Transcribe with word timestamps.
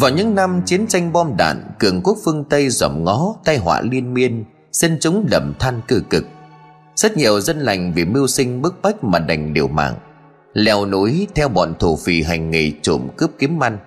vào 0.00 0.10
những 0.10 0.34
năm 0.34 0.62
chiến 0.66 0.86
tranh 0.86 1.12
bom 1.12 1.36
đạn, 1.36 1.62
cường 1.78 2.00
quốc 2.02 2.18
phương 2.24 2.44
tây 2.44 2.68
dòm 2.68 3.04
ngó 3.04 3.34
tai 3.44 3.58
họa 3.58 3.80
liên 3.80 4.14
miên, 4.14 4.44
dân 4.72 4.96
chúng 5.00 5.26
lầm 5.30 5.54
than 5.58 5.80
cử 5.88 6.02
cực. 6.10 6.24
Rất 6.96 7.16
nhiều 7.16 7.40
dân 7.40 7.58
lành 7.58 7.92
vì 7.92 8.04
mưu 8.04 8.26
sinh 8.26 8.62
bức 8.62 8.74
bách 8.82 9.04
mà 9.04 9.18
đành 9.18 9.52
liều 9.52 9.68
mạng, 9.68 9.94
leo 10.52 10.86
núi 10.86 11.26
theo 11.34 11.48
bọn 11.48 11.74
thổ 11.78 11.96
phỉ 11.96 12.22
hành 12.22 12.50
nghề 12.50 12.72
trộm 12.82 13.08
cướp 13.16 13.30
kiếm 13.38 13.62
ăn. 13.62 13.78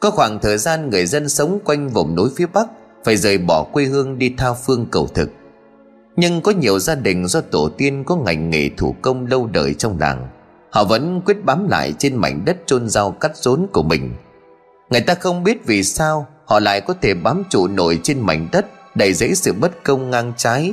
Có 0.00 0.10
khoảng 0.10 0.38
thời 0.38 0.58
gian 0.58 0.90
người 0.90 1.06
dân 1.06 1.28
sống 1.28 1.58
quanh 1.64 1.88
vùng 1.88 2.14
núi 2.14 2.30
phía 2.36 2.46
bắc 2.46 2.66
phải 3.04 3.16
rời 3.16 3.38
bỏ 3.38 3.64
quê 3.64 3.84
hương 3.84 4.18
đi 4.18 4.34
tha 4.36 4.52
phương 4.52 4.86
cầu 4.90 5.08
thực. 5.14 5.30
Nhưng 6.16 6.40
có 6.40 6.52
nhiều 6.52 6.78
gia 6.78 6.94
đình 6.94 7.26
do 7.28 7.40
tổ 7.40 7.68
tiên 7.68 8.04
có 8.04 8.16
ngành 8.16 8.50
nghề 8.50 8.70
thủ 8.76 8.94
công 9.02 9.26
lâu 9.26 9.46
đời 9.46 9.74
trong 9.74 9.98
làng, 10.00 10.28
họ 10.70 10.84
vẫn 10.84 11.20
quyết 11.24 11.44
bám 11.44 11.68
lại 11.68 11.94
trên 11.98 12.16
mảnh 12.16 12.44
đất 12.44 12.56
chôn 12.66 12.88
rau 12.88 13.10
cắt 13.10 13.36
rốn 13.36 13.66
của 13.72 13.82
mình 13.82 14.10
người 14.90 15.00
ta 15.00 15.14
không 15.14 15.44
biết 15.44 15.66
vì 15.66 15.82
sao 15.82 16.26
họ 16.44 16.60
lại 16.60 16.80
có 16.80 16.94
thể 17.02 17.14
bám 17.14 17.42
trụ 17.50 17.66
nổi 17.66 18.00
trên 18.02 18.20
mảnh 18.20 18.48
đất, 18.52 18.66
đầy 18.94 19.12
dẫy 19.12 19.34
sự 19.34 19.52
bất 19.52 19.84
công 19.84 20.10
ngang 20.10 20.32
trái, 20.36 20.72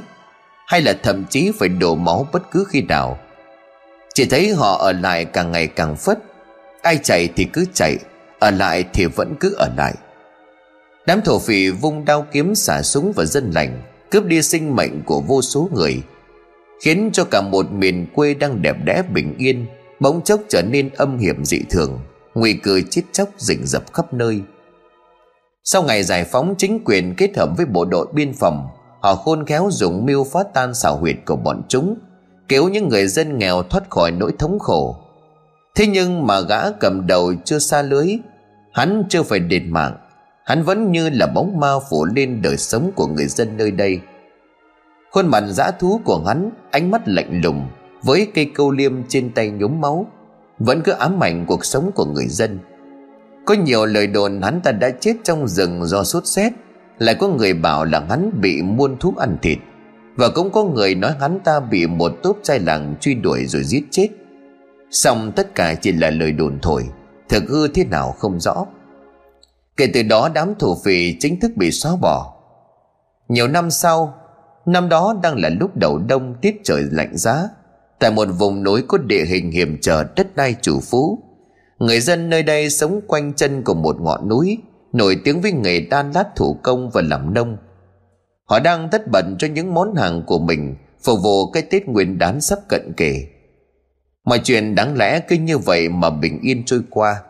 hay 0.68 0.82
là 0.82 0.94
thậm 1.04 1.26
chí 1.30 1.52
phải 1.60 1.70
đổ 1.70 1.96
máu 1.96 2.28
bất 2.32 2.52
cứ 2.52 2.66
khi 2.70 2.82
nào. 2.82 3.20
Chỉ 4.14 4.26
thấy 4.26 4.54
họ 4.54 4.78
ở 4.78 4.92
lại 4.92 5.26
càng 5.26 5.52
ngày 5.52 5.68
càng 5.68 5.96
phất, 5.96 6.20
ai 6.82 7.00
chạy 7.04 7.30
thì 7.36 7.46
cứ 7.46 7.66
chạy, 7.74 7.98
ở 8.40 8.52
lại 8.52 8.86
thì 8.94 9.06
vẫn 9.06 9.36
cứ 9.40 9.54
ở 9.58 9.70
lại. 9.78 9.94
Đám 11.06 11.22
thổ 11.22 11.40
phỉ 11.40 11.70
vung 11.70 12.06
đao 12.06 12.26
kiếm 12.32 12.56
xả 12.56 12.82
súng 12.82 13.12
vào 13.12 13.26
dân 13.26 13.52
lành, 13.52 13.82
cướp 14.12 14.26
đi 14.26 14.42
sinh 14.42 14.76
mệnh 14.76 15.04
của 15.04 15.22
vô 15.28 15.42
số 15.42 15.70
người, 15.74 16.02
khiến 16.84 17.10
cho 17.14 17.24
cả 17.24 17.42
một 17.42 17.72
miền 17.72 18.08
quê 18.14 18.34
đang 18.34 18.62
đẹp 18.62 18.76
đẽ 18.86 19.04
bình 19.14 19.36
yên, 19.38 19.66
bỗng 20.00 20.22
chốc 20.22 20.42
trở 20.50 20.62
nên 20.62 20.90
âm 20.90 21.18
hiểm 21.18 21.46
dị 21.46 21.60
thường 21.70 22.00
nguy 22.36 22.54
cơ 22.54 22.82
chết 22.90 23.02
chóc 23.12 23.30
rình 23.38 23.66
rập 23.66 23.94
khắp 23.94 24.14
nơi. 24.14 24.42
Sau 25.64 25.84
ngày 25.84 26.04
giải 26.04 26.24
phóng 26.24 26.56
chính 26.58 26.84
quyền 26.86 27.16
kết 27.18 27.38
hợp 27.38 27.50
với 27.58 27.66
bộ 27.66 27.86
đội 27.86 28.08
biên 28.14 28.34
phòng, 28.34 28.68
họ 29.02 29.16
khôn 29.16 29.46
khéo 29.46 29.70
dùng 29.72 30.06
mưu 30.06 30.24
phá 30.24 30.44
tan 30.54 30.74
xảo 30.74 30.98
huyệt 30.98 31.16
của 31.26 31.36
bọn 31.36 31.62
chúng, 31.68 31.96
cứu 32.48 32.70
những 32.70 32.90
người 32.90 33.08
dân 33.08 33.38
nghèo 33.38 33.64
thoát 33.64 33.90
khỏi 33.90 34.12
nỗi 34.12 34.32
thống 34.40 34.60
khổ. 34.60 34.96
Thế 35.76 35.88
nhưng 35.88 36.28
mà 36.28 36.40
gã 36.42 36.72
cầm 36.72 37.08
đầu 37.08 37.34
chưa 37.46 37.60
xa 37.60 37.82
lưới, 37.82 38.18
hắn 38.74 39.04
chưa 39.10 39.24
phải 39.24 39.40
đền 39.40 39.74
mạng, 39.74 39.98
hắn 40.46 40.64
vẫn 40.64 40.92
như 40.92 41.10
là 41.10 41.28
bóng 41.28 41.60
ma 41.60 41.72
phủ 41.90 42.06
lên 42.06 42.42
đời 42.42 42.58
sống 42.58 42.92
của 42.96 43.08
người 43.08 43.28
dân 43.28 43.58
nơi 43.58 43.72
đây. 43.72 44.00
Khuôn 45.12 45.28
mặt 45.28 45.44
dã 45.48 45.72
thú 45.72 46.02
của 46.06 46.24
hắn, 46.28 46.50
ánh 46.72 46.92
mắt 46.92 47.02
lạnh 47.06 47.42
lùng, 47.44 47.68
với 48.04 48.28
cây 48.34 48.52
câu 48.56 48.72
liêm 48.72 48.94
trên 49.08 49.34
tay 49.34 49.50
nhúm 49.50 49.82
máu 49.82 50.06
vẫn 50.66 50.82
cứ 50.82 50.92
ám 50.92 51.24
ảnh 51.24 51.46
cuộc 51.46 51.66
sống 51.66 51.92
của 51.96 52.06
người 52.06 52.28
dân. 52.28 52.60
Có 53.46 53.54
nhiều 53.54 53.86
lời 53.86 54.08
đồn 54.08 54.42
hắn 54.42 54.62
ta 54.64 54.72
đã 54.72 54.90
chết 54.90 55.14
trong 55.24 55.48
rừng 55.48 55.86
do 55.86 56.04
sốt 56.04 56.26
rét 56.26 56.54
lại 57.00 57.16
có 57.16 57.28
người 57.28 57.54
bảo 57.54 57.86
là 57.86 58.06
hắn 58.10 58.42
bị 58.42 58.62
muôn 58.62 58.98
thú 59.00 59.14
ăn 59.18 59.38
thịt, 59.42 59.58
và 60.16 60.30
cũng 60.30 60.52
có 60.52 60.64
người 60.64 60.96
nói 60.96 61.14
hắn 61.20 61.40
ta 61.40 61.60
bị 61.60 61.88
một 61.88 62.12
tốp 62.24 62.38
trai 62.44 62.60
làng 62.60 62.96
truy 63.02 63.14
đuổi 63.14 63.46
rồi 63.46 63.64
giết 63.64 63.84
chết. 63.92 64.08
Song 64.92 65.32
tất 65.36 65.56
cả 65.56 65.74
chỉ 65.74 65.92
là 65.92 66.10
lời 66.10 66.32
đồn 66.32 66.60
thổi, 66.62 66.88
thực 67.30 67.44
hư 67.50 67.68
thế 67.68 67.86
nào 67.86 68.12
không 68.20 68.40
rõ. 68.40 68.66
Kể 69.78 69.88
từ 69.94 70.04
đó 70.04 70.30
đám 70.34 70.54
thổ 70.60 70.78
phỉ 70.84 71.18
chính 71.20 71.40
thức 71.40 71.52
bị 71.56 71.72
xóa 71.72 71.96
bỏ. 72.02 72.34
Nhiều 73.30 73.48
năm 73.48 73.72
sau, 73.72 74.14
năm 74.66 74.90
đó 74.90 75.16
đang 75.24 75.36
là 75.38 75.50
lúc 75.60 75.78
đầu 75.78 75.98
đông 75.98 76.36
tiết 76.42 76.62
trời 76.64 76.84
lạnh 76.92 77.18
giá 77.18 77.50
tại 78.02 78.12
một 78.12 78.28
vùng 78.38 78.64
núi 78.64 78.84
có 78.88 78.98
địa 78.98 79.26
hình 79.26 79.52
hiểm 79.52 79.78
trở 79.82 80.04
đất 80.16 80.36
đai 80.36 80.56
chủ 80.62 80.80
phú, 80.80 81.20
người 81.80 82.00
dân 82.00 82.30
nơi 82.30 82.44
đây 82.44 82.70
sống 82.70 83.02
quanh 83.08 83.34
chân 83.34 83.64
của 83.64 83.74
một 83.74 84.02
ngọn 84.02 84.30
núi 84.30 84.58
nổi 84.94 85.18
tiếng 85.24 85.42
với 85.42 85.52
nghề 85.52 85.80
đan 85.80 86.12
lát 86.12 86.36
thủ 86.36 86.58
công 86.64 86.90
và 86.90 87.02
làm 87.02 87.34
nông. 87.34 87.58
Họ 88.46 88.60
đang 88.60 88.90
tất 88.92 89.08
bận 89.12 89.36
cho 89.40 89.48
những 89.48 89.74
món 89.74 89.96
hàng 89.96 90.24
của 90.28 90.40
mình, 90.40 90.76
phục 91.04 91.20
vụ 91.24 91.52
cái 91.52 91.64
tết 91.64 91.88
nguyên 91.88 92.18
đán 92.18 92.42
sắp 92.42 92.60
cận 92.70 92.94
kề. 92.98 93.28
Mọi 94.24 94.40
chuyện 94.44 94.76
đáng 94.76 94.98
lẽ 94.98 95.20
cứ 95.20 95.36
như 95.36 95.58
vậy 95.58 95.90
mà 95.90 96.10
bình 96.10 96.40
yên 96.42 96.64
trôi 96.66 96.82
qua. 96.90 97.24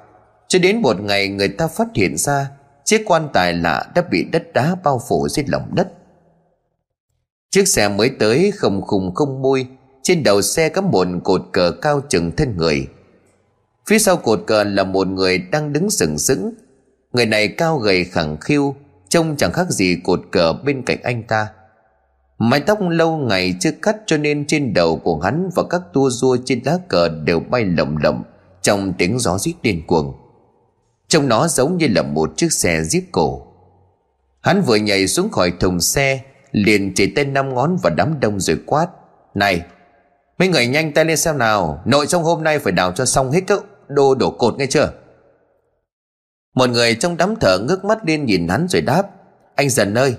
Cho 0.48 0.60
đến 0.60 0.82
một 0.82 1.02
ngày 1.02 1.28
người 1.28 1.48
ta 1.48 1.68
phát 1.68 1.88
hiện 1.96 2.18
ra, 2.18 2.50
chiếc 2.86 3.04
quan 3.06 3.30
tài 3.34 3.54
lạ 3.54 3.86
đã 3.96 4.02
bị 4.12 4.24
đất 4.32 4.54
đá 4.54 4.76
bao 4.84 5.02
phủ 5.10 5.28
dưới 5.30 5.46
lòng 5.48 5.76
đất. 5.76 5.88
Chiếc 7.50 7.68
xe 7.68 7.90
mới 7.90 8.10
tới 8.20 8.52
không 8.56 8.82
khùng 8.82 9.16
không 9.16 9.42
môi 9.42 9.68
trên 10.04 10.24
đầu 10.24 10.42
xe 10.42 10.70
có 10.70 10.82
một 10.82 11.08
cột 11.24 11.42
cờ 11.52 11.72
cao 11.82 12.02
chừng 12.10 12.32
thân 12.32 12.58
người. 12.58 12.88
Phía 13.88 14.00
sau 14.00 14.18
cột 14.18 14.44
cờ 14.48 14.64
là 14.64 14.84
một 14.84 15.08
người 15.08 15.38
đang 15.38 15.74
đứng 15.74 15.90
sừng 15.90 16.18
sững. 16.18 16.54
Người 17.14 17.26
này 17.26 17.48
cao 17.48 17.78
gầy 17.78 18.04
khẳng 18.04 18.38
khiu, 18.42 18.76
trông 19.10 19.36
chẳng 19.38 19.52
khác 19.52 19.70
gì 19.70 19.98
cột 20.04 20.22
cờ 20.32 20.54
bên 20.54 20.84
cạnh 20.86 20.98
anh 21.04 21.24
ta. 21.24 21.48
Mái 22.38 22.60
tóc 22.60 22.80
lâu 22.90 23.18
ngày 23.18 23.56
chưa 23.60 23.72
cắt 23.72 23.96
cho 24.06 24.18
nên 24.18 24.48
trên 24.48 24.74
đầu 24.74 24.98
của 24.98 25.20
hắn 25.20 25.50
và 25.56 25.64
các 25.70 25.82
tua 25.94 26.10
rua 26.10 26.38
trên 26.46 26.62
lá 26.66 26.78
cờ 26.88 27.10
đều 27.10 27.40
bay 27.40 27.66
lầm 27.66 27.98
lầm 27.98 28.24
trong 28.62 28.94
tiếng 28.98 29.20
gió 29.20 29.38
rít 29.38 29.54
điên 29.62 29.88
cuồng. 29.88 30.14
Trông 31.08 31.28
nó 31.28 31.48
giống 31.48 31.78
như 31.78 31.88
là 31.90 32.02
một 32.02 32.38
chiếc 32.38 32.54
xe 32.54 32.82
jeep 32.82 33.02
cổ. 33.12 33.48
Hắn 34.42 34.62
vừa 34.62 34.76
nhảy 34.76 35.08
xuống 35.08 35.30
khỏi 35.30 35.54
thùng 35.60 35.80
xe, 35.80 36.22
Liền 36.52 36.94
chỉ 36.94 37.14
tên 37.16 37.34
năm 37.34 37.54
ngón 37.54 37.78
vào 37.84 37.94
đám 37.96 38.20
đông 38.20 38.40
rồi 38.40 38.58
quát, 38.66 38.88
Này 39.36 39.62
Mấy 40.42 40.48
người 40.48 40.68
nhanh 40.68 40.92
tay 40.92 41.06
lên 41.06 41.18
xem 41.18 41.38
nào. 41.38 41.82
Nội 41.86 42.08
trong 42.08 42.24
hôm 42.24 42.44
nay 42.44 42.60
phải 42.60 42.72
đào 42.72 42.92
cho 42.92 43.06
xong 43.06 43.32
hết 43.32 43.42
các 43.48 43.64
đô 43.88 44.16
đổ 44.16 44.32
cột 44.32 44.58
nghe 44.58 44.66
chưa? 44.66 44.92
Một 46.56 46.70
người 46.70 46.96
trong 46.96 47.18
đám 47.18 47.36
thở 47.36 47.60
ngước 47.60 47.86
mắt 47.86 47.98
lên 48.06 48.26
nhìn 48.26 48.48
hắn 48.48 48.68
rồi 48.70 48.82
đáp. 48.82 49.04
Anh 49.56 49.70
dần 49.70 49.94
ơi, 49.94 50.16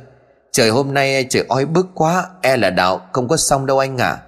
Trời 0.53 0.71
hôm 0.71 0.95
nay 0.95 1.27
trời 1.29 1.45
oi 1.49 1.67
bức 1.67 1.87
quá 1.95 2.29
E 2.43 2.57
là 2.57 2.71
đào 2.71 3.09
không 3.13 3.29
có 3.29 3.37
xong 3.37 3.67
đâu 3.67 3.79
anh 3.79 3.99
ạ. 3.99 4.09
À. 4.09 4.23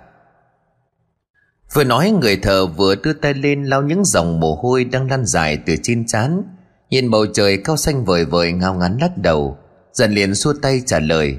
Vừa 1.74 1.84
nói, 1.84 2.10
người 2.10 2.36
thợ 2.36 2.66
vừa 2.66 2.94
đưa 2.94 3.12
tay 3.12 3.34
lên 3.34 3.64
lau 3.64 3.82
những 3.82 4.04
dòng 4.04 4.40
mồ 4.40 4.54
hôi 4.54 4.84
đang 4.84 5.10
lăn 5.10 5.26
dài 5.26 5.58
từ 5.66 5.74
trên 5.82 6.06
trán. 6.06 6.42
Nhìn 6.90 7.10
bầu 7.10 7.26
trời 7.34 7.58
cao 7.64 7.76
xanh 7.76 8.04
vời 8.04 8.24
vời 8.24 8.52
ngao 8.52 8.74
ngắn 8.74 8.98
lắc 9.00 9.18
đầu. 9.18 9.58
Dần 9.92 10.12
liền 10.12 10.34
xua 10.34 10.54
tay 10.62 10.82
trả 10.86 10.98
lời. 10.98 11.38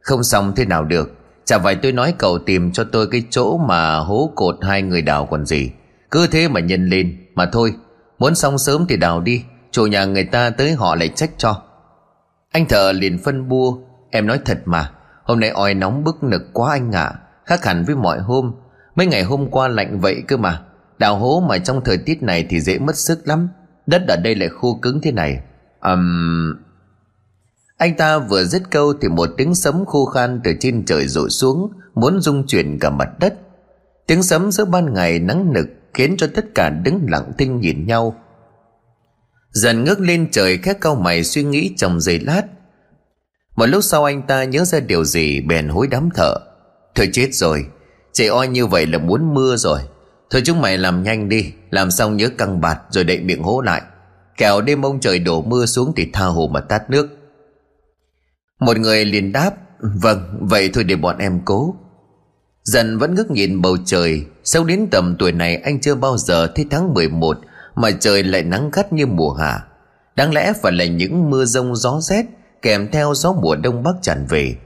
Không 0.00 0.24
xong 0.24 0.52
thế 0.56 0.64
nào 0.64 0.84
được. 0.84 1.21
Chả 1.44 1.58
phải 1.58 1.74
tôi 1.74 1.92
nói 1.92 2.14
cậu 2.18 2.38
tìm 2.38 2.72
cho 2.72 2.84
tôi 2.84 3.06
cái 3.06 3.22
chỗ 3.30 3.58
mà 3.58 3.96
hố 3.96 4.32
cột 4.34 4.56
hai 4.62 4.82
người 4.82 5.02
đào 5.02 5.26
còn 5.26 5.46
gì. 5.46 5.70
Cứ 6.10 6.26
thế 6.26 6.48
mà 6.48 6.60
nhân 6.60 6.88
lên. 6.88 7.18
Mà 7.34 7.46
thôi, 7.52 7.74
Muốn 8.22 8.34
xong 8.34 8.58
sớm 8.58 8.86
thì 8.88 8.96
đào 8.96 9.20
đi. 9.20 9.44
Chủ 9.70 9.86
nhà 9.86 10.04
người 10.04 10.24
ta 10.24 10.50
tới 10.50 10.72
họ 10.72 10.94
lại 10.94 11.08
trách 11.08 11.30
cho. 11.38 11.62
Anh 12.52 12.66
thợ 12.68 12.92
liền 12.92 13.18
phân 13.18 13.48
bua. 13.48 13.76
Em 14.10 14.26
nói 14.26 14.40
thật 14.44 14.58
mà, 14.64 14.90
Hôm 15.24 15.40
nay 15.40 15.50
oi 15.50 15.74
nóng 15.74 16.04
bức 16.04 16.22
nực 16.22 16.42
quá 16.52 16.72
anh 16.72 16.92
ạ. 16.92 17.04
À. 17.04 17.18
Khác 17.44 17.64
hẳn 17.64 17.84
với 17.84 17.96
mọi 17.96 18.20
hôm. 18.20 18.52
Mấy 18.94 19.06
ngày 19.06 19.22
hôm 19.22 19.50
qua 19.50 19.68
lạnh 19.68 20.00
vậy 20.00 20.22
cơ 20.28 20.36
mà. 20.36 20.62
Đào 20.98 21.16
hố 21.16 21.44
mà 21.48 21.58
trong 21.58 21.84
thời 21.84 21.98
tiết 21.98 22.22
này 22.22 22.46
thì 22.50 22.60
dễ 22.60 22.78
mất 22.78 22.96
sức 22.96 23.18
lắm. 23.24 23.48
Đất 23.86 24.02
ở 24.08 24.16
đây 24.16 24.34
lại 24.34 24.48
khô 24.48 24.78
cứng 24.82 25.00
thế 25.00 25.12
này. 25.12 25.40
Um... 25.80 26.54
Anh 27.82 27.96
ta 27.96 28.18
vừa 28.18 28.44
dứt 28.44 28.62
câu 28.70 28.92
thì 29.00 29.08
một 29.08 29.28
tiếng 29.36 29.54
sấm 29.54 29.84
khô 29.86 30.04
khan 30.04 30.40
từ 30.44 30.52
trên 30.60 30.84
trời 30.84 31.08
rội 31.08 31.30
xuống, 31.30 31.72
Muốn 31.94 32.20
rung 32.20 32.46
chuyển 32.46 32.78
cả 32.78 32.90
mặt 32.90 33.08
đất. 33.20 33.34
Tiếng 34.06 34.22
sấm 34.22 34.52
giữa 34.52 34.64
ban 34.64 34.94
ngày 34.94 35.18
nắng 35.18 35.52
nực 35.52 35.66
Khiến 35.94 36.14
cho 36.18 36.26
tất 36.34 36.44
cả 36.54 36.70
đứng 36.70 37.06
lặng 37.08 37.32
thinh 37.38 37.60
nhìn 37.60 37.86
nhau. 37.86 38.14
Dần 39.50 39.84
ngước 39.84 40.00
lên 40.00 40.28
trời 40.30 40.58
khét 40.58 40.80
cau 40.80 40.94
mày 40.94 41.24
suy 41.24 41.42
nghĩ 41.42 41.74
trong 41.76 42.00
giây 42.00 42.20
lát. 42.20 42.42
Một 43.56 43.66
lúc 43.66 43.84
sau 43.84 44.04
anh 44.04 44.22
ta 44.22 44.44
nhớ 44.44 44.64
ra 44.64 44.80
điều 44.80 45.04
gì 45.04 45.40
bèn 45.40 45.68
hối 45.68 45.86
đám 45.86 46.08
thở. 46.14 46.34
Thôi 46.94 47.08
chết 47.12 47.28
rồi 47.32 47.66
Trời 48.12 48.26
oi 48.28 48.48
như 48.48 48.66
vậy 48.66 48.86
là 48.86 48.98
muốn 48.98 49.34
mưa 49.34 49.56
rồi. 49.56 49.80
Thôi 50.30 50.42
chúng 50.44 50.60
mày 50.60 50.78
làm 50.78 51.02
nhanh 51.02 51.28
đi, 51.28 51.52
Làm 51.70 51.90
xong 51.90 52.16
nhớ 52.16 52.28
căng 52.38 52.60
bạt 52.60 52.80
rồi 52.90 53.04
đậy 53.04 53.20
miệng 53.20 53.42
hố 53.42 53.60
lại. 53.60 53.82
Kẻo 54.36 54.60
đêm 54.60 54.82
ông 54.82 55.00
trời 55.00 55.18
đổ 55.18 55.42
mưa 55.42 55.66
xuống 55.66 55.92
Thì 55.96 56.10
tha 56.12 56.24
hồ 56.24 56.50
mà 56.52 56.60
tát 56.60 56.90
nước. 56.90 57.08
Một 58.64 58.78
người 58.78 59.04
liền 59.04 59.32
đáp 59.32 59.50
Vâng 59.82 60.38
vậy 60.40 60.70
thôi 60.74 60.84
để 60.84 60.96
bọn 60.96 61.18
em 61.18 61.40
cố. 61.44 61.74
Dần 62.62 62.98
vẫn 62.98 63.14
ngước 63.14 63.30
nhìn 63.30 63.62
bầu 63.62 63.76
trời. 63.84 64.24
Sau 64.44 64.64
đến 64.64 64.88
tầm 64.90 65.16
tuổi 65.18 65.32
này, 65.32 65.56
anh 65.56 65.80
chưa 65.80 65.94
bao 65.94 66.18
giờ 66.18 66.46
thấy 66.54 66.66
tháng 66.70 66.94
11 66.94 67.38
Mà 67.74 67.90
trời 67.90 68.22
lại 68.22 68.42
nắng 68.42 68.70
gắt 68.72 68.92
như 68.92 69.06
mùa 69.06 69.32
hạ. 69.32 69.64
Đáng 70.16 70.34
lẽ 70.34 70.52
phải 70.62 70.72
là 70.72 70.84
những 70.84 71.30
mưa 71.30 71.44
rông 71.44 71.76
gió 71.76 72.00
rét 72.00 72.26
Kèm 72.62 72.88
theo 72.92 73.14
gió 73.14 73.32
mùa 73.32 73.56
đông 73.56 73.82
bắc 73.82 73.92
tràn 74.02 74.26
về. 74.28 74.56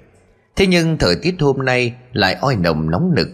Thế 0.57 0.67
nhưng 0.67 0.99
thời 0.99 1.17
tiết 1.17 1.35
hôm 1.41 1.65
nay 1.65 1.95
lại 2.13 2.35
oi 2.41 2.57
nồng 2.57 2.91
nóng 2.91 3.15
nực. 3.15 3.29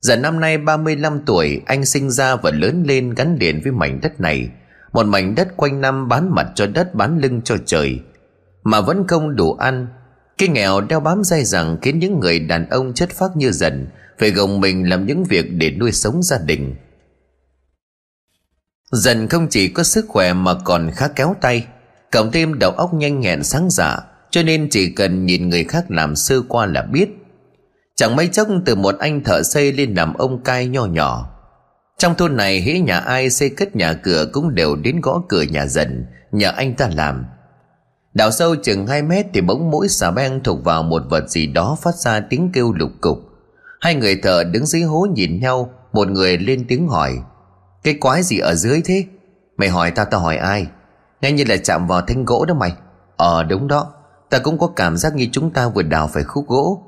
Giờ 0.00 0.16
năm 0.16 0.40
nay 0.40 0.58
35 0.58 1.20
tuổi, 1.26 1.60
anh 1.66 1.84
sinh 1.84 2.10
ra 2.10 2.36
và 2.36 2.50
lớn 2.50 2.84
lên 2.86 3.14
gắn 3.14 3.36
liền 3.40 3.60
với 3.60 3.72
mảnh 3.72 4.00
đất 4.02 4.20
này. 4.20 4.48
Một 4.92 5.06
mảnh 5.06 5.34
đất 5.34 5.56
quanh 5.56 5.80
năm 5.80 6.08
bán 6.08 6.34
mặt 6.34 6.46
cho 6.54 6.66
đất, 6.66 6.94
bán 6.94 7.18
lưng 7.18 7.40
cho 7.44 7.56
trời. 7.66 8.00
Mà 8.62 8.80
vẫn 8.80 9.06
không 9.08 9.36
đủ 9.36 9.54
ăn. 9.54 9.86
Cái 10.38 10.48
nghèo 10.48 10.80
đeo 10.80 11.00
bám 11.00 11.24
dai 11.24 11.44
dẳng 11.44 11.78
khiến 11.82 11.98
những 11.98 12.20
người 12.20 12.38
đàn 12.38 12.68
ông 12.68 12.94
chất 12.94 13.10
phác 13.10 13.36
như 13.36 13.50
dần, 13.50 13.86
Phải 14.18 14.30
gồng 14.30 14.60
mình 14.60 14.88
làm 14.88 15.06
những 15.06 15.24
việc 15.24 15.46
để 15.52 15.70
nuôi 15.70 15.92
sống 15.92 16.22
gia 16.22 16.38
đình. 16.38 16.74
Dần 18.92 19.28
không 19.28 19.46
chỉ 19.50 19.68
có 19.68 19.82
sức 19.82 20.04
khỏe 20.08 20.32
mà 20.32 20.54
còn 20.64 20.90
khá 20.90 21.08
kéo 21.08 21.34
tay, 21.40 21.66
Cộng 22.12 22.32
thêm 22.32 22.58
đầu 22.58 22.70
óc 22.70 22.94
nhanh 22.94 23.20
nhẹn 23.20 23.42
sáng 23.42 23.70
dạ 23.70 23.98
Cho 24.30 24.42
nên 24.42 24.68
chỉ 24.70 24.90
cần 24.90 25.26
nhìn 25.26 25.48
người 25.48 25.64
khác 25.64 25.84
làm 25.88 26.16
sơ 26.16 26.42
qua 26.48 26.66
là 26.66 26.82
biết. 26.82 27.08
Chẳng 27.96 28.16
mấy 28.16 28.28
chốc 28.28 28.48
từ 28.66 28.74
một 28.74 28.98
anh 28.98 29.24
thợ 29.24 29.42
xây 29.42 29.72
lên 29.72 29.94
làm 29.94 30.14
ông 30.14 30.42
cai 30.42 30.66
nho 30.66 30.84
nhỏ. 30.84 31.30
Trong 31.98 32.14
thôn 32.14 32.36
này 32.36 32.60
hễ 32.60 32.78
nhà 32.78 32.98
ai 32.98 33.30
xây 33.30 33.50
cất 33.50 33.76
nhà 33.76 33.92
cửa 33.92 34.26
cũng 34.32 34.54
đều 34.54 34.76
đến 34.76 35.00
gõ 35.00 35.22
cửa 35.28 35.42
nhà 35.42 35.66
dần 35.66 36.06
Nhờ 36.32 36.52
anh 36.56 36.74
ta 36.74 36.90
làm. 36.94 37.24
Đào 38.14 38.30
sâu 38.30 38.56
chừng 38.56 38.86
2 38.86 39.02
mét 39.02 39.26
thì 39.34 39.40
bỗng 39.40 39.70
mũi 39.70 39.88
xà 39.88 40.10
beng 40.10 40.40
thuộc 40.44 40.64
vào 40.64 40.82
một 40.82 41.02
vật 41.10 41.28
gì 41.28 41.46
đó 41.46 41.76
phát 41.82 41.94
ra 41.94 42.20
tiếng 42.20 42.50
kêu 42.52 42.72
lục 42.72 42.90
cục. 43.00 43.18
Hai 43.80 43.94
người 43.94 44.16
thợ 44.22 44.44
đứng 44.44 44.66
dưới 44.66 44.82
hố 44.82 45.06
nhìn 45.14 45.40
nhau, 45.40 45.70
Một 45.92 46.08
người 46.08 46.38
lên 46.38 46.64
tiếng 46.68 46.88
hỏi, 46.88 47.18
Cái 47.82 47.94
quái 47.94 48.22
gì 48.22 48.38
ở 48.38 48.54
dưới 48.54 48.82
thế? 48.84 49.04
Mày 49.56 49.68
hỏi 49.68 49.90
tao 49.90 50.04
tao 50.04 50.20
hỏi 50.20 50.36
ai? 50.36 50.66
Nghe 51.20 51.32
như 51.32 51.44
là 51.48 51.56
chạm 51.56 51.86
vào 51.86 52.00
thanh 52.00 52.24
gỗ 52.24 52.44
đó 52.44 52.54
mày. 52.54 52.72
Ờ 53.16 53.42
đúng 53.42 53.68
đó. 53.68 53.92
Ta 54.30 54.38
cũng 54.38 54.58
có 54.58 54.66
cảm 54.66 54.96
giác 54.96 55.14
như 55.14 55.28
chúng 55.32 55.50
ta 55.50 55.68
vừa 55.68 55.82
đào 55.82 56.08
phải 56.12 56.22
khúc 56.22 56.48
gỗ. 56.48 56.82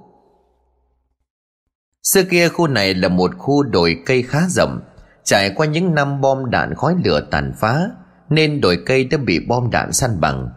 Xưa 2.02 2.22
kia 2.22 2.48
khu 2.48 2.66
này 2.66 2.94
là 2.94 3.08
một 3.08 3.30
khu 3.38 3.62
đồi 3.62 3.96
cây 4.06 4.22
khá 4.22 4.40
rộng. 4.48 4.80
Trải 5.24 5.50
qua 5.50 5.66
những 5.66 5.94
năm 5.94 6.20
bom 6.20 6.50
đạn 6.50 6.74
khói 6.74 6.94
lửa 7.04 7.20
tàn 7.30 7.52
phá, 7.58 7.90
Nên 8.30 8.60
đồi 8.60 8.78
cây 8.86 9.04
đã 9.04 9.18
bị 9.18 9.40
bom 9.48 9.70
đạn 9.70 9.92
săn 9.92 10.20
bằng. 10.20 10.50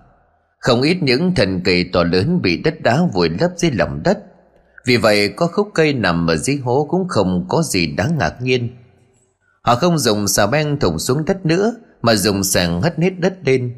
Không 0.65 0.81
ít 0.81 0.97
những 1.01 1.35
thần 1.35 1.61
cây 1.63 1.89
to 1.93 2.03
lớn 2.03 2.41
bị 2.41 2.57
đất 2.57 2.81
đá 2.81 3.01
vùi 3.13 3.29
lấp 3.29 3.51
dưới 3.57 3.71
lòng 3.71 4.01
đất. 4.03 4.19
Vì 4.85 4.97
vậy, 4.97 5.29
có 5.29 5.47
khúc 5.47 5.69
cây 5.73 5.93
nằm 5.93 6.27
ở 6.27 6.35
dưới 6.35 6.57
hố 6.57 6.87
cũng 6.89 7.07
không 7.07 7.45
có 7.49 7.63
gì 7.63 7.87
đáng 7.87 8.17
ngạc 8.17 8.41
nhiên. 8.41 8.69
Họ 9.61 9.75
không 9.75 9.97
dùng 9.97 10.27
xà 10.27 10.47
beng 10.47 10.79
thủng 10.79 10.99
xuống 10.99 11.25
đất 11.25 11.45
nữa, 11.45 11.75
Mà 12.01 12.15
dùng 12.15 12.43
sàng 12.43 12.81
hất 12.81 12.99
hết 12.99 13.19
đất 13.19 13.33
lên. 13.45 13.73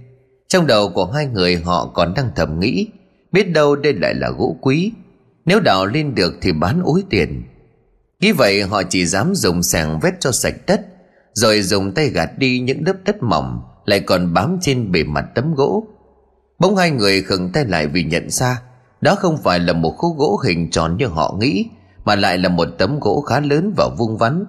Trong 0.48 0.68
đầu 0.68 0.89
của 0.89 1.06
hai 1.06 1.25
người, 1.25 1.56
họ 1.56 1.92
còn 1.94 2.13
đang 2.13 2.30
thầm 2.36 2.60
nghĩ, 2.60 2.88
Biết 3.31 3.44
đâu 3.44 3.75
đây 3.75 3.94
lại 3.94 4.13
là 4.13 4.30
gỗ 4.30 4.57
quý. 4.62 4.92
Nếu 5.45 5.60
đào 5.60 5.86
lên 5.86 6.16
được 6.16 6.33
thì 6.42 6.51
bán 6.51 6.81
ối 6.83 7.04
tiền. 7.10 7.44
Nghĩ 8.19 8.31
vậy, 8.31 8.62
họ 8.62 8.83
chỉ 8.83 9.06
dám 9.06 9.36
dùng 9.36 9.63
sàng 9.63 10.00
vét 10.00 10.13
cho 10.19 10.31
sạch 10.31 10.56
đất, 10.68 10.81
Rồi 11.33 11.62
dùng 11.62 11.92
tay 11.92 12.10
gạt 12.10 12.30
đi 12.38 12.60
những 12.60 12.83
lớp 12.86 12.95
đất 13.06 13.24
mỏng, 13.24 13.62
Lại 13.86 14.00
còn 14.00 14.33
bám 14.33 14.57
trên 14.62 14.92
bề 14.92 15.04
mặt 15.04 15.25
tấm 15.36 15.54
gỗ. 15.56 15.88
Bỗng 16.59 16.75
hai 16.75 16.92
người 16.92 17.21
khựng 17.21 17.51
tay 17.51 17.65
lại 17.65 17.88
vì 17.88 18.04
nhận 18.04 18.30
ra 18.30 18.62
Đó 19.01 19.15
không 19.15 19.38
phải 19.44 19.59
là 19.59 19.74
một 19.74 19.94
khúc 19.98 20.18
gỗ 20.18 20.42
hình 20.45 20.71
tròn 20.71 20.98
như 20.98 21.07
họ 21.07 21.36
nghĩ, 21.39 21.65
Mà 22.06 22.15
lại 22.15 22.38
là 22.38 22.50
một 22.50 22.68
tấm 22.77 23.00
gỗ 23.00 23.21
khá 23.21 23.39
lớn 23.39 23.74
và 23.77 23.89
vuông 23.98 24.18
vắn. 24.18 24.45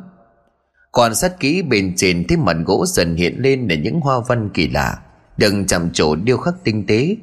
Quan 0.93 1.15
sát 1.15 1.41
kỹ 1.41 1.63
bên 1.63 1.93
trên 1.97 2.25
thấy 2.29 2.37
mặt 2.37 2.57
gỗ 2.67 2.87
dần 2.87 3.17
hiện 3.17 3.35
lên 3.39 3.69
là 3.69 3.75
những 3.75 4.01
hoa 4.01 4.21
văn 4.29 4.51
kỳ 4.55 4.69
lạ, 4.69 4.99
Đừng 5.37 5.67
chạm 5.67 5.91
trổ 5.93 6.15
điêu 6.15 6.37
khắc 6.37 6.55
tinh 6.65 6.87
tế. 6.87 7.17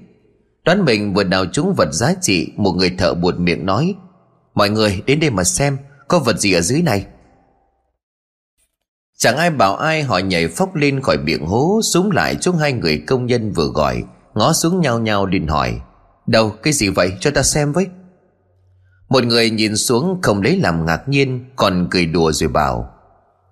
Đoán 0.65 0.85
mình 0.85 1.13
vừa 1.13 1.23
đào 1.23 1.45
trúng 1.45 1.73
vật 1.77 1.89
giá 1.91 2.13
trị, 2.21 2.47
Một 2.57 2.71
người 2.71 2.89
thợ 2.97 3.13
buột 3.13 3.39
miệng 3.39 3.65
nói, 3.65 3.95
Mọi 4.53 4.69
người 4.69 5.03
đến 5.05 5.19
đây 5.19 5.29
mà 5.29 5.43
xem, 5.43 5.77
Có 6.07 6.19
vật 6.19 6.39
gì 6.39 6.53
ở 6.53 6.61
dưới 6.61 6.81
này? 6.81 7.05
Chẳng 9.17 9.37
ai 9.37 9.49
bảo 9.49 9.75
ai, 9.75 10.03
họ 10.03 10.17
nhảy 10.17 10.47
phóc 10.47 10.75
lên 10.75 11.01
khỏi 11.01 11.17
miệng 11.17 11.45
hố 11.45 11.81
Xuống 11.83 12.11
lại 12.11 12.35
chỗ 12.41 12.51
hai 12.51 12.73
người 12.73 13.03
công 13.07 13.25
nhân 13.25 13.51
vừa 13.51 13.67
gọi. 13.67 14.03
Ngó 14.35 14.53
xuống 14.53 14.81
nhau 14.81 14.99
nhau 14.99 15.25
liền 15.25 15.47
hỏi, 15.47 15.81
Đâu, 16.27 16.49
cái 16.63 16.73
gì 16.73 16.89
vậy? 16.89 17.11
Cho 17.19 17.31
ta 17.31 17.43
xem 17.43 17.71
với. 17.71 17.87
Một 19.09 19.23
người 19.23 19.49
nhìn 19.49 19.77
xuống 19.77 20.19
không 20.21 20.41
lấy 20.41 20.57
làm 20.57 20.85
ngạc 20.85 21.09
nhiên, 21.09 21.45
Còn 21.55 21.87
cười 21.91 22.05
đùa 22.05 22.31
rồi 22.31 22.49
bảo, 22.49 22.89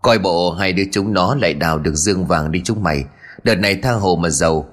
Coi 0.02 0.20
bộ 0.20 0.52
hai 0.52 0.74
đứa 0.74 0.84
chúng 0.92 1.14
nó 1.14 1.36
lại 1.36 1.54
đào 1.54 1.80
được 1.80 1.96
dương 1.96 2.26
vàng 2.26 2.52
đi 2.52 2.62
chúng 2.66 2.84
mày. 2.84 3.06
Đợt 3.44 3.56
này 3.56 3.80
tha 3.84 3.92
hồ 3.92 4.16
mà 4.16 4.30
giàu. 4.30 4.66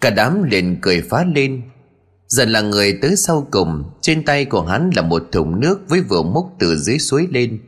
Cả 0.00 0.10
đám 0.10 0.42
liền 0.42 0.78
cười 0.80 1.02
phá 1.10 1.24
lên. 1.34 1.62
Dần 2.28 2.50
là 2.50 2.60
người 2.60 2.98
tới 3.02 3.16
sau 3.16 3.46
cùng, 3.50 3.84
Trên 4.00 4.24
tay 4.24 4.44
của 4.44 4.62
hắn 4.62 4.90
là 4.96 5.02
một 5.02 5.22
thùng 5.32 5.60
nước 5.60 5.80
Với 5.88 6.00
vừa 6.00 6.22
múc 6.22 6.46
từ 6.58 6.76
dưới 6.76 6.98
suối 6.98 7.28
lên. 7.30 7.60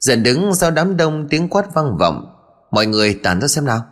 Dần 0.00 0.22
đứng 0.22 0.54
sau 0.54 0.70
đám 0.70 0.96
đông, 0.96 1.28
tiếng 1.30 1.48
quát 1.48 1.74
vang 1.74 1.96
vọng. 1.96 2.26
Mọi 2.70 2.86
người 2.86 3.14
tàn 3.22 3.40
ra 3.40 3.48
xem 3.48 3.64
nào. 3.64 3.84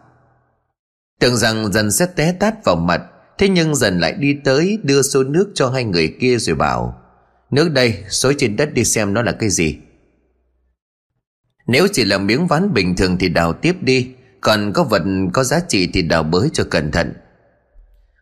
Tưởng 1.20 1.36
rằng 1.36 1.72
dần 1.72 1.92
sẽ 1.92 2.06
té 2.06 2.32
tát 2.32 2.64
vào 2.64 2.76
mặt, 2.76 3.02
Thế 3.38 3.48
nhưng 3.48 3.74
dần 3.74 4.00
lại 4.00 4.12
đi 4.12 4.36
tới 4.44 4.78
Đưa 4.82 5.02
số 5.02 5.24
nước 5.24 5.50
cho 5.54 5.70
hai 5.70 5.84
người 5.84 6.14
kia 6.20 6.38
rồi 6.38 6.56
bảo, 6.56 6.94
Nước 7.50 7.68
đây, 7.68 8.04
xối 8.08 8.34
trên 8.38 8.56
đất 8.56 8.74
đi 8.74 8.84
xem 8.84 9.14
nó 9.14 9.22
là 9.22 9.32
cái 9.32 9.50
gì. 9.50 9.76
Nếu 11.66 11.86
chỉ 11.92 12.04
là 12.04 12.18
miếng 12.18 12.46
ván 12.46 12.74
bình 12.74 12.96
thường 12.96 13.16
Thì 13.18 13.28
đào 13.28 13.52
tiếp 13.52 13.76
đi, 13.80 14.08
Còn 14.40 14.72
có 14.72 14.84
vật 14.84 15.02
có 15.32 15.44
giá 15.44 15.60
trị 15.68 15.90
thì 15.92 16.02
đào 16.02 16.22
bới 16.22 16.50
cho 16.52 16.64
cẩn 16.70 16.90
thận. 16.90 17.12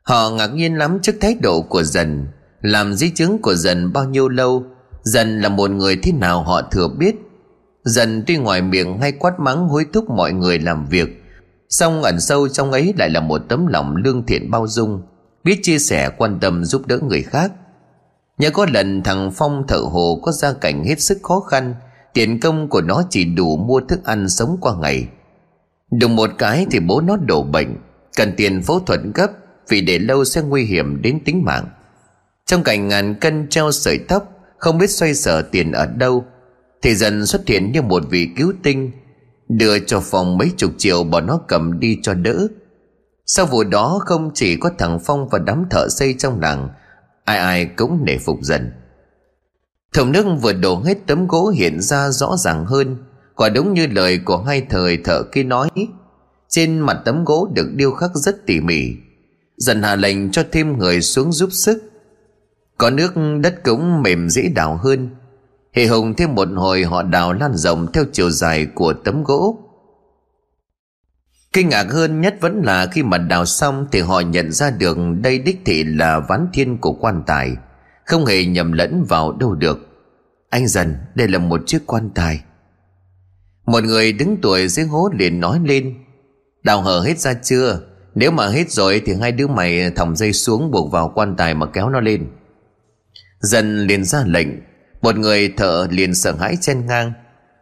Họ 0.02 0.31
ngạc 0.31 0.47
nhiên 0.47 0.75
lắm 0.75 0.99
trước 1.02 1.17
thái 1.20 1.37
độ 1.43 1.62
của 1.62 1.82
dần 1.82 2.26
Làm 2.61 2.94
di 2.94 3.11
chứng 3.11 3.43
của 3.43 3.55
dần 3.55 3.93
bao 3.93 4.05
nhiêu 4.05 4.29
lâu 4.29 4.64
Dần 5.02 5.40
là 5.40 5.49
một 5.49 5.70
người 5.70 5.97
thế 5.97 6.12
nào 6.12 6.43
họ 6.43 6.62
thừa 6.62 6.88
biết. 6.88 7.14
Dần 7.85 8.25
tuy 8.26 8.37
ngoài 8.37 8.62
miệng 8.62 8.99
hay 9.00 9.12
quát 9.12 9.40
mắng 9.40 9.69
hối 9.69 9.87
thúc 9.93 10.11
mọi 10.11 10.32
người 10.32 10.58
làm 10.58 10.87
việc 10.87 11.24
song 11.79 12.03
ẩn 12.03 12.21
sâu 12.21 12.49
trong 12.49 12.73
ấy 12.73 12.94
lại 12.99 13.11
là 13.11 13.21
một 13.21 13.43
tấm 13.49 13.67
lòng 13.67 13.97
lương 13.97 14.26
thiện 14.26 14.50
bao 14.50 14.67
dung, 14.67 15.03
biết 15.44 15.59
chia 15.62 15.79
sẻ 15.79 16.11
quan 16.19 16.38
tâm 16.41 16.65
giúp 16.65 16.87
đỡ 16.87 16.99
người 16.99 17.23
khác. 17.23 17.53
Nhớ 18.38 18.50
có 18.50 18.67
lần 18.73 19.03
thằng 19.03 19.31
phong 19.35 19.67
thợ 19.67 19.76
hồ 19.76 20.21
có 20.23 20.32
gia 20.32 20.53
cảnh 20.53 20.85
hết 20.85 21.00
sức 21.00 21.19
khó 21.23 21.41
khăn, 21.41 21.75
tiền 22.12 22.41
công 22.41 22.69
của 22.69 22.81
nó 22.81 23.03
chỉ 23.11 23.25
đủ 23.25 23.56
mua 23.56 23.81
thức 23.81 24.05
ăn 24.05 24.29
sống 24.29 24.56
qua 24.61 24.75
ngày. 24.81 25.09
Đùng 25.91 26.17
một 26.17 26.31
cái 26.38 26.67
thì 26.71 26.81
bố 26.81 27.00
nó 27.00 27.17
đổ 27.17 27.43
bệnh, 27.43 27.76
cần 28.17 28.32
tiền 28.37 28.62
phẫu 28.62 28.81
thuật 28.81 29.00
gấp 29.15 29.29
vì 29.69 29.81
để 29.81 29.99
lâu 29.99 30.25
sẽ 30.25 30.43
nguy 30.43 30.65
hiểm 30.65 31.03
đến 31.03 31.19
tính 31.25 31.44
mạng. 31.44 31.65
Trong 32.47 32.62
cảnh 32.62 32.88
ngàn 32.88 33.15
cân 33.15 33.49
treo 33.49 33.73
sợi 33.73 33.99
tóc, 33.99 34.32
không 34.59 34.79
biết 34.79 34.91
xoay 34.91 35.15
sở 35.15 35.43
tiền 35.43 35.73
ở 35.73 35.87
đâu, 35.87 36.25
thì 36.82 36.94
dần 36.94 37.26
xuất 37.26 37.49
hiện 37.49 37.73
như 37.73 37.82
một 37.82 38.03
vị 38.11 38.29
cứu 38.37 38.53
tinh 38.62 38.91
đưa 39.49 39.79
cho 39.79 40.00
phong 40.00 40.38
mấy 40.38 40.50
chục 40.56 40.70
triệu 40.79 41.05
bỏ 41.05 41.20
nó 41.20 41.41
cầm 41.49 41.81
đi 41.81 41.99
cho 42.02 42.14
đỡ. 42.14 42.49
Sau 43.26 43.46
vụ 43.46 43.64
đó 43.64 44.00
không 44.05 44.31
chỉ 44.35 44.56
có 44.56 44.70
thằng 44.79 44.99
phong 45.05 45.29
và 45.29 45.38
đám 45.38 45.64
thợ 45.70 45.88
xây 45.88 46.14
trong 46.19 46.41
làng, 46.41 46.69
ai 47.25 47.38
ai 47.38 47.67
cũng 47.67 48.05
nể 48.05 48.19
phục 48.19 48.38
dần. 48.43 48.73
Thùng 49.92 50.12
nước 50.12 50.26
vừa 50.42 50.52
đổ 50.52 50.83
hết 50.83 50.99
tấm 51.07 51.26
gỗ 51.26 51.49
hiện 51.49 51.80
ra 51.80 52.11
rõ 52.11 52.37
ràng 52.38 52.66
hơn, 52.66 52.97
quả 53.35 53.49
đúng 53.49 53.75
như 53.75 53.87
lời 53.87 54.21
của 54.25 54.42
hai 54.42 54.66
thời 54.71 54.97
thợ 54.97 55.23
kia 55.23 55.42
nói. 55.42 55.69
Trên 56.49 56.78
mặt 56.78 57.02
tấm 57.04 57.25
gỗ 57.25 57.49
được 57.54 57.71
điêu 57.75 57.92
khắc 57.92 58.11
rất 58.14 58.47
tỉ 58.47 58.61
mỉ, 58.61 58.83
dần 59.57 59.83
hạ 59.83 59.97
lệnh 59.97 60.30
cho 60.30 60.45
thêm 60.52 60.78
người 60.78 61.00
xuống 61.00 61.33
giúp 61.33 61.52
sức. 61.52 61.90
Có 62.78 62.90
nước 62.90 63.12
đất 63.40 63.64
cũng 63.64 64.02
mềm 64.02 64.28
dễ 64.28 64.49
đào 64.54 64.80
hơn. 64.83 65.11
Hì 65.75 65.87
hùng 65.87 66.14
thêm 66.14 66.35
một 66.35 66.49
hồi 66.57 66.83
họ 66.83 67.02
đào 67.02 67.33
lan 67.33 67.54
rộng 67.54 67.93
theo 67.93 68.04
chiều 68.12 68.31
dài 68.31 68.66
của 68.75 68.93
tấm 68.93 69.25
gỗ. 69.25 69.59
Kinh 71.52 71.69
ngạc 71.69 71.87
hơn 71.90 72.21
nhất 72.21 72.37
vẫn 72.40 72.62
là 72.64 72.87
khi 72.87 73.02
mà 73.02 73.19
đào 73.19 73.45
xong 73.45 73.87
thì 73.93 74.00
họ 74.00 74.21
nhận 74.21 74.52
ra 74.52 74.71
được 74.71 74.99
đây 75.23 75.38
đích 75.38 75.61
thị 75.64 75.85
là 75.85 76.21
ván 76.21 76.49
thiên 76.52 76.78
của 76.78 76.93
quan 76.93 77.23
tài, 77.26 77.57
không 78.07 78.26
hề 78.26 78.45
nhầm 78.45 78.73
lẫn 78.73 79.04
vào 79.04 79.33
đâu 79.33 79.54
được. 79.54 79.78
Anh 80.50 80.69
dần, 80.69 80.95
đây 81.14 81.28
là 81.28 81.38
một 81.38 81.61
chiếc 81.66 81.83
quan 81.87 82.11
tài. 82.14 82.40
Một 83.66 83.85
người 83.85 84.12
đứng 84.12 84.37
tuổi 84.43 84.69
dưới 84.69 84.87
hố 84.87 85.11
liền 85.19 85.40
nói 85.40 85.61
lên, 85.64 85.95
đào 86.64 86.83
hở 86.83 87.00
hết 87.00 87.19
ra 87.19 87.35
chưa? 87.35 87.81
Nếu 88.14 88.31
mà 88.31 88.49
hết 88.49 88.71
rồi 88.71 89.02
thì 89.07 89.14
hai 89.21 89.33
đứa 89.33 89.47
mày 89.47 89.90
thòng 89.90 90.16
dây 90.16 90.33
xuống 90.33 90.71
buộc 90.71 90.93
vào 90.93 91.12
quan 91.14 91.37
tài 91.37 91.54
mà 91.54 91.66
kéo 91.66 91.88
nó 91.88 92.00
lên. 92.00 92.26
Dần 93.40 93.87
liền 93.87 94.04
ra 94.04 94.25
lệnh 94.26 94.49
một 95.04 95.16
người 95.16 95.49
thợ 95.49 95.87
liền 95.90 96.14
sợ 96.14 96.32
hãi 96.40 96.56
chen 96.61 96.87
ngang. 96.87 97.12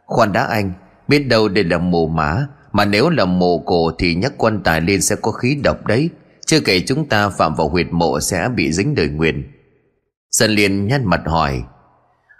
Khoan 0.06 0.32
đã 0.32 0.44
anh, 0.44 0.72
biết 1.08 1.18
đâu 1.18 1.48
đây 1.48 1.64
là 1.64 1.78
mồ 1.78 2.06
mã 2.06 2.46
mà 2.72 2.84
nếu 2.84 3.10
là 3.10 3.24
mồ 3.24 3.58
cổ 3.58 3.90
thì 3.98 4.14
nhắc 4.14 4.32
quan 4.36 4.62
tài 4.62 4.80
lên 4.80 5.02
sẽ 5.02 5.16
có 5.22 5.32
khí 5.32 5.54
độc 5.64 5.86
đấy. 5.86 6.10
Chưa 6.46 6.60
kể 6.60 6.80
chúng 6.80 7.08
ta 7.08 7.28
phạm 7.28 7.54
vào 7.54 7.68
huyệt 7.68 7.86
mộ 7.90 8.20
sẽ 8.20 8.48
bị 8.56 8.72
dính 8.72 8.94
đời 8.94 9.08
nguyền. 9.08 9.52
Dần 10.30 10.50
liền 10.50 10.86
nhăn 10.86 11.04
mặt 11.04 11.20
hỏi, 11.26 11.62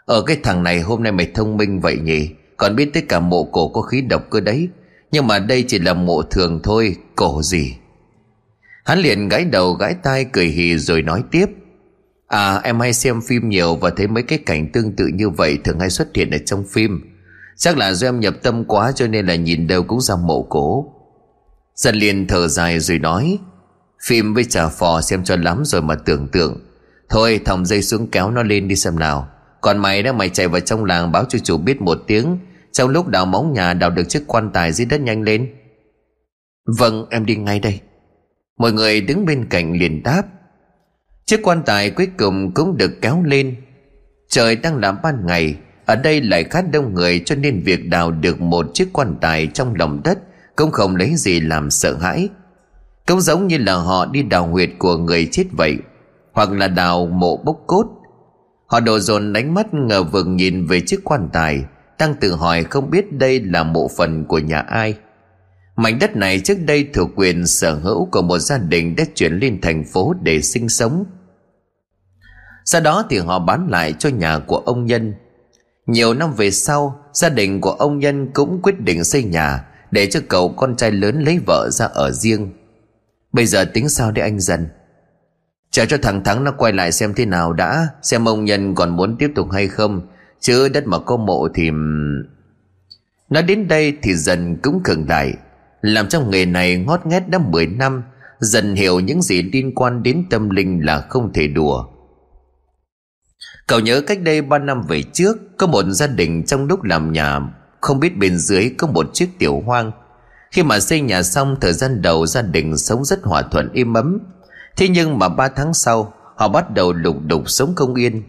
ở 0.07 0.23
cái 0.23 0.37
thằng 0.43 0.63
này 0.63 0.81
hôm 0.81 1.03
nay 1.03 1.13
mày 1.13 1.31
thông 1.35 1.57
minh 1.57 1.81
vậy 1.81 1.99
nhỉ? 2.03 2.29
Còn 2.57 2.77
biết 2.77 2.91
tất 2.95 3.01
cả 3.09 3.21
mộ 3.21 3.45
cổ 3.45 3.69
có 3.69 3.83
khí 3.83 4.01
độc 4.01 4.23
cơ 4.31 4.41
đấy. 4.41 4.69
Nhưng 5.13 5.27
mà 5.27 5.39
đây 5.39 5.65
chỉ 5.69 5.79
là 5.79 5.95
mộ 5.95 6.23
thường 6.23 6.61
thôi, 6.63 6.97
cổ 7.17 7.43
gì? 7.43 7.77
Hắn 8.85 8.99
liền 8.99 9.29
gãi 9.29 9.45
đầu 9.45 9.73
gãi 9.73 9.95
tai 10.03 10.25
cười 10.25 10.47
hì 10.47 10.79
rồi 10.79 11.03
nói 11.03 11.23
tiếp 11.31 11.47
À 12.33 12.61
em 12.65 12.81
hay 12.81 12.93
xem 12.93 13.21
phim 13.21 13.49
nhiều 13.49 13.77
và 13.77 13.91
thấy 13.91 14.07
mấy 14.07 14.23
cái 14.23 14.39
cảnh 14.47 14.73
tương 14.73 14.97
tự 14.97 15.07
như 15.15 15.31
vậy 15.31 15.59
thường 15.65 15.81
hay 15.81 15.91
xuất 15.91 16.09
hiện 16.15 16.31
ở 16.31 16.39
trong 16.47 16.65
phim. 16.65 17.01
Chắc 17.57 17.79
là 17.79 17.93
do 17.93 18.09
em 18.09 18.21
nhập 18.21 18.35
tâm 18.43 18.65
quá 18.65 18.93
cho 18.93 19.07
nên 19.07 19.27
là 19.27 19.35
nhìn 19.35 19.67
đâu 19.67 19.83
cũng 19.83 20.01
ra 20.01 20.15
mộ 20.17 20.43
cổ. 20.43 20.95
Dân 21.75 21.95
liền 21.95 22.27
thở 22.27 22.49
dài 22.49 22.81
rồi 22.81 22.99
nói, 22.99 23.39
Phim 24.07 24.35
với 24.35 24.45
trà 24.45 24.69
phò 24.69 25.01
xem 25.01 25.25
cho 25.25 25.37
lắm 25.37 25.63
rồi 25.65 25.83
mà 25.83 25.95
tưởng 25.95 26.29
tượng. 26.29 26.61
Thôi, 27.09 27.41
thòng 27.45 27.67
dây 27.67 27.83
xuống 27.83 28.11
kéo 28.11 28.31
nó 28.31 28.43
lên 28.43 28.69
đi 28.69 28.77
xem 28.77 28.99
nào. 28.99 29.29
Còn 29.61 29.79
mày 29.79 30.03
đó, 30.03 30.13
mày 30.13 30.29
chạy 30.29 30.49
vào 30.49 30.61
trong 30.61 30.85
làng 30.85 31.13
báo 31.13 31.25
cho 31.29 31.39
chủ 31.39 31.57
biết 31.57 31.83
một 31.83 31.99
tiếng. 32.07 32.39
Trong 32.73 32.91
lúc 32.91 33.09
đào 33.09 33.27
móng 33.27 33.53
nhà, 33.53 33.75
đào 33.75 33.91
được 33.91 34.09
chiếc 34.09 34.23
quan 34.27 34.51
tài 34.53 34.73
dưới 34.73 34.87
đất 34.87 35.01
nhanh 35.01 35.23
lên. 35.23 35.55
Vâng 36.79 37.07
em 37.11 37.27
đi 37.27 37.37
ngay 37.37 37.61
đây. 37.61 37.81
Mọi 38.59 38.73
người 38.73 39.01
đứng 39.01 39.27
bên 39.27 39.47
cạnh 39.51 39.73
liền 39.79 40.03
đáp 40.03 40.23
Chiếc 41.27 41.41
quan 41.43 41.63
tài 41.67 41.91
cuối 41.91 42.09
cùng 42.19 42.55
cũng 42.55 42.77
được 42.77 42.93
kéo 43.01 43.23
lên. 43.23 43.57
Trời 44.29 44.57
đang 44.57 44.77
làm 44.77 44.97
ban 45.03 45.27
ngày, 45.27 45.57
Ở 45.87 45.97
đây 45.97 46.21
lại 46.21 46.45
khá 46.45 46.63
đông 46.63 46.95
người 46.95 47.23
Cho 47.25 47.35
nên 47.35 47.63
việc 47.65 47.89
đào 47.89 48.11
được 48.11 48.41
một 48.41 48.67
chiếc 48.75 48.89
quan 48.93 49.15
tài 49.21 49.47
trong 49.47 49.75
lòng 49.75 50.01
đất 50.05 50.19
Cũng 50.57 50.71
không 50.71 50.97
lấy 50.97 51.15
gì 51.17 51.41
làm 51.41 51.71
sợ 51.71 51.97
hãi. 51.97 52.29
Cũng 53.07 53.21
giống 53.21 53.47
như 53.47 53.59
là 53.59 53.75
họ 53.75 54.07
đi 54.07 54.23
đào 54.23 54.47
huyệt 54.47 54.71
của 54.79 54.97
người 54.97 55.29
chết 55.33 55.45
vậy, 55.53 55.79
Hoặc 56.33 56.53
là 56.53 56.69
đào 56.69 57.07
mộ 57.07 57.37
bốc 57.37 57.57
cốt. 57.67 57.87
Họ 58.67 58.81
đổ 58.81 58.99
dồn 58.99 59.33
đánh 59.33 59.55
mắt 59.55 59.75
ngờ 59.75 60.03
vực 60.03 60.27
nhìn 60.27 60.67
về 60.67 60.81
chiếc 60.81 61.01
quan 61.05 61.29
tài 61.33 61.65
Đang 61.99 62.15
tự 62.15 62.35
hỏi 62.35 62.65
không 62.65 62.91
biết 62.91 63.13
đây 63.13 63.41
là 63.41 63.63
mộ 63.63 63.89
phần 63.97 64.25
của 64.25 64.39
nhà 64.39 64.59
ai. 64.59 64.95
Mảnh 65.77 65.99
đất 65.99 66.17
này 66.17 66.41
trước 66.41 66.59
đây 66.67 66.91
thuộc 66.95 67.11
quyền 67.17 67.47
sở 67.47 67.75
hữu 67.75 68.09
của 68.13 68.23
một 68.23 68.39
gia 68.39 68.59
đình 68.59 68.97
đã 68.97 69.05
chuyển 69.15 69.33
lên 69.33 69.61
thành 69.61 69.85
phố 69.85 70.15
để 70.23 70.43
sinh 70.43 70.69
sống. 70.69 71.05
Sau 72.65 72.81
đó 72.81 73.05
thì 73.11 73.19
họ 73.19 73.39
bán 73.39 73.69
lại 73.71 73.95
cho 73.99 74.09
nhà 74.09 74.39
của 74.39 74.57
ông 74.57 74.87
Nhân. 74.87 75.15
Nhiều 75.87 76.15
năm 76.15 76.33
về 76.33 76.51
sau, 76.51 77.05
gia 77.13 77.29
đình 77.29 77.61
của 77.61 77.71
ông 77.71 77.99
Nhân 77.99 78.33
cũng 78.33 78.63
quyết 78.63 78.81
định 78.81 79.05
xây 79.05 79.25
nhà 79.25 79.65
để 79.91 80.07
cho 80.07 80.21
cậu 80.29 80.55
con 80.57 80.77
trai 80.77 80.91
lớn 80.91 81.23
lấy 81.23 81.41
vợ 81.47 81.69
ra 81.73 81.87
ở 81.87 82.11
riêng. 82.11 82.53
Bây 83.33 83.47
giờ 83.47 83.65
tính 83.65 83.89
sao 83.89 84.11
để 84.11 84.23
anh 84.23 84.41
dần? 84.41 84.67
Chờ 85.71 85.87
cho 85.87 85.97
thằng 86.03 86.25
Thắng 86.25 86.45
nó 86.45 86.53
quay 86.53 86.73
lại 86.73 86.93
xem 86.93 87.15
thế 87.15 87.27
nào 87.27 87.53
đã, 87.53 87.89
xem 88.03 88.29
ông 88.29 88.45
Nhân 88.45 88.75
còn 88.75 88.91
muốn 88.97 89.17
tiếp 89.19 89.31
tục 89.35 89.51
hay 89.53 89.69
không, 89.69 90.09
chứ 90.41 90.69
đất 90.69 90.87
mà 90.87 90.99
có 90.99 91.17
mộ 91.17 91.49
thì... 91.55 91.71
Nói 93.31 93.43
đến 93.43 93.69
đây 93.69 93.99
thì 94.03 94.15
dần 94.15 94.57
cũng 94.63 94.81
cường 94.85 95.07
đại 95.07 95.35
làm 95.83 96.09
trong 96.09 96.31
nghề 96.31 96.47
này 96.47 96.77
ngót 96.77 97.07
nghét 97.07 97.29
đã 97.29 97.39
10 97.39 97.67
năm, 97.67 98.03
Dần 98.41 98.75
hiểu 98.75 99.01
những 99.01 99.23
gì 99.23 99.43
liên 99.43 99.75
quan 99.75 100.03
đến 100.03 100.25
tâm 100.31 100.51
linh 100.51 100.87
là 100.87 101.01
không 101.01 101.33
thể 101.33 101.49
đùa. 101.49 101.85
Cậu 103.67 103.81
nhớ 103.81 104.01
cách 104.01 104.21
đây 104.21 104.43
3 104.43 104.59
năm 104.59 104.83
về 104.89 105.03
trước, 105.03 105.37
Có 105.59 105.67
một 105.67 105.85
gia 105.89 106.07
đình 106.07 106.43
trong 106.47 106.67
lúc 106.67 106.83
làm 106.83 107.13
nhà, 107.13 107.41
Không 107.81 108.01
biết 108.01 108.17
bên 108.17 108.39
dưới 108.39 108.71
có 108.79 108.87
một 108.87 109.11
chiếc 109.13 109.29
tiểu 109.39 109.63
hoang. 109.67 109.93
Khi 110.51 110.63
mà 110.63 110.81
xây 110.81 111.01
nhà 111.01 111.23
xong, 111.23 111.57
Thời 111.61 111.73
gian 111.73 112.03
đầu 112.03 112.27
gia 112.27 112.43
đình 112.43 112.77
sống 112.77 113.05
rất 113.05 113.23
hòa 113.23 113.43
thuận 113.43 113.73
im 113.73 113.97
ấm. 113.97 114.19
Thế 114.77 114.89
nhưng 114.89 115.19
mà 115.19 115.29
3 115.29 115.49
tháng 115.49 115.75
sau, 115.75 116.15
Họ 116.37 116.49
bắt 116.49 116.71
đầu 116.71 116.93
lục 116.93 117.17
đục 117.27 117.51
sống 117.51 117.75
không 117.77 117.95
yên. 117.95 118.23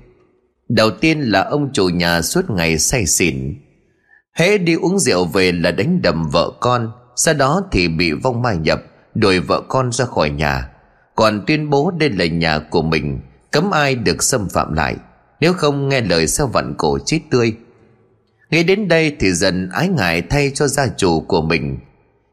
Đầu 0.70 0.92
tiên 0.92 1.22
là 1.22 1.42
ông 1.44 1.70
chủ 1.74 1.90
nhà 1.90 2.22
suốt 2.22 2.50
ngày 2.50 2.78
say 2.78 3.06
xỉn. 3.06 3.56
Hễ 4.34 4.58
đi 4.58 4.74
uống 4.74 5.00
rượu 5.00 5.26
về 5.26 5.52
là 5.52 5.72
đánh 5.72 6.02
đầm 6.02 6.30
vợ 6.30 6.52
con 6.60 6.92
sau 7.16 7.34
đó 7.34 7.62
thì 7.72 7.88
bị 7.88 8.12
vong 8.12 8.42
ma 8.42 8.54
nhập, 8.54 8.82
Đuổi 9.16 9.40
vợ 9.40 9.62
con 9.68 9.92
ra 9.92 10.06
khỏi 10.06 10.30
nhà. 10.30 10.70
Còn 11.16 11.44
tuyên 11.48 11.70
bố 11.70 11.92
đây 11.92 12.10
là 12.10 12.26
nhà 12.26 12.60
của 12.70 12.82
mình, 12.82 13.20
Cấm 13.52 13.72
ai 13.72 13.96
được 13.96 14.24
xâm 14.24 14.50
phạm 14.50 14.74
lại. 14.74 14.96
Nếu 15.40 15.54
không 15.54 15.90
nghe 15.90 16.02
lời 16.02 16.28
sao 16.28 16.48
vặn 16.48 16.74
cổ 16.78 16.98
chết 17.06 17.20
tươi. 17.32 17.56
Nghe 18.50 18.64
đến 18.64 18.88
đây 18.88 19.16
thì 19.20 19.34
dần 19.34 19.70
ái 19.70 19.88
ngại 19.88 20.22
thay 20.22 20.52
cho 20.56 20.68
gia 20.68 20.88
chủ 20.88 21.22
của 21.22 21.42
mình. 21.42 21.80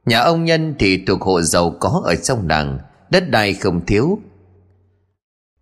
Nhà 0.06 0.20
ông 0.20 0.44
Nhân 0.44 0.74
thì 0.78 1.04
thuộc 1.06 1.20
hộ 1.20 1.42
giàu 1.42 1.76
có 1.80 2.02
ở 2.04 2.14
trong 2.14 2.48
làng, 2.48 2.78
Đất 3.10 3.30
đai 3.30 3.54
không 3.54 3.86
thiếu. 3.86 4.18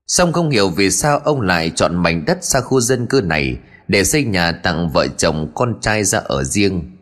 Xong 0.06 0.32
không 0.32 0.50
hiểu 0.50 0.68
vì 0.68 0.90
sao 0.90 1.18
ông 1.18 1.40
lại 1.40 1.70
chọn 1.74 1.96
mảnh 1.96 2.24
đất 2.24 2.38
xa 2.44 2.60
khu 2.60 2.80
dân 2.80 3.06
cư 3.06 3.20
này 3.20 3.58
Để 3.88 4.04
xây 4.04 4.24
nhà 4.24 4.52
tặng 4.52 4.90
vợ 4.90 5.06
chồng 5.16 5.52
con 5.54 5.80
trai 5.80 6.04
ra 6.04 6.18
ở 6.18 6.44
riêng. 6.44 6.97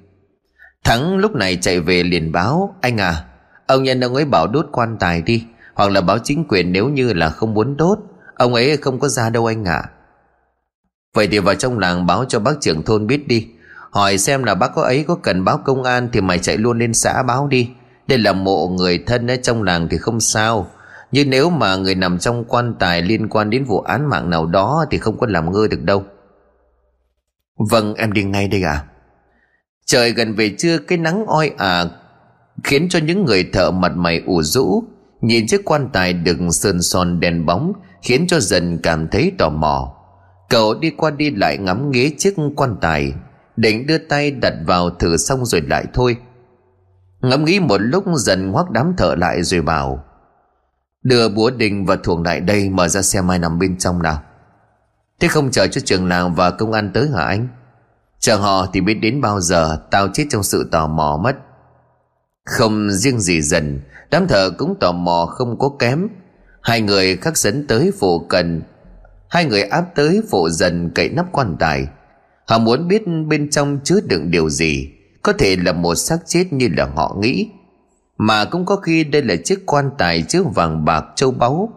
Thắng 0.86 1.16
lúc 1.16 1.34
này 1.34 1.58
chạy 1.60 1.80
về 1.80 2.02
liền 2.02 2.32
báo, 2.32 2.74
Anh 2.80 3.00
à 3.00 3.24
Ông 3.66 3.82
nhân 3.82 4.00
ông 4.00 4.14
ấy 4.14 4.24
bảo 4.24 4.46
đốt 4.46 4.66
quan 4.72 4.96
tài 5.00 5.22
đi, 5.22 5.44
Hoặc 5.74 5.90
là 5.90 6.00
báo 6.00 6.18
chính 6.24 6.44
quyền 6.48 6.72
nếu 6.72 6.88
như 6.88 7.12
là 7.12 7.30
không 7.30 7.54
muốn 7.54 7.76
đốt. 7.76 7.98
Ông 8.34 8.54
ấy 8.54 8.76
không 8.76 8.98
có 8.98 9.08
ra 9.08 9.30
đâu 9.30 9.46
anh 9.46 9.64
ạ. 9.64 9.74
À. 9.74 9.90
Vậy 11.14 11.28
thì 11.28 11.38
vào 11.38 11.54
trong 11.54 11.78
làng 11.78 12.06
báo 12.06 12.24
cho 12.24 12.40
bác 12.40 12.60
trưởng 12.60 12.82
thôn 12.82 13.06
biết 13.06 13.28
đi. 13.28 13.48
Hỏi 13.90 14.18
xem 14.18 14.44
là 14.44 14.54
bác 14.54 14.74
có 14.74 14.82
ấy 14.82 15.04
có 15.08 15.14
cần 15.14 15.44
báo 15.44 15.58
công 15.64 15.82
an 15.82 16.08
Thì 16.12 16.20
mày 16.20 16.38
chạy 16.38 16.56
luôn 16.56 16.78
lên 16.78 16.94
xã 16.94 17.22
báo 17.22 17.46
đi. 17.46 17.70
Đây 18.06 18.18
là 18.18 18.32
mộ 18.32 18.68
người 18.68 18.98
thân 19.06 19.26
ở 19.30 19.36
trong 19.36 19.62
làng 19.62 19.88
thì 19.90 19.98
không 19.98 20.20
sao. 20.20 20.66
Nhưng 21.12 21.30
nếu 21.30 21.50
mà 21.50 21.76
người 21.76 21.94
nằm 21.94 22.18
trong 22.18 22.44
quan 22.44 22.74
tài 22.78 23.02
liên 23.02 23.28
quan 23.28 23.50
đến 23.50 23.64
vụ 23.64 23.80
án 23.80 24.06
mạng 24.10 24.30
nào 24.30 24.46
đó 24.46 24.84
Thì 24.90 24.98
không 24.98 25.18
có 25.18 25.26
làm 25.30 25.52
ngơ 25.52 25.68
được 25.70 25.82
đâu. 25.82 26.04
Vâng 27.70 27.94
em 27.94 28.12
đi 28.12 28.24
ngay 28.24 28.48
đây 28.48 28.62
à 28.62 28.84
Trời 29.86 30.12
gần 30.12 30.34
về 30.34 30.54
trưa, 30.58 30.78
cái 30.78 30.98
nắng 30.98 31.26
oi 31.26 31.50
ả 31.58 31.84
Khiến 32.64 32.88
cho 32.88 32.98
những 32.98 33.24
người 33.24 33.44
thợ 33.52 33.70
mặt 33.70 33.92
mày 33.96 34.22
ủ 34.26 34.42
rũ. 34.42 34.84
Nhìn 35.20 35.46
chiếc 35.46 35.64
quan 35.64 35.88
tài 35.92 36.12
đựng 36.12 36.52
sơn 36.52 36.82
son 36.82 37.20
đèn 37.20 37.46
bóng, 37.46 37.72
Khiến 38.02 38.26
cho 38.26 38.40
dần 38.40 38.78
cảm 38.82 39.08
thấy 39.08 39.32
tò 39.38 39.48
mò. 39.48 39.92
Cậu 40.48 40.74
đi 40.74 40.90
qua 40.90 41.10
đi 41.10 41.30
lại 41.30 41.58
ngắm 41.58 41.90
nghía 41.90 42.10
chiếc 42.18 42.34
quan 42.56 42.76
tài, 42.80 43.12
Định 43.56 43.86
đưa 43.86 43.98
tay 43.98 44.30
đặt 44.30 44.54
vào 44.66 44.90
thử 44.90 45.16
xong 45.16 45.44
rồi 45.46 45.60
lại 45.60 45.84
thôi. 45.94 46.16
Ngẫm 47.20 47.44
nghĩ 47.44 47.60
một 47.60 47.78
lúc, 47.78 48.04
dần 48.16 48.50
ngoác 48.50 48.70
đám 48.70 48.94
thợ 48.96 49.14
lại 49.14 49.42
rồi 49.42 49.62
bảo, 49.62 50.04
Đưa 51.02 51.28
búa 51.28 51.50
đình 51.50 51.86
và 51.86 51.96
thuồng 51.96 52.22
lại 52.22 52.40
đây, 52.40 52.68
Mở 52.68 52.88
ra 52.88 53.02
xem 53.02 53.30
ai 53.30 53.38
nằm 53.38 53.58
bên 53.58 53.78
trong 53.78 54.02
nào. 54.02 54.22
Thế 55.20 55.28
không 55.28 55.50
chờ 55.50 55.66
cho 55.66 55.80
trường 55.84 56.08
làng 56.08 56.34
và 56.34 56.50
công 56.50 56.72
an 56.72 56.90
tới 56.94 57.08
hả 57.14 57.24
anh? 57.24 57.48
Chờ 58.20 58.36
họ 58.36 58.66
thì 58.72 58.80
biết 58.80 58.94
đến 58.94 59.20
bao 59.20 59.40
giờ 59.40 59.78
Tao 59.90 60.08
chết 60.14 60.26
trong 60.30 60.42
sự 60.42 60.68
tò 60.72 60.86
mò 60.86 61.20
mất. 61.22 61.36
Không 62.44 62.90
riêng 62.90 63.20
gì 63.20 63.42
dần, 63.42 63.80
Đám 64.10 64.28
thợ 64.28 64.50
cũng 64.50 64.74
tò 64.80 64.92
mò 64.92 65.26
không 65.26 65.58
có 65.58 65.70
kém. 65.78 66.08
Hai 66.62 66.80
người 66.80 67.16
khắc 67.16 67.38
dẫn 67.38 67.66
tới 67.66 67.92
phụ 68.00 68.18
cần 68.28 68.62
Hai 69.28 69.44
người 69.44 69.62
áp 69.62 69.84
tới 69.94 70.22
phụ 70.30 70.48
dần 70.48 70.90
cậy 70.94 71.08
nắp 71.08 71.32
quan 71.32 71.56
tài. 71.60 71.86
Họ 72.46 72.58
muốn 72.58 72.88
biết 72.88 73.02
bên 73.28 73.50
trong 73.50 73.78
chứa 73.84 74.00
đựng 74.04 74.30
điều 74.30 74.50
gì, 74.50 74.88
Có 75.22 75.32
thể 75.32 75.56
là 75.56 75.72
một 75.72 75.94
xác 75.94 76.18
chết 76.26 76.52
như 76.52 76.68
là 76.76 76.86
họ 76.96 77.16
nghĩ. 77.20 77.50
Mà 78.18 78.44
cũng 78.44 78.66
có 78.66 78.76
khi 78.76 79.04
đây 79.04 79.22
là 79.22 79.34
chiếc 79.44 79.66
quan 79.66 79.90
tài 79.98 80.22
chứa 80.22 80.42
vàng 80.42 80.84
bạc 80.84 81.04
châu 81.16 81.30
báu. 81.30 81.72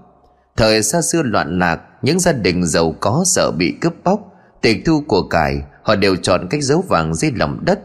Thời 0.57 0.83
xa 0.83 1.01
xưa 1.01 1.21
loạn 1.23 1.59
lạc, 1.59 1.79
Những 2.01 2.19
gia 2.19 2.31
đình 2.31 2.65
giàu 2.65 2.95
có 2.99 3.23
sợ 3.25 3.51
bị 3.57 3.73
cướp 3.81 3.93
bóc, 4.03 4.19
Tịch 4.61 4.81
thu 4.85 5.03
của 5.07 5.27
cải 5.27 5.61
Họ 5.89 5.95
đều 5.95 6.15
chọn 6.15 6.47
cách 6.49 6.63
giấu 6.63 6.83
vàng 6.87 7.13
dưới 7.13 7.31
lòng 7.35 7.65
đất. 7.65 7.79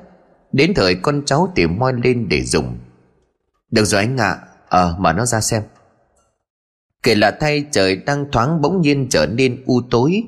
Đến 0.53 0.73
thời 0.75 0.95
con 0.95 1.23
cháu 1.27 1.53
tìm 1.55 1.79
moi 1.79 1.93
lên 2.05 2.29
để 2.29 2.43
dùng. 2.45 2.79
Được 3.71 3.85
rồi 3.85 4.01
anh 4.01 4.17
ạ. 4.17 4.29
À, 4.29 4.39
Ờ 4.69 4.97
mở 4.99 5.13
nó 5.13 5.27
ra 5.27 5.41
xem. 5.41 5.63
Kể 7.03 7.15
là 7.15 7.31
thay 7.41 7.65
trời 7.71 7.97
đang 7.97 8.31
thoáng 8.33 8.61
bỗng 8.61 8.81
nhiên 8.81 9.07
trở 9.11 9.27
nên 9.27 9.63
u 9.67 9.81
tối. 9.91 10.23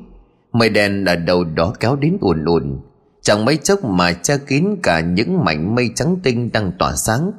Mây 0.52 0.68
đèn 0.68 1.04
ở 1.04 1.16
đầu 1.16 1.44
đó 1.44 1.72
kéo 1.80 1.96
đến 1.96 2.18
ùn 2.20 2.44
ùn. 2.44 2.80
Chẳng 3.22 3.44
mấy 3.44 3.56
chốc 3.56 3.84
mà 3.84 4.12
che 4.12 4.38
kín 4.38 4.76
cả 4.82 5.00
những 5.00 5.44
mảnh 5.44 5.74
mây 5.74 5.90
trắng 5.94 6.16
tinh 6.22 6.52
đang 6.52 6.72
tỏa 6.78 6.96
sáng. 6.96 7.32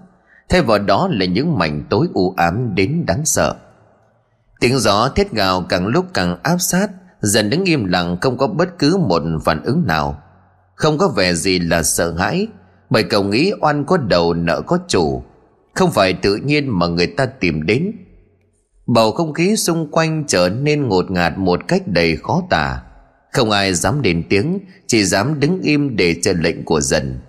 Thay 0.50 0.62
vào 0.62 0.80
đó 0.80 1.10
là 1.12 1.26
những 1.26 1.58
mảnh 1.58 1.84
tối 1.90 2.08
u 2.14 2.34
ám 2.38 2.76
đến 2.76 3.06
đáng 3.08 3.26
sợ. 3.26 3.56
Tiếng 4.60 4.80
gió 4.80 5.10
thét 5.10 5.32
gào 5.32 5.66
càng 5.70 5.88
lúc 5.88 6.06
càng 6.14 6.38
áp 6.44 6.58
sát 6.58 6.90
Dần 7.22 7.50
đứng 7.50 7.64
im 7.64 7.86
lặng 7.86 8.18
không 8.22 8.38
có 8.38 8.48
bất 8.48 8.80
cứ 8.80 8.98
một 8.98 9.22
phản 9.46 9.64
ứng 9.64 9.88
nào 9.88 10.22
không 10.78 10.98
có 10.98 11.08
vẻ 11.08 11.34
gì 11.34 11.60
là 11.60 11.84
sợ 11.84 12.14
hãi. 12.14 12.48
Bởi 12.90 13.04
cậu 13.04 13.24
nghĩ 13.24 13.52
oan 13.62 13.86
có 13.86 13.98
đầu 13.98 14.34
nợ 14.34 14.62
có 14.68 14.80
chủ. 14.88 15.24
Không 15.76 15.92
phải 15.92 16.14
tự 16.14 16.36
nhiên 16.36 16.80
mà 16.80 16.88
người 16.88 17.08
ta 17.08 17.26
tìm 17.26 17.66
đến. 17.66 17.92
Bầu 18.88 19.12
không 19.12 19.34
khí 19.34 19.56
xung 19.56 19.92
quanh 19.92 20.24
trở 20.28 20.50
nên 20.50 20.88
ngột 20.88 21.12
ngạt 21.12 21.38
một 21.38 21.68
cách 21.68 21.82
đầy 21.86 22.16
khó 22.16 22.44
tả. 22.50 22.84
Không 23.34 23.52
ai 23.52 23.74
dám 23.74 24.02
đến 24.02 24.24
tiếng, 24.30 24.60
Chỉ 24.88 25.04
dám 25.04 25.40
đứng 25.40 25.62
im 25.62 25.96
để 25.96 26.16
chờ 26.24 26.34
lệnh 26.34 26.66
của 26.66 26.82
dần. 26.82 27.20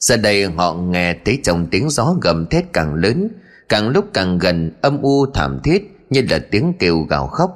Giờ 0.00 0.16
đây 0.16 0.44
họ 0.44 0.74
nghe 0.74 1.14
thấy 1.24 1.40
trong 1.44 1.66
tiếng 1.70 1.90
gió 1.90 2.14
gầm 2.22 2.46
thét 2.46 2.72
càng 2.72 2.94
lớn, 2.94 3.28
Càng 3.68 3.88
lúc 3.88 4.04
càng 4.14 4.38
gần 4.38 4.72
âm 4.80 5.02
u 5.02 5.26
thảm 5.34 5.60
thiết 5.64 6.06
Như 6.10 6.22
là 6.30 6.38
tiếng 6.50 6.72
kêu 6.78 7.00
gào 7.00 7.26
khóc. 7.26 7.50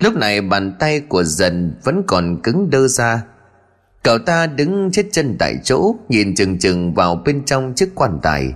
Lúc 0.00 0.14
này 0.14 0.40
bàn 0.40 0.76
tay 0.78 1.00
của 1.00 1.24
dần 1.24 1.74
vẫn 1.84 2.02
còn 2.06 2.40
cứng 2.42 2.70
đơ 2.70 2.88
ra 2.88 3.22
Cậu 4.04 4.18
ta 4.18 4.46
đứng 4.46 4.90
chết 4.92 5.06
chân 5.12 5.36
tại 5.38 5.54
chỗ, 5.64 5.94
Nhìn 6.08 6.34
chừng 6.34 6.58
chừng 6.58 6.94
vào 6.94 7.22
bên 7.24 7.44
trong 7.44 7.74
chiếc 7.74 7.94
quan 7.94 8.18
tài. 8.22 8.52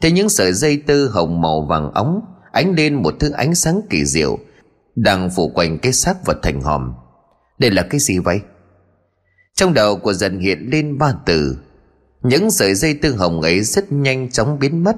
Thấy 0.00 0.12
những 0.12 0.28
sợi 0.28 0.52
dây 0.52 0.82
tơ 0.86 1.08
hồng 1.08 1.40
màu 1.40 1.66
vàng 1.66 1.92
óng, 1.92 2.20
Ánh 2.52 2.74
lên 2.74 2.94
một 2.94 3.14
thứ 3.20 3.30
ánh 3.30 3.54
sáng 3.54 3.80
kỳ 3.90 4.04
diệu, 4.04 4.38
Đang 4.96 5.30
phủ 5.30 5.48
quanh 5.48 5.78
cái 5.78 5.92
xác 5.92 6.26
vật 6.26 6.38
thành 6.42 6.60
hòm. 6.60 6.94
Đây 7.58 7.70
là 7.70 7.82
cái 7.82 8.00
gì 8.00 8.18
vậy? 8.18 8.40
Trong 9.54 9.74
đầu 9.74 9.96
của 9.96 10.12
dần 10.12 10.38
hiện 10.38 10.68
lên 10.72 10.98
ba 10.98 11.14
từ. 11.26 11.56
Những 12.22 12.50
sợi 12.50 12.74
dây 12.74 12.94
tơ 12.94 13.10
hồng 13.10 13.42
ấy 13.42 13.60
rất 13.60 13.92
nhanh 13.92 14.30
chóng 14.30 14.58
biến 14.58 14.84
mất. 14.84 14.96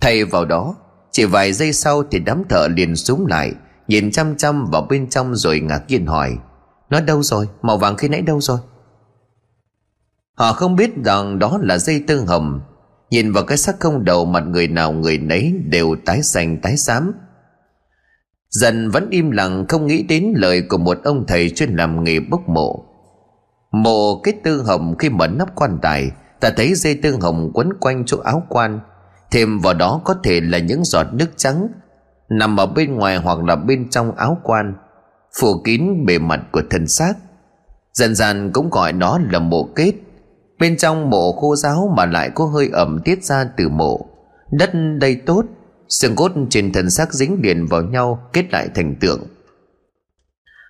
Thay 0.00 0.24
vào 0.24 0.44
đó, 0.44 0.76
Chỉ 1.10 1.24
vài 1.24 1.52
giây 1.52 1.72
sau 1.72 2.02
thì 2.10 2.18
đám 2.18 2.42
thợ 2.48 2.68
liền 2.68 2.96
súng 2.96 3.26
lại, 3.26 3.52
Nhìn 3.88 4.10
chăm 4.10 4.36
chăm 4.36 4.66
vào 4.70 4.86
bên 4.90 5.08
trong 5.08 5.34
rồi 5.34 5.60
ngạc 5.60 5.82
nhiên 5.88 6.06
hỏi, 6.06 6.36
Nó 6.90 7.00
đâu 7.00 7.22
rồi? 7.22 7.48
Màu 7.62 7.78
vàng 7.78 7.96
khi 7.96 8.08
nãy 8.08 8.22
đâu 8.22 8.40
rồi? 8.40 8.58
Họ 10.40 10.52
không 10.52 10.76
biết 10.76 10.90
rằng 11.04 11.38
đó 11.38 11.58
là 11.62 11.78
dây 11.78 12.04
tương 12.06 12.26
hồng 12.26 12.60
Nhìn 13.10 13.32
vào 13.32 13.44
cái 13.44 13.58
xác 13.58 13.80
không 13.80 14.04
đầu 14.04 14.24
mặt 14.24 14.40
người 14.40 14.68
nào 14.68 14.92
người 14.92 15.18
nấy 15.18 15.54
đều 15.64 15.96
tái 16.04 16.22
xanh, 16.22 16.60
tái 16.60 16.76
xám. 16.76 17.12
Dần 18.50 18.90
vẫn 18.90 19.10
im 19.10 19.30
lặng, 19.30 19.64
không 19.68 19.86
nghĩ 19.86 20.02
đến 20.02 20.32
lời 20.36 20.62
của 20.62 20.78
một 20.78 20.98
ông 21.04 21.24
thầy 21.26 21.50
chuyên 21.50 21.76
làm 21.76 22.04
nghề 22.04 22.20
bốc 22.20 22.48
mộ. 22.48 22.84
Mộ 23.72 24.20
kết 24.24 24.34
tư 24.44 24.62
hồng 24.62 24.94
khi 24.98 25.08
mở 25.08 25.26
nắp 25.26 25.54
quan 25.54 25.78
tài, 25.82 26.10
Ta 26.40 26.50
thấy 26.56 26.74
dây 26.74 26.94
tương 26.94 27.20
hồng 27.20 27.50
quấn 27.54 27.72
quanh 27.80 28.04
chỗ 28.06 28.18
áo 28.18 28.42
quan. 28.48 28.80
Thêm 29.30 29.58
vào 29.58 29.74
đó 29.74 30.00
có 30.04 30.14
thể 30.22 30.40
là 30.40 30.58
những 30.58 30.84
giọt 30.84 31.06
nước 31.12 31.30
trắng 31.36 31.68
Nằm 32.28 32.60
ở 32.60 32.66
bên 32.66 32.94
ngoài 32.94 33.16
hoặc 33.16 33.38
là 33.44 33.56
bên 33.56 33.90
trong 33.90 34.16
áo 34.16 34.38
quan, 34.42 34.74
Phủ 35.40 35.62
kín 35.64 36.06
bề 36.06 36.18
mặt 36.18 36.40
của 36.52 36.62
thân 36.70 36.86
xác. 36.86 37.14
Dần 37.92 38.14
dần 38.14 38.52
cũng 38.52 38.70
gọi 38.70 38.92
nó 38.92 39.18
là 39.30 39.38
mộ 39.38 39.68
kết. 39.74 39.92
Bên 40.60 40.76
trong 40.76 41.10
mộ 41.10 41.32
khô 41.32 41.56
giáo 41.56 41.94
mà 41.96 42.06
lại 42.06 42.30
có 42.34 42.44
hơi 42.44 42.68
ẩm 42.72 43.00
tiết 43.04 43.24
ra 43.24 43.44
từ 43.56 43.68
mộ. 43.68 44.06
Đất 44.50 44.70
đây 45.00 45.14
tốt, 45.14 45.44
Xương 45.88 46.16
cốt 46.16 46.32
trên 46.50 46.72
thân 46.72 46.90
xác 46.90 47.14
dính 47.14 47.40
liền 47.42 47.66
vào 47.66 47.82
nhau, 47.82 48.28
Kết 48.32 48.52
lại 48.52 48.68
thành 48.74 48.94
tượng. 49.00 49.26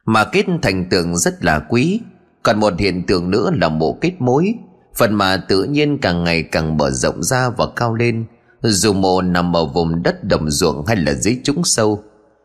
Mà 0.05 0.25
kết 0.25 0.47
thành 0.63 0.89
tượng 0.91 1.17
rất 1.17 1.45
là 1.45 1.59
quý, 1.69 2.01
Còn 2.43 2.61
một 2.61 2.73
hiện 2.79 3.07
tượng 3.07 3.31
nữa 3.31 3.51
là 3.55 3.69
mộ 3.69 3.99
kết 4.01 4.13
mối. 4.19 4.55
Phần 4.97 5.15
mà 5.15 5.37
tự 5.49 5.65
nhiên 5.65 5.99
càng 5.99 6.25
ngày 6.25 6.43
càng 6.43 6.77
mở 6.77 6.91
rộng 6.91 7.23
ra 7.23 7.51
và 7.51 7.67
cao 7.77 7.95
lên. 7.95 8.25
Dù 8.63 8.93
mộ 8.93 9.23
nằm 9.23 9.57
ở 9.57 9.67
vùng 9.67 10.03
đất 10.03 10.25
đồng 10.25 10.51
ruộng 10.51 10.87
hay 10.87 10.97
là 10.97 11.13
dưới 11.15 11.41
trũng 11.45 11.65
sâu, 11.65 12.03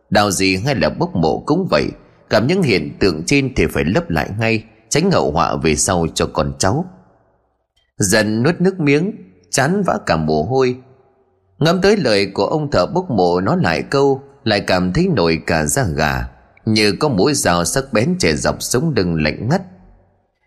Đào 0.09 0.31
gì 0.31 0.57
hay 0.57 0.75
là 0.75 0.89
bốc 0.89 1.15
mộ 1.15 1.43
cũng 1.45 1.67
vậy. 1.71 1.85
Cảm 2.29 2.47
những 2.47 2.61
hiện 2.63 2.97
tượng 2.99 3.23
trên 3.25 3.53
thì 3.55 3.65
phải 3.65 3.83
lấp 3.85 4.09
lại 4.09 4.29
ngay, 4.39 4.63
Tránh 4.89 5.11
hậu 5.11 5.31
họa 5.31 5.55
về 5.55 5.75
sau 5.75 6.07
cho 6.13 6.29
con 6.33 6.53
cháu. 6.59 6.85
Dần 7.97 8.43
nuốt 8.43 8.61
nước 8.61 8.79
miếng, 8.79 9.11
Chán 9.51 9.83
vã 9.85 9.97
cả 10.05 10.17
mồ 10.17 10.43
hôi. 10.43 10.77
Ngắm 11.59 11.81
tới 11.81 11.97
lời 11.97 12.31
của 12.33 12.45
ông 12.45 12.71
thợ 12.71 12.85
bốc 12.85 13.09
mộ 13.09 13.41
Nó 13.41 13.55
lại 13.55 13.81
câu, 13.81 14.21
Lại 14.43 14.61
cảm 14.61 14.93
thấy 14.93 15.07
nổi 15.15 15.41
cả 15.47 15.65
da 15.65 15.83
gà, 15.83 16.27
Như 16.65 16.91
có 16.91 17.09
mũi 17.09 17.33
dao 17.33 17.65
sắc 17.65 17.93
bén 17.93 18.15
chảy 18.19 18.35
dọc 18.35 18.63
sống 18.63 18.93
lưng 18.95 19.23
lạnh 19.23 19.49
ngắt. 19.49 19.61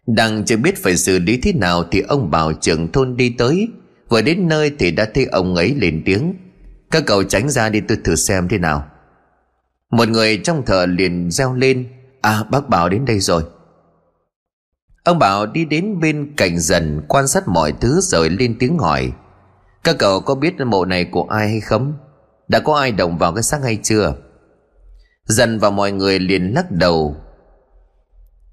Đang 0.06 0.44
chưa 0.44 0.56
biết 0.56 0.82
phải 0.82 0.96
xử 0.96 1.18
lý 1.18 1.40
thế 1.42 1.52
nào 1.52 1.84
Thì 1.90 2.00
ông 2.00 2.30
bảo 2.30 2.52
trưởng 2.52 2.92
thôn 2.92 3.16
đi 3.16 3.34
tới. 3.38 3.68
Vừa 4.08 4.22
đến 4.22 4.48
nơi 4.48 4.72
thì 4.78 4.90
đã 4.90 5.06
thấy 5.14 5.24
ông 5.24 5.54
ấy 5.54 5.74
lên 5.74 6.02
tiếng. 6.04 6.34
Các 6.90 7.02
cậu 7.06 7.22
tránh 7.22 7.48
ra 7.48 7.68
đi 7.68 7.80
tôi 7.80 7.98
thử 8.04 8.14
xem 8.14 8.48
thế 8.48 8.58
nào. 8.58 8.84
Một 9.90 10.08
người 10.08 10.40
trong 10.44 10.64
thợ 10.64 10.86
liền 10.86 11.30
reo 11.30 11.54
lên 11.54 11.86
À 12.20 12.44
bác 12.50 12.68
Bảo 12.68 12.88
đến 12.88 13.04
đây 13.04 13.20
rồi. 13.20 13.42
Ông 15.08 15.18
Bảo 15.18 15.46
đi 15.46 15.64
đến 15.64 16.00
bên 16.00 16.34
cạnh 16.36 16.60
dần, 16.60 17.02
Quan 17.08 17.28
sát 17.28 17.48
mọi 17.48 17.72
thứ 17.80 18.00
rồi 18.00 18.30
lên 18.30 18.56
tiếng 18.58 18.78
hỏi. 18.78 19.12
Các 19.84 19.96
cậu 19.98 20.20
có 20.20 20.34
biết 20.34 20.60
mộ 20.60 20.84
này 20.84 21.04
của 21.04 21.26
ai 21.30 21.48
hay 21.48 21.60
không? 21.60 21.92
Đã 22.48 22.60
có 22.60 22.74
ai 22.74 22.92
động 22.92 23.18
vào 23.18 23.32
cái 23.32 23.42
xác 23.42 23.62
hay 23.62 23.78
chưa? 23.82 24.14
Dần 25.24 25.58
và 25.58 25.70
mọi 25.70 25.92
người 25.92 26.18
liền 26.18 26.52
lắc 26.54 26.70
đầu. 26.70 27.16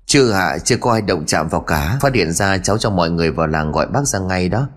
Chưa 0.05 0.31
hạ, 0.31 0.57
chưa 0.57 0.77
có 0.77 0.91
ai 0.91 1.01
động 1.01 1.25
chạm 1.25 1.47
vào 1.47 1.61
cả. 1.61 1.97
Phát 2.01 2.13
hiện 2.13 2.31
ra 2.31 2.57
cháu 2.57 2.77
cho 2.77 2.89
mọi 2.89 3.09
người 3.09 3.31
vào 3.31 3.47
làng 3.47 3.71
gọi 3.71 3.87
bác 3.87 4.07
ra 4.07 4.19
ngay 4.19 4.49
đó. 4.49 4.67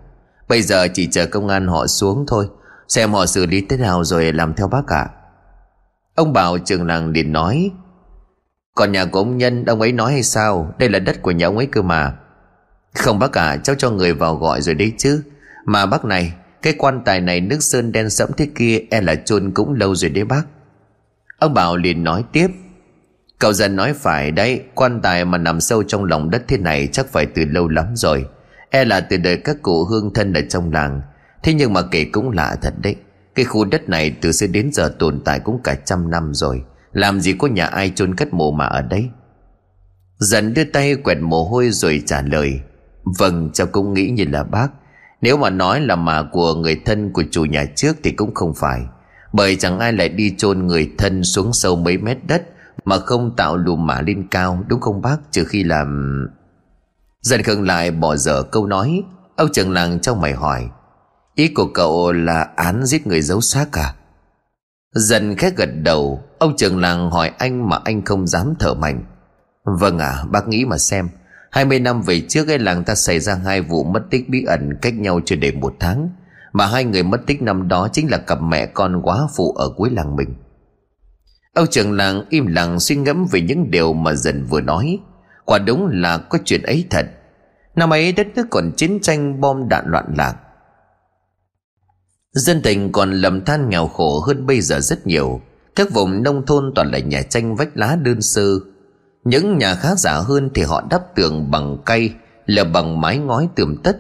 Bây 0.49 0.62
giờ 0.62 0.88
chỉ 0.94 1.08
chờ 1.11 1.26
công 1.26 1.49
an 1.49 1.66
họ 1.66 1.87
xuống 1.87 2.25
thôi, 2.28 2.49
Xem 2.88 3.12
họ 3.12 3.26
xử 3.26 3.47
lý 3.47 3.66
thế 3.68 3.76
nào 3.76 4.04
rồi 4.04 4.32
làm 4.32 4.54
theo 4.54 4.68
bác 4.68 4.82
cả 4.87 5.11
Ông 6.14 6.32
bảo 6.32 6.58
trường 6.58 6.87
làng 6.87 7.11
liền 7.11 7.32
nói 7.32 7.70
còn 8.78 8.92
nhà 8.92 9.04
của 9.04 9.18
ông 9.18 9.38
Nhân, 9.38 9.64
ông 9.64 9.80
ấy 9.80 9.92
nói 9.92 10.12
hay 10.12 10.23
sao? 10.23 10.75
Đây 10.78 10.88
là 10.88 10.99
đất 10.99 11.23
của 11.23 11.30
nhà 11.30 11.47
ông 11.47 11.56
ấy 11.56 11.66
cơ 11.66 11.82
mà. 11.82 12.12
Không, 12.95 13.19
bác 13.19 13.32
cả 13.32 13.56
cháu 13.64 13.76
cho 13.78 13.91
người 13.91 14.12
vào 14.14 14.36
gọi 14.36 14.62
rồi 14.62 14.75
đấy 14.75 14.93
chứ. 14.99 15.23
Mà 15.64 15.86
bác 15.86 16.04
này, 16.04 16.32
Cái 16.62 16.75
quan 16.78 17.02
tài 17.04 17.21
này 17.21 17.41
nước 17.41 17.62
sơn 17.62 17.93
đen 17.93 18.10
sẫm 18.10 18.30
thế 18.36 18.49
kia 18.54 18.80
E 18.91 19.00
là 19.00 19.14
chôn 19.14 19.50
cũng 19.54 19.75
lâu 19.75 19.95
rồi 19.95 20.10
đấy 20.10 20.25
bác. 20.25 20.43
Ông 21.38 21.54
bảo 21.54 21.76
liền 21.76 22.04
nói 22.04 22.25
tiếp. 22.32 22.49
Cậu 23.38 23.52
dần 23.52 23.76
nói 23.76 23.93
phải 23.93 24.30
đấy, 24.30 24.62
Quan 24.75 25.00
tài 25.02 25.25
mà 25.25 25.38
nằm 25.38 25.60
sâu 25.60 25.82
trong 25.82 26.04
lòng 26.04 26.30
đất 26.30 26.43
thế 26.49 26.56
này 26.56 26.88
Chắc 26.93 27.06
phải 27.06 27.26
từ 27.26 27.45
lâu 27.45 27.69
lắm 27.69 27.86
rồi. 27.97 28.26
E 28.71 28.84
là 28.84 29.00
từ 29.00 29.17
đời 29.17 29.36
các 29.36 29.56
cụ 29.62 29.84
hương 29.84 30.14
thân 30.14 30.32
ở 30.32 30.41
trong 30.49 30.73
làng. 30.73 31.00
Thế 31.43 31.54
nhưng 31.54 31.73
mà 31.73 31.82
kể 31.91 32.04
cũng 32.12 32.30
lạ 32.30 32.56
thật 32.62 32.75
đấy. 32.82 32.97
Cái 33.34 33.45
khu 33.45 33.64
đất 33.64 33.88
này 33.88 34.17
từ 34.21 34.32
xưa 34.32 34.47
đến 34.47 34.71
giờ 34.73 34.95
tồn 34.99 35.21
tại 35.25 35.41
cũng 35.41 35.60
cả 35.64 35.75
trăm 35.75 36.10
năm 36.10 36.34
rồi. 36.34 36.62
Làm 36.92 37.20
gì 37.20 37.32
có 37.32 37.48
nhà 37.48 37.66
ai 37.66 37.92
chôn 37.94 38.14
cất 38.14 38.34
mộ 38.34 38.50
mà 38.50 38.66
ở 38.66 38.82
đây 38.82 39.10
Dần 40.18 40.54
đưa 40.54 40.64
tay 40.64 40.94
quẹt 40.94 41.18
mồ 41.20 41.44
hôi 41.44 41.70
rồi 41.70 42.02
trả 42.06 42.22
lời 42.22 42.60
Vâng 43.18 43.50
cháu 43.52 43.66
cũng 43.66 43.94
nghĩ 43.94 44.10
như 44.10 44.24
là 44.30 44.44
bác. 44.44 44.68
Nếu 45.20 45.36
mà 45.36 45.50
nói 45.50 45.80
là 45.80 45.96
mà 45.96 46.22
của 46.22 46.54
người 46.54 46.80
thân 46.84 47.12
của 47.12 47.22
chủ 47.30 47.44
nhà 47.44 47.64
trước 47.76 47.96
thì 48.02 48.10
cũng 48.10 48.34
không 48.34 48.54
phải. 48.54 48.80
Bởi 49.32 49.56
chẳng 49.56 49.78
ai 49.78 49.92
lại 49.92 50.08
đi 50.08 50.34
chôn 50.38 50.66
người 50.66 50.90
thân 50.98 51.24
xuống 51.24 51.52
sâu 51.52 51.76
mấy 51.76 51.98
mét 51.98 52.18
đất 52.26 52.42
mà 52.84 52.98
không 52.98 53.36
tạo 53.36 53.56
lùm 53.56 53.86
mả 53.86 54.00
lên 54.00 54.28
cao, 54.30 54.64
đúng 54.68 54.80
không 54.80 55.02
bác? 55.02 55.16
Trừ 55.30 55.44
khi 55.44 55.64
làm 55.64 56.18
dần 57.20 57.42
khương 57.42 57.66
lại 57.66 57.90
bỏ 57.90 58.16
dở 58.16 58.42
câu 58.42 58.66
nói. 58.66 59.02
Ông 59.36 59.48
trưởng 59.52 59.72
làng 59.72 60.00
trong 60.00 60.20
mày 60.20 60.32
hỏi, 60.32 60.68
ý 61.34 61.48
của 61.48 61.66
cậu 61.74 62.12
là 62.12 62.48
án 62.56 62.84
giết 62.84 63.06
người 63.06 63.22
giấu 63.22 63.40
xác 63.40 63.72
à? 63.72 63.94
Dần 64.92 65.36
khét 65.36 65.56
gật 65.56 65.68
đầu, 65.82 66.22
ông 66.38 66.56
trưởng 66.56 66.80
làng 66.80 67.10
hỏi 67.10 67.30
anh 67.38 67.68
mà 67.68 67.78
anh 67.84 68.04
không 68.04 68.26
dám 68.26 68.54
thở 68.58 68.74
mạnh. 68.74 69.04
Vâng 69.64 69.98
à 69.98 70.24
bác 70.30 70.48
nghĩ 70.48 70.64
mà 70.64 70.78
xem. 70.78 71.08
Hai 71.50 71.64
mươi 71.64 71.80
năm 71.80 72.02
về 72.02 72.20
trước 72.28 72.44
cái 72.44 72.58
làng 72.58 72.84
ta 72.84 72.94
xảy 72.94 73.20
ra 73.20 73.34
hai 73.34 73.60
vụ 73.60 73.84
mất 73.84 74.00
tích 74.10 74.28
bí 74.28 74.44
ẩn 74.44 74.78
cách 74.82 74.94
nhau 74.94 75.20
chưa 75.24 75.36
đầy 75.36 75.52
một 75.52 75.74
tháng. 75.80 76.10
Mà 76.52 76.66
hai 76.66 76.84
người 76.84 77.02
mất 77.02 77.20
tích 77.26 77.42
năm 77.42 77.68
đó 77.68 77.88
chính 77.92 78.10
là 78.10 78.18
cặp 78.18 78.42
mẹ 78.42 78.66
con 78.66 79.02
quá 79.02 79.26
phụ 79.36 79.52
ở 79.52 79.68
cuối 79.76 79.90
làng 79.90 80.16
mình. 80.16 80.34
Ông 81.54 81.66
trưởng 81.70 81.92
làng 81.92 82.24
im 82.28 82.46
lặng 82.46 82.80
suy 82.80 82.96
ngẫm 82.96 83.26
về 83.32 83.40
những 83.40 83.70
điều 83.70 83.92
mà 83.92 84.14
dần 84.14 84.44
vừa 84.44 84.60
nói. 84.60 84.98
Quả 85.44 85.58
đúng 85.58 85.88
là 85.92 86.18
có 86.18 86.38
chuyện 86.44 86.62
ấy 86.62 86.86
thật. 86.90 87.06
Năm 87.76 87.92
ấy 87.92 88.12
đất 88.12 88.26
nước 88.34 88.46
còn 88.50 88.72
chiến 88.76 88.98
tranh 89.02 89.40
bom 89.40 89.68
đạn 89.68 89.84
loạn 89.86 90.14
lạc. 90.18 90.34
Dân 92.38 92.62
tình 92.62 92.92
còn 92.92 93.12
lầm 93.12 93.44
than 93.44 93.68
nghèo 93.68 93.86
khổ 93.86 94.20
hơn 94.20 94.46
bây 94.46 94.60
giờ 94.60 94.80
rất 94.80 95.06
nhiều. 95.06 95.40
Các 95.74 95.90
vùng 95.92 96.22
nông 96.22 96.46
thôn 96.46 96.72
toàn 96.74 96.90
là 96.90 96.98
nhà 96.98 97.22
tranh 97.22 97.56
vách 97.56 97.76
lá 97.76 97.96
đơn 98.02 98.22
sơ. 98.22 98.58
Những 99.24 99.58
nhà 99.58 99.74
khá 99.74 99.94
giả 99.94 100.12
hơn 100.12 100.50
thì 100.54 100.62
họ 100.62 100.82
đắp 100.90 101.14
tường 101.14 101.50
bằng 101.50 101.78
cây, 101.84 102.12
Là 102.46 102.64
bằng 102.64 103.00
mái 103.00 103.18
ngói 103.18 103.48
tường 103.54 103.76
tất. 103.82 103.98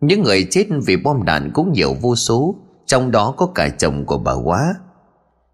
Những 0.00 0.22
người 0.22 0.46
chết 0.50 0.66
vì 0.86 0.96
bom 0.96 1.24
đạn 1.24 1.50
cũng 1.54 1.72
nhiều 1.72 1.96
vô 2.00 2.16
số, 2.16 2.54
Trong 2.86 3.10
đó 3.10 3.34
có 3.36 3.46
cả 3.46 3.68
chồng 3.68 4.06
của 4.06 4.18
bà 4.18 4.32
quá. 4.32 4.74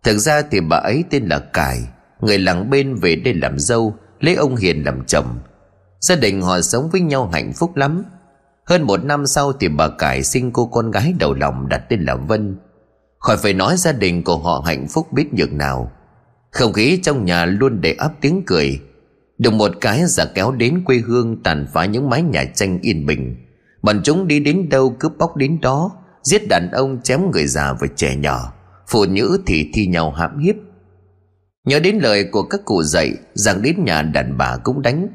Thực 0.02 0.18
ra 0.18 0.42
thì 0.50 0.60
bà 0.60 0.76
ấy 0.76 1.04
tên 1.10 1.26
là 1.26 1.38
Cải, 1.38 1.78
Người 2.20 2.38
làng 2.38 2.70
bên 2.70 2.94
về 2.94 3.16
đây 3.16 3.34
làm 3.34 3.58
dâu, 3.58 3.94
Lấy 4.20 4.34
ông 4.34 4.56
Hiền 4.56 4.84
làm 4.84 5.04
chồng. 5.06 5.38
Gia 6.00 6.16
đình 6.16 6.42
họ 6.42 6.60
sống 6.60 6.88
với 6.92 7.00
nhau 7.00 7.30
hạnh 7.32 7.52
phúc 7.52 7.76
lắm. 7.76 8.04
Hơn 8.66 8.82
một 8.82 9.04
năm 9.04 9.26
sau 9.26 9.52
thì 9.52 9.68
bà 9.68 9.88
Cải 9.88 10.22
sinh 10.22 10.52
cô 10.52 10.66
con 10.66 10.90
gái 10.90 11.14
đầu 11.18 11.34
lòng 11.34 11.68
đặt 11.68 11.82
tên 11.88 12.00
là 12.00 12.14
Vân. 12.14 12.56
Khỏi 13.18 13.36
phải 13.36 13.52
nói 13.52 13.76
gia 13.76 13.92
đình 13.92 14.24
của 14.24 14.38
họ 14.38 14.62
hạnh 14.66 14.86
phúc 14.88 15.12
biết 15.12 15.34
nhường 15.34 15.58
nào. 15.58 15.92
Không 16.50 16.72
khí 16.72 17.00
trong 17.02 17.24
nhà 17.24 17.44
luôn 17.44 17.80
đầy 17.80 17.92
áp 17.92 18.12
tiếng 18.20 18.42
cười. 18.46 18.80
Đùng 19.38 19.58
một 19.58 19.72
cái 19.80 20.02
giả 20.06 20.24
kéo 20.34 20.52
đến 20.52 20.84
quê 20.84 20.98
hương 21.06 21.42
tàn 21.42 21.66
phá 21.72 21.84
những 21.84 22.10
mái 22.10 22.22
nhà 22.22 22.44
tranh 22.54 22.78
yên 22.82 23.06
bình. 23.06 23.36
Bọn 23.82 24.00
chúng 24.04 24.26
đi 24.26 24.40
đến 24.40 24.68
đâu 24.68 24.96
cướp 24.98 25.12
bóc 25.18 25.36
đến 25.36 25.60
đó, 25.60 25.90
Giết 26.26 26.48
đàn 26.48 26.70
ông 26.70 27.00
chém 27.02 27.30
người 27.30 27.46
già 27.46 27.72
và 27.80 27.86
trẻ 27.96 28.16
nhỏ. 28.16 28.52
Phụ 28.88 29.06
nữ 29.06 29.42
thì 29.46 29.70
thi 29.74 29.86
nhau 29.86 30.10
hãm 30.10 30.38
hiếp. 30.38 30.54
Nhớ 31.64 31.80
đến 31.80 31.98
lời 31.98 32.24
của 32.32 32.42
các 32.42 32.60
cụ 32.64 32.82
dạy, 32.82 33.14
rằng 33.34 33.62
đến 33.62 33.84
nhà 33.84 34.02
đàn 34.02 34.38
bà 34.38 34.56
cũng 34.56 34.82
đánh 34.82 35.08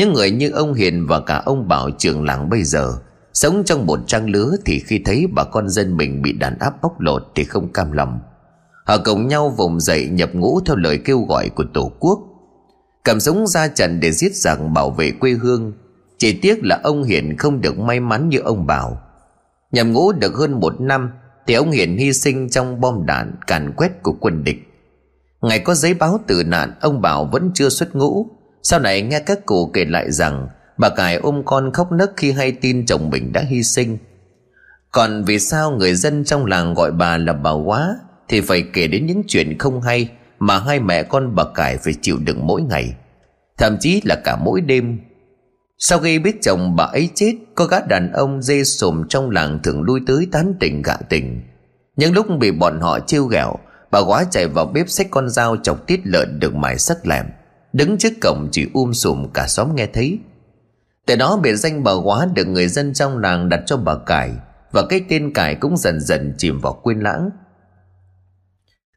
những 0.00 0.12
người 0.12 0.30
như 0.30 0.50
ông 0.50 0.74
hiền 0.74 1.06
và 1.06 1.20
cả 1.20 1.42
ông 1.44 1.68
bảo 1.68 1.90
trường 1.98 2.24
làng 2.24 2.48
bây 2.48 2.62
giờ, 2.64 2.92
sống 3.32 3.62
trong 3.66 3.86
một 3.86 3.98
trang 4.06 4.30
lứa 4.30 4.56
thì 4.64 4.78
khi 4.86 5.02
thấy 5.04 5.26
bà 5.34 5.44
con 5.44 5.68
dân 5.68 5.96
mình 5.96 6.22
bị 6.22 6.32
đàn 6.32 6.58
áp 6.58 6.82
bóc 6.82 7.00
lột 7.00 7.22
thì 7.34 7.44
không 7.44 7.72
cam 7.72 7.92
lòng. 7.92 8.20
Họ 8.84 8.96
cùng 9.04 9.28
nhau 9.28 9.48
vùng 9.48 9.80
dậy 9.80 10.08
nhập 10.08 10.30
ngũ 10.34 10.60
theo 10.60 10.76
lời 10.76 10.98
kêu 11.04 11.20
gọi 11.20 11.48
của 11.48 11.64
tổ 11.74 11.92
quốc. 11.98 12.18
Cầm 13.04 13.20
súng 13.20 13.46
ra 13.46 13.68
trận 13.68 14.00
để 14.00 14.12
giết 14.12 14.34
giặc 14.34 14.58
bảo 14.74 14.90
vệ 14.90 15.10
quê 15.10 15.32
hương, 15.32 15.72
chỉ 16.18 16.32
tiếc 16.32 16.64
là 16.64 16.80
ông 16.82 17.02
hiền 17.02 17.36
không 17.36 17.60
được 17.60 17.78
may 17.78 18.00
mắn 18.00 18.28
như 18.28 18.38
ông 18.38 18.66
bảo. 18.66 19.00
Nhập 19.72 19.86
ngũ 19.86 20.12
được 20.12 20.34
hơn 20.34 20.60
một 20.60 20.80
năm 20.80 21.10
thì 21.46 21.54
ông 21.54 21.70
Hiền 21.70 21.96
hy 21.96 22.12
sinh 22.12 22.48
trong 22.48 22.80
bom 22.80 23.06
đạn 23.06 23.34
càn 23.46 23.72
quét 23.76 24.02
của 24.02 24.12
quân 24.20 24.44
địch. 24.44 24.58
Ngày 25.42 25.58
có 25.58 25.74
giấy 25.74 25.94
báo 25.94 26.20
tử 26.26 26.42
nạn, 26.46 26.72
Ông 26.80 27.00
Bảo 27.00 27.24
vẫn 27.32 27.50
chưa 27.54 27.68
xuất 27.68 27.96
ngũ. 27.96 28.26
Sau 28.62 28.80
này 28.80 29.02
nghe 29.02 29.20
các 29.20 29.46
cụ 29.46 29.70
kể 29.74 29.84
lại 29.84 30.12
rằng 30.12 30.48
Bà 30.78 30.88
Cải 30.88 31.16
ôm 31.16 31.42
con 31.44 31.72
khóc 31.72 31.92
nấc 31.92 32.10
khi 32.16 32.32
hay 32.32 32.52
tin 32.52 32.86
chồng 32.86 33.10
mình 33.10 33.32
đã 33.32 33.40
hy 33.48 33.62
sinh? 33.62 33.98
Còn 34.90 35.24
vì 35.24 35.38
sao 35.38 35.70
người 35.70 35.94
dân 35.94 36.24
trong 36.24 36.46
làng 36.46 36.74
gọi 36.74 36.92
bà 36.92 37.16
là 37.16 37.32
bà 37.32 37.50
quá 37.50 37.96
Thì 38.28 38.40
phải 38.40 38.64
kể 38.72 38.86
đến 38.86 39.06
những 39.06 39.22
chuyện 39.28 39.58
không 39.58 39.82
hay 39.82 40.08
Mà 40.38 40.58
hai 40.58 40.80
mẹ 40.80 41.02
con 41.02 41.34
bà 41.34 41.44
Cải 41.54 41.78
phải 41.78 41.94
chịu 42.02 42.16
đựng 42.24 42.46
mỗi 42.46 42.62
ngày, 42.62 42.94
Thậm 43.58 43.76
chí 43.80 44.02
là 44.04 44.16
cả 44.24 44.36
mỗi 44.36 44.60
đêm? 44.60 44.98
Sau 45.78 45.98
khi 45.98 46.18
biết 46.18 46.42
chồng 46.42 46.76
bà 46.76 46.84
ấy 46.84 47.08
chết, 47.14 47.34
Có 47.54 47.64
gã 47.64 47.80
đàn 47.80 48.12
ông 48.12 48.42
dê 48.42 48.64
sồm 48.64 49.04
trong 49.08 49.30
làng 49.30 49.58
thường 49.62 49.82
lui 49.82 50.00
tới 50.06 50.28
tán 50.32 50.54
tỉnh 50.60 50.82
gạ 50.82 50.96
tình 51.08 51.40
Những 51.96 52.12
lúc 52.12 52.26
bị 52.38 52.50
bọn 52.50 52.80
họ 52.80 53.00
chiêu 53.00 53.24
ghẹo, 53.24 53.54
Bà 53.90 54.00
quá 54.00 54.24
chạy 54.30 54.46
vào 54.46 54.66
bếp 54.66 54.88
xách 54.88 55.06
con 55.10 55.28
dao 55.28 55.56
chọc 55.56 55.86
tiết 55.86 56.00
lợn 56.04 56.40
được 56.40 56.54
mài 56.54 56.78
sắc 56.78 57.06
lẹm. 57.06 57.26
Đứng 57.72 57.98
trước 57.98 58.12
cổng 58.22 58.48
chỉ 58.52 58.66
um 58.74 58.92
sùm 58.92 59.26
cả 59.34 59.46
xóm 59.46 59.74
nghe 59.74 59.86
thấy. 59.86 60.18
Từ 61.06 61.16
đó 61.16 61.40
biệt 61.42 61.54
danh 61.54 61.84
bà 61.84 61.92
quá 61.92 62.26
được 62.34 62.44
người 62.44 62.68
dân 62.68 62.92
trong 62.94 63.18
làng 63.18 63.48
đặt 63.48 63.60
cho 63.66 63.76
bà 63.76 63.94
cải, 64.06 64.32
Và 64.72 64.82
cái 64.88 65.04
tên 65.08 65.32
cải 65.32 65.54
cũng 65.54 65.76
dần 65.76 66.00
dần 66.00 66.34
chìm 66.38 66.60
vào 66.60 66.80
quên 66.82 67.00
lãng. 67.00 67.30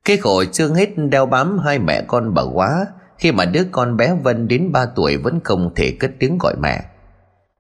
Cái 0.06 0.18
khổ 0.18 0.44
chưa 0.46 0.74
hết 0.74 0.90
đeo 0.98 1.26
bám 1.26 1.60
hai 1.60 1.80
mẹ 1.80 2.02
con 2.08 2.34
bà 2.34 2.42
quá 2.42 2.86
Khi 3.18 3.32
mà 3.32 3.46
đứa 3.46 3.64
con 3.72 3.98
bé 3.98 4.16
Vân 4.24 4.48
đến 4.48 4.72
3 4.72 4.86
tuổi 4.86 5.18
vẫn 5.18 5.40
không 5.44 5.74
thể 5.76 5.98
cất 6.00 6.12
tiếng 6.20 6.38
gọi 6.38 6.56
mẹ. 6.60 6.86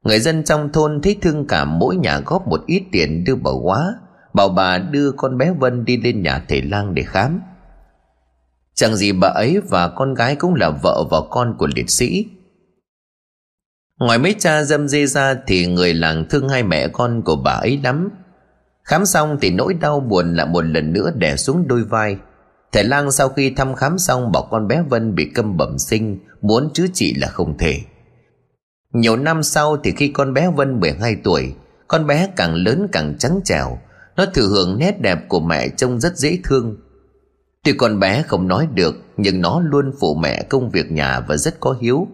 Người 0.03 0.19
dân 0.19 0.43
trong 0.43 0.71
thôn 0.71 1.01
thấy 1.01 1.17
thương 1.21 1.47
cảm 1.47 1.79
mỗi 1.79 1.95
nhà 1.95 2.19
góp 2.25 2.47
một 2.47 2.61
ít 2.65 2.83
tiền 2.91 3.23
đưa 3.23 3.35
bà 3.35 3.51
quá 3.61 3.95
Bảo 4.33 4.49
bà 4.49 4.77
đưa 4.77 5.11
con 5.11 5.37
bé 5.37 5.51
Vân 5.51 5.85
đi 5.85 5.97
lên 5.97 6.21
nhà 6.21 6.45
thầy 6.47 6.61
lang 6.61 6.93
để 6.93 7.03
khám. 7.03 7.41
Chẳng 8.75 8.95
gì 8.95 9.11
bà 9.11 9.27
ấy 9.27 9.59
và 9.69 9.87
con 9.87 10.13
gái 10.13 10.35
cũng 10.35 10.55
là 10.55 10.69
vợ 10.69 11.03
và 11.11 11.17
con 11.29 11.55
của 11.57 11.67
liệt 11.75 11.89
sĩ. 11.89 12.25
Ngoài 13.99 14.17
mấy 14.17 14.35
cha 14.39 14.63
dâm 14.63 14.87
dê 14.87 15.05
ra 15.05 15.35
thì 15.47 15.67
người 15.67 15.93
làng 15.93 16.25
thương 16.29 16.49
hai 16.49 16.63
mẹ 16.63 16.87
con 16.87 17.21
của 17.21 17.35
bà 17.35 17.51
ấy 17.51 17.79
lắm. 17.83 18.09
Khám 18.83 19.05
xong 19.05 19.37
thì 19.41 19.49
nỗi 19.49 19.73
đau 19.73 19.99
buồn 19.99 20.35
lại 20.35 20.47
một 20.47 20.61
lần 20.61 20.93
nữa 20.93 21.11
đè 21.15 21.35
xuống 21.35 21.67
đôi 21.67 21.83
vai. 21.83 22.17
Thầy 22.71 22.83
lang 22.83 23.11
sau 23.11 23.29
khi 23.29 23.49
thăm 23.49 23.75
khám 23.75 23.97
xong 23.97 24.31
bảo 24.31 24.47
con 24.51 24.67
bé 24.67 24.83
Vân 24.89 25.15
bị 25.15 25.25
câm 25.35 25.57
bẩm 25.57 25.77
sinh, 25.79 26.19
Muốn 26.41 26.69
chữa 26.73 26.85
trị 26.93 27.13
là 27.13 27.27
không 27.27 27.57
thể. 27.57 27.79
Nhiều 28.93 29.15
năm 29.15 29.43
sau 29.43 29.77
thì 29.77 29.91
khi 29.91 30.07
con 30.07 30.33
bé 30.33 30.49
Vân 30.49 30.79
12 30.79 31.15
tuổi, 31.23 31.53
Con 31.87 32.07
bé 32.07 32.29
càng 32.35 32.55
lớn 32.55 32.87
càng 32.91 33.15
trắng 33.19 33.39
trẻo. 33.43 33.77
Nó 34.15 34.25
thừa 34.25 34.47
hưởng 34.47 34.79
nét 34.79 35.01
đẹp 35.01 35.19
của 35.27 35.39
mẹ 35.39 35.69
trông 35.69 35.99
rất 35.99 36.17
dễ 36.17 36.37
thương. 36.43 36.77
Tuy 37.63 37.73
con 37.73 37.99
bé 37.99 38.21
không 38.21 38.47
nói 38.47 38.67
được, 38.73 38.95
Nhưng 39.17 39.41
nó 39.41 39.59
luôn 39.59 39.91
phụ 39.99 40.15
mẹ 40.15 40.43
công 40.49 40.69
việc 40.69 40.91
nhà 40.91 41.19
và 41.19 41.37
rất 41.37 41.59
có 41.59 41.75
hiếu. 41.81 42.07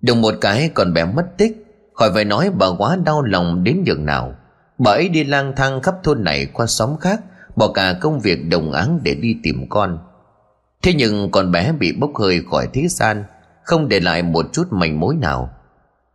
Đùng 0.00 0.20
một 0.20 0.34
cái, 0.40 0.70
con 0.74 0.92
bé 0.94 1.04
mất 1.04 1.26
tích. 1.38 1.66
Khỏi 1.94 2.10
phải 2.14 2.24
nói 2.24 2.50
bà 2.58 2.66
quá 2.78 2.96
đau 3.04 3.22
lòng 3.22 3.64
đến 3.64 3.82
nhường 3.86 4.06
nào. 4.06 4.34
Bà 4.78 4.90
ấy 4.90 5.08
đi 5.08 5.24
lang 5.24 5.52
thang 5.56 5.82
khắp 5.82 5.94
thôn 6.02 6.24
này 6.24 6.46
qua 6.46 6.66
xóm 6.66 6.96
khác, 7.00 7.20
Bỏ 7.56 7.72
cả 7.72 7.98
công 8.00 8.20
việc 8.20 8.48
đồng 8.50 8.72
áng 8.72 9.00
để 9.02 9.14
đi 9.14 9.36
tìm 9.42 9.68
con. 9.68 9.98
Thế 10.82 10.94
nhưng 10.94 11.30
con 11.30 11.52
bé 11.52 11.72
bị 11.72 11.92
bốc 11.92 12.10
hơi 12.18 12.42
khỏi 12.50 12.68
thế 12.72 12.88
gian, 12.88 13.24
Không 13.64 13.88
để 13.88 14.00
lại 14.00 14.22
một 14.22 14.46
chút 14.52 14.72
manh 14.72 15.00
mối 15.00 15.16
nào. 15.16 15.50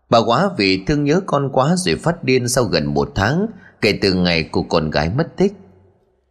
Bà 0.09 0.19
quá 0.25 0.49
vì 0.57 0.83
thương 0.87 1.03
nhớ 1.03 1.21
con 1.25 1.49
quá 1.53 1.75
rồi 1.77 1.95
phát 1.95 2.23
điên 2.23 2.47
sau 2.47 2.63
gần 2.63 2.93
một 2.93 3.11
tháng, 3.15 3.47
Kể 3.81 3.99
từ 4.01 4.13
ngày 4.13 4.43
của 4.43 4.63
con 4.63 4.89
gái 4.89 5.09
mất 5.17 5.27
tích. 5.37 5.53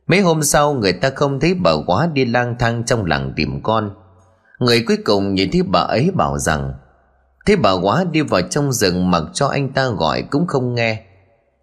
Mấy 0.07 0.21
hôm 0.21 0.42
sau 0.42 0.75
người 0.75 0.92
ta 0.92 1.11
không 1.11 1.40
thấy 1.40 1.55
bà 1.55 1.73
quá 1.87 2.09
đi 2.12 2.25
lang 2.25 2.57
thang 2.59 2.83
trong 2.87 3.05
làng 3.05 3.33
tìm 3.37 3.62
con. 3.62 3.90
Người 4.59 4.85
cuối 4.87 4.97
cùng 5.05 5.35
nhìn 5.35 5.51
thấy 5.53 5.62
bà 5.62 5.81
ấy 5.81 6.11
bảo 6.14 6.38
rằng, 6.38 6.75
Thế 7.47 7.57
bà 7.57 7.73
quá 7.73 8.05
đi 8.12 8.21
vào 8.21 8.40
trong 8.42 8.73
rừng 8.73 9.11
mặc 9.11 9.23
cho 9.33 9.47
anh 9.47 9.73
ta 9.73 9.88
gọi 9.88 10.23
cũng 10.23 10.47
không 10.47 10.75
nghe. 10.75 11.03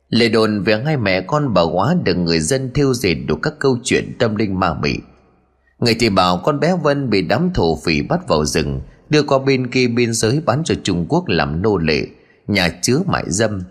Lệ 0.09 0.29
đồn 0.29 0.63
về 0.63 0.81
hai 0.85 0.97
mẹ 0.97 1.21
con 1.21 1.53
bà 1.53 1.61
quá 1.61 1.95
được 2.03 2.15
người 2.15 2.39
dân 2.39 2.73
thiêu 2.73 2.93
dệt 2.93 3.15
đủ 3.27 3.35
các 3.35 3.53
câu 3.59 3.77
chuyện 3.83 4.15
tâm 4.19 4.35
linh 4.35 4.59
ma 4.59 4.73
mị 4.73 4.93
Người 5.79 5.95
thì 5.99 6.09
bảo 6.09 6.37
con 6.37 6.59
bé 6.59 6.75
Vân 6.83 7.09
bị 7.09 7.21
đám 7.21 7.53
thổ 7.53 7.75
phỉ 7.75 8.01
bắt 8.01 8.27
vào 8.27 8.45
rừng, 8.45 8.81
Đưa 9.09 9.23
qua 9.23 9.39
bên 9.39 9.71
kia 9.71 9.87
biên 9.87 10.13
giới 10.13 10.41
bán 10.45 10.61
cho 10.65 10.75
Trung 10.83 11.05
Quốc 11.09 11.23
làm 11.27 11.61
nô 11.61 11.77
lệ, 11.77 12.01
Nhà 12.47 12.69
chứa 12.81 12.97
mại 13.05 13.23
dâm. 13.27 13.61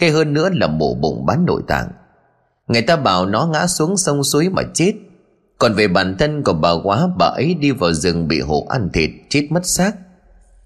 Hay 0.00 0.10
hơn 0.10 0.32
nữa 0.32 0.48
là 0.52 0.66
mổ 0.66 0.94
bụng 0.94 1.26
bán 1.26 1.44
nội 1.46 1.62
tạng. 1.66 1.88
Người 2.68 2.82
ta 2.82 2.96
bảo 2.96 3.26
nó 3.26 3.46
ngã 3.46 3.66
xuống 3.66 3.96
sông 3.96 4.24
suối 4.24 4.48
mà 4.48 4.62
chết. 4.74 4.92
Còn 5.58 5.74
về 5.74 5.88
bản 5.88 6.16
thân 6.18 6.42
của 6.42 6.52
bà 6.52 6.70
quá, 6.84 7.08
Bà 7.18 7.26
ấy 7.26 7.54
đi 7.54 7.70
vào 7.70 7.92
rừng 7.92 8.28
bị 8.28 8.40
hổ 8.40 8.66
ăn 8.70 8.90
thịt, 8.92 9.10
Chết 9.28 9.46
mất 9.50 9.66
xác. 9.66 9.92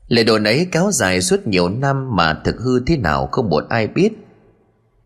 Lời 0.09 0.25
đồn 0.25 0.45
ấy 0.45 0.67
kéo 0.73 0.91
dài 0.93 1.21
suốt 1.21 1.47
nhiều 1.47 1.69
năm 1.69 2.17
Mà 2.17 2.41
thực 2.45 2.57
hư 2.61 2.81
thế 2.87 2.97
nào 2.97 3.29
không 3.33 3.49
một 3.49 3.65
ai 3.69 3.87
biết. 3.87 4.13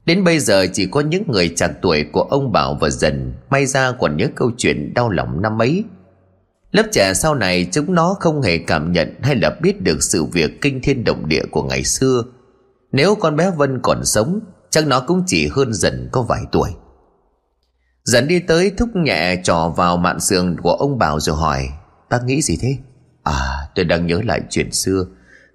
Đến 0.07 0.25
bây 0.25 0.39
giờ 0.39 0.67
chỉ 0.73 0.87
có 0.87 1.01
những 1.01 1.23
người 1.27 1.49
chạc 1.57 1.71
tuổi 1.83 2.05
của 2.13 2.23
ông 2.23 2.53
Bảo 2.53 2.79
và 2.81 2.91
dần, 2.91 3.33
May 3.51 3.67
ra 3.67 3.93
còn 3.93 4.17
nhớ 4.17 4.27
câu 4.35 4.51
chuyện 4.57 4.95
đau 4.95 5.11
lòng 5.11 5.43
năm 5.43 5.63
ấy. 5.63 5.85
Lớp 6.73 6.87
trẻ 6.93 7.15
sau 7.15 7.35
này 7.35 7.69
chúng 7.73 7.95
nó 7.95 8.17
không 8.21 8.43
hề 8.43 8.59
cảm 8.59 8.93
nhận 8.93 9.15
hay 9.23 9.37
là 9.37 9.57
biết 9.63 9.81
được 9.81 10.03
sự 10.03 10.25
việc 10.25 10.61
kinh 10.61 10.81
thiên 10.83 11.05
động 11.05 11.29
địa 11.29 11.43
của 11.51 11.63
ngày 11.63 11.85
xưa. 11.85 12.23
Nếu 12.93 13.15
con 13.15 13.37
bé 13.37 13.51
Vân 13.51 13.81
còn 13.83 14.05
sống, 14.05 14.41
Chắc 14.71 14.87
nó 14.87 15.01
cũng 15.01 15.23
chỉ 15.27 15.49
hơn 15.49 15.73
dần 15.75 16.09
có 16.13 16.23
vài 16.23 16.41
tuổi. 16.53 16.71
Dần 18.07 18.29
đi 18.29 18.41
tới 18.41 18.73
thúc 18.79 18.89
nhẹ 18.97 19.37
trò 19.45 19.73
vào 19.77 19.97
mạn 19.97 20.21
sườn 20.21 20.61
của 20.61 20.73
ông 20.73 20.99
Bảo 20.99 21.21
rồi 21.21 21.37
hỏi, 21.37 21.69
Bác 22.11 22.25
nghĩ 22.25 22.43
gì 22.43 22.59
thế? 22.61 22.77
À 23.23 23.69
tôi 23.75 23.85
đang 23.85 24.07
nhớ 24.07 24.21
lại 24.25 24.41
chuyện 24.51 24.73
xưa. 24.73 25.07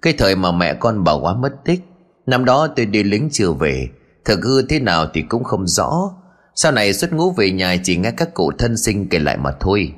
Cái 0.02 0.12
thời 0.18 0.36
mà 0.36 0.52
mẹ 0.52 0.74
con 0.74 1.04
bảo 1.04 1.20
quá 1.20 1.34
mất 1.34 1.52
tích, 1.64 1.80
Năm 2.26 2.44
đó 2.44 2.68
tôi 2.76 2.86
đi 2.86 3.02
lính 3.02 3.28
chưa 3.32 3.52
về. 3.52 3.88
Thực 4.24 4.44
hư 4.44 4.62
thế 4.62 4.80
nào 4.80 5.06
thì 5.14 5.22
cũng 5.22 5.44
không 5.44 5.66
rõ. 5.66 6.10
Sau 6.54 6.72
này 6.72 6.92
xuất 6.92 7.12
ngũ 7.12 7.30
về 7.30 7.50
nhà 7.50 7.76
chỉ 7.84 7.96
nghe 7.96 8.10
các 8.10 8.34
cụ 8.34 8.52
thân 8.58 8.76
sinh 8.76 9.08
kể 9.08 9.18
lại 9.18 9.36
mà 9.36 9.50
thôi. 9.60 9.94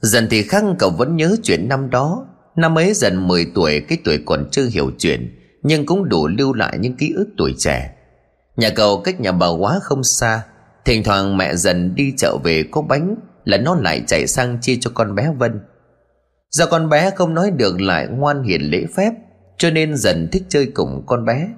Dần 0.00 0.26
thì 0.30 0.42
khăng 0.42 0.76
cậu 0.78 0.90
vẫn 0.90 1.16
nhớ 1.16 1.36
chuyện 1.42 1.68
năm 1.68 1.90
đó. 1.90 2.26
Năm 2.56 2.78
ấy 2.78 2.94
dần 2.94 3.28
10 3.28 3.46
tuổi, 3.54 3.80
Cái 3.80 3.98
tuổi 4.04 4.22
còn 4.26 4.48
chưa 4.50 4.64
hiểu 4.64 4.90
chuyện, 4.98 5.38
Nhưng 5.62 5.86
cũng 5.86 6.08
đủ 6.08 6.26
lưu 6.26 6.54
lại 6.54 6.78
những 6.78 6.96
ký 6.96 7.12
ức 7.16 7.26
tuổi 7.36 7.54
trẻ. 7.58 7.94
Nhà 8.56 8.70
cậu 8.70 9.00
cách 9.00 9.20
nhà 9.20 9.32
bà 9.32 9.46
quá 9.48 9.78
không 9.82 10.04
xa 10.04 10.42
Thỉnh 10.84 11.02
thoảng 11.04 11.36
mẹ 11.36 11.54
dần 11.54 11.94
đi 11.94 12.14
chợ 12.16 12.36
về 12.44 12.64
có 12.70 12.82
bánh 12.82 13.16
Là 13.44 13.56
nó 13.56 13.74
lại 13.74 14.02
chạy 14.06 14.26
sang 14.26 14.58
chia 14.60 14.76
cho 14.80 14.90
con 14.94 15.14
bé 15.14 15.32
Vân. 15.38 15.60
Do 16.50 16.66
con 16.66 16.88
bé 16.88 17.10
không 17.10 17.34
nói 17.34 17.50
được 17.50 17.80
lại 17.80 18.06
ngoan 18.06 18.42
hiền 18.42 18.62
lễ 18.62 18.84
phép, 18.96 19.12
Cho 19.58 19.70
nên 19.70 19.96
dần 19.96 20.28
thích 20.32 20.42
chơi 20.48 20.66
cùng 20.66 21.02
con 21.06 21.24
bé. 21.24 21.48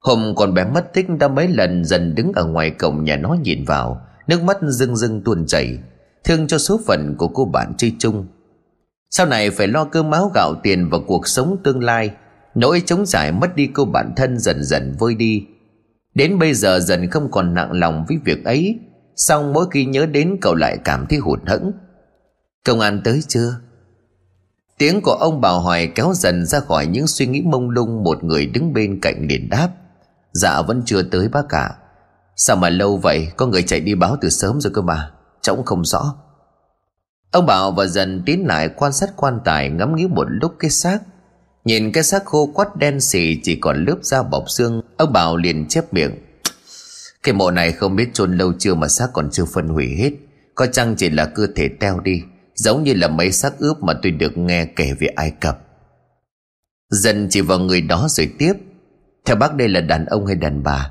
Hôm 0.00 0.34
con 0.36 0.54
bé 0.54 0.64
mất 0.64 0.92
tích 0.92 1.06
đã 1.20 1.28
mấy 1.28 1.48
lần, 1.48 1.84
dần 1.84 2.14
đứng 2.14 2.32
ở 2.34 2.44
ngoài 2.44 2.70
cổng 2.70 3.04
nhà 3.04 3.16
nó 3.16 3.36
nhìn 3.42 3.64
vào, 3.64 4.00
Nước 4.26 4.42
mắt 4.42 4.56
rưng 4.62 4.96
rưng 4.96 5.22
tuôn 5.22 5.46
chảy, 5.46 5.78
Thương 6.24 6.46
cho 6.46 6.58
số 6.58 6.80
phận 6.86 7.14
của 7.18 7.28
cô 7.28 7.44
bạn 7.44 7.72
chơi 7.76 7.92
chung. 7.98 8.26
Sau 9.10 9.26
này 9.26 9.50
phải 9.50 9.66
lo 9.66 9.84
cơm 9.84 10.10
áo 10.10 10.30
gạo 10.34 10.54
tiền 10.62 10.88
và 10.90 10.98
cuộc 11.06 11.28
sống 11.28 11.56
tương 11.64 11.84
lai, 11.84 12.10
Nỗi 12.54 12.82
chống 12.86 13.06
giải 13.06 13.32
mất 13.32 13.56
đi 13.56 13.70
cô 13.74 13.84
bạn 13.84 14.12
thân 14.16 14.38
dần 14.38 14.64
dần 14.64 14.94
vơi 14.98 15.14
đi 15.14 15.46
Đến 16.14 16.38
bây 16.38 16.54
giờ 16.54 16.80
dần 16.80 17.10
không 17.10 17.30
còn 17.30 17.54
nặng 17.54 17.72
lòng 17.72 18.04
với 18.08 18.18
việc 18.24 18.44
ấy. 18.44 18.78
Xong 19.16 19.52
mỗi 19.52 19.66
khi 19.70 19.84
nhớ 19.84 20.06
đến 20.06 20.36
cậu 20.40 20.54
lại 20.54 20.78
cảm 20.84 21.06
thấy 21.06 21.18
hụt 21.18 21.40
hẫng. 21.46 21.72
Công 22.64 22.80
an 22.80 23.00
tới 23.04 23.22
chưa? 23.28 23.54
Tiếng 24.78 25.00
của 25.00 25.12
ông 25.12 25.40
bảo 25.40 25.60
hoài 25.60 25.86
kéo 25.94 26.12
dần 26.14 26.46
ra 26.46 26.60
khỏi 26.60 26.86
những 26.86 27.06
suy 27.06 27.26
nghĩ 27.26 27.42
mông 27.42 27.70
lung 27.70 28.04
Một 28.04 28.24
người 28.24 28.46
đứng 28.46 28.72
bên 28.72 29.00
cạnh 29.00 29.26
liền 29.28 29.48
đáp. 29.48 29.68
Dạ 30.32 30.62
vẫn 30.62 30.82
chưa 30.86 31.02
tới 31.02 31.28
bác 31.28 31.42
cả 31.48 31.74
Sao 32.36 32.56
mà 32.56 32.68
lâu 32.68 32.96
vậy? 32.96 33.28
Có 33.36 33.46
người 33.46 33.62
chạy 33.62 33.80
đi 33.80 33.94
báo 33.94 34.16
từ 34.20 34.28
sớm 34.28 34.60
rồi 34.60 34.72
cơ 34.74 34.82
mà. 34.82 35.10
Cháu 35.40 35.56
cũng 35.56 35.64
không 35.64 35.84
rõ. 35.84 36.14
Ông 37.30 37.46
Bảo 37.46 37.72
và 37.72 37.86
dần 37.86 38.22
tiến 38.26 38.46
lại 38.46 38.68
quan 38.68 38.92
sát 38.92 39.10
quan 39.16 39.40
tài 39.44 39.70
Ngắm 39.70 39.96
nghĩ 39.96 40.06
một 40.06 40.24
lúc 40.28 40.54
cái 40.58 40.70
xác. 40.70 40.98
Nhìn 41.64 41.92
cái 41.92 42.02
xác 42.02 42.24
khô 42.24 42.46
quắt 42.54 42.76
đen 42.76 43.00
xì 43.00 43.40
Chỉ 43.42 43.56
còn 43.56 43.84
lớp 43.84 43.96
da 44.02 44.22
bọc 44.22 44.44
xương, 44.50 44.82
Ông 44.96 45.12
Bảo 45.12 45.36
liền 45.36 45.68
chép 45.68 45.94
miệng. 45.94 46.12
Cái 47.22 47.34
mộ 47.34 47.50
này 47.50 47.72
không 47.72 47.96
biết 47.96 48.08
chôn 48.14 48.36
lâu 48.36 48.52
chưa 48.58 48.74
Mà 48.74 48.88
xác 48.88 49.06
còn 49.12 49.30
chưa 49.30 49.44
phân 49.44 49.68
hủy 49.68 49.96
hết. 49.96 50.10
Có 50.54 50.66
chăng 50.66 50.96
chỉ 50.96 51.10
là 51.10 51.24
cơ 51.24 51.46
thể 51.56 51.68
teo 51.68 52.00
đi, 52.00 52.22
Giống 52.54 52.82
như 52.82 52.94
là 52.94 53.08
mấy 53.08 53.32
xác 53.32 53.58
ướp 53.58 53.82
mà 53.82 53.92
tôi 54.02 54.12
được 54.12 54.38
nghe 54.38 54.66
kể 54.66 54.92
về 54.98 55.06
Ai 55.06 55.30
Cập. 55.30 55.58
Dần 56.90 57.26
chỉ 57.30 57.40
vào 57.40 57.58
người 57.58 57.80
đó 57.80 58.06
rồi 58.08 58.30
tiếp. 58.38 58.52
Theo 59.24 59.36
bác 59.36 59.54
đây 59.54 59.68
là 59.68 59.80
đàn 59.80 60.06
ông 60.06 60.26
hay 60.26 60.34
đàn 60.34 60.62
bà? 60.62 60.90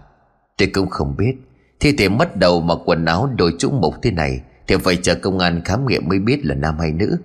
Tôi 0.58 0.68
cũng 0.74 0.90
không 0.90 1.18
biết. 1.18 1.36
Thi 1.80 1.92
thể 1.98 2.10
mất 2.10 2.38
đầu 2.38 2.62
mặc 2.62 2.78
quần 2.86 3.06
áo 3.06 3.30
đôi 3.38 3.54
trũng 3.60 3.82
mục 3.82 3.96
thế 4.02 4.12
này, 4.12 4.42
Thì 4.68 4.76
phải 4.78 4.96
chờ 4.96 5.16
công 5.16 5.40
an 5.40 5.62
khám 5.66 5.88
nghiệm 5.88 6.08
mới 6.08 6.20
biết 6.20 6.46
là 6.46 6.56
nam 6.56 6.80
hay 6.80 6.92
nữ. 6.92 7.18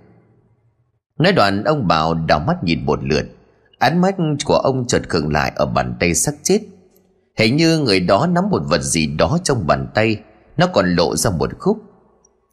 Nói 1.19 1.33
đoạn, 1.33 1.63
ông 1.63 1.87
Bảo 1.87 2.13
đảo 2.13 2.39
mắt 2.39 2.63
nhìn 2.63 2.85
một 2.85 3.03
lượt. 3.03 3.25
Ánh 3.79 4.01
mắt 4.01 4.15
của 4.45 4.55
ông 4.55 4.87
chợt 4.87 5.01
khựng 5.09 5.33
lại 5.33 5.51
ở 5.55 5.65
bàn 5.65 5.95
tay 5.99 6.13
sắc 6.13 6.33
chết. 6.43 6.59
Hình 7.37 7.55
như 7.57 7.79
người 7.79 7.99
đó 7.99 8.27
nắm 8.27 8.49
một 8.49 8.61
vật 8.65 8.81
gì 8.81 9.07
đó 9.07 9.37
trong 9.43 9.67
bàn 9.67 9.87
tay, 9.95 10.17
Nó 10.57 10.67
còn 10.67 10.95
lộ 10.95 11.15
ra 11.15 11.31
một 11.31 11.49
khúc. 11.59 11.77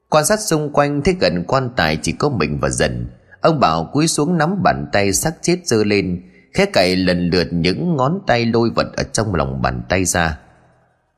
Quan 0.09 0.27
sát 0.27 0.41
xung 0.41 0.73
quanh 0.73 1.03
thấy 1.03 1.17
gần 1.21 1.45
quan 1.49 1.71
tài 1.77 1.99
chỉ 2.03 2.13
có 2.13 2.29
mình 2.29 2.59
và 2.61 2.69
dần. 2.69 3.07
Ông 3.41 3.61
Bảo 3.61 3.91
cúi 3.93 4.07
xuống 4.07 4.39
nắm 4.39 4.63
bàn 4.63 4.87
tay 4.93 5.13
sắc 5.13 5.35
chết 5.43 5.59
giơ 5.65 5.85
lên, 5.85 6.23
Khẽ 6.55 6.67
cậy 6.73 6.97
lần 6.97 7.31
lượt 7.31 7.49
những 7.51 7.97
ngón 7.97 8.19
tay 8.27 8.47
lôi 8.47 8.71
vật 8.71 8.87
ở 8.97 9.03
trong 9.03 9.35
lòng 9.35 9.63
bàn 9.63 9.83
tay 9.89 10.05
ra. 10.05 10.39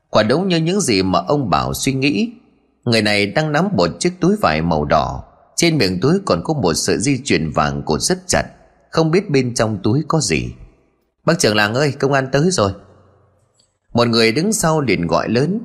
Quả 0.09 0.23
đúng 0.23 0.47
như 0.47 0.57
những 0.57 0.81
gì 0.81 1.03
mà 1.03 1.19
ông 1.27 1.49
Bảo 1.49 1.73
suy 1.73 1.93
nghĩ. 1.93 2.31
Người 2.85 3.01
này 3.01 3.25
đang 3.25 3.51
nắm 3.51 3.67
một 3.77 3.89
chiếc 3.99 4.13
túi 4.19 4.35
vải 4.41 4.61
màu 4.61 4.85
đỏ. 4.85 5.23
Trên 5.55 5.77
miệng 5.77 5.99
túi 5.99 6.19
còn 6.25 6.41
có 6.43 6.53
một 6.53 6.73
sợi 6.73 6.97
di 6.99 7.21
chuyển 7.23 7.51
vàng 7.51 7.83
cột 7.85 8.01
rất 8.01 8.27
chặt. 8.27 8.43
Không 8.89 9.11
biết 9.11 9.29
bên 9.29 9.53
trong 9.53 9.79
túi 9.83 10.03
có 10.07 10.19
gì. 10.19 10.53
Bác 11.25 11.39
trưởng 11.39 11.55
làng 11.55 11.73
ơi, 11.73 11.93
công 11.99 12.13
an 12.13 12.27
tới 12.31 12.51
rồi. 12.51 12.71
Một 13.93 14.07
người 14.07 14.31
đứng 14.31 14.53
sau 14.53 14.81
liền 14.81 15.07
gọi 15.07 15.29
lớn. 15.29 15.61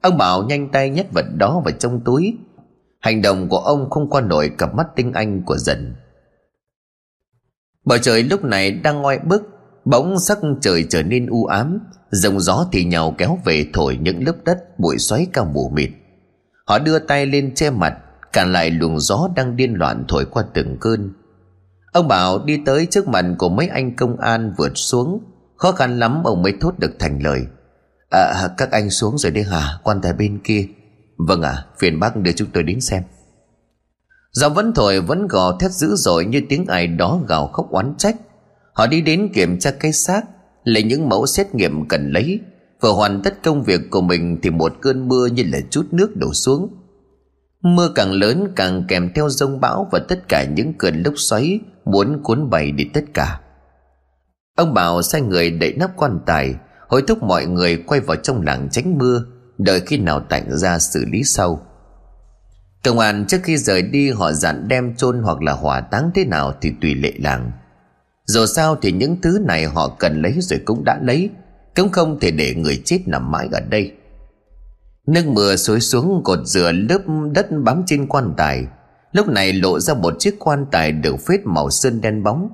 Ông 0.00 0.18
Bảo 0.18 0.42
nhanh 0.42 0.68
tay 0.72 0.90
nhét 0.90 1.06
vật 1.12 1.24
đó 1.36 1.62
vào 1.64 1.74
trong 1.78 2.00
túi. 2.04 2.36
Hành 3.00 3.22
động 3.22 3.48
của 3.48 3.58
ông 3.58 3.90
không 3.90 4.10
qua 4.10 4.20
nổi 4.20 4.50
cặp 4.58 4.74
mắt 4.74 4.86
tinh 4.96 5.12
anh 5.12 5.42
của 5.42 5.56
dần. 5.56 5.94
Bầu 7.84 7.98
trời 7.98 8.22
lúc 8.22 8.44
này 8.44 8.70
đang 8.70 9.02
ngoi 9.02 9.18
bức, 9.18 9.42
Bỗng 9.84 10.18
sắc 10.20 10.38
trời 10.60 10.86
trở 10.88 11.02
nên 11.02 11.26
u 11.26 11.44
ám, 11.44 11.78
Dòng 12.10 12.40
gió 12.40 12.66
thì 12.72 12.84
nhào 12.84 13.14
kéo 13.18 13.38
về 13.44 13.66
thổi 13.72 13.98
những 14.00 14.26
lớp 14.26 14.34
đất 14.44 14.78
bụi 14.78 14.98
xoáy 14.98 15.26
cao 15.32 15.44
mù 15.44 15.68
mịt. 15.68 15.90
Họ 16.64 16.78
đưa 16.78 16.98
tay 16.98 17.26
lên 17.26 17.54
che 17.54 17.70
mặt, 17.70 17.98
Cản 18.32 18.52
lại 18.52 18.70
luồng 18.70 19.00
gió 19.00 19.28
đang 19.36 19.56
điên 19.56 19.74
loạn 19.74 20.04
thổi 20.08 20.24
qua 20.24 20.44
từng 20.54 20.76
cơn. 20.80 21.12
Ông 21.92 22.08
Bảo 22.08 22.44
đi 22.44 22.60
tới 22.66 22.86
trước 22.86 23.08
mặt 23.08 23.24
của 23.38 23.48
mấy 23.48 23.68
anh 23.68 23.96
công 23.96 24.16
an 24.16 24.54
vượt 24.58 24.72
xuống. 24.74 25.20
Khó 25.56 25.72
khăn 25.72 25.98
lắm 25.98 26.22
ông 26.24 26.42
mới 26.42 26.52
thốt 26.60 26.78
được 26.78 26.92
thành 26.98 27.22
lời. 27.22 27.40
À 28.10 28.48
các 28.58 28.70
anh 28.70 28.90
xuống 28.90 29.18
rồi 29.18 29.32
đi 29.32 29.42
hả? 29.42 29.78
Quan 29.82 30.00
tài 30.00 30.12
bên 30.12 30.38
kia. 30.44 30.66
Vâng 31.16 31.42
ạ 31.42 31.50
à, 31.50 31.64
phiền 31.78 32.00
bác 32.00 32.16
đưa 32.16 32.32
chúng 32.32 32.48
tôi 32.52 32.62
đến 32.62 32.80
xem. 32.80 33.02
Giọng 34.32 34.54
vẫn 34.54 34.72
thổi 34.74 35.00
vẫn 35.00 35.26
gò 35.26 35.58
thét 35.60 35.72
dữ 35.72 35.94
dội 35.94 36.24
Như 36.24 36.42
tiếng 36.48 36.66
ai 36.66 36.86
đó 36.86 37.20
gào 37.28 37.48
khóc 37.48 37.70
oán 37.70 37.94
trách. 37.98 38.16
Họ 38.72 38.86
đi 38.86 39.00
đến 39.00 39.30
kiểm 39.34 39.58
tra 39.58 39.70
cái 39.70 39.92
xác 39.92 40.22
Lấy 40.64 40.82
những 40.82 41.08
mẫu 41.08 41.26
xét 41.26 41.54
nghiệm 41.54 41.88
cần 41.88 42.12
lấy. 42.12 42.40
Vừa 42.80 42.92
hoàn 42.92 43.22
tất 43.22 43.42
công 43.42 43.62
việc 43.62 43.80
của 43.90 44.00
mình 44.00 44.38
Thì 44.42 44.50
một 44.50 44.72
cơn 44.80 45.08
mưa 45.08 45.26
như 45.26 45.44
là 45.52 45.58
chút 45.70 45.86
nước 45.90 46.16
đổ 46.16 46.32
xuống. 46.32 46.68
Mưa 47.62 47.92
càng 47.94 48.12
lớn 48.12 48.52
càng 48.56 48.84
kèm 48.88 49.12
theo 49.14 49.28
rông 49.28 49.60
bão 49.60 49.88
Và 49.92 49.98
tất 50.08 50.28
cả 50.28 50.44
những 50.44 50.72
cơn 50.78 51.02
lốc 51.02 51.14
xoáy 51.16 51.60
Muốn 51.84 52.22
cuốn 52.22 52.50
bay 52.50 52.72
đi 52.72 52.84
tất 52.94 53.04
cả. 53.14 53.40
Ông 54.56 54.74
Bảo 54.74 55.02
sai 55.02 55.20
người 55.20 55.50
đậy 55.50 55.74
nắp 55.78 55.90
quan 55.96 56.18
tài, 56.26 56.54
Hối 56.88 57.02
thúc 57.02 57.22
mọi 57.22 57.46
người 57.46 57.76
quay 57.86 58.00
vào 58.00 58.16
trong 58.16 58.42
làng 58.42 58.68
tránh 58.70 58.98
mưa, 58.98 59.24
Đợi 59.58 59.80
khi 59.80 59.98
nào 59.98 60.20
tạnh 60.20 60.44
ra 60.50 60.78
xử 60.78 61.04
lý 61.12 61.24
sau. 61.24 61.66
Công 62.84 62.98
an 62.98 63.24
trước 63.28 63.38
khi 63.42 63.56
rời 63.56 63.82
đi 63.82 64.10
họ 64.10 64.32
dặn 64.32 64.68
đem 64.68 64.94
chôn 64.94 65.22
hoặc 65.22 65.42
là 65.42 65.52
hỏa 65.52 65.80
táng 65.80 66.10
thế 66.14 66.24
nào 66.24 66.54
thì 66.60 66.72
tùy 66.80 66.94
lệ 66.94 67.12
làng. 67.18 67.52
Dù 68.24 68.46
sao 68.46 68.76
thì 68.82 68.92
những 68.92 69.20
thứ 69.22 69.38
này 69.46 69.64
họ 69.64 69.96
cần 69.98 70.22
lấy 70.22 70.32
rồi 70.40 70.60
cũng 70.64 70.84
đã 70.84 70.98
lấy, 71.02 71.30
Cũng 71.76 71.88
không 71.88 72.20
thể 72.20 72.30
để 72.30 72.54
người 72.54 72.82
chết 72.84 72.98
nằm 73.06 73.30
mãi 73.30 73.48
ở 73.52 73.60
đây. 73.60 73.92
Nước 75.08 75.26
mưa 75.26 75.56
xối 75.56 75.80
xuống 75.80 76.20
cột 76.24 76.38
dừa 76.44 76.72
lớp 76.72 76.98
đất 77.32 77.46
bám 77.64 77.82
trên 77.86 78.06
quan 78.06 78.34
tài. 78.36 78.64
Lúc 79.12 79.28
này 79.28 79.52
lộ 79.52 79.80
ra 79.80 79.94
một 79.94 80.14
chiếc 80.18 80.36
quan 80.38 80.66
tài 80.70 80.92
được 80.92 81.16
phết 81.26 81.40
màu 81.44 81.70
sơn 81.70 82.00
đen 82.00 82.22
bóng. 82.22 82.50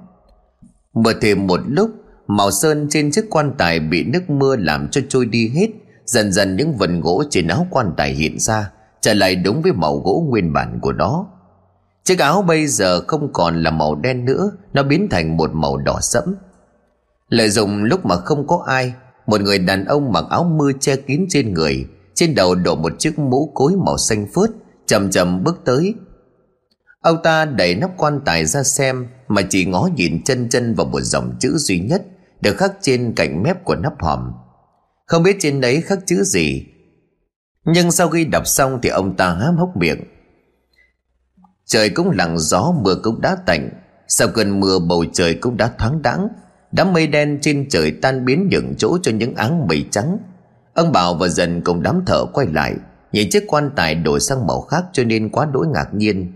Mưa 0.95 1.13
thêm 1.21 1.47
một 1.47 1.61
lúc, 1.67 1.91
Màu 2.27 2.51
sơn 2.51 2.87
trên 2.91 3.11
chiếc 3.11 3.25
quan 3.31 3.53
tài 3.59 3.81
bị 3.81 4.05
nước 4.05 4.31
mưa 4.31 4.57
làm 4.57 4.89
cho 4.89 5.01
trôi 5.09 5.27
đi 5.27 5.49
hết. 5.49 5.67
Dần 6.07 6.33
dần 6.33 6.57
những 6.57 6.77
vần 6.77 7.01
gỗ 7.01 7.25
trên 7.31 7.49
áo 7.49 7.67
quan 7.71 7.93
tài 7.97 8.11
hiện 8.13 8.39
ra, 8.39 8.71
Trở 9.01 9.15
lại 9.15 9.37
đúng 9.37 9.63
với 9.63 9.73
màu 9.73 9.99
gỗ 9.99 10.27
nguyên 10.29 10.53
bản 10.53 10.79
của 10.83 10.93
nó. 10.93 11.27
Chiếc 12.05 12.19
áo 12.19 12.43
bây 12.43 12.67
giờ 12.67 13.01
không 13.07 13.33
còn 13.33 13.63
là 13.63 13.71
màu 13.71 13.95
đen 13.95 14.25
nữa, 14.25 14.51
Nó 14.73 14.83
biến 14.83 15.09
thành 15.11 15.37
một 15.37 15.51
màu 15.55 15.77
đỏ 15.77 15.99
sẫm. 16.03 16.35
Lợi 17.29 17.51
dụng 17.51 17.85
lúc 17.85 18.07
mà 18.07 18.17
không 18.17 18.47
có 18.47 18.65
ai, 18.67 18.95
Một 19.27 19.41
người 19.41 19.59
đàn 19.59 19.85
ông 19.85 20.13
mặc 20.13 20.25
áo 20.31 20.45
mưa 20.45 20.73
che 20.81 20.97
kín 20.97 21.27
trên 21.29 21.55
người 21.55 21.87
trên 22.15 22.35
đầu 22.35 22.55
đội 22.55 22.77
một 22.77 22.93
chiếc 22.99 23.19
mũ 23.19 23.53
cối 23.55 23.73
màu 23.87 23.99
xanh 23.99 24.27
phớt 24.35 24.51
chầm 24.87 25.11
chầm 25.11 25.45
bước 25.45 25.61
tới. 25.65 25.95
Ông 27.01 27.17
ta 27.23 27.45
đẩy 27.45 27.75
nắp 27.75 27.91
quan 27.97 28.21
tài 28.25 28.45
ra 28.45 28.63
xem, 28.63 29.09
Mà 29.29 29.43
chỉ 29.51 29.65
ngó 29.65 29.89
nhìn 29.97 30.25
chân 30.25 30.49
chân 30.49 30.75
vào 30.75 30.87
một 30.87 31.01
dòng 31.01 31.37
chữ 31.41 31.57
duy 31.57 31.79
nhất, 31.79 32.03
Được 32.41 32.57
khắc 32.57 32.73
trên 32.81 33.13
cạnh 33.17 33.43
mép 33.43 33.65
của 33.65 33.75
nắp 33.75 34.03
hòm. 34.03 34.33
Không 35.07 35.23
biết 35.23 35.37
trên 35.41 35.61
đấy 35.61 35.81
khắc 35.81 35.99
chữ 36.07 36.23
gì, 36.25 36.67
Nhưng 37.65 37.91
sau 37.91 38.09
khi 38.09 38.25
đọc 38.25 38.47
xong 38.47 38.79
thì 38.83 38.89
ông 38.89 39.17
ta 39.17 39.35
hám 39.35 39.57
hốc 39.57 39.77
miệng. 39.77 40.01
Trời 41.67 41.91
cũng 41.91 42.11
lặng, 42.11 42.39
gió 42.39 42.75
mưa 42.83 42.95
cũng 43.03 43.21
đã 43.21 43.37
tạnh. 43.47 43.71
Sau 44.09 44.29
cơn 44.29 44.61
mưa, 44.61 44.79
bầu 44.79 45.05
trời 45.13 45.35
cũng 45.35 45.57
đã 45.57 45.71
thoáng 45.79 46.03
đãng. 46.03 46.29
Đám 46.73 46.93
mây 46.93 47.07
đen 47.07 47.39
trên 47.43 47.69
trời 47.71 47.91
tan 48.03 48.25
biến 48.25 48.49
nhường 48.51 48.75
chỗ 48.79 48.99
cho 49.03 49.13
những 49.13 49.35
áng 49.35 49.67
mây 49.67 49.87
trắng. 49.91 50.19
Ông 50.75 50.93
Bảo 50.93 51.15
và 51.15 51.29
dần 51.29 51.61
cùng 51.65 51.83
đám 51.83 52.05
thợ 52.07 52.25
quay 52.33 52.47
lại, 52.47 52.75
Nhìn 53.15 53.31
chiếc 53.31 53.45
quan 53.47 53.71
tài 53.77 53.95
đổi 53.95 54.21
sang 54.21 54.47
màu 54.47 54.61
khác 54.61 54.85
cho 54.93 55.05
nên 55.05 55.31
quá 55.31 55.47
đỗi 55.53 55.67
ngạc 55.67 55.95
nhiên 55.95 56.33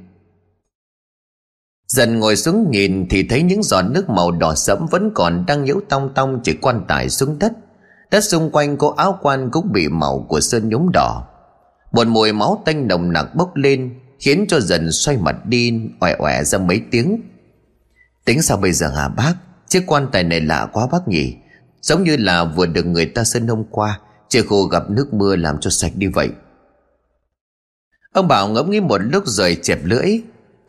Dần 1.88 2.18
ngồi 2.18 2.36
xuống 2.36 2.70
nhìn 2.70 3.06
thì 3.10 3.28
thấy 3.28 3.42
những 3.42 3.62
giọt 3.62 3.82
nước 3.82 4.10
màu 4.10 4.30
đỏ 4.30 4.54
sẫm 4.54 4.86
vẫn 4.90 5.10
còn 5.14 5.44
đang 5.46 5.64
nhiễu 5.64 5.80
tong 5.88 6.14
tong 6.14 6.40
chỉ 6.44 6.54
quan 6.60 6.84
tài 6.88 7.08
xuống 7.08 7.38
đất. 7.38 7.52
Đất 8.10 8.24
xung 8.24 8.50
quanh 8.50 8.76
cô 8.76 8.90
áo 8.90 9.18
quan 9.22 9.50
cũng 9.50 9.72
bị 9.72 9.88
màu 9.88 10.26
của 10.28 10.40
sơn 10.40 10.68
nhúng 10.68 10.90
đỏ. 10.92 11.26
Một 11.92 12.06
mùi 12.06 12.32
máu 12.32 12.62
tanh 12.64 12.88
nồng 12.88 13.12
nặc 13.12 13.34
bốc 13.34 13.56
lên, 13.56 13.94
khiến 14.20 14.44
cho 14.48 14.60
dần 14.60 14.92
xoay 14.92 15.16
mặt 15.16 15.36
đi, 15.46 15.80
oẻ 16.00 16.16
oẻ 16.18 16.44
ra 16.44 16.58
mấy 16.58 16.82
tiếng. 16.90 17.20
Tính 18.24 18.42
sao 18.42 18.56
bây 18.56 18.72
giờ 18.72 18.88
hả 18.88 19.08
bác? 19.08 19.34
Chiếc 19.68 19.82
quan 19.86 20.08
tài 20.12 20.24
này 20.24 20.40
lạ 20.40 20.68
quá 20.72 20.86
bác 20.92 21.08
nhỉ? 21.08 21.36
Giống 21.80 22.04
như 22.04 22.16
là 22.16 22.44
vừa 22.44 22.66
được 22.66 22.86
người 22.86 23.06
ta 23.06 23.24
sơn 23.24 23.48
hôm 23.48 23.64
qua 23.70 24.00
Trời 24.28 24.42
khô 24.42 24.64
gặp 24.64 24.90
nước 24.90 25.14
mưa 25.14 25.36
làm 25.36 25.60
cho 25.60 25.70
sạch 25.70 25.92
đi 25.94 26.06
vậy. 26.06 26.28
Ông 28.12 28.28
Bảo 28.28 28.48
ngẫm 28.48 28.70
nghĩ 28.70 28.80
một 28.80 28.98
lúc 28.98 29.22
rồi 29.26 29.56
chẹp 29.62 29.78
lưỡi. 29.84 30.20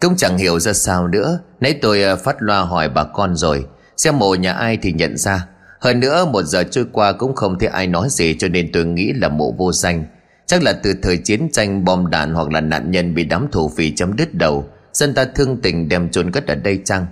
Cũng 0.02 0.16
chẳng 0.16 0.38
hiểu 0.38 0.60
ra 0.60 0.74
sao 0.74 1.08
nữa. 1.08 1.40
Nãy 1.60 1.80
tôi 1.82 2.04
à, 2.04 2.16
phát 2.16 2.36
loa 2.40 2.62
hỏi 2.62 2.90
bà 2.90 3.04
con 3.04 3.36
rồi. 3.36 3.66
Xem 3.98 4.20
mộ 4.20 4.36
nhà 4.36 4.54
ai 4.54 4.78
thì 4.82 4.92
nhận 4.92 5.18
ra. 5.18 5.48
Hơn 5.80 6.00
nữa, 6.00 6.26
một 6.26 6.44
giờ 6.44 6.64
trôi 6.64 6.86
qua 6.92 7.12
cũng 7.12 7.36
không 7.36 7.60
thấy 7.60 7.70
ai 7.70 7.88
nói 7.88 8.08
gì 8.10 8.36
Cho 8.40 8.48
nên 8.48 8.72
tôi 8.72 8.86
nghĩ 8.86 9.14
là 9.14 9.30
mộ 9.30 9.52
vô 9.52 9.72
danh. 9.72 10.06
Chắc 10.46 10.64
là 10.64 10.74
từ 10.84 10.94
thời 11.02 11.18
chiến 11.18 11.50
tranh 11.52 11.86
bom 11.86 12.10
đạn 12.10 12.34
Hoặc 12.34 12.52
là 12.52 12.62
nạn 12.62 12.92
nhân 12.92 13.16
bị 13.16 13.24
đám 13.24 13.48
thổ 13.52 13.70
phỉ 13.70 13.96
chấm 13.96 14.16
đứt 14.16 14.34
đầu. 14.34 14.66
Dân 14.94 15.14
ta 15.14 15.26
thương 15.26 15.58
tình 15.62 15.90
đem 15.90 16.10
chôn 16.10 16.32
cất 16.32 16.48
ở 16.48 16.56
đây 16.56 16.82
chăng 16.86 17.06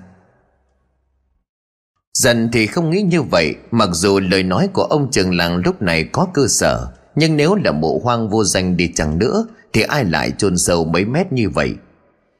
Dần 2.17 2.49
thì 2.53 2.67
không 2.67 2.89
nghĩ 2.89 3.01
như 3.01 3.21
vậy, 3.21 3.55
Mặc 3.71 3.89
dù 3.93 4.19
lời 4.19 4.43
nói 4.43 4.69
của 4.73 4.83
ông 4.83 5.11
trường 5.11 5.35
làng 5.35 5.61
lúc 5.65 5.81
này 5.81 6.03
có 6.03 6.27
cơ 6.33 6.47
sở, 6.47 6.87
Nhưng 7.15 7.37
nếu 7.37 7.55
là 7.55 7.71
mộ 7.71 8.01
hoang 8.03 8.29
vô 8.29 8.43
danh 8.43 8.77
đi 8.77 8.91
chẳng 8.95 9.19
nữa, 9.19 9.45
Thì 9.73 9.81
ai 9.81 10.05
lại 10.05 10.31
chôn 10.37 10.57
sâu 10.57 10.85
mấy 10.85 11.05
mét 11.05 11.31
như 11.31 11.49
vậy? 11.49 11.75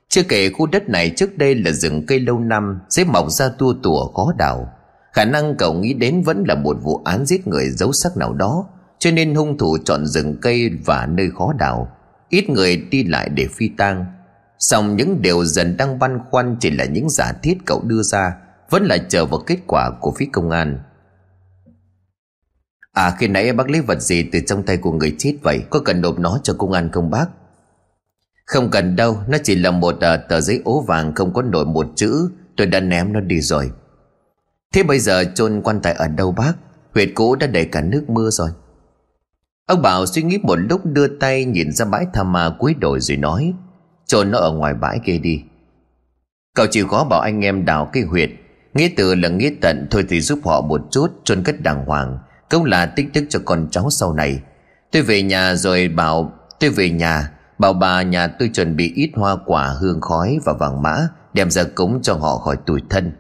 Chưa 0.09 0.23
kể 0.23 0.49
khu 0.49 0.65
đất 0.67 0.89
này 0.89 1.09
trước 1.15 1.37
đây 1.37 1.55
là 1.55 1.71
rừng 1.71 2.05
cây 2.05 2.19
lâu 2.19 2.39
năm 2.39 2.79
Sẽ 2.89 3.03
mọc 3.03 3.31
ra 3.31 3.49
tua 3.57 3.73
tủa 3.83 4.07
khó 4.07 4.33
đào. 4.37 4.69
Khả 5.13 5.25
năng 5.25 5.55
cậu 5.55 5.73
nghĩ 5.73 5.93
đến 5.93 6.21
vẫn 6.21 6.43
là 6.47 6.55
một 6.55 6.77
vụ 6.83 7.01
án 7.05 7.25
giết 7.25 7.47
người 7.47 7.69
giấu 7.69 7.93
sắc 7.93 8.17
nào 8.17 8.33
đó, 8.33 8.65
Cho 8.99 9.11
nên 9.11 9.35
hung 9.35 9.57
thủ 9.57 9.77
chọn 9.85 10.05
rừng 10.05 10.37
cây 10.41 10.69
và 10.85 11.05
nơi 11.05 11.29
khó 11.37 11.53
đào. 11.59 11.91
Ít 12.29 12.49
người 12.49 12.77
đi 12.77 13.03
lại 13.03 13.29
để 13.29 13.47
phi 13.55 13.69
tang. 13.77 14.05
Xong 14.59 14.95
những 14.95 15.21
điều 15.21 15.45
dần 15.45 15.77
đang 15.77 15.99
băn 15.99 16.19
khoăn 16.29 16.55
chỉ 16.59 16.71
là 16.71 16.85
những 16.85 17.09
giả 17.09 17.33
thiết 17.43 17.57
cậu 17.65 17.81
đưa 17.83 18.01
ra. 18.01 18.33
Vẫn 18.69 18.86
là 18.86 18.97
chờ 18.97 19.25
vào 19.25 19.39
kết 19.39 19.58
quả 19.67 19.91
của 20.01 20.13
phía 20.17 20.27
công 20.32 20.49
an. 20.49 20.80
À 22.93 23.15
khi 23.19 23.27
nãy 23.27 23.53
bác 23.53 23.69
lấy 23.69 23.82
vật 23.82 24.01
gì 24.01 24.30
từ 24.32 24.39
trong 24.47 24.63
tay 24.63 24.77
của 24.77 24.91
người 24.91 25.15
chết 25.17 25.36
vậy? 25.43 25.60
Có 25.69 25.80
cần 25.80 26.01
nộp 26.01 26.19
nó 26.19 26.39
cho 26.43 26.53
công 26.58 26.71
an 26.71 26.89
không 26.91 27.10
bác? 27.10 27.25
Không 28.45 28.69
cần 28.69 28.95
đâu 28.95 29.17
Nó 29.27 29.38
chỉ 29.43 29.56
là 29.56 29.71
một 29.71 29.99
à, 29.99 30.17
tờ 30.17 30.41
giấy 30.41 30.62
ố 30.65 30.82
vàng 30.82 31.15
Không 31.15 31.34
có 31.34 31.41
nổi 31.41 31.65
một 31.65 31.88
chữ. 31.95 32.30
Tôi 32.58 32.67
đã 32.67 32.80
ném 32.80 33.13
nó 33.13 33.19
đi 33.19 33.41
rồi. 33.41 33.71
Thế 34.73 34.84
bây 34.84 34.99
giờ 34.99 35.23
chôn 35.36 35.62
quan 35.63 35.80
tài 35.82 35.93
ở 35.93 36.08
đâu 36.08 36.32
bác? 36.32 36.53
Huyệt 36.93 37.10
cũ 37.15 37.36
đã 37.36 37.47
đầy 37.47 37.65
cả 37.65 37.82
nước 37.82 38.10
mưa 38.10 38.30
rồi. 38.30 38.49
Ông 39.65 39.82
Bảo 39.82 40.06
suy 40.06 40.23
nghĩ 40.23 40.38
một 40.43 40.56
lúc 40.56 40.86
đưa 40.86 41.08
tay 41.08 41.45
nhìn 41.45 41.71
ra 41.71 41.86
bãi 41.86 42.06
tha 42.13 42.23
ma 42.23 42.56
cuối 42.60 42.75
đồi 42.80 42.99
rồi 42.99 43.17
nói 43.17 43.53
chôn 44.06 44.32
nó 44.32 44.39
ở 44.39 44.51
ngoài 44.51 44.73
bãi 44.73 44.99
kia 45.06 45.17
đi. 45.17 45.43
Cậu 46.56 46.65
chịu 46.71 46.88
khó 46.88 47.03
bảo 47.10 47.19
anh 47.19 47.41
em 47.41 47.65
đào 47.65 47.89
cái 47.93 48.03
huyệt 48.03 48.30
Nghĩa 48.77 48.89
từ 48.97 49.15
là 49.15 49.29
nghĩa 49.29 49.51
tận 49.61 49.87
Thôi 49.91 50.05
thì 50.09 50.21
giúp 50.21 50.39
họ 50.45 50.61
một 50.61 50.81
chút 50.91 51.07
chôn 51.23 51.43
cất 51.43 51.61
đàng 51.61 51.85
hoàng. 51.85 52.17
Cũng 52.49 52.65
là 52.65 52.85
tích 52.85 53.07
đức 53.13 53.25
cho 53.29 53.39
con 53.45 53.67
cháu 53.71 53.89
sau 53.89 54.13
này. 54.13 54.39
Tôi 54.91 55.01
về 55.01 55.21
nhà 55.21 55.55
rồi 55.55 55.87
bảo 55.87 56.33
Tôi 56.59 56.69
về 56.69 56.89
nhà. 56.89 57.31
Bảo 57.59 57.73
bà 57.73 58.01
nhà 58.01 58.27
tôi 58.27 58.49
chuẩn 58.53 58.75
bị 58.75 58.93
ít 58.95 59.11
hoa 59.15 59.37
quả 59.45 59.67
hương 59.79 60.01
khói 60.01 60.39
và 60.45 60.53
vàng 60.53 60.81
mã 60.81 61.07
Đem 61.33 61.51
ra 61.51 61.63
cúng 61.75 61.99
cho 62.03 62.13
họ 62.13 62.37
khỏi 62.37 62.57
tuổi 62.65 62.81
thân. 62.89 63.11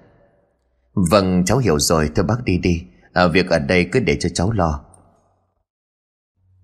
Vâng 0.93 1.45
cháu 1.45 1.57
hiểu 1.57 1.79
rồi 1.79 2.09
thưa 2.15 2.23
bác 2.23 2.43
đi 2.45 2.57
đi. 2.57 2.83
À, 3.13 3.27
Việc 3.27 3.49
ở 3.49 3.59
đây 3.59 3.89
cứ 3.91 3.99
để 3.99 4.17
cho 4.19 4.29
cháu 4.33 4.51
lo. 4.51 4.79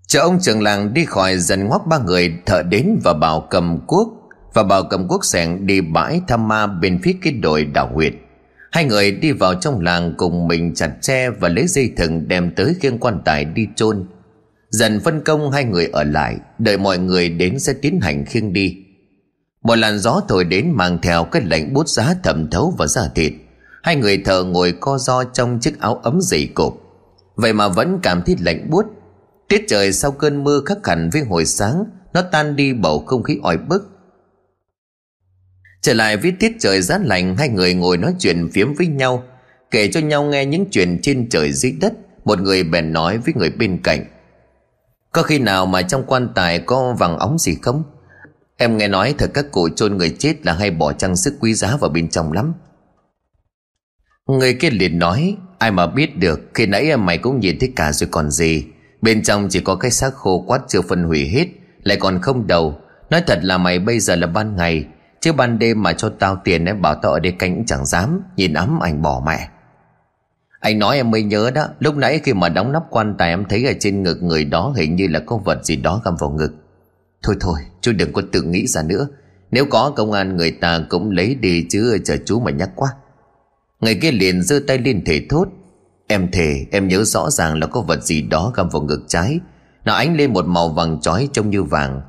Chờ 0.06 0.20
ông 0.20 0.38
trưởng 0.40 0.62
làng 0.62 0.94
đi 0.94 1.04
khỏi 1.04 1.38
dần 1.38 1.64
ngoắc 1.64 1.86
ba 1.86 1.98
người 1.98 2.34
thợ 2.46 2.62
đến 2.62 3.00
và 3.04 3.14
bảo 3.14 3.46
cầm 3.50 3.86
cuốc. 3.86 4.08
Và 4.54 4.62
bảo 4.62 4.84
cầm 4.90 5.08
cuốc 5.08 5.24
sẻng 5.24 5.66
đi 5.66 5.80
bãi 5.80 6.20
thăm 6.28 6.48
ma 6.48 6.66
bên 6.66 7.00
phía 7.02 7.16
cái 7.22 7.32
đồi 7.32 7.64
đảo 7.64 7.90
huyệt 7.94 8.14
Hai 8.74 8.84
người 8.84 9.12
đi 9.12 9.32
vào 9.32 9.54
trong 9.54 9.80
làng 9.80 10.14
cùng 10.16 10.48
mình 10.48 10.74
chặt 10.74 10.90
tre 11.00 11.30
và 11.30 11.48
lấy 11.48 11.66
dây 11.66 11.92
thừng 11.96 12.28
đem 12.28 12.54
tới 12.56 12.74
khiêng 12.80 12.98
quan 12.98 13.20
tài 13.24 13.44
đi 13.44 13.66
chôn. 13.76 14.06
Dần 14.70 15.00
phân 15.00 15.20
công 15.20 15.50
hai 15.50 15.64
người 15.64 15.88
ở 15.92 16.04
lại, 16.04 16.36
Đợi 16.58 16.78
mọi 16.78 16.98
người 16.98 17.28
đến 17.28 17.58
sẽ 17.58 17.72
tiến 17.72 18.00
hành 18.00 18.24
khiêng 18.24 18.52
đi. 18.52 18.76
Một 19.62 19.74
làn 19.74 19.98
gió 19.98 20.20
thổi 20.28 20.44
đến 20.44 20.70
mang 20.72 20.98
theo 21.02 21.24
cái 21.24 21.42
lạnh 21.42 21.74
bút 21.74 21.88
giá 21.88 22.14
thẩm 22.22 22.50
thấu 22.50 22.74
vào 22.78 22.88
da 22.88 23.08
thịt. 23.14 23.32
Hai 23.82 23.96
người 23.96 24.22
thờ 24.24 24.44
ngồi 24.44 24.74
co 24.80 24.98
do 24.98 25.24
trong 25.24 25.58
chiếc 25.60 25.80
áo 25.80 26.00
ấm 26.02 26.18
dày 26.20 26.48
cộp. 26.54 26.74
Vậy 27.36 27.52
mà 27.52 27.68
vẫn 27.68 27.98
cảm 28.02 28.22
thấy 28.22 28.36
lạnh 28.40 28.70
buốt. 28.70 28.84
Tiết 29.48 29.64
trời 29.68 29.92
sau 29.92 30.10
cơn 30.10 30.44
mưa 30.44 30.60
khắc 30.66 30.86
hẳn 30.86 31.10
với 31.12 31.22
hồi 31.22 31.44
sáng, 31.44 31.84
Nó 32.12 32.22
tan 32.22 32.56
đi 32.56 32.72
bầu 32.72 33.04
không 33.06 33.22
khí 33.22 33.38
oi 33.42 33.56
bức. 33.56 33.93
Trở 35.84 35.94
lại 35.94 36.16
với 36.16 36.32
tiết 36.40 36.56
trời 36.60 36.82
giá 36.82 36.98
lạnh 36.98 37.36
Hai 37.36 37.48
người 37.48 37.74
ngồi 37.74 37.96
nói 37.96 38.14
chuyện 38.18 38.50
phiếm 38.52 38.74
với 38.74 38.86
nhau. 38.86 39.24
Kể 39.70 39.88
cho 39.88 40.00
nhau 40.00 40.24
nghe 40.24 40.46
những 40.46 40.66
chuyện 40.70 40.98
trên 41.02 41.28
trời 41.28 41.52
dưới 41.52 41.72
đất, 41.80 41.92
Một 42.24 42.40
người 42.40 42.64
bèn 42.64 42.92
nói 42.92 43.18
với 43.18 43.34
người 43.34 43.50
bên 43.50 43.80
cạnh. 43.82 44.04
Có 45.12 45.22
khi 45.22 45.38
nào 45.38 45.66
mà 45.66 45.82
trong 45.82 46.04
quan 46.06 46.28
tài 46.34 46.58
có 46.58 46.94
vàng 46.98 47.18
óng 47.18 47.38
gì 47.38 47.56
không? 47.62 47.82
Em 48.56 48.76
nghe 48.76 48.88
nói 48.88 49.14
thật 49.18 49.30
các 49.34 49.46
cụ 49.50 49.68
chôn 49.76 49.96
người 49.96 50.16
chết 50.18 50.46
là 50.46 50.52
hay 50.52 50.70
bỏ 50.70 50.92
trang 50.92 51.16
sức 51.16 51.34
quý 51.40 51.54
giá 51.54 51.76
vào 51.76 51.90
bên 51.90 52.08
trong 52.08 52.32
lắm. 52.32 52.54
Người 54.26 54.54
kia 54.54 54.70
liền 54.70 54.98
nói, 54.98 55.36
Ai 55.58 55.70
mà 55.70 55.86
biết 55.86 56.18
được, 56.18 56.40
Khi 56.54 56.66
nãy 56.66 56.96
mày 56.96 57.18
cũng 57.18 57.40
nhìn 57.40 57.58
thấy 57.60 57.72
cả 57.76 57.92
rồi 57.92 58.08
còn 58.10 58.30
gì. 58.30 58.64
Bên 59.02 59.22
trong 59.22 59.48
chỉ 59.50 59.60
có 59.60 59.74
cái 59.74 59.90
xác 59.90 60.14
khô 60.14 60.44
quát 60.46 60.60
chưa 60.68 60.80
phân 60.82 61.04
hủy 61.04 61.28
hết, 61.28 61.46
Lại 61.82 61.96
còn 62.00 62.20
không 62.22 62.46
đầu. 62.46 62.78
Nói 63.10 63.22
thật 63.26 63.38
là 63.42 63.58
mày 63.58 63.78
bây 63.78 64.00
giờ 64.00 64.16
là 64.16 64.26
ban 64.26 64.56
ngày 64.56 64.84
Chứ 65.24 65.32
ban 65.32 65.58
đêm 65.58 65.82
mà 65.82 65.92
cho 65.92 66.08
tao 66.18 66.40
tiền 66.44 66.64
em 66.64 66.82
Bảo 66.82 66.94
tao 66.94 67.12
ở 67.12 67.20
đây 67.20 67.32
canh 67.32 67.54
cũng 67.54 67.66
chẳng 67.66 67.86
dám, 67.86 68.22
Nhìn 68.36 68.54
ấm 68.54 68.78
anh 68.80 69.02
bỏ 69.02 69.22
mẹ. 69.26 69.48
Anh 70.60 70.78
nói 70.78 70.96
em 70.96 71.10
mới 71.10 71.22
nhớ 71.22 71.50
đó, 71.50 71.66
Lúc 71.78 71.96
nãy 71.96 72.20
khi 72.24 72.32
mà 72.32 72.48
đóng 72.48 72.72
nắp 72.72 72.82
quan 72.90 73.14
tài 73.18 73.28
em 73.28 73.44
thấy 73.48 73.66
ở 73.66 73.72
trên 73.80 74.02
ngực 74.02 74.22
người 74.22 74.44
đó 74.44 74.72
Hình 74.76 74.96
như 74.96 75.06
là 75.08 75.20
có 75.26 75.36
vật 75.36 75.64
gì 75.64 75.76
đó 75.76 76.00
găm 76.04 76.16
vào 76.16 76.30
ngực. 76.30 76.52
Thôi 77.22 77.36
thôi, 77.40 77.60
chú 77.80 77.92
đừng 77.92 78.12
có 78.12 78.22
tự 78.32 78.42
nghĩ 78.42 78.66
ra 78.66 78.82
nữa. 78.82 79.06
Nếu 79.50 79.64
có 79.70 79.92
công 79.96 80.12
an, 80.12 80.36
người 80.36 80.50
ta 80.50 80.80
cũng 80.88 81.10
lấy 81.10 81.34
đi 81.34 81.66
chứ, 81.70 81.98
chờ 82.04 82.16
chú 82.26 82.40
mà 82.40 82.50
nhắc 82.50 82.70
quá. 82.74 82.90
Người 83.80 83.94
kia 84.02 84.12
liền 84.12 84.42
giơ 84.42 84.60
tay 84.66 84.78
lên 84.78 85.04
thể 85.04 85.26
thốt. 85.30 85.48
Em 86.06 86.30
thề, 86.32 86.66
em 86.70 86.88
nhớ 86.88 87.04
rõ 87.04 87.30
ràng 87.30 87.60
là 87.60 87.66
có 87.66 87.80
vật 87.80 88.02
gì 88.02 88.22
đó 88.22 88.52
găm 88.56 88.68
vào 88.68 88.82
ngực 88.82 89.04
trái. 89.08 89.40
Nó 89.84 89.94
ánh 89.94 90.16
lên 90.16 90.32
một 90.32 90.46
màu 90.46 90.68
vàng 90.68 91.00
chói 91.00 91.28
trông 91.32 91.50
như 91.50 91.62
vàng. 91.62 92.00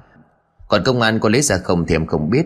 Còn 0.68 0.84
công 0.84 1.02
an 1.02 1.20
có 1.20 1.30
lấy 1.30 1.42
ra 1.42 1.58
không 1.58 1.86
thì 1.88 1.96
em 1.96 2.08
không 2.08 2.30
biết. 2.30 2.46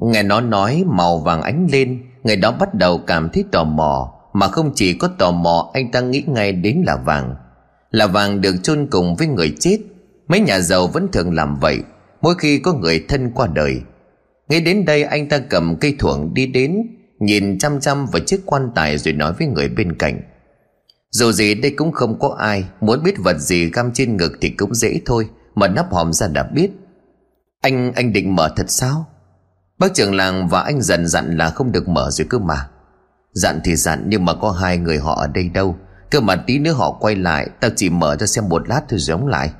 Nghe 0.00 0.22
nó 0.22 0.40
nói 0.40 0.84
màu 0.86 1.18
vàng 1.18 1.42
ánh 1.42 1.66
lên, 1.72 2.02
Người 2.24 2.36
đó 2.36 2.52
bắt 2.60 2.74
đầu 2.74 2.98
cảm 2.98 3.28
thấy 3.32 3.44
tò 3.52 3.64
mò, 3.64 4.14
Mà 4.32 4.48
không 4.48 4.72
chỉ 4.74 4.94
có 4.94 5.08
tò 5.18 5.30
mò, 5.30 5.70
Anh 5.74 5.90
ta 5.90 6.00
nghĩ 6.00 6.24
ngay 6.26 6.52
đến 6.52 6.82
là 6.86 6.96
vàng. 6.96 7.34
Là 7.90 8.06
vàng 8.06 8.40
được 8.40 8.54
chôn 8.62 8.86
cùng 8.90 9.16
với 9.16 9.26
người 9.26 9.54
chết. 9.60 9.78
Mấy 10.28 10.40
nhà 10.40 10.60
giàu 10.60 10.86
vẫn 10.86 11.08
thường 11.12 11.34
làm 11.34 11.56
vậy, 11.60 11.78
Mỗi 12.22 12.34
khi 12.38 12.58
có 12.58 12.72
người 12.72 13.04
thân 13.08 13.30
qua 13.30 13.46
đời. 13.54 13.80
Ngay 14.48 14.60
đến 14.60 14.84
đây, 14.84 15.02
anh 15.02 15.28
ta 15.28 15.38
cầm 15.38 15.76
cây 15.80 15.96
thuồng 15.98 16.34
đi 16.34 16.46
đến, 16.46 16.76
Nhìn 17.18 17.58
chăm 17.58 17.80
chăm 17.80 18.06
vào 18.06 18.20
chiếc 18.26 18.40
quan 18.46 18.70
tài 18.74 18.98
Rồi 18.98 19.14
nói 19.14 19.32
với 19.38 19.46
người 19.46 19.68
bên 19.68 19.92
cạnh. 19.98 20.20
Dù 21.10 21.32
gì 21.32 21.54
đây 21.54 21.70
cũng 21.70 21.92
không 21.92 22.18
có 22.18 22.36
ai, 22.38 22.64
Muốn 22.80 23.02
biết 23.02 23.14
vật 23.18 23.38
gì 23.38 23.70
găm 23.70 23.90
trên 23.94 24.16
ngực 24.16 24.32
thì 24.40 24.50
cũng 24.50 24.74
dễ 24.74 25.00
thôi 25.06 25.28
Mở 25.54 25.68
nắp 25.68 25.92
hòm 25.92 26.12
ra 26.12 26.28
đã 26.28 26.42
biết. 26.42 26.70
Anh 27.60 27.92
anh 27.92 28.12
định 28.12 28.36
mở 28.36 28.48
thật 28.56 28.66
sao? 28.68 29.06
Bác 29.78 29.94
trưởng 29.94 30.14
làng 30.14 30.48
và 30.48 30.60
anh 30.60 30.82
dần 30.82 31.06
dặn 31.06 31.36
là 31.36 31.50
không 31.50 31.72
được 31.72 31.88
mở 31.88 32.10
rồi 32.10 32.26
cơ 32.30 32.38
mà. 32.38 32.68
Dặn 33.32 33.60
thì 33.64 33.76
dặn, 33.76 34.04
nhưng 34.06 34.24
mà 34.24 34.34
có 34.34 34.50
hai 34.50 34.78
người 34.78 34.98
họ 34.98 35.14
ở 35.14 35.26
đây 35.26 35.48
đâu. 35.48 35.76
Cơ 36.10 36.20
mà 36.20 36.36
tí 36.36 36.58
nữa 36.58 36.72
họ 36.72 36.90
quay 37.00 37.16
lại 37.16 37.48
Tao 37.60 37.70
chỉ 37.76 37.90
mở 37.90 38.16
cho 38.20 38.26
xem 38.26 38.48
một 38.48 38.68
lát 38.68 38.80
thôi 38.88 38.98
giống 38.98 39.26
lại. 39.26 39.50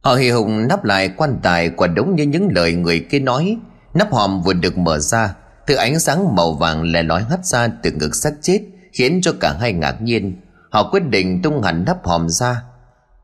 Họ 0.00 0.14
hì 0.14 0.30
hùng 0.30 0.68
nắp 0.68 0.84
lại 0.84 1.10
quan 1.16 1.38
tài 1.42 1.70
Quả 1.70 1.86
đúng 1.86 2.16
như 2.16 2.24
những 2.24 2.48
lời 2.52 2.72
người 2.72 3.06
kia 3.10 3.18
nói. 3.18 3.56
Nắp 3.94 4.12
hòm 4.12 4.42
vừa 4.42 4.52
được 4.52 4.78
mở 4.78 4.98
ra 4.98 5.34
Thứ 5.66 5.74
ánh 5.74 6.00
sáng 6.00 6.36
màu 6.36 6.52
vàng 6.52 6.82
lè 6.82 7.02
lói 7.02 7.22
hắt 7.22 7.46
ra 7.46 7.68
từ 7.82 7.90
ngực 7.90 8.14
xác 8.14 8.32
chết, 8.42 8.60
Khiến 8.92 9.20
cho 9.22 9.32
cả 9.40 9.56
hai 9.60 9.72
ngạc 9.72 10.02
nhiên. 10.02 10.40
Họ 10.70 10.90
quyết 10.90 11.02
định 11.08 11.42
tung 11.42 11.62
hẳn 11.62 11.84
nắp 11.86 12.06
hòm 12.06 12.28
ra. 12.28 12.62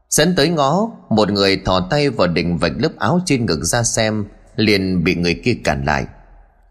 Dẫn 0.08 0.34
tới 0.36 0.48
ngó, 0.48 0.90
Một 1.10 1.30
người 1.30 1.62
thò 1.64 1.86
tay 1.90 2.10
vào 2.10 2.28
đỉnh 2.28 2.58
vạch 2.58 2.72
lớp 2.76 2.92
áo 2.98 3.20
trên 3.26 3.46
ngực 3.46 3.64
ra 3.64 3.82
xem 3.82 4.24
liền 4.60 5.04
bị 5.04 5.14
người 5.14 5.34
kia 5.44 5.56
cản 5.64 5.84
lại. 5.84 6.06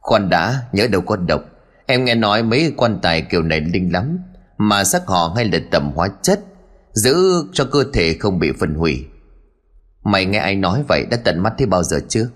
Khoan 0.01 0.29
đã, 0.29 0.61
nhớ 0.71 0.87
đâu 0.87 1.01
có 1.01 1.15
độc. 1.15 1.41
Em 1.85 2.05
nghe 2.05 2.15
nói 2.15 2.43
mấy 2.43 2.73
quan 2.77 2.99
tài 3.01 3.21
kiểu 3.21 3.43
này 3.43 3.61
linh 3.61 3.93
lắm, 3.93 4.19
mà 4.57 4.83
sắc 4.83 5.07
họ 5.07 5.33
hay 5.35 5.45
là 5.45 5.59
tầm 5.71 5.91
hóa 5.95 6.09
chất, 6.21 6.39
giữ 6.93 7.15
cho 7.53 7.65
cơ 7.65 7.83
thể 7.93 8.13
không 8.19 8.39
bị 8.39 8.51
phân 8.59 8.75
hủy. 8.75 9.05
Mày 10.03 10.25
nghe 10.25 10.39
ai 10.39 10.55
nói 10.55 10.83
vậy, 10.87 11.05
đã 11.11 11.17
tận 11.23 11.39
mắt 11.39 11.53
thấy 11.57 11.67
bao 11.67 11.83
giờ 11.83 11.99
chưa? 12.09 12.29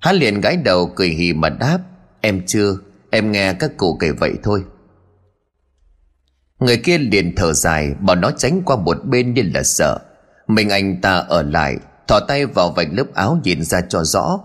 Hắn 0.00 0.16
liền 0.16 0.40
gãi 0.40 0.56
đầu 0.56 0.92
cười 0.96 1.08
hì 1.08 1.32
mà 1.32 1.48
đáp, 1.48 1.78
em 2.20 2.42
chưa, 2.46 2.76
em 3.10 3.32
nghe 3.32 3.52
các 3.52 3.76
cụ 3.76 3.96
kể 4.00 4.10
vậy 4.10 4.32
thôi. 4.42 4.64
Người 6.58 6.76
kia 6.76 6.98
liền 6.98 7.34
thở 7.36 7.52
dài, 7.52 7.94
bảo 8.00 8.16
nó 8.16 8.30
tránh 8.30 8.62
qua 8.64 8.76
một 8.76 8.96
bên 9.04 9.34
như 9.34 9.42
là 9.54 9.62
sợ. 9.62 9.98
Mình 10.46 10.68
anh 10.68 11.00
ta 11.00 11.16
ở 11.16 11.42
lại, 11.42 11.76
thò 12.08 12.20
tay 12.20 12.46
vào 12.46 12.70
vạch 12.70 12.88
lớp 12.92 13.04
áo 13.14 13.38
nhìn 13.44 13.62
ra 13.62 13.80
cho 13.88 14.04
rõ. 14.04 14.40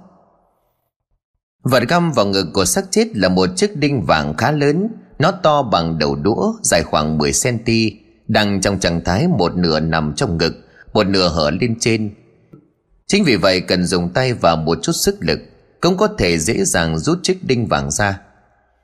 Vật 1.69 1.84
găm 1.89 2.12
vào 2.12 2.25
ngực 2.25 2.47
của 2.54 2.65
xác 2.65 2.86
chết 2.91 3.17
là 3.17 3.30
một 3.30 3.49
chiếc 3.56 3.78
đinh 3.78 4.01
vàng 4.01 4.38
khá 4.38 4.51
lớn. 4.51 4.88
Nó 5.19 5.32
to 5.32 5.63
bằng 5.63 5.99
đầu 5.99 6.15
đũa, 6.15 6.54
Dài 6.63 6.84
khoảng 6.84 7.17
10cm 7.17 7.91
Đang 8.28 8.62
trong 8.62 8.80
trạng 8.80 9.04
thái 9.04 9.28
một 9.28 9.56
nửa 9.56 9.80
nằm 9.80 10.13
trong 10.15 10.38
ngực, 10.38 10.56
Một 10.93 11.08
nửa 11.08 11.28
hở 11.28 11.51
lên 11.62 11.75
trên. 11.80 12.13
Chính 13.08 13.23
vì 13.23 13.36
vậy 13.36 13.62
cần 13.62 13.86
dùng 13.86 14.10
tay 14.10 14.34
và 14.34 14.56
một 14.56 14.78
chút 14.82 14.91
sức 14.91 15.17
lực, 15.19 15.39
Cũng 15.82 15.97
có 15.97 16.08
thể 16.08 16.38
dễ 16.38 16.63
dàng 16.63 16.99
rút 16.99 17.19
chiếc 17.23 17.43
đinh 17.43 17.67
vàng 17.67 17.91
ra. 17.91 18.19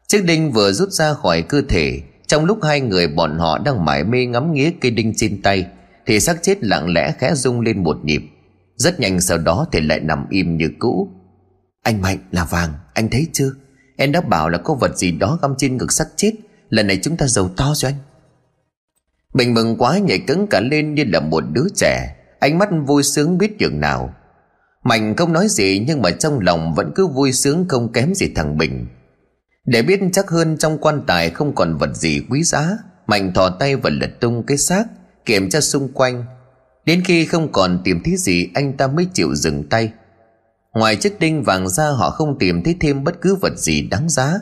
Chiếc 0.07 0.25
đinh 0.25 0.51
vừa 0.51 0.71
rút 0.71 0.89
ra 0.89 1.13
khỏi 1.13 1.41
cơ 1.41 1.61
thể, 1.69 1.99
Trong 2.27 2.45
lúc 2.45 2.63
hai 2.63 2.81
người 2.81 3.07
bọn 3.07 3.39
họ 3.39 3.57
đang 3.57 3.85
mải 3.85 4.03
mê 4.03 4.25
ngắm 4.25 4.53
nghía 4.53 4.71
cây 4.81 4.91
đinh 4.91 5.13
trên 5.17 5.41
tay, 5.41 5.65
Thì 6.05 6.19
xác 6.19 6.43
chết 6.43 6.63
lặng 6.63 6.93
lẽ 6.93 7.13
khẽ 7.19 7.33
rung 7.35 7.61
lên 7.61 7.83
một 7.83 7.97
nhịp. 8.03 8.21
Rất 8.75 8.99
nhanh 8.99 9.21
sau 9.21 9.37
đó 9.37 9.67
thì 9.71 9.81
lại 9.81 9.99
nằm 9.99 10.25
im 10.29 10.57
như 10.57 10.69
cũ 10.79 11.20
anh 11.83 12.01
Mạnh 12.01 12.17
là 12.31 12.45
vàng, 12.45 12.73
Anh 12.93 13.09
thấy 13.09 13.27
chưa? 13.33 13.51
Em 13.97 14.11
đã 14.11 14.21
bảo 14.21 14.49
là 14.49 14.57
có 14.57 14.73
vật 14.73 14.97
gì 14.97 15.11
đó 15.11 15.39
găm 15.41 15.55
trên 15.57 15.77
ngực 15.77 15.91
sắc 15.91 16.07
chết. 16.15 16.31
Lần 16.69 16.87
này 16.87 16.99
chúng 17.03 17.17
ta 17.17 17.27
giàu 17.27 17.49
to 17.57 17.73
rồi 17.75 17.91
anh. 17.91 18.01
Bình 19.33 19.53
mừng 19.53 19.77
quá, 19.77 19.97
nhảy 19.97 20.19
cứng 20.19 20.47
cả 20.47 20.59
lên 20.59 20.93
như 20.93 21.03
là 21.07 21.19
một 21.19 21.43
đứa 21.51 21.65
trẻ. 21.75 22.15
Ánh 22.39 22.57
mắt 22.57 22.69
vui 22.85 23.03
sướng 23.03 23.37
biết 23.37 23.59
chừng 23.59 23.79
nào. 23.79 24.13
Mạnh 24.83 25.15
không 25.15 25.33
nói 25.33 25.47
gì, 25.47 25.83
nhưng 25.87 26.01
mà 26.01 26.11
trong 26.11 26.39
lòng 26.39 26.73
vẫn 26.73 26.91
cứ 26.95 27.07
vui 27.07 27.33
sướng 27.33 27.65
không 27.69 27.91
kém 27.91 28.13
gì 28.15 28.31
thằng 28.35 28.57
Bình. 28.57 28.87
Để 29.65 29.81
biết 29.81 29.99
chắc 30.13 30.29
hơn 30.29 30.57
trong 30.57 30.77
quan 30.77 31.03
tài 31.07 31.29
không 31.29 31.55
còn 31.55 31.77
vật 31.77 31.95
gì 31.95 32.21
quý 32.29 32.43
giá, 32.43 32.77
Mạnh 33.07 33.33
thò 33.33 33.49
tay 33.49 33.75
và 33.75 33.89
lật 33.89 34.19
tung 34.19 34.43
cái 34.45 34.57
xác, 34.57 34.83
Kiểm 35.25 35.49
tra 35.49 35.61
xung 35.61 35.93
quanh. 35.93 36.25
Đến 36.85 37.01
khi 37.05 37.25
không 37.25 37.51
còn 37.51 37.81
tìm 37.83 38.01
thấy 38.03 38.15
gì, 38.17 38.49
anh 38.53 38.77
ta 38.77 38.87
mới 38.87 39.07
chịu 39.13 39.35
dừng 39.35 39.69
tay. 39.69 39.91
Ngoài 40.73 40.95
chiếc 40.95 41.19
đinh 41.19 41.43
vàng 41.43 41.69
ra 41.69 41.89
họ 41.89 42.09
không 42.09 42.39
tìm 42.39 42.63
thấy 42.63 42.75
thêm 42.79 43.03
bất 43.03 43.21
cứ 43.21 43.35
vật 43.35 43.57
gì 43.57 43.81
đáng 43.81 44.09
giá. 44.09 44.39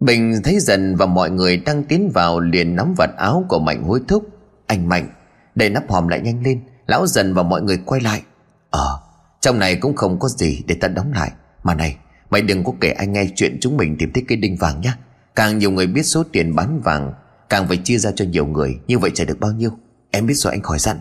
Bình 0.00 0.40
thấy 0.44 0.58
dần 0.60 0.96
và 0.96 1.06
mọi 1.06 1.30
người 1.30 1.56
đang 1.56 1.84
tiến 1.84 2.10
vào 2.14 2.40
liền 2.40 2.76
nắm 2.76 2.94
vạt 2.98 3.10
áo 3.16 3.44
của 3.48 3.58
Mạnh 3.58 3.82
hối 3.82 4.00
thúc. 4.08 4.28
Anh 4.66 4.88
Mạnh, 4.88 5.08
Để 5.54 5.68
nắp 5.70 5.90
hòm 5.90 6.08
lại 6.08 6.20
nhanh 6.20 6.42
lên. 6.42 6.60
Lão 6.86 7.06
dần 7.06 7.34
và 7.34 7.42
mọi 7.42 7.62
người 7.62 7.78
quay 7.84 8.00
lại. 8.00 8.22
Ờ 8.70 9.00
Trong 9.40 9.58
này 9.58 9.76
cũng 9.76 9.96
không 9.96 10.18
có 10.18 10.28
gì 10.28 10.62
để 10.66 10.76
ta 10.80 10.88
đóng 10.88 11.12
lại. 11.12 11.32
Mà 11.62 11.74
này, 11.74 11.96
Mày 12.30 12.42
đừng 12.42 12.64
có 12.64 12.72
kể 12.80 12.90
anh 12.90 13.12
nghe 13.12 13.26
chuyện 13.36 13.58
chúng 13.60 13.76
mình 13.76 13.96
tìm 13.98 14.12
thấy 14.14 14.24
cái 14.28 14.38
đinh 14.38 14.56
vàng 14.56 14.80
nhá. 14.80 14.96
Càng 15.34 15.58
nhiều 15.58 15.70
người 15.70 15.86
biết 15.86 16.02
số 16.02 16.22
tiền 16.32 16.54
bán 16.54 16.80
vàng, 16.80 17.12
Càng 17.48 17.68
phải 17.68 17.76
chia 17.76 17.98
ra 17.98 18.10
cho 18.16 18.24
nhiều 18.24 18.46
người. 18.46 18.78
Như 18.86 18.98
vậy 18.98 19.10
trả 19.14 19.24
được 19.24 19.40
bao 19.40 19.52
nhiêu? 19.52 19.70
Em 20.10 20.26
biết 20.26 20.34
rồi, 20.34 20.52
anh 20.52 20.62
khỏi 20.62 20.78
dặn. 20.78 20.96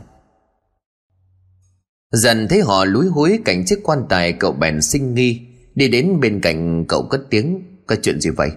Dần 2.11 2.47
thấy 2.47 2.61
họ 2.61 2.85
lúi 2.85 3.07
húi 3.07 3.39
cạnh 3.45 3.65
chiếc 3.65 3.79
quan 3.83 4.05
tài 4.09 4.33
cậu 4.33 4.51
bèn 4.51 4.81
sinh 4.81 5.13
nghi. 5.13 5.41
Đi 5.75 5.87
đến 5.87 6.19
bên 6.19 6.41
cạnh 6.41 6.85
cậu 6.87 7.07
cất 7.09 7.21
tiếng, 7.29 7.61
Có 7.87 7.95
chuyện 8.01 8.21
gì 8.21 8.29
vậy? 8.29 8.51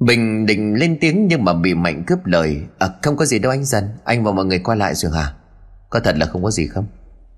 Bình 0.00 0.46
định 0.46 0.74
lên 0.74 0.98
tiếng 1.00 1.26
nhưng 1.28 1.44
mà 1.44 1.54
bị 1.54 1.74
Mạnh 1.74 2.04
cướp 2.06 2.26
lời. 2.26 2.62
À 2.78 2.88
không 3.02 3.16
có 3.16 3.24
gì 3.24 3.38
đâu 3.38 3.52
anh 3.52 3.64
dần 3.64 3.84
Anh 4.04 4.24
và 4.24 4.32
mọi 4.32 4.44
người 4.44 4.58
qua 4.58 4.74
lại 4.74 4.94
rồi 4.94 5.12
hả? 5.12 5.34
Có 5.90 6.00
thật 6.00 6.16
là 6.18 6.26
không 6.26 6.42
có 6.42 6.50
gì 6.50 6.66
không? 6.66 6.86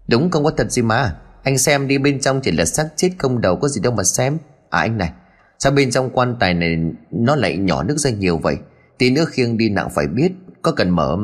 Đúng, 0.09 0.31
không 0.31 0.45
có 0.45 0.51
thật 0.57 0.73
gì 0.73 0.83
mà. 0.83 1.17
Anh 1.43 1.59
xem 1.59 1.89
đi, 1.89 1.99
bên 1.99 2.21
trong 2.21 2.41
chỉ 2.41 2.51
là 2.51 2.65
xác 2.65 2.89
chết 2.97 3.11
không 3.19 3.41
đầu, 3.41 3.57
có 3.57 3.69
gì 3.69 3.81
đâu 3.81 3.93
mà 3.93 4.03
xem. 4.05 4.39
À 4.71 4.81
anh 4.81 4.99
này, 4.99 5.13
Sao 5.59 5.73
bên 5.73 5.91
trong 5.91 6.11
quan 6.11 6.37
tài 6.41 6.55
này 6.55 6.79
nó 7.11 7.37
lại 7.37 7.57
nhỏ 7.57 7.83
nước 7.83 7.99
ra 7.99 8.11
nhiều 8.11 8.39
vậy? 8.39 8.57
Tí 8.99 9.11
nữa 9.11 9.25
khiêng 9.29 9.57
đi 9.57 9.69
nặng 9.69 9.89
phải 9.95 10.07
biết, 10.07 10.33
Có 10.63 10.73
cần 10.73 10.91
mở 10.91 11.19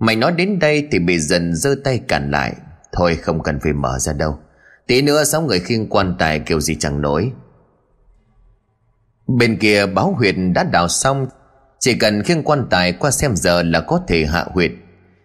Mày 0.00 0.16
nói 0.16 0.32
đến 0.32 0.58
đây 0.58 0.88
thì 0.90 0.98
bị 0.98 1.18
dần 1.18 1.54
giơ 1.54 1.74
tay 1.84 2.00
cản 2.08 2.30
lại. 2.30 2.54
Thôi 2.92 3.16
không 3.16 3.42
cần 3.42 3.60
phải 3.60 3.72
mở 3.72 3.98
ra 3.98 4.12
đâu. 4.12 4.38
Tí 4.86 5.02
nữa 5.02 5.24
sáu 5.24 5.42
người 5.42 5.60
khiêng 5.60 5.88
quan 5.88 6.16
tài 6.18 6.40
kiểu 6.40 6.60
gì 6.60 6.74
chẳng 6.74 7.00
nổi. 7.00 7.32
Bên 9.26 9.56
kia 9.56 9.86
báo 9.86 10.14
huyệt 10.18 10.34
đã 10.54 10.64
đào 10.64 10.88
xong. 10.88 11.26
Chỉ 11.78 11.94
cần 11.94 12.22
khiêng 12.22 12.42
quan 12.42 12.66
tài 12.70 12.92
qua 12.92 13.10
xem 13.10 13.36
giờ 13.36 13.62
là 13.62 13.80
có 13.80 14.00
thể 14.08 14.26
hạ 14.26 14.44
huyệt. 14.52 14.70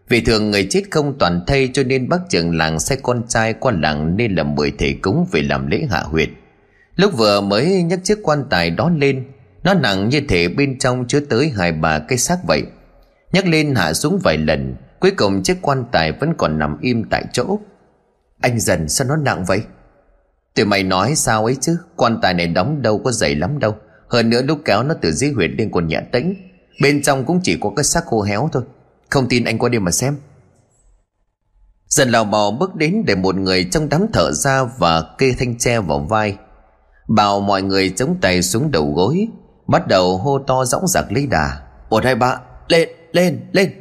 Vì 0.09 0.21
thường 0.21 0.51
người 0.51 0.67
chết 0.69 0.83
không 0.91 1.17
toàn 1.19 1.43
thây 1.47 1.69
cho 1.73 1.83
nên 1.83 2.09
bác 2.09 2.19
trưởng 2.29 2.57
làng 2.57 2.79
sai 2.79 2.97
con 3.03 3.27
trai 3.27 3.53
qua 3.53 3.71
làng 3.81 4.17
nên 4.17 4.35
là 4.35 4.43
mời 4.43 4.71
thầy 4.77 4.93
cúng 5.01 5.27
về 5.31 5.41
làm 5.41 5.67
lễ 5.67 5.87
hạ 5.89 5.99
huyệt. 5.99 6.29
Lúc 6.95 7.17
vừa 7.17 7.41
mới 7.41 7.83
nhấc 7.83 8.03
chiếc 8.03 8.19
quan 8.23 8.43
tài 8.49 8.69
đó 8.69 8.91
lên, 8.97 9.25
Nó 9.63 9.73
nặng 9.73 10.09
như 10.09 10.21
thể 10.27 10.47
bên 10.47 10.79
trong 10.79 11.07
chứa 11.07 11.19
tới 11.19 11.51
hai 11.57 11.71
bà 11.71 11.99
cái 11.99 12.17
xác 12.17 12.37
vậy 12.47 12.63
nhấc 13.31 13.45
lên 13.45 13.75
hạ 13.75 13.93
xuống 13.93 14.19
vài 14.23 14.37
lần, 14.37 14.75
Cuối 15.05 15.11
cùng 15.11 15.43
chiếc 15.43 15.57
quan 15.61 15.85
tài 15.91 16.11
vẫn 16.11 16.33
còn 16.37 16.59
nằm 16.59 16.77
im 16.81 17.03
tại 17.09 17.25
chỗ. 17.33 17.59
Anh 18.41 18.59
dần, 18.59 18.89
sao 18.89 19.07
nó 19.07 19.15
nặng 19.15 19.45
vậy? 19.47 19.61
Tụi 20.55 20.65
mày 20.65 20.83
nói 20.83 21.15
sao 21.15 21.45
ấy 21.45 21.57
chứ? 21.61 21.77
Quan 21.95 22.19
tài 22.21 22.33
này 22.33 22.47
đóng 22.47 22.81
đâu 22.81 23.01
có 23.03 23.11
dày 23.11 23.35
lắm 23.35 23.59
đâu. 23.59 23.75
Hơn 24.09 24.29
nữa 24.29 24.41
lúc 24.41 24.59
kéo 24.65 24.83
nó 24.83 24.95
từ 25.01 25.11
dưới 25.11 25.31
huyệt 25.31 25.49
lên 25.57 25.71
còn 25.71 25.87
nhẹ 25.87 26.01
tĩnh. 26.11 26.35
Bên 26.81 27.01
trong 27.01 27.25
cũng 27.25 27.39
chỉ 27.43 27.57
có 27.61 27.71
cái 27.75 27.83
xác 27.83 28.05
khô 28.05 28.21
héo 28.21 28.49
thôi. 28.53 28.63
Không 29.09 29.27
tin 29.29 29.43
anh 29.43 29.57
qua 29.57 29.69
đây 29.69 29.79
mà 29.79 29.91
xem. 29.91 30.17
Dần 31.87 32.09
lào 32.09 32.25
bò 32.25 32.51
bước 32.51 32.75
đến 32.75 33.03
để 33.07 33.15
một 33.15 33.35
người 33.35 33.63
trong 33.63 33.89
đám 33.89 34.05
thở 34.13 34.31
ra 34.31 34.63
và 34.63 35.03
kê 35.17 35.33
thanh 35.39 35.57
tre 35.57 35.79
vào 35.79 35.99
vai. 35.99 36.37
Bảo 37.07 37.41
mọi 37.41 37.61
người 37.61 37.89
chống 37.89 38.17
tay 38.21 38.41
xuống 38.41 38.71
đầu 38.71 38.93
gối, 38.95 39.27
Bắt 39.67 39.87
đầu 39.87 40.17
hô 40.17 40.39
to 40.39 40.65
dõng 40.65 40.87
dạc 40.87 41.11
lấy 41.11 41.27
đà. 41.27 41.61
Một, 41.89 42.03
hai, 42.03 42.15
ba, 42.15 42.39
Lên! 42.67 42.89
Lên 43.15 43.39
lên. 43.51 43.71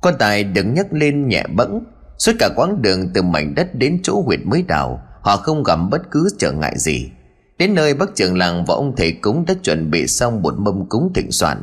Quan 0.00 0.14
tài 0.18 0.44
được 0.44 0.62
nhấc 0.62 0.92
lên 0.92 1.28
nhẹ 1.28 1.44
bẫng, 1.56 1.84
Suốt 2.18 2.32
cả 2.38 2.48
quãng 2.56 2.82
đường 2.82 3.12
từ 3.14 3.22
mảnh 3.22 3.54
đất 3.54 3.74
đến 3.74 4.00
chỗ 4.02 4.22
huyệt 4.26 4.40
mới 4.44 4.62
đào, 4.62 5.02
Họ 5.20 5.36
không 5.36 5.62
gặp 5.62 5.78
bất 5.90 6.10
cứ 6.10 6.28
trở 6.38 6.52
ngại 6.52 6.74
gì. 6.76 7.10
Đến 7.58 7.74
nơi 7.74 7.94
bác 7.94 8.14
trưởng 8.14 8.38
làng 8.38 8.64
và 8.64 8.74
ông 8.74 8.96
thầy 8.96 9.12
cúng 9.12 9.44
đã 9.48 9.54
chuẩn 9.62 9.90
bị 9.90 10.06
xong 10.06 10.42
một 10.42 10.54
mâm 10.58 10.88
cúng 10.88 11.12
thịnh 11.14 11.32
soạn. 11.32 11.62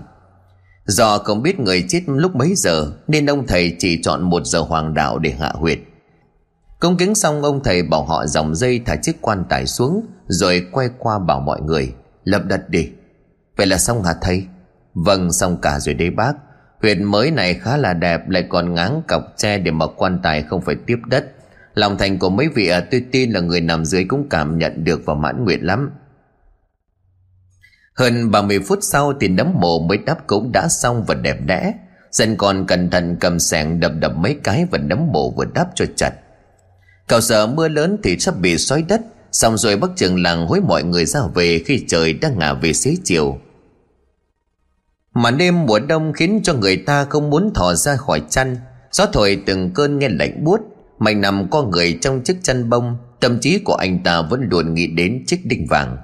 Do 0.86 1.18
không 1.18 1.42
biết 1.44 1.60
người 1.60 1.86
chết 1.90 2.02
lúc 2.08 2.36
mấy 2.36 2.54
giờ, 2.56 2.92
Nên 3.08 3.26
ông 3.26 3.48
thầy 3.48 3.76
chỉ 3.80 4.02
chọn 4.04 4.22
một 4.22 4.46
giờ 4.46 4.60
hoàng 4.60 4.94
đạo 4.94 5.20
để 5.20 5.32
hạ 5.40 5.52
huyệt. 5.56 5.80
Công 6.80 6.98
kính 6.98 7.16
xong, 7.16 7.44
ông 7.44 7.64
thầy 7.64 7.84
bảo 7.84 8.06
họ 8.06 8.26
dòng 8.26 8.56
dây 8.56 8.82
thả 8.86 8.96
chiếc 8.96 9.22
quan 9.22 9.44
tài 9.50 9.66
xuống, 9.66 10.06
Rồi 10.28 10.68
quay 10.72 10.90
qua 11.00 11.20
bảo 11.20 11.40
mọi 11.40 11.62
người, 11.62 11.94
Lập 12.24 12.42
đặt 12.46 12.70
đi. 12.70 12.90
Vậy 13.58 13.68
là 13.68 13.78
xong 13.78 14.04
hả 14.04 14.14
thầy? 14.22 14.44
Vâng 14.94 15.32
xong 15.32 15.62
cả 15.62 15.80
rồi 15.80 15.96
đấy 15.96 16.10
bác. 16.10 16.34
Huyệt 16.82 16.98
mới 16.98 17.32
này 17.32 17.54
khá 17.54 17.78
là 17.78 17.94
đẹp 17.94 18.30
Lại 18.30 18.46
còn 18.50 18.74
ngáng 18.74 19.02
cọc 19.08 19.24
tre 19.38 19.58
để 19.58 19.72
mà 19.72 19.86
quan 19.98 20.20
tài 20.24 20.44
không 20.44 20.62
phải 20.62 20.76
tiếp 20.86 20.98
đất. 21.06 21.26
Lòng 21.74 21.98
thành 21.98 22.20
của 22.20 22.30
mấy 22.30 22.48
vị 22.48 22.68
à, 22.68 22.80
tôi 22.92 23.06
tin 23.12 23.32
là 23.32 23.40
người 23.40 23.62
nằm 23.62 23.86
dưới 23.86 24.06
cũng 24.08 24.30
cảm 24.30 24.58
nhận 24.58 24.84
được 24.84 25.02
và 25.06 25.14
mãn 25.14 25.44
nguyện 25.44 25.66
lắm. 25.66 25.92
Hơn 27.96 28.32
30 28.32 28.60
phút 28.60 28.80
sau 28.82 29.14
thì 29.20 29.28
nấm 29.28 29.54
mộ 29.54 29.80
mới 29.80 29.98
đắp 29.98 30.28
cũng 30.28 30.52
đã 30.52 30.68
xong 30.68 31.04
và 31.08 31.16
đẹp 31.16 31.38
đẽ. 31.46 31.74
Dân 32.12 32.36
còn 32.36 32.66
cẩn 32.68 32.90
thận 32.90 33.18
cầm 33.20 33.40
sẻng 33.40 33.80
đập 33.80 33.92
đập 34.00 34.12
mấy 34.16 34.40
cái 34.44 34.66
và 34.72 34.78
nấm 34.78 35.08
mộ 35.12 35.32
vừa 35.32 35.46
đắp 35.46 35.68
cho 35.76 35.86
chặt. 35.96 36.12
Cậu 37.08 37.22
sợ 37.22 37.48
mưa 37.48 37.68
lớn 37.68 37.98
thì 38.04 38.20
sắp 38.20 38.40
bị 38.40 38.58
xói 38.58 38.86
đất 38.88 39.02
Xong 39.34 39.58
rồi 39.58 39.76
bắc 39.78 39.90
trường 39.96 40.22
làng 40.22 40.48
hối 40.48 40.62
mọi 40.62 40.84
người 40.84 41.06
ra 41.06 41.20
về 41.36 41.64
khi 41.66 41.86
trời 41.88 42.14
đang 42.14 42.40
ngả 42.40 42.54
về 42.54 42.74
xế 42.74 42.96
chiều. 43.04 43.38
Mà 45.14 45.32
đêm 45.32 45.66
mùa 45.66 45.80
đông 45.80 46.14
khiến 46.14 46.40
cho 46.44 46.54
người 46.54 46.78
ta 46.78 47.06
không 47.06 47.30
muốn 47.30 47.54
thò 47.54 47.74
ra 47.74 47.96
khỏi 47.96 48.22
chăn. 48.30 48.58
Gió 48.92 49.06
thổi 49.14 49.44
từng 49.46 49.72
cơn 49.74 50.00
nghe 50.00 50.10
lạnh 50.10 50.44
buốt. 50.44 50.60
Mạnh 51.00 51.22
nằm 51.22 51.50
co 51.50 51.64
người 51.64 51.98
trong 52.02 52.22
chiếc 52.22 52.44
chăn 52.44 52.70
bông. 52.70 52.98
Tâm 53.20 53.40
trí 53.40 53.60
của 53.60 53.76
anh 53.76 54.04
ta 54.04 54.22
vẫn 54.22 54.48
luôn 54.52 54.74
nghĩ 54.74 54.88
đến 54.88 55.24
chiếc 55.28 55.46
đinh 55.46 55.68
vàng. 55.70 55.98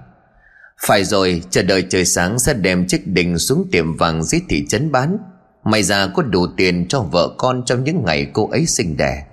Phải 0.86 1.04
rồi, 1.04 1.42
chờ 1.50 1.62
đợi 1.62 1.86
trời 1.90 2.06
sáng 2.06 2.40
sẽ 2.40 2.54
đem 2.54 2.88
chiếc 2.88 3.08
đinh 3.08 3.38
xuống 3.38 3.68
tiệm 3.72 3.98
vàng 3.98 4.24
dưới 4.24 4.42
thị 4.50 4.68
trấn 4.68 4.92
bán. 4.92 5.18
May 5.64 5.84
ra 5.84 6.08
có 6.08 6.24
đủ 6.24 6.48
tiền 6.58 6.86
cho 6.90 7.02
vợ 7.02 7.30
con 7.38 7.64
trong 7.66 7.84
những 7.84 8.06
ngày 8.06 8.28
cô 8.34 8.50
ấy 8.50 8.66
sinh 8.66 8.98
đẻ. 8.98 9.26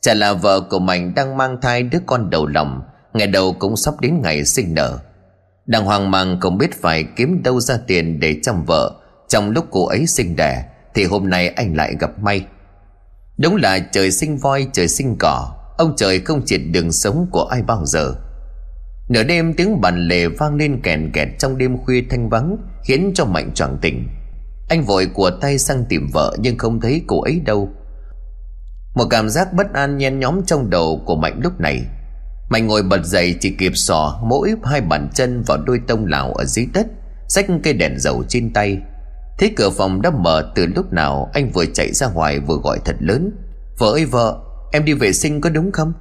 Chả 0.00 0.14
là 0.14 0.32
vợ 0.32 0.60
của 0.60 0.78
mình 0.78 1.14
đang 1.14 1.36
mang 1.36 1.60
thai 1.62 1.82
đứa 1.82 1.98
con 2.06 2.30
đầu 2.30 2.46
lòng. 2.46 2.82
Ngày 3.12 3.26
đầu 3.26 3.52
cũng 3.58 3.76
sắp 3.76 3.94
đến 4.00 4.22
ngày 4.22 4.44
sinh 4.44 4.74
nở. 4.74 4.98
Đang 5.66 5.84
hoang 5.84 6.10
mang 6.10 6.40
không 6.40 6.58
biết 6.58 6.82
phải 6.82 7.04
kiếm 7.16 7.42
đâu 7.42 7.60
ra 7.60 7.78
tiền 7.86 8.20
để 8.20 8.36
chăm 8.42 8.64
vợ. 8.64 8.94
Trong 9.28 9.50
lúc 9.50 9.66
cô 9.70 9.86
ấy 9.86 10.06
sinh 10.06 10.36
đẻ, 10.36 10.64
Thì 10.94 11.04
hôm 11.04 11.30
nay 11.30 11.48
anh 11.48 11.76
lại 11.76 11.96
gặp 12.00 12.18
may. 12.18 12.46
Đúng 13.38 13.56
là 13.56 13.78
trời 13.92 14.10
sinh 14.10 14.36
voi, 14.36 14.66
trời 14.72 14.88
sinh 14.88 15.16
cỏ, 15.18 15.54
Ông 15.78 15.96
trời 15.96 16.20
không 16.20 16.44
triệt 16.46 16.60
đường 16.70 16.92
sống 16.92 17.26
của 17.30 17.44
ai 17.44 17.62
bao 17.62 17.86
giờ. 17.86 18.14
Nửa 19.08 19.22
đêm 19.22 19.54
tiếng 19.54 19.80
bàn 19.80 20.08
lề 20.08 20.26
vang 20.26 20.56
lên 20.56 20.80
kèn 20.82 21.10
kẹt 21.12 21.28
trong 21.38 21.58
đêm 21.58 21.78
khuya 21.84 22.02
thanh 22.10 22.28
vắng, 22.28 22.56
Khiến 22.84 23.12
cho 23.14 23.24
Mạnh 23.24 23.50
choàng 23.54 23.78
tỉnh. 23.82 24.08
Anh 24.68 24.82
vội 24.82 25.06
của 25.14 25.30
tay 25.30 25.58
sang 25.58 25.84
tìm 25.88 26.08
vợ, 26.12 26.36
nhưng 26.38 26.58
không 26.58 26.80
thấy 26.80 27.02
cô 27.06 27.22
ấy 27.22 27.40
đâu. 27.44 27.68
Một 28.94 29.06
cảm 29.10 29.28
giác 29.28 29.52
bất 29.52 29.72
an 29.72 29.98
nhen 29.98 30.20
nhóm 30.20 30.40
trong 30.46 30.70
đầu 30.70 31.02
của 31.06 31.16
Mạnh 31.16 31.40
lúc 31.42 31.60
này. 31.60 31.82
Mạnh 32.48 32.66
ngồi 32.66 32.82
bật 32.82 33.04
dậy 33.04 33.34
chỉ 33.40 33.50
kịp 33.58 33.72
sò 33.74 34.20
mỗi 34.22 34.54
hai 34.64 34.80
bàn 34.80 35.08
chân 35.14 35.42
vào 35.46 35.58
đôi 35.58 35.80
tông 35.88 36.06
lào 36.06 36.32
ở 36.32 36.44
dưới 36.44 36.66
đất, 36.74 36.86
Xách 37.28 37.46
cây 37.62 37.72
đèn 37.72 37.98
dầu 37.98 38.24
trên 38.28 38.52
tay. 38.52 38.78
Thấy 39.38 39.52
cửa 39.56 39.70
phòng 39.70 40.02
đã 40.02 40.10
mở 40.10 40.52
từ 40.54 40.66
lúc 40.66 40.92
nào 40.92 41.30
Anh 41.34 41.50
vừa 41.50 41.64
chạy 41.74 41.92
ra 41.92 42.08
ngoài 42.08 42.40
vừa 42.40 42.56
gọi 42.56 42.78
thật 42.84 42.96
lớn. 43.00 43.30
Vợ 43.78 43.92
ơi 43.92 44.04
vợ, 44.04 44.38
Em 44.72 44.84
đi 44.84 44.92
vệ 44.92 45.12
sinh 45.12 45.40
có 45.40 45.50
đúng 45.50 45.72
không? 45.72 45.92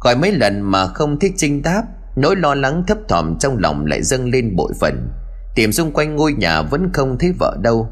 Gọi 0.00 0.16
mấy 0.16 0.32
lần 0.32 0.60
mà 0.60 0.86
không 0.86 1.18
thích 1.18 1.32
Trinh 1.36 1.62
đáp, 1.62 1.82
Nỗi 2.16 2.36
lo 2.36 2.54
lắng 2.54 2.84
thấp 2.86 2.98
thỏm 3.08 3.38
trong 3.38 3.58
lòng 3.58 3.86
lại 3.86 4.02
dâng 4.02 4.30
lên 4.30 4.56
bội 4.56 4.72
phần. 4.80 5.08
Tìm 5.54 5.72
xung 5.72 5.92
quanh 5.92 6.16
ngôi 6.16 6.32
nhà 6.32 6.62
vẫn 6.62 6.92
không 6.92 7.18
thấy 7.18 7.32
vợ 7.38 7.56
đâu. 7.60 7.88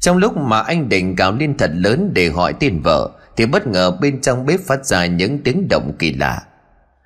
Trong 0.00 0.16
lúc 0.16 0.36
mà 0.36 0.60
anh 0.60 0.88
định 0.88 1.14
gào 1.14 1.32
lên 1.32 1.56
thật 1.56 1.70
lớn 1.74 2.10
để 2.14 2.28
hỏi 2.28 2.54
tên 2.60 2.80
vợ, 2.84 3.10
Thì 3.36 3.46
bất 3.46 3.66
ngờ 3.66 3.90
bên 4.00 4.20
trong 4.20 4.46
bếp 4.46 4.60
phát 4.60 4.86
ra 4.86 5.06
những 5.06 5.38
tiếng 5.42 5.68
động 5.68 5.92
kỳ 5.98 6.12
lạ. 6.12 6.42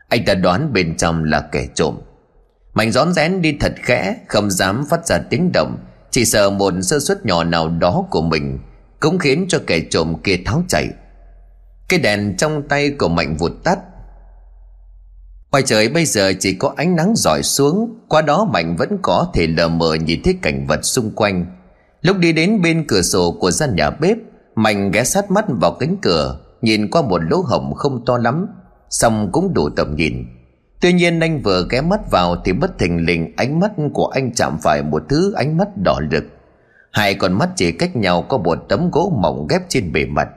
Anh 0.09 0.25
ta 0.25 0.35
đoán 0.35 0.73
bên 0.73 0.97
trong 0.97 1.25
là 1.25 1.41
kẻ 1.53 1.67
trộm. 1.75 2.01
Mạnh 2.75 2.93
rón 2.93 3.13
rén 3.13 3.43
đi 3.43 3.57
thật 3.61 3.73
khẽ, 3.77 4.17
Không 4.29 4.51
dám 4.51 4.85
phát 4.91 5.07
ra 5.07 5.19
tiếng 5.31 5.53
động, 5.53 5.77
Chỉ 6.11 6.25
sợ 6.25 6.51
một 6.51 6.75
sơ 6.83 6.99
suất 6.99 7.27
nhỏ 7.27 7.45
nào 7.45 7.69
đó 7.69 8.05
của 8.11 8.23
mình 8.23 8.59
Cũng 9.01 9.19
khiến 9.19 9.47
cho 9.49 9.59
kẻ 9.67 9.81
trộm 9.91 10.15
kia 10.25 10.37
tháo 10.45 10.63
chạy. 10.69 10.89
Cái 11.89 11.99
đèn 11.99 12.37
trong 12.37 12.69
tay 12.69 12.91
của 12.91 13.09
Mạnh 13.09 13.37
vụt 13.37 13.53
tắt. 13.65 13.79
Ngoài 15.51 15.63
trời 15.67 15.89
bây 15.89 16.05
giờ 16.05 16.33
chỉ 16.41 16.55
có 16.55 16.73
ánh 16.77 16.97
nắng 16.97 17.13
rọi 17.17 17.43
xuống, 17.43 17.99
Qua 18.09 18.23
đó 18.23 18.45
Mạnh 18.53 18.77
vẫn 18.77 18.99
có 19.03 19.31
thể 19.35 19.47
lờ 19.47 19.69
mờ 19.69 19.95
nhìn 19.95 20.23
thấy 20.23 20.39
cảnh 20.43 20.67
vật 20.67 20.85
xung 20.85 21.11
quanh. 21.11 21.47
Lúc 22.03 22.17
đi 22.19 22.33
đến 22.33 22.63
bên 22.63 22.85
cửa 22.89 23.03
sổ 23.03 23.37
của 23.41 23.51
gian 23.51 23.77
nhà 23.77 23.91
bếp, 23.91 24.17
Mạnh 24.55 24.91
ghé 24.91 25.05
sát 25.05 25.31
mắt 25.31 25.45
vào 25.49 25.77
cánh 25.81 25.97
cửa, 26.03 26.41
Nhìn 26.63 26.91
qua 26.91 27.03
một 27.03 27.21
lỗ 27.31 27.41
hổng 27.41 27.75
không 27.75 28.05
to 28.05 28.19
lắm, 28.19 28.47
Xong 28.91 29.29
cũng 29.33 29.55
đủ 29.55 29.69
tầm 29.77 29.97
nhìn. 29.97 30.27
Tuy 30.85 30.93
nhiên 30.93 31.21
anh 31.21 31.43
vừa 31.43 31.67
ghé 31.71 31.81
mắt 31.81 32.11
vào 32.11 32.37
Thì 32.45 32.53
bất 32.53 32.79
thình 32.79 33.07
lình 33.07 33.33
ánh 33.37 33.61
mắt 33.61 33.73
của 33.95 34.07
anh 34.07 34.33
chạm 34.35 34.59
phải 34.63 34.83
một 34.83 35.03
thứ 35.09 35.33
ánh 35.33 35.57
mắt 35.57 35.69
đỏ 35.77 36.01
rực. 36.11 36.25
Hai 36.93 37.15
con 37.15 37.33
mắt 37.33 37.49
chỉ 37.57 37.73
cách 37.73 37.97
nhau 37.97 38.23
có 38.23 38.39
một 38.39 38.59
tấm 38.69 38.91
gỗ 38.91 39.13
mỏng 39.23 39.47
ghép 39.51 39.63
trên 39.69 39.93
bề 39.93 40.07
mặt. 40.07 40.29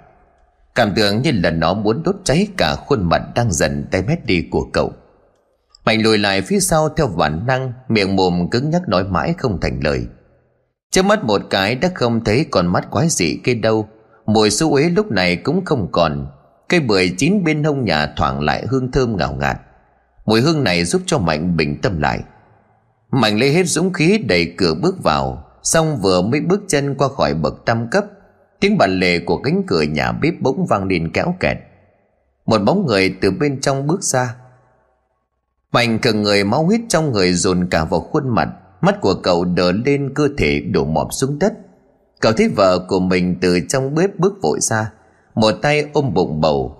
Cảm 0.76 0.94
tưởng 0.96 1.22
như 1.22 1.32
là 1.32 1.52
nó 1.52 1.74
muốn 1.74 2.04
đốt 2.04 2.16
cháy 2.24 2.48
cả 2.58 2.76
khuôn 2.76 3.04
mặt 3.04 3.22
đang 3.36 3.52
dần 3.52 3.86
tay 3.92 4.02
mét 4.08 4.26
đi 4.26 4.48
của 4.52 4.68
cậu. 4.74 4.92
Mạnh 5.86 6.02
lùi 6.02 6.18
lại 6.18 6.42
phía 6.42 6.60
sau 6.60 6.90
theo 6.90 7.08
bản 7.08 7.46
năng, 7.48 7.74
Miệng 7.90 8.16
mồm 8.16 8.50
cứng 8.52 8.70
nhắc 8.70 8.82
nói 8.88 9.04
mãi 9.04 9.34
không 9.38 9.60
thành 9.62 9.80
lời. 9.84 10.08
Trước 10.92 11.06
mắt 11.06 11.24
một 11.24 11.42
cái 11.50 11.76
đã 11.76 11.90
không 11.96 12.24
thấy 12.24 12.46
còn 12.52 12.68
mắt 12.68 12.92
quái 12.92 13.10
dị 13.10 13.40
kia 13.44 13.54
đâu. 13.54 13.88
Mùi 14.26 14.50
xú 14.50 14.74
uế 14.74 14.90
lúc 14.90 15.12
này 15.12 15.36
cũng 15.36 15.66
không 15.66 15.88
còn. 15.92 16.28
Cây 16.70 16.80
bưởi 16.80 17.14
chín 17.18 17.44
bên 17.44 17.64
hông 17.64 17.86
nhà 17.86 18.14
thoảng 18.16 18.42
lại 18.42 18.66
hương 18.70 18.92
thơm 18.92 19.18
ngào 19.18 19.34
ngạt. 19.34 19.58
Mùi 20.28 20.42
hương 20.42 20.64
này 20.64 20.86
giúp 20.86 21.02
cho 21.06 21.18
Mạnh 21.18 21.58
bình 21.58 21.82
tâm 21.82 22.00
lại. 22.00 22.20
Mạnh 23.12 23.40
lấy 23.40 23.54
hết 23.54 23.68
dũng 23.68 23.94
khí, 23.94 24.18
đẩy 24.28 24.54
cửa 24.58 24.74
bước 24.82 25.04
vào, 25.04 25.44
Xong 25.64 25.98
vừa 26.02 26.22
mới 26.22 26.42
bước 26.42 26.62
chân 26.68 26.96
qua 26.96 27.08
khỏi 27.08 27.34
bậc 27.34 27.66
tam 27.66 27.88
cấp, 27.92 28.06
Tiếng 28.60 28.78
bàn 28.78 29.00
lề 29.00 29.20
của 29.20 29.38
cánh 29.38 29.64
cửa 29.68 29.82
nhà 29.82 30.12
bếp 30.12 30.34
bỗng 30.42 30.66
vang 30.66 30.88
lên 30.88 31.12
kéo 31.14 31.36
kẹt. 31.40 31.58
Một 32.46 32.58
bóng 32.58 32.86
người 32.86 33.16
từ 33.22 33.32
bên 33.32 33.62
trong 33.62 33.88
bước 33.88 34.04
ra. 34.04 34.36
Mạnh 35.72 36.00
cần 36.02 36.22
người 36.22 36.44
máu 36.44 36.64
huyết 36.64 36.82
trong 36.90 37.12
người 37.12 37.34
dồn 37.34 37.68
cả 37.72 37.86
vào 37.86 38.00
khuôn 38.00 38.36
mặt, 38.36 38.50
Mắt 38.82 39.02
của 39.02 39.14
cậu 39.14 39.46
đờ 39.46 39.72
lên, 39.72 40.14
cơ 40.14 40.28
thể 40.38 40.60
đổ 40.60 40.86
mọp 40.86 41.08
xuống 41.12 41.40
đất. 41.40 41.54
Cậu 42.20 42.32
thấy 42.32 42.50
vợ 42.56 42.86
của 42.90 43.00
mình 43.00 43.36
từ 43.42 43.60
trong 43.70 43.96
bếp 43.96 44.20
bước 44.20 44.34
vội 44.42 44.60
ra, 44.62 44.92
Một 45.36 45.52
tay 45.62 45.90
ôm 45.94 46.14
bụng 46.14 46.42
bầu 46.42 46.77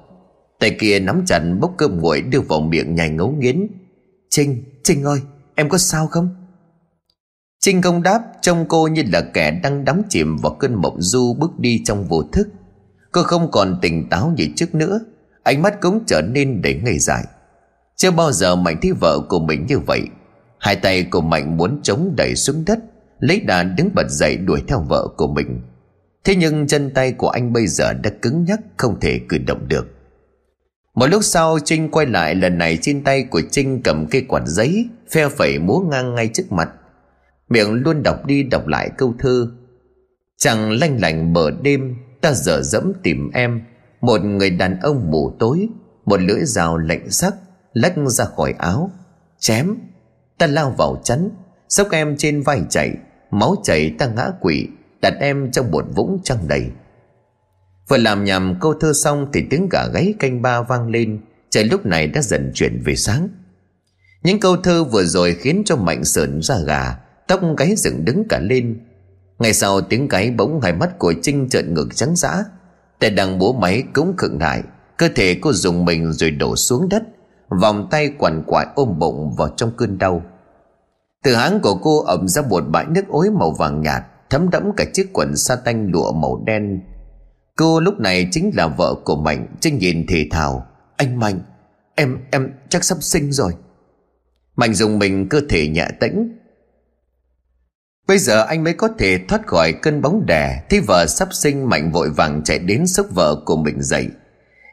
Tay 0.60 0.76
kia 0.80 1.00
nắm 1.00 1.24
chặt 1.26 1.40
bốc 1.60 1.74
cơm 1.78 2.00
nguội 2.00 2.22
đưa 2.22 2.42
vào 2.42 2.62
miệng 2.62 2.96
nhai 2.96 3.10
ngấu 3.10 3.32
nghiến. 3.32 3.68
Trinh, 4.30 4.64
Trinh 4.84 5.04
ơi, 5.04 5.20
em 5.56 5.70
có 5.70 5.78
sao 5.78 6.08
không? 6.08 6.30
Trinh 7.60 7.82
không 7.82 8.04
đáp 8.04 8.22
trông 8.42 8.66
cô 8.68 8.88
như 8.88 9.04
là 9.14 9.22
kẻ 9.34 9.52
đang 9.64 9.86
đắm 9.86 10.02
chìm 10.10 10.38
vào 10.38 10.56
cơn 10.60 10.76
mộng 10.76 11.02
du 11.02 11.34
bước 11.34 11.60
đi 11.60 11.82
trong 11.86 12.08
vô 12.08 12.24
thức. 12.24 12.48
Cô 13.12 13.24
không 13.24 13.52
còn 13.52 13.80
tỉnh 13.82 14.10
táo 14.10 14.34
như 14.38 14.48
trước 14.56 14.76
nữa 14.76 15.00
Ánh 15.48 15.62
mắt 15.62 15.82
cũng 15.82 16.00
trở 16.08 16.22
nên 16.22 16.62
đầy 16.62 16.74
ngây 16.74 17.00
dại. 17.00 17.24
Chưa 17.96 18.12
bao 18.12 18.32
giờ 18.32 18.56
Mạnh 18.56 18.78
thấy 18.82 18.92
vợ 18.92 19.20
của 19.30 19.40
mình 19.40 19.66
như 19.68 19.80
vậy. 19.80 20.02
Hai 20.60 20.76
tay 20.76 21.04
của 21.04 21.22
Mạnh 21.22 21.58
muốn 21.58 21.80
chống 21.84 22.14
đẩy 22.18 22.36
xuống 22.36 22.64
đất 22.66 22.80
Lấy 23.20 23.40
đà 23.40 23.64
đứng 23.64 23.90
bật 23.96 24.10
dậy 24.10 24.38
đuổi 24.38 24.64
theo 24.68 24.82
vợ 24.90 25.08
của 25.18 25.28
mình. 25.28 25.62
Thế 26.24 26.36
nhưng 26.36 26.68
chân 26.68 26.92
tay 26.94 27.12
của 27.12 27.30
anh 27.30 27.54
bây 27.54 27.68
giờ 27.68 27.94
đã 27.94 28.10
cứng 28.22 28.44
nhắc 28.44 28.60
không 28.78 29.00
thể 29.00 29.20
cử 29.30 29.38
động 29.38 29.68
được. 29.68 29.97
Một 30.98 31.08
lúc 31.08 31.24
sau, 31.24 31.60
Trinh 31.60 31.90
quay 31.90 32.06
lại, 32.06 32.36
lần 32.36 32.58
này 32.58 32.78
trên 32.82 33.04
tay 33.04 33.24
của 33.24 33.42
Trinh 33.52 33.82
cầm 33.84 34.08
cây 34.12 34.26
quạt 34.28 34.42
giấy, 34.46 34.90
Phe 35.12 35.30
phẩy 35.30 35.60
múa 35.60 35.80
ngang 35.80 36.16
ngay 36.16 36.30
trước 36.34 36.52
mặt. 36.52 36.70
Miệng 37.50 37.74
luôn 37.74 38.04
đọc 38.04 38.26
đi 38.26 38.44
đọc 38.44 38.68
lại 38.68 38.90
câu 38.98 39.14
thơ, 39.20 39.48
Chẳng 40.38 40.72
lanh 40.72 41.02
lành 41.02 41.34
bờ 41.34 41.52
đêm, 41.52 41.96
Ta 42.22 42.34
dở 42.34 42.62
dẫm 42.62 42.94
tìm 43.04 43.32
em. 43.34 43.62
Một 44.02 44.22
người 44.24 44.50
đàn 44.50 44.80
ông 44.80 45.12
mù 45.12 45.32
tối, 45.40 45.70
Một 46.06 46.22
lưỡi 46.22 46.40
dao 46.44 46.78
lạnh 46.78 47.10
sắc, 47.10 47.34
Lách 47.74 47.94
ra 48.08 48.26
khỏi 48.26 48.54
áo. 48.58 48.92
Chém, 49.40 49.76
Ta 50.38 50.48
lao 50.48 50.70
vào 50.78 51.02
chắn, 51.04 51.30
Sốc 51.70 51.88
em 51.92 52.18
trên 52.18 52.42
vai 52.42 52.62
chạy, 52.70 52.94
Máu 53.32 53.56
chảy 53.64 53.96
ta 54.00 54.08
ngã 54.08 54.32
quỵ, 54.42 54.68
Đặt 55.02 55.14
em 55.20 55.52
trong 55.52 55.72
một 55.72 55.86
vũng 55.96 56.20
trăng 56.24 56.48
đầy. 56.48 56.66
Vừa 57.88 57.98
làm 57.98 58.24
nhầm 58.24 58.56
câu 58.62 58.74
thơ 58.74 58.94
xong 58.94 59.28
Thì 59.34 59.44
tiếng 59.50 59.70
gà 59.72 59.88
gáy 59.94 60.14
canh 60.20 60.42
ba 60.42 60.62
vang 60.62 60.90
lên, 60.90 61.20
Trời 61.50 61.64
lúc 61.64 61.86
này 61.86 62.08
đã 62.08 62.22
dần 62.22 62.52
chuyển 62.54 62.82
về 62.86 62.96
sáng. 62.96 63.30
Những 64.24 64.40
câu 64.40 64.58
thơ 64.58 64.84
vừa 64.84 65.04
rồi 65.04 65.36
khiến 65.40 65.64
cho 65.66 65.76
Mạnh 65.76 66.04
sờn 66.04 66.42
ra 66.42 66.56
gà, 66.66 66.98
Tóc 67.28 67.42
gáy 67.58 67.76
dựng 67.78 68.06
đứng 68.06 68.24
cả 68.30 68.40
lên. 68.40 68.80
Ngay 69.40 69.54
sau 69.54 69.82
tiếng 69.82 70.08
gáy 70.08 70.32
bỗng 70.32 70.62
hai 70.62 70.74
mắt 70.74 71.00
của 71.00 71.14
Trinh 71.22 71.50
trợn 71.50 71.74
ngược 71.74 71.96
trắng 71.96 72.16
dã. 72.16 72.44
Tay 73.00 73.10
đằng 73.10 73.40
bố 73.40 73.54
máy 73.54 73.84
cũng 73.94 74.18
khựng 74.18 74.38
lại, 74.42 74.64
Cơ 74.98 75.10
thể 75.16 75.38
cô 75.42 75.54
dùng 75.54 75.86
mình 75.86 76.14
rồi 76.14 76.32
đổ 76.32 76.56
xuống 76.56 76.90
đất, 76.90 77.04
Vòng 77.62 77.88
tay 77.92 78.14
quằn 78.18 78.44
quại 78.48 78.68
ôm 78.76 79.00
bụng 79.00 79.36
vào 79.38 79.50
trong 79.58 79.72
cơn 79.78 79.98
đau. 79.98 80.22
Từ 81.24 81.36
háng 81.36 81.60
của 81.60 81.76
cô 81.76 82.04
ẩm 82.04 82.28
ra 82.28 82.42
một 82.42 82.64
bãi 82.68 82.86
nước 82.86 83.08
ối 83.10 83.30
màu 83.40 83.52
vàng 83.52 83.82
nhạt, 83.82 84.04
Thấm 84.30 84.50
đẫm 84.50 84.72
cả 84.78 84.86
chiếc 84.94 85.10
quần 85.14 85.36
sa 85.36 85.56
tanh 85.56 85.88
lụa 85.92 86.12
màu 86.12 86.44
đen. 86.46 86.82
Cô 87.58 87.80
lúc 87.80 88.00
này 88.00 88.28
chính 88.32 88.52
là 88.54 88.68
vợ 88.68 88.96
của 89.06 89.16
Mạnh 89.16 89.48
Trinh 89.60 89.78
nhìn 89.78 90.06
thì 90.08 90.30
thào. 90.30 90.68
Anh 90.98 91.20
Mạnh, 91.20 91.40
Em 91.96 92.18
em 92.32 92.52
chắc 92.70 92.84
sắp 92.84 92.98
sinh 93.02 93.32
rồi. 93.32 93.54
Mạnh 94.56 94.74
dùng 94.74 95.00
mình 95.00 95.30
cơ 95.30 95.42
thể 95.50 95.68
nhẹ 95.68 95.88
tĩnh. 96.00 96.38
Bây 98.08 98.18
giờ 98.20 98.44
anh 98.44 98.64
mới 98.64 98.74
có 98.74 98.90
thể 98.98 99.20
thoát 99.28 99.48
khỏi 99.48 99.74
cơn 99.74 100.02
bóng 100.02 100.26
đè, 100.26 100.64
Thì 100.70 100.80
vợ 100.80 101.06
sắp 101.08 101.28
sinh 101.32 101.70
Mạnh 101.70 101.92
vội 101.92 102.10
vàng 102.10 102.44
chạy 102.44 102.60
đến 102.60 102.88
sốc 102.88 103.06
vợ 103.10 103.36
của 103.46 103.56
mình 103.58 103.82
dậy. 103.82 104.10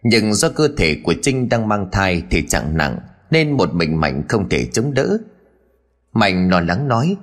Nhưng 0.03 0.35
do 0.35 0.49
cơ 0.49 0.69
thể 0.77 0.97
của 1.05 1.15
Trinh 1.23 1.49
đang 1.49 1.69
mang 1.69 1.89
thai 1.93 2.23
thì 2.31 2.45
chẳng 2.49 2.77
nặng, 2.77 2.99
Nên 3.31 3.51
một 3.51 3.75
mình 3.75 4.01
Mạnh 4.01 4.23
không 4.29 4.49
thể 4.49 4.67
chống 4.73 4.95
đỡ. 4.95 5.19
Mạnh 6.13 6.51
lo 6.51 6.61
lắng 6.61 6.89
nói, 6.89 7.17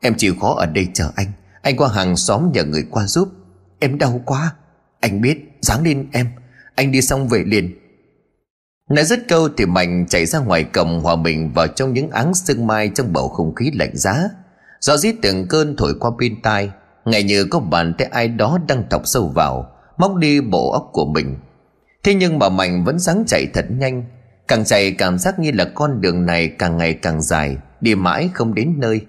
Em 0.00 0.14
chịu 0.14 0.34
khó 0.40 0.54
ở 0.54 0.66
đây 0.66 0.88
chờ 0.94 1.10
anh. 1.16 1.32
Anh 1.62 1.76
qua 1.76 1.88
hàng 1.88 2.16
xóm 2.16 2.50
nhờ 2.52 2.64
người 2.64 2.86
qua 2.90 3.06
giúp. 3.06 3.28
Em 3.78 3.98
đau 3.98 4.20
quá. 4.24 4.54
Anh 5.00 5.20
biết, 5.20 5.58
dáng 5.60 5.82
lên 5.82 6.08
em. 6.12 6.26
Anh 6.74 6.92
đi 6.92 7.02
xong 7.02 7.28
về 7.28 7.44
liền. 7.46 7.74
Nói 8.90 9.04
dứt 9.04 9.20
câu 9.28 9.48
thì 9.56 9.66
Mạnh 9.66 10.06
chạy 10.08 10.26
ra 10.26 10.38
ngoài 10.38 10.64
cầm 10.72 11.00
hòa 11.00 11.16
mình 11.16 11.52
vào 11.54 11.66
trong 11.66 11.92
những 11.92 12.10
áng 12.10 12.34
sương 12.34 12.66
mai 12.66 12.90
trong 12.94 13.12
bầu 13.12 13.28
không 13.28 13.54
khí 13.54 13.70
lạnh 13.74 13.96
giá. 13.96 14.28
Gió 14.80 14.96
rít 14.96 15.14
từng 15.22 15.46
cơn 15.48 15.76
thổi 15.76 15.94
qua 16.00 16.10
bên 16.18 16.42
tai 16.42 16.70
Ngày 17.04 17.22
như 17.22 17.44
có 17.44 17.60
bàn 17.60 17.94
tay 17.98 18.08
ai 18.10 18.28
đó 18.28 18.58
đang 18.68 18.88
thọc 18.88 19.02
sâu 19.04 19.28
vào, 19.34 19.70
Móc 19.98 20.16
đi 20.16 20.40
bộ 20.40 20.70
óc 20.72 20.90
của 20.92 21.06
mình. 21.06 21.36
Thế 22.04 22.14
nhưng 22.14 22.38
mà 22.38 22.48
Mạnh 22.48 22.84
vẫn 22.84 22.98
dáng 22.98 23.24
chạy 23.26 23.46
thật 23.54 23.66
nhanh, 23.70 24.04
Càng 24.48 24.64
chạy 24.64 24.92
cảm 24.92 25.18
giác 25.18 25.38
như 25.38 25.50
là 25.54 25.64
con 25.74 26.00
đường 26.00 26.26
này 26.26 26.48
càng 26.48 26.76
ngày 26.76 26.94
càng 26.94 27.22
dài, 27.22 27.56
Đi 27.80 27.94
mãi 27.94 28.30
không 28.34 28.54
đến 28.54 28.74
nơi. 28.76 29.00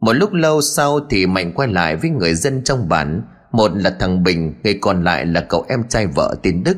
Một 0.00 0.12
lúc 0.12 0.32
lâu 0.32 0.60
sau 0.62 1.00
thì 1.10 1.26
Mạnh 1.26 1.52
quay 1.54 1.68
lại 1.68 1.96
với 1.96 2.10
người 2.10 2.34
dân 2.34 2.64
trong 2.64 2.88
bản 2.88 3.22
một 3.56 3.70
là 3.74 3.96
thằng 4.00 4.22
Bình, 4.22 4.54
Người 4.64 4.78
còn 4.80 5.04
lại 5.04 5.26
là 5.26 5.40
cậu 5.48 5.64
em 5.68 5.88
trai 5.88 6.06
vợ 6.06 6.36
tên 6.42 6.64
Đức. 6.64 6.76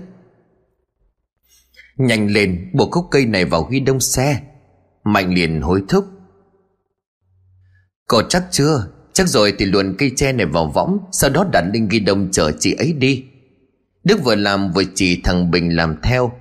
Nhanh 1.97 2.31
lên, 2.31 2.71
buộc 2.75 2.91
khúc 2.91 3.05
cây 3.11 3.27
này 3.27 3.45
vào 3.45 3.63
ghi 3.63 3.81
đông 3.81 4.01
xe. 4.01 4.41
Mạnh 5.05 5.35
liền 5.35 5.61
hối 5.61 5.83
thúc. 5.89 6.05
Cậu 8.09 8.23
chắc 8.23 8.45
chưa? 8.51 8.87
Chắc 9.13 9.29
rồi 9.29 9.55
thì 9.59 9.65
luồn 9.65 9.95
cây 9.99 10.13
tre 10.17 10.33
này 10.33 10.47
vào 10.47 10.71
võng, 10.75 10.99
Sau 11.13 11.31
đó 11.31 11.47
đặt 11.53 11.65
lên 11.73 11.89
ghi 11.89 12.01
đông 12.01 12.29
chở 12.33 12.53
chị 12.61 12.75
ấy 12.75 12.93
đi. 12.93 13.25
Đức 14.05 14.25
vừa 14.25 14.35
làm, 14.35 14.73
vừa 14.73 14.85
chỉ 14.95 15.21
thằng 15.25 15.51
Bình 15.51 15.77
làm 15.77 15.97
theo. 16.03 16.33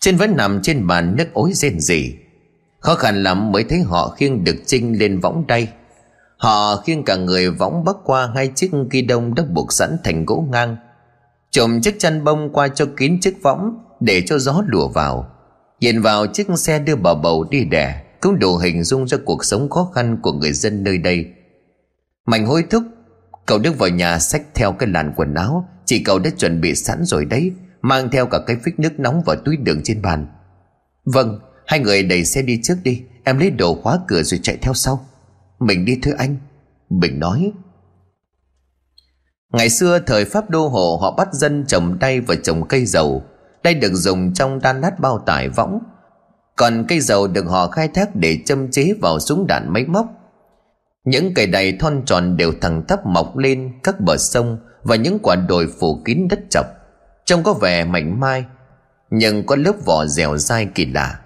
Trên 0.00 0.16
vẫn 0.16 0.36
nằm 0.36 0.62
trên 0.62 0.86
bàn 0.86 1.14
nước 1.16 1.26
ối 1.32 1.52
rên 1.52 1.80
rỉ. 1.80 2.14
Khó 2.80 2.94
khăn 2.94 3.22
lắm 3.22 3.52
mới 3.52 3.64
thấy 3.64 3.80
họ 3.80 4.08
khiêng 4.08 4.44
được 4.44 4.56
Trinh 4.66 4.98
lên 4.98 5.20
võng 5.20 5.46
đây. 5.46 5.68
Họ 6.38 6.76
khiêng 6.76 7.04
cả 7.04 7.16
người 7.16 7.50
võng 7.50 7.84
bắc 7.84 7.96
qua 8.04 8.32
hai 8.34 8.52
chiếc 8.54 8.70
ghi 8.90 9.02
đông 9.02 9.34
đã 9.34 9.42
buộc 9.50 9.72
sẵn 9.72 9.96
thành 10.04 10.26
gỗ 10.26 10.44
ngang. 10.50 10.76
Trộm 11.50 11.80
chiếc 11.80 11.98
chăn 11.98 12.24
bông 12.24 12.52
qua 12.52 12.68
cho 12.68 12.86
kín 12.96 13.20
chiếc 13.20 13.42
võng 13.42 13.78
Để 14.00 14.22
cho 14.26 14.38
gió 14.38 14.62
lùa 14.66 14.88
vào. 14.88 15.30
Nhìn 15.80 16.00
vào 16.00 16.26
chiếc 16.26 16.46
xe 16.56 16.78
đưa 16.78 16.96
bà 16.96 17.14
bầu 17.14 17.44
đi 17.50 17.64
đẻ 17.64 18.02
Cũng 18.20 18.38
đủ 18.38 18.56
hình 18.56 18.84
dung 18.84 19.08
ra 19.08 19.18
cuộc 19.24 19.44
sống 19.44 19.70
khó 19.70 19.90
khăn 19.94 20.18
của 20.22 20.32
người 20.32 20.52
dân 20.52 20.84
nơi 20.84 20.98
đây. 20.98 21.26
Mạnh 22.26 22.46
hối 22.46 22.64
thúc, 22.70 22.82
Cậu 23.46 23.58
Đức 23.58 23.78
vào 23.78 23.88
nhà 23.88 24.18
xách 24.18 24.42
theo 24.54 24.72
cái 24.72 24.88
làn 24.88 25.12
quần 25.16 25.34
áo 25.34 25.68
Chị 25.84 26.02
cậu 26.04 26.18
đã 26.18 26.30
chuẩn 26.38 26.60
bị 26.60 26.74
sẵn 26.74 27.04
rồi 27.04 27.24
đấy, 27.24 27.52
Mang 27.82 28.10
theo 28.10 28.26
cả 28.26 28.38
cái 28.46 28.56
phích 28.64 28.78
nước 28.78 29.00
nóng 29.00 29.22
và 29.26 29.36
túi 29.44 29.56
đường 29.56 29.80
trên 29.84 30.02
bàn. 30.02 30.26
Vâng 31.04 31.40
Hai 31.66 31.80
người 31.80 32.02
đẩy 32.02 32.24
xe 32.24 32.42
đi 32.42 32.60
trước 32.62 32.76
đi, 32.82 33.02
Em 33.24 33.38
lấy 33.38 33.50
đồ 33.50 33.74
khóa 33.74 33.98
cửa 34.08 34.22
rồi 34.22 34.40
chạy 34.42 34.56
theo 34.56 34.74
sau. 34.74 35.06
Mình 35.58 35.84
đi 35.84 35.98
thưa 36.02 36.14
anh. 36.18 36.36
Bình 36.90 37.20
nói. 37.20 37.52
Ngày 39.52 39.70
xưa 39.70 39.98
thời 39.98 40.24
Pháp 40.24 40.50
đô 40.50 40.68
hộ 40.68 40.98
họ 41.02 41.10
bắt 41.16 41.28
dân 41.32 41.64
trồng 41.66 41.98
đay 41.98 42.20
và 42.20 42.34
trồng 42.42 42.68
cây 42.68 42.84
dầu. 42.86 43.22
Đay 43.62 43.74
được 43.74 43.92
dùng 43.94 44.34
trong 44.34 44.58
đan 44.62 44.80
nát 44.80 45.00
bao 45.00 45.18
tải 45.18 45.48
võng. 45.48 45.78
Còn 46.56 46.84
cây 46.88 47.00
dầu 47.00 47.28
được 47.28 47.46
họ 47.46 47.68
khai 47.68 47.88
thác 47.88 48.16
để 48.16 48.38
châm 48.46 48.70
chế 48.70 48.94
vào 49.00 49.20
súng 49.20 49.46
đạn 49.46 49.72
máy 49.72 49.84
móc. 49.84 50.06
Những 51.04 51.34
cây 51.34 51.46
đay 51.46 51.72
thon 51.72 52.02
tròn 52.06 52.36
đều 52.36 52.52
thẳng 52.60 52.82
tắp 52.88 53.06
mọc 53.06 53.36
lên 53.36 53.72
các 53.82 54.00
bờ 54.00 54.16
sông 54.16 54.58
Và 54.82 54.96
những 54.96 55.18
quả 55.22 55.36
đồi 55.36 55.68
phủ 55.80 56.02
kín 56.04 56.28
đất 56.30 56.40
chọc. 56.50 56.66
Trông 57.24 57.42
có 57.42 57.52
vẻ 57.52 57.84
mảnh 57.84 58.20
mai, 58.20 58.44
Nhưng 59.10 59.46
có 59.46 59.56
lớp 59.56 59.72
vỏ 59.86 60.06
dẻo 60.06 60.36
dai 60.36 60.66
kỳ 60.74 60.86
lạ. 60.86 61.20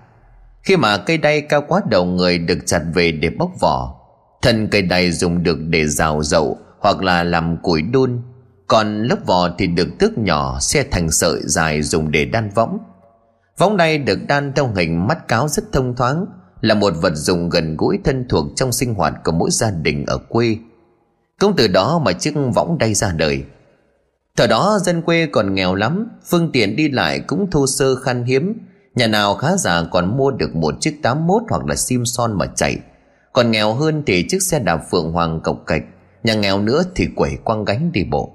Khi 0.63 0.77
mà 0.77 0.99
cây 0.99 1.19
đay 1.19 1.41
cao 1.41 1.65
quá 1.69 1.81
đầu 1.91 2.05
người 2.05 2.39
được 2.39 2.59
chặt 2.67 2.83
về 2.95 3.13
để 3.13 3.31
bóc 3.31 3.51
vỏ 3.61 4.02
Thân 4.43 4.69
cây 4.69 4.83
đay 4.83 5.13
dùng 5.13 5.43
được 5.43 5.59
để 5.69 5.87
rào 5.87 6.23
dậu 6.23 6.59
hoặc 6.81 7.03
là 7.03 7.25
làm 7.25 7.57
củi 7.63 7.83
đun. 7.83 8.23
Còn 8.67 9.03
lớp 9.03 9.17
vỏ 9.27 9.49
thì 9.59 9.67
được 9.67 9.89
tước 9.99 10.19
nhỏ 10.19 10.59
xe 10.61 10.85
thành 10.91 11.11
sợi 11.11 11.41
dài 11.45 11.83
dùng 11.83 12.11
để 12.11 12.25
đan 12.25 12.51
võng. 12.55 12.79
Võng 13.59 13.77
này 13.77 13.99
được 13.99 14.19
đan 14.29 14.53
theo 14.53 14.69
hình 14.77 15.07
mắt 15.09 15.29
cáo 15.29 15.49
rất 15.49 15.65
thông 15.73 15.97
thoáng, 15.97 16.27
là 16.61 16.75
một 16.75 16.93
vật 17.01 17.13
dụng 17.15 17.49
gần 17.49 17.77
gũi 17.77 17.99
thân 18.05 18.27
thuộc 18.29 18.47
trong 18.57 18.73
sinh 18.73 18.95
hoạt 18.95 19.15
của 19.25 19.33
mỗi 19.33 19.51
gia 19.51 19.71
đình 19.71 20.07
ở 20.07 20.19
quê. 20.19 20.57
Cũng 21.41 21.55
từ 21.57 21.69
đó 21.69 21.99
mà 22.05 22.13
chiếc 22.13 22.35
võng 22.55 22.79
đay 22.79 22.95
ra 22.95 23.13
đời. 23.13 23.45
Thời 24.37 24.49
đó 24.49 24.79
dân 24.83 25.03
quê 25.03 25.27
còn 25.33 25.55
nghèo 25.55 25.75
lắm, 25.75 26.09
phương 26.31 26.53
tiện 26.53 26.77
đi 26.77 26.89
lại 26.89 27.21
cũng 27.21 27.51
thô 27.51 27.67
sơ 27.67 27.95
khan 27.97 28.25
hiếm. 28.25 28.55
Nhà 28.95 29.07
nào 29.07 29.35
khá 29.35 29.57
giả 29.57 29.83
còn 29.91 30.17
mua 30.17 30.31
được 30.31 30.55
một 30.55 30.75
chiếc 30.81 30.99
81 31.03 31.43
hoặc 31.51 31.67
là 31.67 31.75
sim 31.75 32.05
son 32.05 32.39
mà 32.39 32.47
chạy 32.47 32.79
còn 33.33 33.51
nghèo 33.51 33.75
hơn 33.75 34.03
thì 34.07 34.27
chiếc 34.29 34.43
xe 34.43 34.59
đạp 34.59 34.81
phượng 34.91 35.13
hoàng 35.13 35.41
cộc 35.45 35.57
cạch, 35.67 35.83
Nhà 36.23 36.35
nghèo 36.35 36.61
nữa 36.61 36.83
thì 36.95 37.09
quẩy 37.17 37.37
quăng 37.45 37.65
gánh 37.65 37.93
đi 37.93 38.05
bộ. 38.05 38.33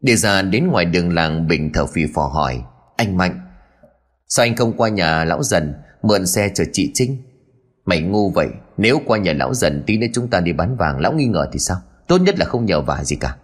Đi 0.00 0.16
ra 0.16 0.42
đến 0.42 0.66
ngoài 0.66 0.84
đường 0.84 1.14
làng, 1.14 1.48
Bình 1.48 1.70
thở 1.74 1.86
phì 1.86 2.02
phò 2.14 2.26
hỏi, 2.26 2.62
Anh 2.96 3.16
Mạnh, 3.16 3.40
Sao 4.28 4.44
anh 4.46 4.56
không 4.56 4.76
qua 4.76 4.88
nhà 4.88 5.24
lão 5.24 5.42
dần, 5.42 5.74
Mượn 6.02 6.26
xe 6.26 6.48
chở 6.54 6.64
chị 6.72 6.90
Trinh? 6.94 7.22
Mày 7.84 8.00
ngu 8.00 8.30
vậy, 8.30 8.48
Nếu 8.76 9.00
qua 9.06 9.18
nhà 9.18 9.32
lão 9.32 9.54
dần 9.54 9.82
tí 9.86 9.98
nữa 9.98 10.06
chúng 10.14 10.28
ta 10.28 10.40
đi 10.40 10.52
bán 10.52 10.76
vàng, 10.76 11.00
Lão 11.00 11.12
nghi 11.12 11.26
ngờ 11.26 11.46
thì 11.52 11.58
sao? 11.58 11.76
Tốt 12.08 12.18
nhất 12.18 12.38
là 12.38 12.44
không 12.44 12.64
nhờ 12.64 12.80
vả 12.80 13.04
gì 13.04 13.16
cả. 13.16 13.36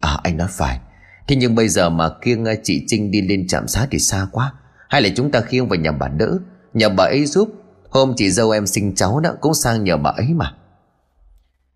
À 0.00 0.18
anh 0.22 0.36
nói 0.36 0.48
phải. 0.50 0.80
Thế 1.28 1.36
nhưng 1.36 1.54
bây 1.54 1.68
giờ 1.68 1.90
mà 1.90 2.08
kiêng 2.22 2.44
à, 2.44 2.54
chị 2.62 2.84
Trinh 2.86 3.10
đi 3.10 3.20
lên 3.20 3.46
trạm 3.46 3.68
xá 3.68 3.86
thì 3.90 3.98
xa 3.98 4.26
quá. 4.32 4.52
Hay 4.88 5.02
là 5.02 5.08
chúng 5.16 5.30
ta 5.30 5.40
khiêng 5.40 5.68
vào 5.68 5.78
nhà 5.78 5.92
bà 5.92 6.08
đỡ? 6.08 6.38
Nhờ 6.74 6.88
bà 6.88 7.04
ấy 7.04 7.26
giúp 7.26 7.48
Hôm 7.96 8.14
chị 8.16 8.30
dâu 8.30 8.50
em 8.50 8.66
sinh 8.66 8.94
cháu 8.94 9.20
đó, 9.20 9.30
Cũng 9.40 9.54
sang 9.54 9.84
nhờ 9.84 9.96
bà 9.96 10.10
ấy 10.10 10.26
mà. 10.34 10.54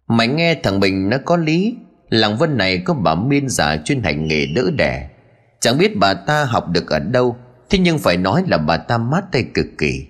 Mày 0.09 0.29
nghe 0.29 0.55
thằng 0.55 0.81
Bình 0.81 1.09
nó 1.09 1.17
có 1.25 1.37
lý, 1.37 1.77
Làng 2.09 2.39
Vân 2.39 2.57
này 2.57 2.79
có 2.79 2.95
bà 2.95 3.15
miên 3.15 3.49
giả 3.49 3.77
chuyên 3.85 4.03
hành 4.03 4.29
nghề 4.29 4.47
đỡ 4.47 4.71
đẻ. 4.79 5.11
Chẳng 5.61 5.79
biết 5.79 5.97
bà 5.97 6.15
ta 6.15 6.45
học 6.45 6.69
được 6.69 6.91
ở 6.91 6.99
đâu, 6.99 7.37
Thế 7.71 7.79
nhưng 7.79 7.99
phải 7.99 8.17
nói 8.17 8.45
là 8.49 8.59
bà 8.59 8.77
ta 8.77 8.99
mát 8.99 9.25
tay 9.33 9.45
cực 9.55 9.67
kỳ. 9.79 10.07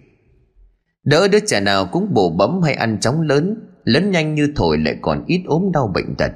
Đỡ 1.04 1.28
đứa 1.28 1.38
trẻ 1.46 1.60
nào 1.60 1.86
cũng 1.86 2.14
bổ 2.14 2.30
bấm 2.30 2.62
hay 2.62 2.74
ăn 2.74 3.00
chóng 3.00 3.20
lớn 3.20 3.68
Lớn 3.84 4.10
nhanh 4.10 4.34
như 4.34 4.52
thổi 4.56 4.78
lại 4.78 4.96
còn 5.02 5.24
ít 5.26 5.42
ốm 5.46 5.62
đau 5.72 5.90
bệnh 5.94 6.14
tật. 6.14 6.32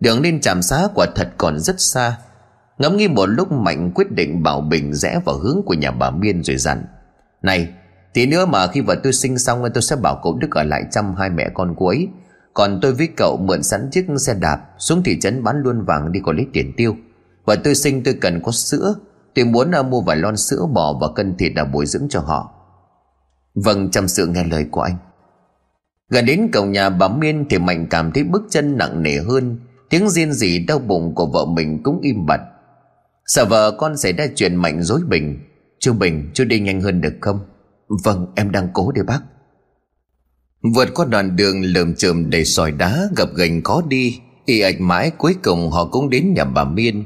Đường 0.00 0.20
lên 0.20 0.40
trạm 0.40 0.62
xá 0.62 0.88
quả 0.94 1.06
thật 1.14 1.28
còn 1.38 1.60
rất 1.60 1.80
xa. 1.80 2.16
Ngẫm 2.78 2.96
nghĩ 2.96 3.08
một 3.08 3.26
lúc 3.26 3.52
Mạnh 3.52 3.90
quyết 3.94 4.10
định 4.10 4.42
bảo 4.42 4.60
Bình 4.60 4.94
rẽ 4.94 5.20
vào 5.24 5.38
hướng 5.38 5.62
của 5.66 5.74
nhà 5.74 5.90
bà 5.90 6.10
Miên 6.10 6.42
rồi 6.42 6.56
dặn, 6.56 6.84
Này 7.42 7.68
Tí 8.12 8.26
nữa 8.26 8.46
mà 8.46 8.66
khi 8.66 8.80
vợ 8.80 8.96
tôi 9.02 9.12
sinh 9.12 9.38
xong, 9.38 9.62
tôi 9.74 9.82
sẽ 9.82 9.96
bảo 9.96 10.20
cậu 10.22 10.38
Đức 10.38 10.50
ở 10.50 10.62
lại 10.62 10.84
chăm 10.90 11.14
hai 11.14 11.30
mẹ 11.30 11.48
con 11.54 11.74
cô 11.76 11.86
ấy. 11.86 12.08
Còn 12.54 12.78
tôi 12.82 12.92
với 12.92 13.08
cậu 13.16 13.36
mượn 13.36 13.62
sẵn 13.62 13.88
chiếc 13.92 14.06
xe 14.18 14.34
đạp, 14.34 14.60
Xuống 14.78 15.02
thị 15.02 15.20
trấn 15.20 15.44
bán 15.44 15.62
luôn 15.62 15.84
vàng 15.84 16.12
đi 16.12 16.20
còn 16.24 16.36
lấy 16.36 16.46
tiền 16.52 16.72
tiêu. 16.76 16.96
Và 17.44 17.56
tôi 17.64 17.74
sinh, 17.74 18.02
tôi 18.04 18.14
cần 18.20 18.42
có 18.42 18.52
sữa. 18.52 18.94
Tôi 19.34 19.44
muốn 19.44 19.70
à, 19.70 19.82
mua 19.82 20.00
vài 20.00 20.16
lon 20.16 20.36
sữa 20.36 20.66
bò 20.72 20.98
và 21.00 21.08
cân 21.16 21.36
thịt 21.36 21.52
đã 21.54 21.64
bồi 21.64 21.86
dưỡng 21.86 22.08
cho 22.08 22.20
họ. 22.20 22.52
Vâng 23.54 23.90
chăm 23.90 24.08
sự 24.08 24.26
nghe 24.26 24.44
lời 24.44 24.66
của 24.70 24.80
anh. 24.80 24.96
Gần 26.10 26.26
đến 26.26 26.50
cổng 26.52 26.72
nhà 26.72 26.90
bà 26.90 27.08
Miên 27.08 27.46
Thì 27.50 27.58
Mạnh 27.58 27.86
cảm 27.90 28.12
thấy 28.12 28.24
bước 28.24 28.42
chân 28.50 28.76
nặng 28.76 29.02
nề 29.02 29.16
hơn. 29.18 29.58
Tiếng 29.90 30.10
riêng 30.10 30.32
rỉ 30.32 30.58
đau 30.58 30.78
bụng 30.78 31.14
của 31.14 31.26
vợ 31.26 31.44
mình 31.44 31.82
cũng 31.82 32.00
im 32.00 32.26
bặt. 32.26 32.40
Sợ 33.26 33.44
vợ 33.44 33.70
con 33.78 33.96
xảy 33.96 34.12
ra 34.12 34.26
chuyện 34.34 34.56
Mạnh 34.56 34.82
dối 34.82 35.00
Bình 35.08 35.38
Chú 35.78 35.92
Bình, 35.92 36.30
chú 36.34 36.44
đi 36.44 36.60
nhanh 36.60 36.80
hơn 36.80 37.00
được 37.00 37.14
không? 37.20 37.40
Vâng 37.88 38.26
em 38.36 38.50
đang 38.50 38.68
cố 38.72 38.92
để 38.92 39.02
bác. 39.02 39.20
Vượt 40.62 40.88
qua 40.94 41.06
đoạn 41.10 41.36
đường 41.36 41.62
lởm 41.62 41.94
chởm 41.94 42.30
đầy 42.30 42.44
sỏi 42.44 42.72
đá, 42.72 43.08
gập 43.16 43.28
ghềnh 43.36 43.62
khó 43.62 43.82
đi, 43.88 44.20
y 44.44 44.60
ạch 44.60 44.80
mãi 44.80 45.10
cuối 45.18 45.34
cùng 45.42 45.70
họ 45.70 45.84
cũng 45.84 46.10
đến 46.10 46.34
nhà 46.34 46.44
bà 46.44 46.64
Miên. 46.64 47.04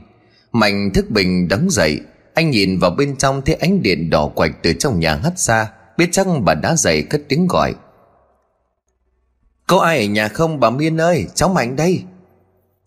Mạnh 0.52 0.90
thức 0.94 1.10
bình 1.10 1.48
đứng 1.48 1.70
dậy, 1.70 2.00
Anh 2.34 2.50
nhìn 2.50 2.78
vào 2.78 2.90
bên 2.90 3.16
trong 3.16 3.42
thấy 3.42 3.54
ánh 3.54 3.82
điện 3.82 4.10
đỏ 4.10 4.28
quạch 4.34 4.62
từ 4.62 4.72
trong 4.72 5.00
nhà 5.00 5.14
hắt 5.14 5.38
ra, 5.38 5.72
Biết 5.96 6.08
chắc 6.12 6.26
bà 6.44 6.54
đã 6.54 6.76
dậy 6.76 7.02
cất 7.02 7.22
tiếng 7.28 7.46
gọi. 7.46 7.74
Có 9.66 9.78
ai 9.78 9.98
ở 9.98 10.06
nhà 10.06 10.28
không, 10.28 10.60
bà 10.60 10.70
Miên 10.70 11.00
ơi? 11.00 11.26
Cháu 11.34 11.48
Mạnh 11.48 11.76
đây. 11.76 12.02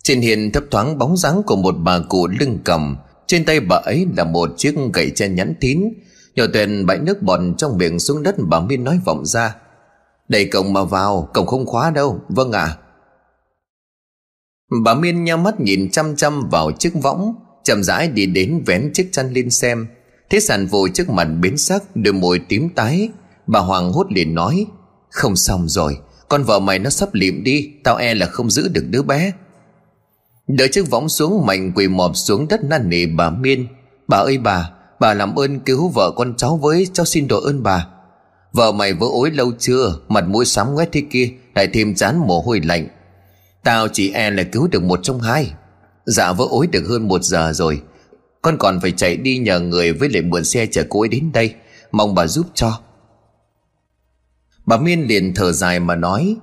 Trên 0.03 0.21
hiền 0.21 0.51
thấp 0.51 0.63
thoáng 0.71 0.97
bóng 0.97 1.17
dáng 1.17 1.43
của 1.45 1.55
một 1.55 1.75
bà 1.77 1.99
cụ 2.09 2.27
lưng 2.27 2.59
cầm, 2.63 2.97
Trên 3.27 3.45
tay 3.45 3.59
bà 3.59 3.75
ấy 3.75 4.07
là 4.17 4.23
một 4.23 4.49
chiếc 4.57 4.75
gậy 4.93 5.11
che 5.15 5.27
nhắn 5.27 5.53
tín 5.59 5.83
Nhỏ 6.35 6.45
tuyền 6.53 6.85
bãi 6.85 6.97
nước 6.97 7.21
bọt 7.21 7.39
trong 7.57 7.77
miệng 7.77 7.99
xuống 7.99 8.23
đất 8.23 8.35
bà 8.37 8.59
Miên 8.59 8.83
nói 8.83 8.99
vọng 9.05 9.25
ra. 9.25 9.55
Đẩy 10.27 10.45
cổng 10.45 10.73
mà 10.73 10.83
vào, 10.83 11.29
Cổng 11.33 11.47
không 11.47 11.65
khóa 11.65 11.89
đâu. 11.89 12.21
Vâng 12.29 12.51
ạ. 12.51 12.65
À. 12.65 12.77
Bà 14.83 14.93
Miên 14.93 15.23
nhắm 15.23 15.43
mắt 15.43 15.59
nhìn 15.59 15.89
chăm 15.91 16.15
chăm 16.15 16.49
vào 16.49 16.71
chiếc 16.71 16.93
võng, 16.93 17.35
chậm 17.63 17.83
rãi 17.83 18.07
đi 18.07 18.25
đến 18.25 18.63
vén 18.65 18.91
chiếc 18.93 19.09
chăn 19.11 19.33
lên 19.33 19.49
xem. 19.49 19.87
Thế 20.29 20.39
sản 20.39 20.67
phụ 20.71 20.87
trước 20.93 21.09
mặt 21.09 21.25
biến 21.25 21.57
sắc 21.57 21.83
Đôi 21.95 22.13
môi 22.13 22.39
tím 22.49 22.69
tái. 22.69 23.09
Bà 23.47 23.59
Hoàng 23.59 23.91
hốt 23.91 24.11
liền 24.11 24.35
nói, 24.35 24.65
Không 25.09 25.35
xong 25.35 25.67
rồi, 25.67 25.97
Con 26.29 26.43
vợ 26.43 26.59
mày 26.59 26.79
nó 26.79 26.89
sắp 26.89 27.09
liệm 27.13 27.43
đi, 27.43 27.71
Tao 27.83 27.95
e 27.95 28.13
là 28.13 28.25
không 28.25 28.49
giữ 28.49 28.67
được 28.67 28.85
đứa 28.89 29.01
bé. 29.01 29.31
Đợi 30.47 30.67
chiếc 30.67 30.89
võng 30.89 31.09
xuống 31.09 31.45
mạnh 31.45 31.71
quỳ 31.75 31.87
mọp 31.87 32.11
xuống 32.15 32.47
đất 32.47 32.63
năn 32.63 32.89
nỉ 32.89 33.05
bà 33.05 33.29
Miên 33.29 33.67
Bà 34.07 34.17
ơi 34.17 34.37
bà 34.37 34.74
Bà 34.99 35.13
làm 35.13 35.39
ơn 35.39 35.59
cứu 35.59 35.89
vợ 35.89 36.11
con 36.15 36.33
cháu 36.37 36.57
với, 36.57 36.87
Cháu 36.93 37.05
xin 37.05 37.27
đội 37.27 37.41
ơn 37.45 37.63
bà. 37.63 37.87
Vợ 38.53 38.71
mày 38.71 38.93
vỡ 38.93 39.07
ối 39.11 39.31
lâu 39.31 39.51
chưa? 39.59 39.95
Mặt 40.07 40.25
mũi 40.27 40.45
sám 40.45 40.73
ngoét 40.73 40.89
thế 40.91 41.03
kia, 41.11 41.29
Lại 41.55 41.67
thêm 41.73 41.95
chán 41.95 42.17
mồ 42.17 42.41
hôi 42.41 42.61
lạnh. 42.63 42.87
Tao 43.63 43.87
chỉ 43.87 44.11
e 44.11 44.31
là 44.31 44.43
cứu 44.43 44.67
được 44.67 44.83
một 44.83 44.99
trong 45.03 45.21
hai. 45.21 45.53
Dạ 46.05 46.31
vỡ 46.31 46.45
ối 46.49 46.67
được 46.67 46.83
hơn 46.89 47.07
một 47.07 47.23
giờ 47.23 47.51
rồi. 47.53 47.81
Con 48.41 48.57
còn 48.57 48.79
phải 48.81 48.91
chạy 48.91 49.17
đi 49.17 49.37
nhờ 49.37 49.59
người 49.59 49.93
Với 49.93 50.09
lại 50.09 50.21
mượn 50.21 50.45
xe 50.45 50.65
chở 50.65 50.83
cô 50.89 51.01
ấy 51.01 51.09
đến 51.09 51.31
đây. 51.33 51.53
Mong 51.91 52.15
bà 52.15 52.27
giúp 52.27 52.45
cho. 52.53 52.79
Bà 54.65 54.77
Miên 54.77 55.07
liền 55.07 55.33
thở 55.33 55.51
dài 55.51 55.79
mà 55.79 55.95
nói, 55.95 56.35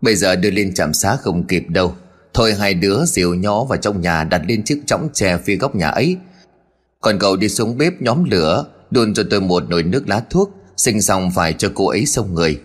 Bây 0.00 0.16
giờ 0.16 0.36
đưa 0.36 0.50
lên 0.50 0.74
trạm 0.74 0.94
xá 0.94 1.16
không 1.16 1.46
kịp 1.46 1.64
đâu. 1.68 1.94
Thôi 2.34 2.54
hai 2.54 2.74
đứa 2.74 3.04
dìu 3.04 3.34
nhó 3.34 3.64
vào 3.64 3.78
trong 3.78 4.00
nhà 4.00 4.24
Đặt 4.24 4.42
lên 4.48 4.64
chiếc 4.64 4.82
chõng 4.86 5.08
tre 5.12 5.38
phía 5.38 5.56
góc 5.56 5.76
nhà 5.76 5.88
ấy. 5.88 6.16
Còn 7.06 7.18
cậu 7.18 7.36
đi 7.36 7.48
xuống 7.48 7.78
bếp 7.78 8.02
nhóm 8.02 8.24
lửa, 8.24 8.64
Đun 8.90 9.14
cho 9.14 9.22
tôi 9.30 9.40
một 9.40 9.68
nồi 9.68 9.82
nước 9.82 10.08
lá 10.08 10.22
thuốc, 10.30 10.50
Sinh 10.76 11.02
xong 11.02 11.30
phải 11.34 11.52
cho 11.52 11.70
cô 11.74 11.88
ấy 11.88 12.06
xông 12.06 12.34
người. 12.34 12.60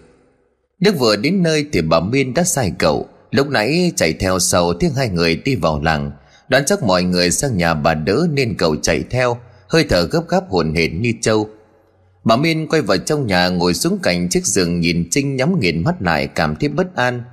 Đức 0.79 0.99
vừa 0.99 1.15
đến 1.15 1.43
nơi 1.43 1.65
thì 1.71 1.81
bà 1.81 1.99
Miên 1.99 2.33
đã 2.33 2.43
sai 2.43 2.71
cậu. 2.79 3.07
Lúc 3.31 3.49
nãy 3.49 3.91
chạy 3.95 4.13
theo 4.13 4.39
sau 4.39 4.73
tiếng 4.73 4.93
hai 4.95 5.09
người 5.09 5.35
đi 5.35 5.55
vào 5.55 5.81
làng. 5.83 6.11
Đoán 6.49 6.63
chắc 6.65 6.83
mọi 6.83 7.03
người 7.03 7.31
sang 7.31 7.57
nhà 7.57 7.73
bà 7.73 7.93
đỡ 7.93 8.27
nên 8.33 8.55
cậu 8.57 8.75
chạy 8.75 9.03
theo. 9.09 9.37
Hơi 9.67 9.85
thở 9.89 10.03
gấp 10.03 10.21
gáp 10.29 10.49
hồn 10.49 10.73
hển 10.75 11.01
như 11.01 11.13
trâu. 11.21 11.49
Bà 12.23 12.35
Miên 12.35 12.67
quay 12.67 12.81
vào 12.81 12.97
trong 12.97 13.27
nhà 13.27 13.49
ngồi 13.49 13.73
xuống 13.73 13.99
cạnh 14.03 14.29
chiếc 14.29 14.45
giường 14.45 14.79
nhìn 14.79 15.07
Trinh 15.11 15.35
nhắm 15.35 15.59
nghiền 15.59 15.83
mắt 15.83 16.01
lại, 16.01 16.27
cảm 16.27 16.55
thấy 16.55 16.69
bất 16.69 16.95
an. 16.95 17.23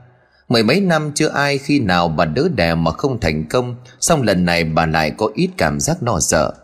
Mười 0.49 0.63
mấy 0.63 0.81
năm 0.81 1.11
chưa 1.15 1.29
ai 1.29 1.59
khi 1.59 1.81
nào 1.81 2.09
bà 2.09 2.25
đỡ 2.25 2.49
đẻ 2.57 2.75
mà 2.75 2.91
không 2.91 3.21
thành 3.21 3.45
công 3.51 3.77
Xong 4.01 4.23
lần 4.23 4.45
này 4.45 4.65
bà 4.65 4.87
lại 4.87 5.11
có 5.11 5.31
ít 5.35 5.49
cảm 5.57 5.81
giác 5.81 6.03
no 6.03 6.21
sợ. 6.21 6.55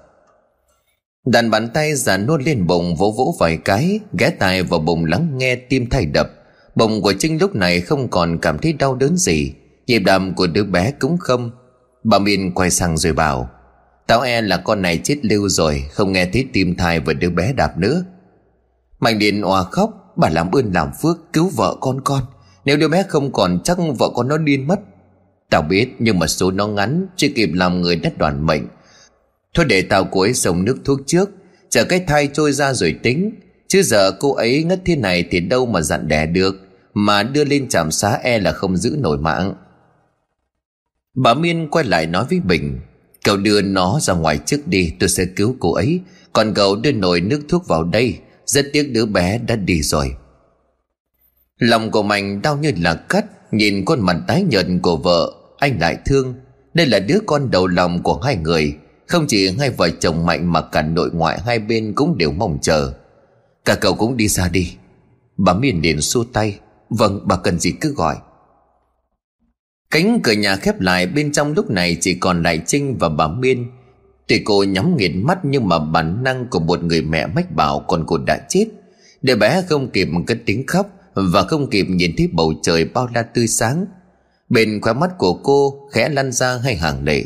Đàn 1.25 1.51
bàn 1.51 1.69
tay 1.75 1.95
già 1.95 2.17
nôn 2.17 2.43
lên 2.43 2.67
bụng 2.67 2.97
vỗ 2.97 3.15
vỗ 3.17 3.35
vài 3.41 3.57
cái, 3.57 4.01
Ghé 4.19 4.31
tai 4.31 4.63
vào 4.63 4.81
bụng 4.81 5.05
lắng 5.05 5.39
nghe 5.39 5.57
tim 5.57 5.91
thay 5.91 6.07
đập. 6.07 6.31
Bụng 6.75 7.03
của 7.03 7.13
Trinh 7.19 7.39
lúc 7.41 7.55
này 7.55 7.81
không 7.81 8.09
còn 8.09 8.39
cảm 8.39 8.59
thấy 8.59 8.73
đau 8.73 8.95
đớn 8.95 9.17
gì. 9.17 9.53
Nhịp 9.87 9.99
đập 9.99 10.23
của 10.37 10.47
đứa 10.47 10.65
bé 10.65 10.93
cũng 11.01 11.17
không. 11.19 11.51
Bà 12.05 12.19
Miên 12.19 12.55
quay 12.55 12.71
sang 12.71 12.97
rồi 12.97 13.13
bảo, 13.13 13.51
Tao 14.07 14.21
e 14.21 14.41
là 14.41 14.57
con 14.57 14.83
này 14.83 15.01
chết 15.05 15.17
lưu 15.23 15.49
rồi, 15.49 15.85
Không 15.93 16.13
nghe 16.13 16.27
thấy 16.33 16.47
tim 16.53 16.77
thai 16.77 17.01
và 17.01 17.13
đứa 17.13 17.31
bé 17.31 17.53
đạp 17.53 17.79
nữa. 17.79 18.05
Mạnh 19.01 19.19
Điện 19.19 19.43
òa 19.43 19.65
khóc, 19.65 19.91
Bà 20.17 20.29
làm 20.29 20.51
ơn 20.51 20.73
làm 20.75 20.91
phước, 21.03 21.17
cứu 21.33 21.51
vợ 21.57 21.77
con 21.81 22.01
con. 22.05 22.23
Nếu 22.65 22.77
đứa 22.77 22.89
bé 22.89 23.03
không 23.09 23.33
còn, 23.33 23.59
chắc 23.65 23.79
vợ 23.99 24.11
con 24.15 24.29
nó 24.29 24.39
điên 24.39 24.67
mất. 24.67 24.81
Tao 25.51 25.63
biết, 25.63 25.95
nhưng 25.99 26.19
mà 26.19 26.27
số 26.27 26.51
nó 26.51 26.67
ngắn, 26.67 27.07
Chưa 27.17 27.29
kịp 27.35 27.51
làm 27.53 27.81
người 27.81 27.97
đất 27.97 28.19
đoàn 28.19 28.47
mệnh. 28.47 28.69
Thôi 29.55 29.67
để 29.69 29.83
tao 29.83 30.05
cô 30.05 30.21
ấy 30.21 30.35
sống 30.35 30.65
nước 30.65 30.77
thuốc 30.85 31.01
trước, 31.07 31.31
Chờ 31.71 31.85
cái 31.85 32.01
thai 32.01 32.29
trôi 32.33 32.53
ra 32.53 32.73
rồi 32.73 32.99
tính. 33.03 33.31
Chứ 33.69 33.83
giờ 33.83 34.13
cô 34.21 34.35
ấy 34.35 34.65
ngất 34.65 34.81
thế 34.85 34.97
này 34.97 35.25
Thì 35.31 35.41
đâu 35.41 35.67
mà 35.67 35.81
dặn 35.81 36.09
đẻ 36.09 36.27
được, 36.27 36.57
Mà 36.95 37.23
đưa 37.23 37.45
lên 37.45 37.69
trạm 37.69 37.91
xá 37.91 38.19
e 38.23 38.39
là 38.39 38.53
không 38.53 38.77
giữ 38.77 38.97
nổi 38.99 39.19
mạng. 39.19 39.55
Bà 41.15 41.35
Miên 41.35 41.69
quay 41.71 41.85
lại 41.85 42.07
nói 42.07 42.25
với 42.31 42.41
Bình, 42.41 42.81
Cậu 43.25 43.37
đưa 43.37 43.63
nó 43.63 43.99
ra 44.03 44.15
ngoài 44.15 44.39
trước 44.47 44.67
đi, 44.67 44.93
Tôi 45.01 45.09
sẽ 45.09 45.25
cứu 45.37 45.57
cô 45.61 45.75
ấy. 45.75 46.01
Còn 46.33 46.55
cậu 46.55 46.77
đưa 46.77 46.93
nồi 46.93 47.21
nước 47.21 47.41
thuốc 47.49 47.69
vào 47.69 47.85
đây, 47.85 48.19
Rất 48.47 48.67
tiếc 48.73 48.93
đứa 48.93 49.07
bé 49.07 49.39
đã 49.39 49.57
đi 49.57 49.83
rồi. 49.83 50.15
Lòng 51.59 51.91
của 51.91 52.03
Mạnh 52.03 52.43
đau 52.43 52.57
như 52.57 52.73
là 52.81 52.95
cắt, 52.95 53.25
Nhìn 53.53 53.85
con 53.85 54.01
mặt 54.01 54.17
tái 54.29 54.43
nhợt 54.43 54.67
của 54.83 54.97
vợ, 54.97 55.33
Anh 55.59 55.81
lại 55.81 55.99
thương. 56.07 56.35
Đây 56.75 56.87
là 56.87 56.99
đứa 56.99 57.19
con 57.27 57.51
đầu 57.51 57.67
lòng 57.67 58.03
của 58.03 58.21
hai 58.21 58.37
người. 58.37 58.75
Không 59.07 59.27
chỉ 59.29 59.51
hai 59.59 59.71
vợ 59.71 59.91
chồng 59.91 60.27
Mạnh 60.27 60.53
Mà 60.53 60.61
cả 60.61 60.83
nội 60.83 61.11
ngoại 61.13 61.41
hai 61.41 61.59
bên 61.59 61.93
cũng 61.95 62.19
đều 62.19 62.33
mong 62.33 62.59
chờ. 62.63 62.93
Cả 63.65 63.75
cậu 63.75 63.95
cũng 63.95 64.17
đi 64.17 64.29
ra 64.29 64.49
đi. 64.49 64.77
Bà 65.37 65.55
Miền 65.55 65.81
liền 65.83 66.01
xua 66.01 66.25
tay. 66.25 66.59
Vâng 66.91 67.21
bà 67.25 67.37
cần 67.37 67.59
gì 67.59 67.73
cứ 67.81 67.95
gọi. 67.95 68.17
Cánh 69.91 70.21
cửa 70.23 70.33
nhà 70.33 70.57
khép 70.57 70.81
lại, 70.81 71.07
bên 71.07 71.33
trong 71.33 71.53
lúc 71.53 71.71
này 71.71 71.97
chỉ 72.01 72.15
còn 72.15 72.43
lại 72.43 72.61
Trinh 72.67 72.97
và 72.99 73.09
bà 73.09 73.29
Miên. 73.29 73.71
Tuy 74.27 74.43
cô 74.45 74.65
nhắm 74.65 74.97
nghiền 74.97 75.27
mắt 75.27 75.39
nhưng 75.43 75.69
mà 75.69 75.79
bản 75.79 76.25
năng 76.25 76.47
của 76.47 76.61
một 76.61 76.83
người 76.83 77.03
mẹ 77.03 77.27
mách 77.27 77.55
bảo 77.55 77.85
còn 77.89 78.05
cô 78.07 78.19
đã 78.19 78.41
chết. 78.49 78.67
Để 79.23 79.35
bé 79.35 79.63
không 79.69 79.91
kịp 79.91 80.09
cất 80.27 80.39
tiếng 80.47 80.67
khóc 80.67 80.91
Và 81.15 81.43
không 81.43 81.71
kịp 81.71 81.87
nhìn 81.89 82.15
thấy 82.17 82.29
bầu 82.33 82.53
trời 82.63 82.85
bao 82.85 83.09
la 83.15 83.23
tươi 83.23 83.47
sáng. 83.47 83.87
Bên 84.49 84.81
khóe 84.81 84.93
mắt 84.93 85.11
của 85.19 85.35
cô 85.35 85.89
khẽ 85.93 86.09
lăn 86.09 86.33
ra 86.33 86.59
hai 86.59 86.77
hàng 86.77 87.05
lệ. 87.05 87.25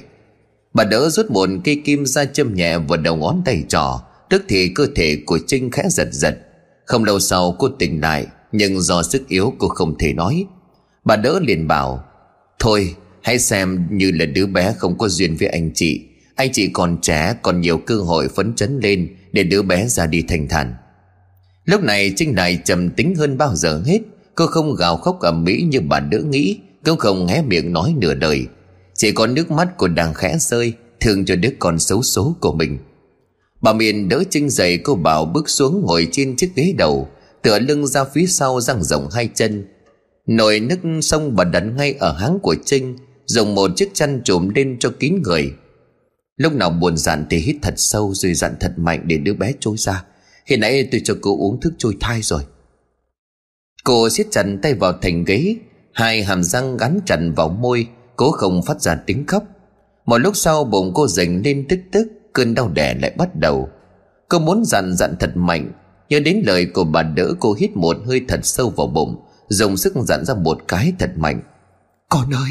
Bà 0.79 0.85
đỡ 0.85 1.11
rút 1.11 1.31
một 1.31 1.49
cây 1.65 1.83
kim 1.85 2.07
ra 2.07 2.25
châm 2.25 2.55
nhẹ 2.55 2.79
vào 2.79 2.97
đầu 2.97 3.17
ngón 3.17 3.43
tay 3.45 3.65
trỏ 3.69 4.01
Tức 4.31 4.45
thì 4.49 4.69
cơ 4.75 4.87
thể 4.95 5.19
của 5.27 5.39
Trinh 5.47 5.71
khẽ 5.71 5.83
giật 5.91 6.09
giật. 6.13 6.39
Không 6.85 7.05
lâu 7.05 7.21
sau, 7.21 7.57
cô 7.59 7.69
tỉnh 7.69 8.01
lại, 8.01 8.27
Nhưng 8.53 8.81
do 8.81 9.03
sức 9.03 9.29
yếu, 9.29 9.55
cô 9.59 9.69
không 9.69 9.99
thể 9.99 10.13
nói. 10.13 10.45
Bà 11.05 11.17
đỡ 11.17 11.41
liền 11.43 11.69
bảo, 11.69 12.05
Thôi, 12.59 12.95
hãy 13.23 13.39
xem 13.39 13.87
như 13.91 14.11
là 14.11 14.27
đứa 14.27 14.47
bé 14.47 14.75
không 14.79 14.99
có 14.99 15.09
duyên 15.09 15.37
với 15.37 15.49
anh 15.49 15.71
chị. 15.75 16.01
Anh 16.35 16.53
chị 16.53 16.69
còn 16.73 16.99
trẻ, 17.03 17.35
còn 17.43 17.61
nhiều 17.61 17.79
cơ 17.79 17.97
hội 17.97 18.29
phấn 18.29 18.55
chấn 18.55 18.81
lên 18.83 19.17
Để 19.33 19.43
đứa 19.43 19.63
bé 19.63 19.87
ra 19.89 20.07
đi 20.07 20.23
thành 20.23 20.49
thản. 20.49 20.75
Lúc 21.65 21.83
này, 21.83 22.13
Trinh 22.17 22.37
lại 22.37 22.59
trầm 22.65 22.91
tính 22.91 23.15
hơn 23.15 23.39
bao 23.39 23.55
giờ 23.55 23.83
hết. 23.87 24.01
Cô 24.35 24.47
không 24.47 24.75
gào 24.75 24.97
khóc 24.97 25.21
ầm 25.21 25.45
mỹ 25.45 25.63
như 25.69 25.81
bà 25.81 26.01
đỡ 26.01 26.19
nghĩ 26.19 26.59
cô 26.85 26.97
không 26.97 27.27
hé 27.27 27.43
miệng 27.43 27.73
nói 27.73 27.95
nửa 27.99 28.15
đời 28.15 28.47
chỉ 28.99 29.13
có 29.13 29.27
nước 29.27 29.51
mắt 29.51 29.77
của 29.77 29.89
đàng 29.89 30.15
khẽ 30.15 30.37
rơi, 30.41 30.73
Thương 31.01 31.25
cho 31.25 31.37
đứa 31.37 31.51
con 31.59 31.79
xấu 31.79 32.03
số 32.03 32.37
của 32.41 32.53
mình. 32.53 32.79
Bà 33.61 33.73
Miền 33.73 34.09
đỡ 34.09 34.23
Trinh 34.31 34.51
dậy 34.51 34.79
cô 34.79 34.95
bảo 34.95 35.25
bước 35.25 35.49
xuống 35.49 35.83
ngồi 35.87 36.09
trên 36.13 36.37
chiếc 36.37 36.51
ghế 36.55 36.75
đầu, 36.79 37.09
Tựa 37.43 37.59
lưng 37.59 37.87
ra 37.87 38.05
phía 38.05 38.27
sau 38.27 38.61
răng 38.61 38.85
rộng 38.85 39.09
hai 39.13 39.29
chân. 39.35 39.67
Nồi 40.27 40.61
nước 40.61 40.79
sông 41.03 41.37
bà 41.37 41.45
đặt 41.45 41.61
ngay 41.61 41.95
ở 41.99 42.13
háng 42.13 42.39
của 42.43 42.55
Trinh, 42.65 42.97
Dùng 43.27 43.55
một 43.55 43.71
chiếc 43.77 43.91
chăn 43.95 44.21
trùm 44.25 44.49
lên 44.49 44.77
cho 44.81 44.91
kín 44.99 45.23
người. 45.25 45.53
Lúc 46.37 46.53
nào 46.53 46.71
buồn 46.71 46.97
dặn 46.97 47.27
thì 47.31 47.39
hít 47.39 47.57
thật 47.63 47.75
sâu 47.77 48.15
Rồi 48.15 48.35
dặn 48.35 48.55
thật 48.61 48.73
mạnh 48.77 49.03
để 49.05 49.17
đứa 49.17 49.35
bé 49.35 49.53
trôi 49.61 49.77
ra. 49.79 50.05
Khi 50.47 50.57
nãy 50.57 50.89
tôi 50.93 51.01
cho 51.05 51.17
cô 51.21 51.39
uống 51.39 51.61
thức 51.61 51.73
trôi 51.79 51.97
thai 52.01 52.23
rồi. 52.23 52.43
Cô 53.85 54.09
siết 54.09 54.27
chặt 54.31 54.47
tay 54.63 54.75
vào 54.75 54.93
thành 55.03 55.25
ghế, 55.25 55.57
Hai 55.93 56.23
hàm 56.23 56.43
răng 56.45 56.77
gắn 56.77 57.01
chặt 57.07 57.19
vào 57.37 57.49
môi 57.49 57.87
Cố 58.19 58.31
không 58.31 58.63
phát 58.63 58.81
ra 58.81 58.95
tiếng 59.07 59.27
khóc. 59.27 59.45
Một 60.07 60.19
lúc 60.19 60.37
sau, 60.37 60.65
bụng 60.65 60.93
cô 60.95 61.07
dành 61.07 61.43
lên 61.45 61.67
tức 61.69 61.79
tức, 61.93 62.09
Cơn 62.33 62.55
đau 62.55 62.69
đẻ 62.69 62.95
lại 62.95 63.15
bắt 63.19 63.29
đầu. 63.35 63.69
Cô 64.29 64.39
muốn 64.39 64.65
dặn 64.65 64.97
dặn 64.97 65.15
thật 65.21 65.31
mạnh 65.35 65.73
Nhớ 66.09 66.21
đến 66.21 66.43
lời 66.47 66.67
của 66.67 66.85
bà 66.85 67.03
đỡ 67.03 67.35
cô 67.41 67.55
hít 67.59 67.77
một 67.77 67.97
hơi 68.07 68.25
thật 68.29 68.41
sâu 68.43 68.71
vào 68.71 68.87
bụng, 68.87 69.17
Dùng 69.49 69.77
sức 69.77 69.95
dặn 69.97 70.25
ra 70.25 70.35
một 70.35 70.59
cái 70.69 70.93
thật 70.99 71.11
mạnh. 71.17 71.43
Con 72.09 72.35
ơi! 72.35 72.51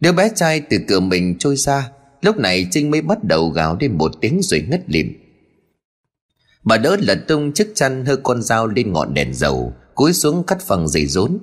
Đứa 0.00 0.12
bé 0.12 0.30
trai 0.34 0.60
từ 0.60 0.78
cửa 0.88 1.00
mình 1.00 1.38
trôi 1.38 1.56
ra, 1.56 1.90
Lúc 2.22 2.36
này 2.36 2.66
Trinh 2.70 2.90
mới 2.90 3.02
bắt 3.02 3.24
đầu 3.24 3.48
gào 3.48 3.76
lên 3.80 3.98
một 3.98 4.12
tiếng 4.20 4.40
rồi 4.42 4.66
ngất 4.70 4.80
lịm. 4.86 5.12
Bà 6.64 6.76
đỡ 6.76 6.96
lật 7.00 7.18
tung 7.28 7.52
chiếc 7.52 7.72
chăn 7.74 8.06
hơi 8.06 8.16
con 8.16 8.42
dao 8.42 8.66
lên 8.66 8.92
ngọn 8.92 9.14
đèn 9.14 9.34
dầu, 9.34 9.72
Cúi 9.94 10.12
xuống 10.12 10.44
cắt 10.44 10.60
phần 10.60 10.88
dây 10.88 11.06
rốn. 11.06 11.38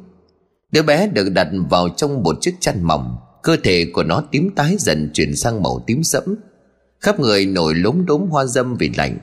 Đứa 0.76 0.82
bé 0.82 1.08
được 1.08 1.30
đặt 1.30 1.48
vào 1.70 1.90
trong 1.90 2.24
một 2.24 2.38
chiếc 2.42 2.56
chăn 2.60 2.84
mỏng. 2.84 3.18
Cơ 3.44 3.58
thể 3.64 3.86
của 3.94 4.04
nó 4.04 4.24
tím 4.32 4.50
tái 4.56 4.76
dần 4.80 5.10
chuyển 5.14 5.36
sang 5.36 5.64
màu 5.64 5.84
tím 5.88 6.04
sẫm. 6.04 6.36
Khắp 7.00 7.20
người 7.20 7.46
nổi 7.46 7.76
lốm 7.76 8.06
đốm 8.06 8.22
hoa 8.30 8.46
dâm 8.46 8.76
vì 8.76 8.92
lạnh. 8.98 9.18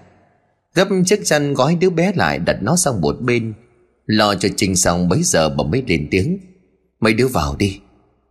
Gấp 0.74 0.88
chiếc 1.06 1.20
chăn 1.24 1.54
gói 1.54 1.76
đứa 1.80 1.90
bé 1.90 2.12
lại 2.16 2.38
đặt 2.38 2.56
nó 2.62 2.76
sang 2.76 3.00
một 3.00 3.16
bên. 3.20 3.54
Lo 4.06 4.34
cho 4.34 4.48
Trinh 4.56 4.76
xong 4.76 5.08
bấy 5.08 5.22
giờ 5.22 5.48
bà 5.48 5.64
mới 5.64 5.82
lên 5.86 6.08
tiếng. 6.10 6.38
Mấy 7.00 7.14
đứa 7.14 7.26
vào 7.26 7.56
đi. 7.58 7.80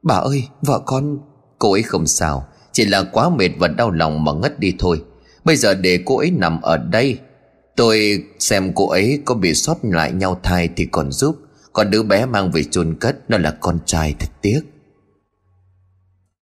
Bà 0.04 0.16
ơi, 0.16 0.44
vợ 0.62 0.82
con. 0.86 1.18
Cô 1.60 1.72
ấy 1.72 1.84
không 1.84 2.08
sao. 2.08 2.48
Chỉ 2.72 2.86
là 2.86 3.04
quá 3.04 3.30
mệt 3.30 3.50
và 3.58 3.68
đau 3.68 3.92
lòng 3.92 4.24
mà 4.24 4.32
ngất 4.32 4.60
đi 4.60 4.74
thôi. 4.80 5.04
Bây 5.46 5.56
giờ 5.56 5.74
để 5.74 6.00
cô 6.06 6.18
ấy 6.18 6.32
nằm 6.32 6.62
ở 6.62 6.78
đây, 6.78 7.20
Tôi 7.76 8.24
xem 8.40 8.72
cô 8.76 8.90
ấy 8.90 9.22
có 9.26 9.36
bị 9.36 9.54
sót 9.54 9.78
lại 9.82 10.12
nhau 10.12 10.40
thai 10.44 10.70
thì 10.76 10.86
còn 10.86 11.12
giúp. 11.12 11.36
Còn 11.74 11.92
đứa 11.92 12.04
bé 12.04 12.26
mang 12.26 12.52
về 12.52 12.64
chôn 12.64 12.96
cất, 13.00 13.30
Nó 13.30 13.38
là 13.38 13.58
con 13.60 13.80
trai 13.86 14.16
thật 14.20 14.30
tiếc. 14.42 14.62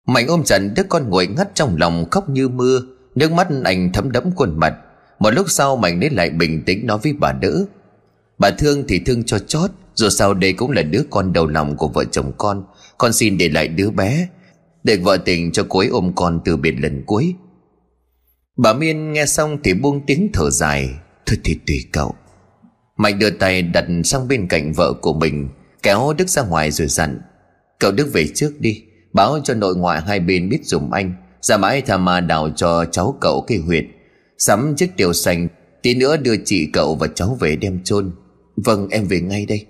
Mạnh 0.06 0.26
ôm 0.28 0.42
chặt 0.44 0.58
đứa 0.58 0.82
con 0.88 1.10
ngồi 1.10 1.26
ngắt 1.26 1.54
trong 1.54 1.76
lòng 1.76 2.10
khóc 2.10 2.28
như 2.28 2.48
mưa, 2.48 2.80
Nước 3.14 3.32
mắt 3.32 3.48
anh 3.64 3.92
thấm 3.92 4.12
đẫm 4.12 4.30
khuôn 4.36 4.58
mặt. 4.58 4.74
Một 5.18 5.30
lúc 5.30 5.50
sau, 5.50 5.76
Mạnh 5.76 6.00
đến 6.00 6.12
lại 6.12 6.30
bình 6.30 6.62
tĩnh 6.66 6.86
nói 6.86 6.98
với 7.02 7.12
bà 7.12 7.32
đỡ 7.32 7.64
Bà 8.38 8.50
thương 8.50 8.84
thì 8.88 8.98
thương 8.98 9.24
cho 9.24 9.38
chót, 9.38 9.70
Dù 9.94 10.08
sao 10.08 10.34
đây 10.34 10.52
cũng 10.52 10.70
là 10.70 10.82
đứa 10.82 11.02
con 11.10 11.32
đầu 11.32 11.46
lòng 11.46 11.76
của 11.76 11.88
vợ 11.88 12.04
chồng 12.04 12.32
con. 12.38 12.64
Con 12.98 13.12
xin 13.12 13.38
để 13.38 13.48
lại 13.48 13.68
đứa 13.68 13.90
bé, 13.90 14.28
Để 14.84 14.96
vợ 14.96 15.16
tình 15.16 15.52
cho 15.52 15.66
cô 15.68 15.78
ấy 15.78 15.88
ôm 15.88 16.12
con 16.16 16.40
từ 16.44 16.56
biệt 16.56 16.74
lần 16.80 17.02
cuối. 17.06 17.34
Bà 18.56 18.72
Miên 18.72 19.12
nghe 19.12 19.26
xong 19.26 19.58
thì 19.64 19.74
buông 19.74 20.06
tiếng 20.06 20.30
thở 20.32 20.50
dài, 20.50 20.90
Thôi 21.26 21.38
thì 21.44 21.58
tùy 21.66 21.84
cậu. 21.92 22.14
Mạnh 22.98 23.18
đưa 23.18 23.30
tay 23.30 23.62
đặt 23.62 23.84
sang 24.04 24.28
bên 24.28 24.48
cạnh 24.48 24.72
vợ 24.72 24.92
của 24.92 25.12
mình, 25.12 25.48
Kéo 25.82 26.14
Đức 26.18 26.28
ra 26.28 26.42
ngoài 26.42 26.70
rồi 26.70 26.88
dặn, 26.88 27.20
Cậu 27.78 27.92
Đức 27.92 28.08
về 28.12 28.26
trước 28.34 28.52
đi, 28.58 28.82
Báo 29.12 29.38
cho 29.44 29.54
nội 29.54 29.76
ngoại 29.76 30.00
hai 30.00 30.20
bên 30.20 30.48
biết 30.48 30.60
dùng 30.64 30.92
anh, 30.92 31.14
Ra 31.40 31.56
mãi 31.56 31.82
thà 31.82 31.96
mà 31.96 32.20
đào 32.20 32.50
cho 32.56 32.84
cháu 32.84 33.18
cậu 33.20 33.44
cái 33.48 33.58
huyệt. 33.58 33.84
Sắm 34.38 34.74
chiếc 34.76 34.96
tiểu 34.96 35.12
xanh 35.12 35.48
Tí 35.82 35.94
nữa 35.94 36.16
đưa 36.16 36.36
chị 36.44 36.68
cậu 36.72 36.94
và 36.94 37.06
cháu 37.14 37.36
về 37.40 37.56
đem 37.56 37.80
chôn. 37.84 38.10
Vâng 38.56 38.88
em 38.88 39.04
về 39.08 39.20
ngay 39.20 39.46
đây. 39.46 39.66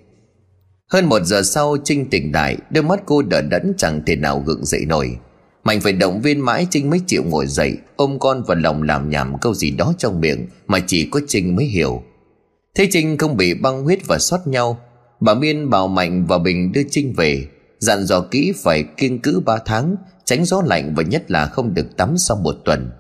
Hơn 0.93 1.07
một 1.07 1.23
giờ 1.25 1.43
sau, 1.43 1.77
Trinh 1.85 2.11
tỉnh 2.11 2.33
lại, 2.33 2.57
Đôi 2.71 2.85
mắt 2.85 3.01
cô 3.07 3.23
đỡ 3.23 3.41
đẫn 3.43 3.75
chẳng 3.77 4.03
thể 4.07 4.17
nào 4.17 4.43
gượng 4.47 4.65
dậy 4.65 4.85
nổi. 4.87 5.17
Mạnh 5.65 5.81
phải 5.81 5.93
động 5.93 6.21
viên 6.23 6.41
mãi 6.41 6.67
Trinh 6.71 6.91
mới 6.91 7.01
chịu 7.07 7.23
ngồi 7.25 7.47
dậy, 7.47 7.77
Ôm 7.97 8.19
con 8.19 8.43
vào 8.43 8.57
lòng 8.57 8.83
làm 8.83 9.11
nhảm 9.11 9.39
câu 9.41 9.55
gì 9.55 9.71
đó 9.71 9.95
trong 9.99 10.21
miệng 10.21 10.47
Mà 10.67 10.79
chỉ 10.87 11.09
có 11.11 11.21
Trinh 11.29 11.57
mới 11.57 11.65
hiểu. 11.65 12.03
Thế 12.75 12.89
Trinh 12.91 13.19
không 13.19 13.37
bị 13.37 13.55
băng 13.55 13.85
huyết 13.85 13.99
và 14.07 14.19
xót 14.19 14.41
nhau, 14.47 14.79
Bà 15.21 15.35
Miên, 15.35 15.71
bảo 15.71 15.89
Mạnh 15.89 16.27
và 16.27 16.39
Bình 16.39 16.73
đưa 16.73 16.83
Trinh 16.91 17.15
về, 17.17 17.47
Dặn 17.79 18.05
dò 18.05 18.21
kỹ 18.21 18.53
phải 18.57 18.85
kiêng 18.97 19.19
cữ 19.19 19.43
ba 19.45 19.59
tháng, 19.67 19.97
Tránh 20.25 20.45
gió 20.45 20.63
lạnh 20.67 20.95
và 20.97 21.03
nhất 21.03 21.31
là 21.31 21.47
không 21.47 21.75
được 21.75 21.97
tắm 21.97 22.15
sau 22.19 22.37
một 22.37 22.57
tuần. 22.65 22.91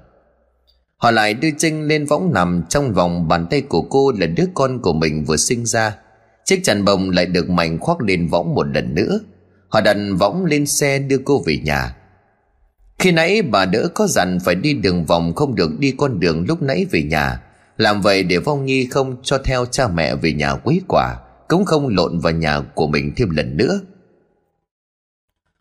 Họ 0.96 1.10
lại 1.10 1.34
đưa 1.34 1.50
Trinh 1.58 1.86
lên 1.86 2.04
võng 2.04 2.32
nằm 2.32 2.62
Trong 2.68 2.92
vòng 2.92 3.28
bàn 3.28 3.46
tay 3.50 3.60
của 3.60 3.82
cô 3.82 4.12
là 4.12 4.26
đứa 4.26 4.44
con 4.54 4.82
của 4.82 4.92
mình 4.92 5.24
vừa 5.24 5.36
sinh 5.36 5.66
ra. 5.66 5.96
Chiếc 6.44 6.60
chăn 6.64 6.84
bông 6.84 7.10
lại 7.10 7.26
được 7.26 7.50
Mạnh 7.50 7.78
khoác 7.78 8.00
lên 8.00 8.28
võng 8.28 8.54
một 8.54 8.66
lần 8.74 8.94
nữa. 8.94 9.20
Họ 9.68 9.80
đặt 9.80 9.96
võng 10.18 10.44
lên 10.44 10.66
xe 10.66 10.98
đưa 10.98 11.18
cô 11.18 11.42
về 11.46 11.58
nhà. 11.64 11.96
Khi 12.98 13.12
nãy 13.12 13.42
bà 13.42 13.64
đỡ 13.64 13.88
có 13.94 14.06
dặn 14.06 14.38
phải 14.44 14.54
đi 14.54 14.74
đường 14.74 15.04
vòng 15.04 15.34
không 15.34 15.54
được 15.54 15.78
đi 15.78 15.94
con 15.96 16.20
đường 16.20 16.44
lúc 16.48 16.62
nãy 16.62 16.86
về 16.90 17.02
nhà. 17.02 17.40
Làm 17.78 18.00
vậy 18.00 18.22
để 18.22 18.38
Vong 18.38 18.64
Nhi 18.64 18.86
không 18.86 19.16
cho 19.22 19.38
theo 19.44 19.66
cha 19.66 19.88
mẹ 19.88 20.14
về 20.16 20.32
nhà 20.32 20.54
quấy 20.54 20.80
quả, 20.88 21.16
Cũng 21.48 21.64
không 21.64 21.88
lộn 21.88 22.18
vào 22.18 22.32
nhà 22.32 22.60
của 22.60 22.86
mình 22.86 23.12
thêm 23.16 23.30
lần 23.30 23.56
nữa. 23.56 23.80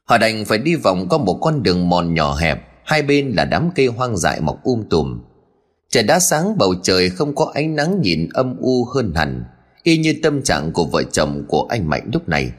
Họ 0.06 0.18
đành 0.18 0.46
phải 0.46 0.58
đi 0.58 0.76
vòng 0.76 1.08
qua 1.10 1.18
một 1.18 1.40
con 1.42 1.64
đường 1.64 1.90
mòn 1.90 2.14
nhỏ 2.14 2.36
hẹp, 2.36 2.64
Hai 2.86 3.02
bên 3.02 3.30
là 3.32 3.46
đám 3.46 3.70
cây 3.76 3.88
hoang 3.88 4.18
dại 4.18 4.42
mọc 4.42 4.64
um 4.64 4.84
tùm. 4.90 5.20
Trời 5.90 6.04
đã 6.04 6.20
sáng, 6.20 6.58
bầu 6.58 6.74
trời 6.84 7.10
không 7.10 7.36
có 7.36 7.52
ánh 7.54 7.76
nắng 7.76 8.02
nhìn 8.02 8.30
âm 8.34 8.58
u 8.60 8.86
hơn 8.86 9.14
hẳn, 9.16 9.44
Y 9.84 9.98
như 9.98 10.16
tâm 10.24 10.42
trạng 10.42 10.72
của 10.72 10.86
vợ 10.86 11.04
chồng 11.04 11.46
của 11.48 11.68
anh 11.70 11.90
Mạnh 11.90 12.10
lúc 12.14 12.30
này. 12.30 12.52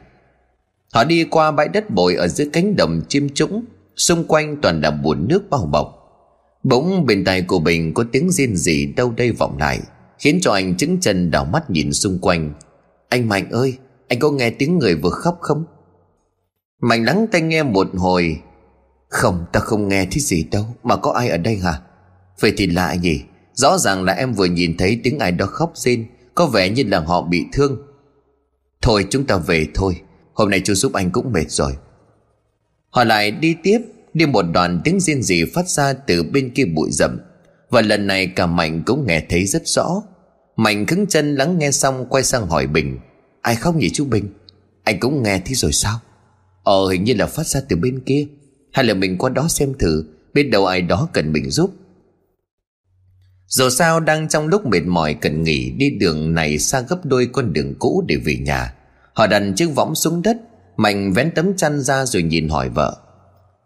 Họ 0.93 1.03
đi 1.03 1.23
qua 1.23 1.51
bãi 1.51 1.67
đất 1.67 1.89
bồi 1.89 2.15
ở 2.15 2.27
dưới 2.27 2.49
cánh 2.53 2.75
đồng 2.75 3.01
chim 3.09 3.29
trũng, 3.33 3.63
Xung 3.95 4.23
quanh 4.23 4.61
toàn 4.61 4.81
là 4.81 4.91
bùn 4.91 5.27
nước 5.27 5.49
bao 5.49 5.65
bọc. 5.65 5.98
Bỗng 6.63 7.05
bên 7.05 7.23
tai 7.23 7.41
của 7.41 7.59
Bình 7.59 7.93
có 7.93 8.05
tiếng 8.11 8.31
riêng 8.31 8.55
gì 8.55 8.85
đâu 8.85 9.13
đây 9.17 9.31
vọng 9.31 9.57
lại, 9.57 9.79
Khiến 10.19 10.39
cho 10.41 10.51
anh 10.51 10.77
chứng 10.77 10.99
chân 10.99 11.31
đảo 11.31 11.45
mắt 11.45 11.69
nhìn 11.69 11.93
xung 11.93 12.19
quanh. 12.19 12.53
Anh 13.09 13.29
Mạnh 13.29 13.49
ơi, 13.51 13.77
Anh 14.07 14.19
có 14.19 14.31
nghe 14.31 14.49
tiếng 14.49 14.77
người 14.79 14.95
vừa 14.95 15.09
khóc 15.09 15.37
không? 15.41 15.63
Mạnh 16.81 17.05
lắng 17.05 17.25
tai 17.31 17.41
nghe 17.41 17.63
một 17.63 17.87
hồi. 17.97 18.41
Không, 19.07 19.45
ta 19.53 19.59
không 19.59 19.87
nghe 19.87 20.05
thấy 20.05 20.19
gì 20.19 20.43
đâu, 20.51 20.65
Mà 20.83 20.95
có 20.95 21.11
ai 21.11 21.29
ở 21.29 21.37
đây 21.37 21.55
hả? 21.55 21.81
Vậy 22.39 22.53
thì 22.57 22.67
lạ 22.67 22.93
gì 22.93 23.23
Rõ 23.53 23.77
ràng 23.77 24.03
là 24.03 24.13
em 24.13 24.33
vừa 24.33 24.45
nhìn 24.45 24.77
thấy 24.77 24.99
tiếng 25.03 25.19
ai 25.19 25.31
đó 25.31 25.45
khóc 25.45 25.71
rên, 25.75 26.05
Có 26.35 26.45
vẻ 26.45 26.69
như 26.69 26.83
là 26.87 26.99
họ 26.99 27.21
bị 27.21 27.45
thương. 27.51 27.77
Thôi, 28.81 29.05
chúng 29.09 29.25
ta 29.25 29.37
về 29.37 29.67
thôi. 29.73 30.01
Hôm 30.33 30.49
nay 30.49 30.61
chú 30.65 30.73
giúp 30.73 30.93
anh 30.93 31.11
cũng 31.11 31.31
mệt 31.31 31.51
rồi. 31.51 31.73
Họ 32.89 33.03
lại 33.03 33.31
đi 33.31 33.55
tiếp. 33.63 33.79
Đi 34.13 34.25
một 34.25 34.45
đoàn 34.53 34.81
tiếng 34.83 34.99
riêng 34.99 35.23
gì 35.23 35.43
phát 35.53 35.69
ra 35.69 35.93
từ 35.93 36.23
bên 36.23 36.49
kia 36.49 36.65
bụi 36.65 36.89
rậm. 36.91 37.19
Và 37.69 37.81
lần 37.81 38.07
này 38.07 38.27
cả 38.27 38.45
Mạnh 38.45 38.83
cũng 38.85 39.07
nghe 39.07 39.23
thấy 39.29 39.45
rất 39.45 39.67
rõ. 39.67 40.01
Mạnh 40.55 40.85
cứng 40.85 41.07
chân 41.07 41.35
lắng 41.35 41.57
nghe 41.57 41.71
xong 41.71 42.05
quay 42.09 42.23
sang 42.23 42.47
hỏi 42.47 42.67
Bình. 42.67 42.99
Ai 43.41 43.55
khóc 43.55 43.75
nhỉ 43.75 43.89
chú 43.89 44.05
Bình? 44.05 44.29
Anh 44.83 44.99
cũng 44.99 45.23
nghe 45.23 45.41
thấy 45.45 45.55
rồi 45.55 45.71
sao? 45.71 45.99
Ờ 46.63 46.89
hình 46.91 47.03
như 47.03 47.13
là 47.13 47.25
phát 47.25 47.47
ra 47.47 47.61
từ 47.69 47.75
bên 47.75 47.99
kia. 48.05 48.27
Hay 48.71 48.85
là 48.85 48.93
mình 48.93 49.17
qua 49.17 49.29
đó 49.29 49.47
xem 49.47 49.73
thử, 49.79 50.03
Biết 50.33 50.43
đâu 50.43 50.65
ai 50.65 50.81
đó 50.81 51.09
cần 51.13 51.31
mình 51.31 51.49
giúp. 51.49 51.71
Dù 53.47 53.69
sao 53.69 53.99
đang 53.99 54.29
trong 54.29 54.47
lúc 54.47 54.65
mệt 54.65 54.81
mỏi 54.85 55.13
cần 55.13 55.43
nghỉ, 55.43 55.71
Đi 55.71 55.89
đường 55.89 56.33
này 56.33 56.59
xa 56.59 56.81
gấp 56.81 57.05
đôi 57.05 57.29
con 57.33 57.53
đường 57.53 57.75
cũ 57.79 58.03
để 58.07 58.15
về 58.15 58.37
nhà. 58.37 58.73
Họ 59.13 59.27
đặt 59.27 59.43
chiếc 59.55 59.75
võng 59.75 59.95
xuống 59.95 60.21
đất. 60.21 60.37
Mạnh 60.77 61.13
vén 61.13 61.31
tấm 61.35 61.57
chăn 61.57 61.81
ra 61.81 62.05
rồi 62.05 62.23
nhìn 62.23 62.49
hỏi 62.49 62.69
vợ. 62.69 62.97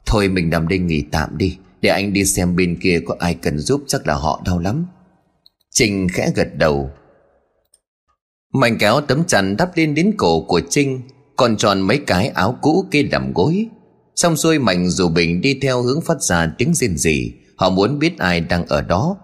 Thôi 0.06 0.28
mình 0.28 0.50
nằm 0.50 0.68
đây 0.68 0.80
nghỉ 0.80 1.04
tạm 1.12 1.38
đi, 1.38 1.58
Để 1.82 1.90
anh 1.90 2.14
đi 2.14 2.26
xem 2.26 2.56
bên 2.56 2.80
kia 2.82 3.02
có 3.06 3.16
ai 3.20 3.34
cần 3.34 3.60
giúp, 3.60 3.84
Chắc 3.88 4.08
là 4.08 4.14
họ 4.14 4.42
đau 4.46 4.60
lắm. 4.60 4.86
Trinh 5.72 6.08
khẽ 6.14 6.32
gật 6.36 6.48
đầu. 6.58 6.92
Mạnh 8.54 8.78
kéo 8.80 9.02
tấm 9.02 9.24
chăn 9.26 9.58
đắp 9.58 9.78
lên 9.78 9.96
đến 9.96 10.14
cổ 10.18 10.42
của 10.42 10.62
Trinh, 10.70 11.02
còn 11.36 11.58
tròn 11.58 11.82
mấy 11.82 11.98
cái 11.98 12.28
áo 12.28 12.58
cũ 12.62 12.86
kia 12.92 13.04
làm 13.12 13.34
gối. 13.34 13.68
Xong 14.16 14.38
xuôi 14.38 14.60
mạnh 14.60 14.90
dù 14.90 15.10
bình 15.10 15.42
đi 15.42 15.60
theo 15.62 15.82
hướng 15.82 16.02
phát 16.02 16.22
ra 16.22 16.54
tiếng 16.58 16.74
rên 16.74 16.98
rỉ, 16.98 17.32
họ 17.56 17.70
muốn 17.70 18.00
biết 18.00 18.18
ai 18.18 18.40
đang 18.40 18.66
ở 18.66 18.82
đó. 18.82 19.18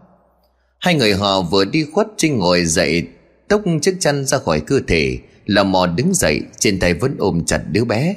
Hai 0.80 0.96
người 0.96 1.14
họ 1.14 1.42
vừa 1.42 1.66
đi 1.66 1.86
khuất, 1.94 2.08
trinh 2.18 2.38
ngồi 2.38 2.66
dậy, 2.66 3.08
tốc 3.48 3.62
chiếc 3.82 3.98
chăn 4.00 4.26
ra 4.26 4.38
khỏi 4.38 4.60
cơ 4.60 4.80
thể 4.88 5.18
là 5.46 5.64
mò 5.64 5.88
đứng 5.88 6.14
dậy, 6.14 6.42
trên 6.60 6.80
tay 6.80 6.94
vẫn 6.94 7.16
ôm 7.20 7.46
chặt 7.46 7.62
đứa 7.72 7.86
bé. 7.86 8.16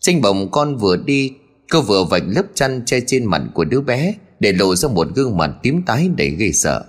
Trinh 0.00 0.20
bồng 0.20 0.50
con 0.50 0.76
vừa 0.76 0.96
đi 0.96 1.32
cô 1.72 1.80
vừa 1.80 2.04
vạch 2.04 2.22
lớp 2.26 2.42
chăn 2.54 2.82
che 2.86 3.00
trên 3.06 3.24
mặt 3.24 3.42
của 3.54 3.64
đứa 3.64 3.80
bé, 3.80 4.14
để 4.40 4.52
lộ 4.52 4.76
ra 4.76 4.88
một 4.88 5.08
gương 5.14 5.36
mặt 5.36 5.50
tím 5.62 5.82
tái 5.82 6.10
đầy 6.16 6.30
gây 6.30 6.52
sợ. 6.52 6.84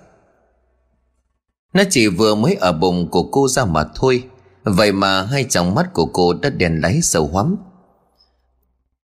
Nó 1.73 1.83
chỉ 1.89 2.07
vừa 2.07 2.35
mới 2.35 2.55
ở 2.55 2.73
bụng 2.73 3.07
của 3.11 3.23
cô 3.23 3.47
ra 3.47 3.65
mà 3.65 3.83
thôi. 3.95 4.23
Vậy 4.63 4.91
mà 4.91 5.23
hai 5.23 5.45
tròng 5.49 5.75
mắt 5.75 5.93
của 5.93 6.05
cô 6.05 6.33
đã 6.33 6.49
đèn 6.49 6.81
láy 6.81 7.01
sâu 7.01 7.27
hoắm. 7.27 7.55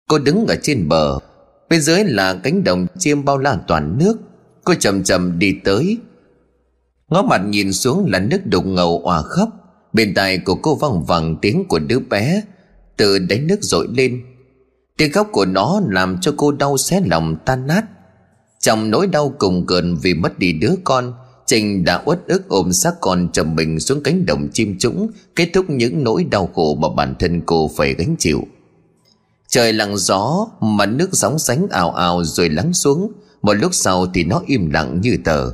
Cô 0.08 0.18
đứng 0.18 0.46
ở 0.46 0.56
trên 0.62 0.88
bờ, 0.88 1.18
Bên 1.68 1.80
dưới 1.80 2.04
là 2.04 2.34
cánh 2.34 2.64
đồng 2.64 2.86
chiêm 2.98 3.24
bao 3.24 3.38
la 3.38 3.58
toàn 3.68 3.98
nước. 3.98 4.16
Cô 4.64 4.74
chậm 4.74 5.02
chậm 5.02 5.38
đi 5.38 5.54
tới. 5.64 5.98
Ngó 7.08 7.22
mặt 7.22 7.38
nhìn 7.38 7.72
xuống 7.72 8.06
là 8.10 8.18
nước 8.18 8.40
đục 8.44 8.66
ngầu 8.66 9.00
òa 9.04 9.22
khóc. 9.22 9.48
Bên 9.92 10.14
tai 10.14 10.38
của 10.38 10.54
cô 10.54 10.74
văng 10.74 11.04
vẳng 11.04 11.36
tiếng 11.42 11.64
của 11.68 11.78
đứa 11.78 11.98
bé, 11.98 12.42
Từ 12.96 13.18
đáy 13.18 13.38
nước 13.38 13.58
dội 13.62 13.88
lên. 13.90 14.22
Tiếng 14.98 15.12
khóc 15.12 15.28
của 15.32 15.44
nó 15.44 15.80
làm 15.88 16.18
cho 16.20 16.34
cô 16.36 16.52
đau 16.52 16.76
xé 16.76 17.00
lòng 17.06 17.36
tan 17.44 17.66
nát. 17.66 17.84
Trong 18.60 18.90
nỗi 18.90 19.06
đau 19.06 19.34
cùng 19.38 19.66
cơn 19.66 19.96
vì 20.02 20.14
mất 20.14 20.38
đi 20.38 20.52
đứa 20.52 20.74
con, 20.84 21.14
Trình 21.46 21.84
đã 21.84 22.02
uất 22.04 22.26
ức 22.26 22.48
ôm 22.48 22.72
xác 22.72 22.94
con 23.00 23.28
trầm 23.32 23.56
mình 23.56 23.80
xuống 23.80 24.02
cánh 24.02 24.26
đồng 24.26 24.48
chim 24.52 24.78
trũng, 24.78 25.10
Kết 25.36 25.50
thúc 25.52 25.70
những 25.70 26.04
nỗi 26.04 26.24
đau 26.24 26.46
khổ 26.54 26.74
mà 26.74 26.88
bản 26.96 27.14
thân 27.18 27.40
cô 27.46 27.70
phải 27.76 27.94
gánh 27.94 28.16
chịu. 28.18 28.42
Trời 29.48 29.72
lặng 29.72 29.96
gió 29.96 30.46
mà 30.60 30.86
nước 30.86 31.08
sóng 31.12 31.38
sánh 31.38 31.66
ào 31.70 31.90
ào 31.90 32.24
rồi 32.24 32.48
lắng 32.48 32.72
xuống. 32.72 33.12
Một 33.42 33.52
lúc 33.54 33.74
sau 33.74 34.06
thì 34.14 34.24
nó 34.24 34.42
im 34.46 34.70
lặng 34.70 35.00
như 35.00 35.18
tờ. 35.24 35.50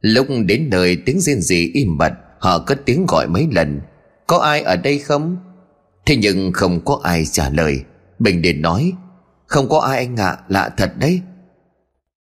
Lúc 0.00 0.26
đến 0.46 0.70
nơi 0.70 0.96
tiếng 1.06 1.20
riêng 1.20 1.40
gì 1.40 1.70
im 1.74 1.98
bặt, 1.98 2.12
Họ 2.38 2.58
cất 2.58 2.80
tiếng 2.84 3.06
gọi 3.06 3.28
mấy 3.28 3.46
lần. 3.52 3.80
Có 4.26 4.38
ai 4.38 4.62
ở 4.62 4.76
đây 4.76 4.98
không? 4.98 5.36
Thế 6.06 6.16
nhưng 6.16 6.52
không 6.52 6.84
có 6.84 7.00
ai 7.02 7.26
trả 7.26 7.50
lời. 7.50 7.80
Bình 8.18 8.42
liền 8.42 8.62
nói 8.62 8.92
Không 9.46 9.68
có 9.68 9.78
ai 9.78 9.98
anh 9.98 10.16
ạ, 10.16 10.38
lạ 10.48 10.70
thật 10.76 10.92
đấy. 10.98 11.20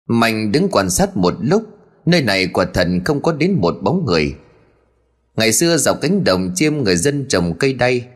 Mạnh 0.07 0.53
đứng 0.53 0.69
quan 0.71 0.91
sát 0.91 1.17
một 1.17 1.35
lúc 1.41 1.63
Nơi 2.07 2.23
này 2.23 2.47
quả 2.47 2.67
thần 2.75 3.05
không 3.05 3.23
có 3.23 3.33
đến 3.33 3.53
một 3.61 3.75
bóng 3.83 4.05
người. 4.05 4.35
Ngày 5.37 5.53
xưa 5.53 5.77
dọc 5.77 6.01
cánh 6.01 6.25
đồng 6.25 6.53
chiêm 6.55 6.77
người 6.77 6.97
dân 6.97 7.27
trồng 7.29 7.59
cây 7.59 7.73
đay. 7.73 8.07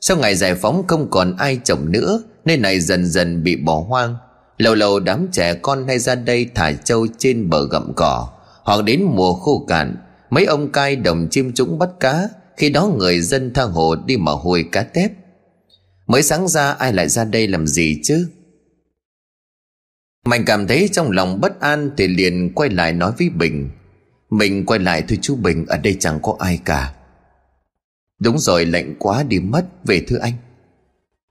Sau 0.00 0.16
ngày 0.16 0.34
giải 0.34 0.54
phóng 0.54 0.86
không 0.86 1.10
còn 1.10 1.36
ai 1.36 1.60
trồng 1.64 1.92
nữa 1.92 2.22
Nơi 2.48 2.56
này 2.56 2.80
dần 2.80 3.06
dần 3.06 3.42
bị 3.42 3.56
bỏ 3.56 3.84
hoang. 3.88 4.16
Lâu 4.58 4.74
lâu 4.74 5.00
đám 5.00 5.28
trẻ 5.32 5.54
con 5.54 5.86
hay 5.86 5.98
ra 5.98 6.14
đây 6.14 6.46
thả 6.54 6.72
trâu 6.72 7.06
trên 7.18 7.50
bờ 7.50 7.68
gặm 7.68 7.92
cỏ. 7.96 8.28
Hoặc 8.64 8.84
đến 8.84 9.02
mùa 9.02 9.34
khô 9.34 9.64
cạn. 9.68 9.96
Mấy 10.30 10.44
ông 10.44 10.72
cai 10.72 10.96
đồng 10.96 11.28
chim 11.30 11.52
trũng 11.52 11.78
bắt 11.78 11.88
cá. 12.00 12.28
Khi 12.56 12.70
đó 12.70 12.90
người 12.98 13.20
dân 13.20 13.52
tha 13.54 13.62
hồ 13.62 13.94
đi 14.06 14.16
mà 14.16 14.32
hồi 14.32 14.64
cá 14.72 14.82
tép. 14.82 15.12
Mới 16.08 16.22
sáng 16.22 16.48
ra 16.48 16.70
ai 16.70 16.92
lại 16.92 17.08
ra 17.08 17.24
đây 17.24 17.48
làm 17.48 17.66
gì 17.66 18.00
chứ? 18.02 18.28
Mạnh 20.26 20.44
cảm 20.46 20.66
thấy 20.66 20.88
trong 20.92 21.10
lòng 21.10 21.40
bất 21.40 21.60
an 21.60 21.90
Thì 21.96 22.08
liền 22.08 22.52
quay 22.54 22.70
lại 22.70 22.92
nói 22.92 23.12
với 23.18 23.28
Bình. 23.28 23.70
Mình 24.30 24.66
quay 24.66 24.80
lại 24.80 25.02
thôi 25.08 25.18
chú 25.22 25.36
Bình, 25.36 25.66
Ở 25.66 25.78
đây 25.78 25.96
chẳng 26.00 26.18
có 26.22 26.36
ai 26.38 26.60
cả. 26.64 26.94
Đúng 28.18 28.38
rồi, 28.38 28.66
lạnh 28.66 28.94
quá 28.98 29.22
đi 29.22 29.40
mất. 29.40 29.66
Về 29.84 30.04
thưa 30.08 30.18
anh. 30.18 30.32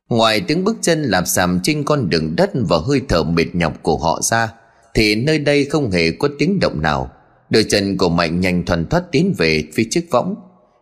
Ngoài 0.09 0.41
tiếng 0.41 0.63
bước 0.63 0.77
chân 0.81 1.03
lạp 1.03 1.27
xàm 1.27 1.59
trên 1.63 1.83
con 1.83 2.09
đường 2.09 2.35
đất 2.35 2.51
Và 2.53 2.77
hơi 2.87 3.01
thở 3.09 3.23
mệt 3.23 3.55
nhọc 3.55 3.83
của 3.83 3.97
họ 3.97 4.21
ra, 4.21 4.53
Thì 4.93 5.15
nơi 5.15 5.39
đây 5.39 5.65
không 5.65 5.91
hề 5.91 6.11
có 6.11 6.29
tiếng 6.39 6.59
động 6.59 6.81
nào. 6.81 7.11
Đôi 7.49 7.65
chân 7.69 7.97
của 7.97 8.09
Mạnh 8.09 8.39
nhanh 8.39 8.65
thuần 8.65 8.85
thoát 8.89 9.03
tiến 9.11 9.33
về 9.37 9.63
phía 9.73 9.87
chiếc 9.89 10.07
võng. 10.11 10.35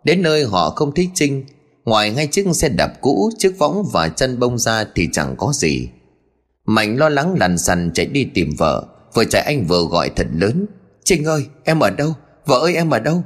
Đến 0.04 0.22
nơi 0.22 0.44
họ 0.44 0.70
không 0.70 0.96
thấy 0.96 1.10
Trinh 1.14 1.46
Ngoài 1.86 2.12
ngay 2.12 2.28
chiếc 2.28 2.46
xe 2.54 2.70
đạp 2.70 2.94
cũ, 3.02 3.30
Chiếc 3.38 3.58
võng 3.58 3.84
và 3.94 4.10
chân 4.10 4.40
bông 4.40 4.58
ra 4.58 4.86
thì 4.96 5.10
chẳng 5.12 5.36
có 5.38 5.52
gì. 5.54 5.90
Mạnh 6.66 6.98
lo 6.98 7.10
lắng 7.10 7.36
lằn 7.40 7.58
sằn 7.58 7.92
chạy 7.94 8.06
đi 8.06 8.24
tìm 8.34 8.50
vợ. 8.58 8.86
Vừa 9.14 9.26
chạy 9.26 9.42
anh 9.42 9.66
vừa 9.66 9.84
gọi 9.84 10.12
thật 10.16 10.28
lớn, 10.34 10.66
Trinh 11.04 11.26
ơi, 11.26 11.46
em 11.64 11.80
ở 11.80 11.90
đâu? 11.90 12.14
Vợ 12.46 12.60
ơi, 12.60 12.76
em 12.76 12.90
ở 12.90 13.00
đâu? 13.00 13.24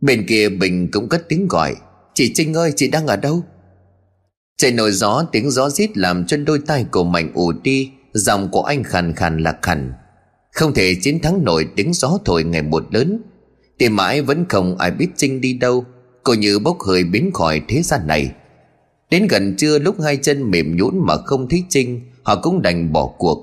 Bên 0.00 0.26
kia 0.26 0.48
Bình 0.48 0.90
cũng 0.92 1.08
cất 1.08 1.28
tiếng 1.28 1.48
gọi, 1.48 1.76
Chị 2.14 2.32
Trinh 2.34 2.54
ơi, 2.54 2.72
chị 2.76 2.88
đang 2.88 3.06
ở 3.06 3.16
đâu? 3.16 3.42
Trời 4.56 4.72
nổi 4.72 4.92
gió, 4.92 5.24
tiếng 5.32 5.50
gió 5.50 5.70
rít 5.70 5.96
làm 5.96 6.26
cho 6.26 6.36
đôi 6.36 6.58
tay 6.66 6.86
của 6.90 7.04
Mạnh 7.04 7.30
ù 7.34 7.52
đi 7.52 7.90
Dòng 8.12 8.48
của 8.50 8.62
anh 8.62 8.84
khàn 8.84 9.14
khàn 9.14 9.38
lạc 9.38 9.58
khàn 9.62 9.92
Không 10.52 10.74
thể 10.74 10.96
chiến 11.02 11.20
thắng 11.20 11.44
nổi 11.44 11.68
tiếng 11.76 11.92
gió 11.94 12.18
thổi 12.24 12.44
ngày 12.44 12.62
một 12.62 12.94
lớn. 12.94 13.22
Tìm 13.78 13.96
mãi 13.96 14.22
vẫn 14.22 14.44
không 14.48 14.78
ai 14.78 14.90
biết 14.90 15.08
Trinh 15.16 15.40
đi 15.40 15.52
đâu. 15.52 15.84
Cô 16.30 16.34
như 16.34 16.58
bốc 16.58 16.80
hơi 16.80 17.04
biến 17.04 17.30
khỏi 17.34 17.62
thế 17.68 17.82
gian 17.82 18.06
này. 18.06 18.32
Đến 19.10 19.26
gần 19.26 19.56
trưa 19.56 19.78
lúc 19.78 20.00
hai 20.00 20.16
chân 20.16 20.50
mềm 20.50 20.76
nhũn 20.76 21.06
mà 21.06 21.16
không 21.16 21.48
thấy 21.48 21.64
Trinh, 21.68 22.00
Họ 22.22 22.36
cũng 22.42 22.62
đành 22.62 22.92
bỏ 22.92 23.06
cuộc. 23.18 23.38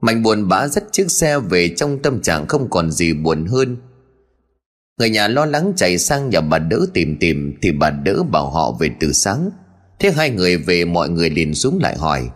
Mạnh 0.00 0.22
buồn 0.22 0.48
bã 0.48 0.68
dắt 0.68 0.84
chiếc 0.92 1.10
xe 1.10 1.38
về 1.38 1.68
trong 1.68 1.98
tâm 2.02 2.22
trạng 2.22 2.46
không 2.46 2.70
còn 2.70 2.90
gì 2.90 3.12
buồn 3.12 3.46
hơn. 3.46 3.76
Người 4.98 5.10
nhà 5.10 5.28
lo 5.28 5.46
lắng 5.46 5.72
chạy 5.76 5.98
sang 5.98 6.30
nhà 6.30 6.40
bà 6.40 6.58
đỡ 6.58 6.86
tìm 6.94 7.16
tìm, 7.20 7.54
Thì 7.62 7.72
bà 7.72 7.90
đỡ 7.90 8.22
bảo 8.22 8.50
họ 8.50 8.72
về 8.80 8.90
từ 9.00 9.12
sáng. 9.12 9.50
Thế 9.98 10.10
hai 10.10 10.30
người 10.30 10.56
về, 10.56 10.84
mọi 10.84 11.08
người 11.08 11.30
liền 11.30 11.54
xuống 11.54 11.78
lại 11.82 11.96
hỏi. 11.96 12.30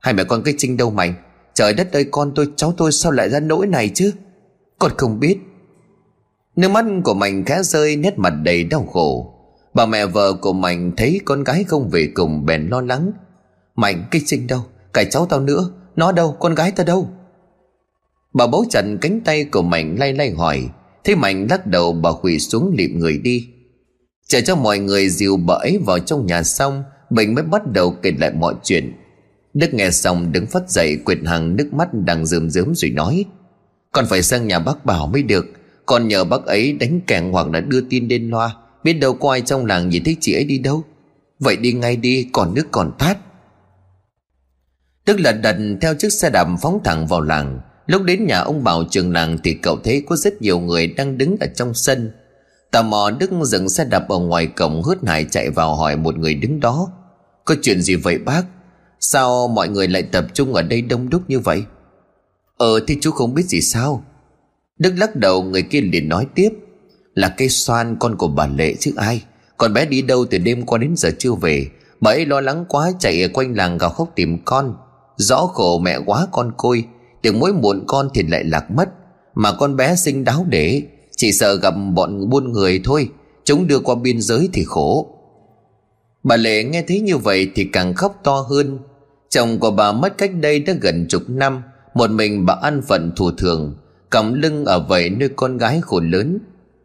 Hai 0.00 0.14
mẹ 0.14 0.24
con 0.24 0.42
cái 0.42 0.54
Trinh 0.58 0.76
đâu 0.76 0.90
mày? 0.90 1.14
Trời 1.54 1.74
đất 1.74 1.92
ơi, 1.92 2.06
con 2.10 2.32
tôi, 2.34 2.48
cháu 2.56 2.74
tôi 2.76 2.92
sao 2.92 3.12
lại 3.12 3.28
ra 3.28 3.40
nỗi 3.40 3.66
này 3.66 3.88
chứ? 3.88 4.12
Con 4.78 4.92
không 4.96 5.20
biết. 5.20 5.38
Nước 6.56 6.70
mắt 6.70 6.84
của 7.04 7.14
Mạnh 7.14 7.44
khẽ 7.44 7.62
rơi, 7.62 7.96
nét 7.96 8.18
mặt 8.18 8.30
đầy 8.30 8.64
đau 8.64 8.86
khổ. 8.92 9.34
Bà 9.74 9.86
mẹ 9.86 10.06
vợ 10.06 10.32
của 10.34 10.52
Mạnh 10.52 10.92
thấy 10.96 11.20
con 11.24 11.44
gái 11.44 11.64
không 11.64 11.88
về 11.90 12.08
cùng 12.14 12.46
bèn 12.46 12.68
lo 12.68 12.80
lắng. 12.80 13.12
Mạnh, 13.76 14.04
cái 14.10 14.22
sinh 14.26 14.46
đâu? 14.46 14.60
Cả 14.92 15.04
cháu 15.04 15.26
tao 15.26 15.40
nữa. 15.40 15.70
Nó 15.96 16.12
đâu? 16.12 16.36
Con 16.40 16.54
gái 16.54 16.72
ta 16.72 16.84
đâu? 16.84 17.08
Bà 18.34 18.46
bấu 18.46 18.64
chặt 18.70 18.84
cánh 19.00 19.20
tay 19.20 19.44
của 19.44 19.62
Mạnh, 19.62 19.96
lay 19.98 20.12
lay 20.12 20.30
hỏi. 20.30 20.68
Thế 21.04 21.14
Mạnh 21.14 21.46
lắc 21.50 21.66
đầu, 21.66 21.92
bà 21.92 22.12
khủy 22.12 22.38
xuống 22.38 22.74
liệm 22.78 22.98
người 22.98 23.18
đi. 23.18 23.48
Chờ 24.28 24.40
cho 24.40 24.56
mọi 24.56 24.78
người 24.78 25.08
dìu 25.08 25.36
bà 25.36 25.54
ấy 25.54 25.78
vào 25.86 25.98
trong 25.98 26.26
nhà 26.26 26.42
xong, 26.42 26.84
Bình 27.10 27.34
mới 27.34 27.44
bắt 27.44 27.62
đầu 27.72 27.96
kể 28.02 28.12
lại 28.18 28.32
mọi 28.32 28.54
chuyện. 28.62 28.92
Đức 29.54 29.74
nghe 29.74 29.90
xong, 29.90 30.32
đứng 30.32 30.46
phát 30.46 30.70
dậy, 30.70 30.98
quyệt 31.04 31.18
hàng 31.24 31.56
nước 31.56 31.72
mắt 31.72 31.88
đang 31.94 32.26
rơm 32.26 32.50
rớm 32.50 32.74
rồi 32.74 32.90
nói 32.90 33.24
còn 33.92 34.06
phải 34.06 34.22
sang 34.22 34.48
nhà 34.48 34.58
bác 34.58 34.84
Bảo 34.84 35.06
mới 35.06 35.22
được. 35.22 35.46
Con 35.86 36.08
nhờ 36.08 36.24
bác 36.24 36.46
ấy 36.46 36.72
đánh 36.72 37.00
kèn 37.06 37.32
hoặc 37.32 37.50
là 37.50 37.60
đưa 37.60 37.80
tin 37.80 38.08
lên 38.08 38.30
loa, 38.30 38.56
Biết 38.84 38.92
đâu 38.92 39.14
có 39.14 39.30
ai 39.30 39.40
trong 39.40 39.66
làng 39.66 39.88
nhìn 39.88 40.04
thấy 40.04 40.16
chị 40.20 40.34
ấy 40.34 40.44
đi 40.44 40.58
đâu. 40.58 40.84
Vậy 41.38 41.56
đi 41.56 41.72
ngay 41.72 41.96
đi, 41.96 42.28
còn 42.32 42.54
nước 42.54 42.66
còn 42.70 42.92
tát 42.98 43.18
Tức 45.04 45.20
là 45.20 45.32
đặt 45.32 45.56
theo 45.80 45.94
chiếc 45.94 46.12
xe 46.12 46.30
đạp 46.30 46.48
phóng 46.62 46.80
thẳng 46.84 47.06
vào 47.06 47.20
làng. 47.20 47.60
Lúc 47.86 48.02
đến 48.02 48.26
nhà 48.26 48.38
ông 48.38 48.64
Bảo 48.64 48.84
trường 48.90 49.12
làng 49.12 49.38
Thì 49.44 49.54
cậu 49.54 49.76
thấy 49.84 50.02
có 50.08 50.16
rất 50.16 50.42
nhiều 50.42 50.60
người 50.60 50.86
đang 50.86 51.18
đứng 51.18 51.36
ở 51.40 51.46
trong 51.54 51.74
sân. 51.74 52.10
Tò 52.70 52.82
mò 52.82 53.10
Đức 53.10 53.30
dừng 53.42 53.68
xe 53.68 53.84
đạp 53.84 54.08
ở 54.08 54.18
ngoài 54.18 54.46
cổng 54.46 54.82
hớt 54.82 54.98
hải 55.06 55.26
chạy 55.30 55.50
vào 55.50 55.74
hỏi 55.74 55.96
một 55.96 56.18
người 56.18 56.34
đứng 56.34 56.60
đó. 56.60 56.92
Có 57.44 57.54
chuyện 57.62 57.82
gì 57.82 57.94
vậy 57.94 58.18
bác? 58.18 58.42
Sao 59.00 59.48
mọi 59.48 59.68
người 59.68 59.88
lại 59.88 60.02
tập 60.02 60.26
trung 60.34 60.54
ở 60.54 60.62
đây 60.62 60.82
đông 60.82 61.10
đúc 61.10 61.22
như 61.28 61.38
vậy? 61.38 61.64
Ờ 62.56 62.80
thì 62.86 62.98
chú 63.00 63.10
không 63.10 63.34
biết 63.34 63.42
gì 63.42 63.60
sao. 63.60 64.04
Đức 64.78 64.92
lắc 64.96 65.16
đầu, 65.16 65.42
người 65.42 65.62
kia 65.62 65.80
liền 65.80 66.08
nói 66.08 66.26
tiếp, 66.34 66.50
Là 67.14 67.34
cây 67.36 67.48
xoan, 67.48 67.96
con 68.00 68.16
của 68.16 68.28
bà 68.28 68.46
Lệ 68.46 68.74
chứ 68.80 68.92
ai? 68.96 69.22
Con 69.56 69.74
bé 69.74 69.86
đi 69.86 70.02
đâu 70.02 70.24
từ 70.30 70.38
đêm 70.38 70.66
qua 70.66 70.78
đến 70.78 70.94
giờ 70.96 71.10
chưa 71.18 71.32
về? 71.32 71.66
Bà 72.00 72.10
ấy 72.10 72.26
lo 72.26 72.40
lắng 72.40 72.64
quá, 72.68 72.92
chạy 72.98 73.28
quanh 73.28 73.56
làng 73.56 73.78
gào 73.78 73.90
khóc 73.90 74.12
tìm 74.14 74.38
con. 74.44 74.74
Rõ 75.16 75.46
khổ 75.46 75.78
mẹ 75.78 75.98
quá 76.06 76.26
con 76.32 76.52
côi, 76.56 76.84
Tiếng 77.22 77.38
mỗi 77.38 77.52
muộn 77.52 77.84
con 77.86 78.08
thì 78.14 78.22
lại 78.22 78.44
lạc 78.44 78.70
mất. 78.70 78.88
Mà 79.34 79.52
con 79.52 79.76
bé 79.76 79.96
sinh 79.96 80.24
đáo 80.24 80.46
để, 80.48 80.82
Chỉ 81.16 81.32
sợ 81.32 81.54
gặp 81.54 81.74
bọn 81.94 82.30
buôn 82.30 82.52
người 82.52 82.80
thôi, 82.84 83.08
Chúng 83.44 83.66
đưa 83.66 83.78
qua 83.78 83.94
biên 83.94 84.20
giới 84.20 84.48
thì 84.52 84.64
khổ. 84.64 85.18
Bà 86.22 86.36
Lệ 86.36 86.64
nghe 86.64 86.84
thấy 86.88 87.00
như 87.00 87.16
vậy 87.16 87.50
thì 87.54 87.64
càng 87.64 87.94
khóc 87.94 88.20
to 88.24 88.46
hơn. 88.50 88.78
Chồng 89.30 89.58
của 89.58 89.70
bà 89.70 89.92
mất 89.92 90.18
cách 90.18 90.30
đây 90.34 90.58
đã 90.58 90.72
gần 90.80 91.06
chục 91.08 91.22
năm, 91.28 91.62
Một 91.94 92.10
mình 92.10 92.46
bà 92.46 92.54
ăn 92.62 92.82
phận 92.82 93.12
thù 93.16 93.30
thường. 93.30 93.76
Cầm 94.12 94.34
lưng 94.42 94.64
ở 94.64 94.86
vậy 94.88 95.10
nơi 95.10 95.28
con 95.36 95.56
gái 95.56 95.80
khổ 95.82 96.00
lớn. 96.00 96.38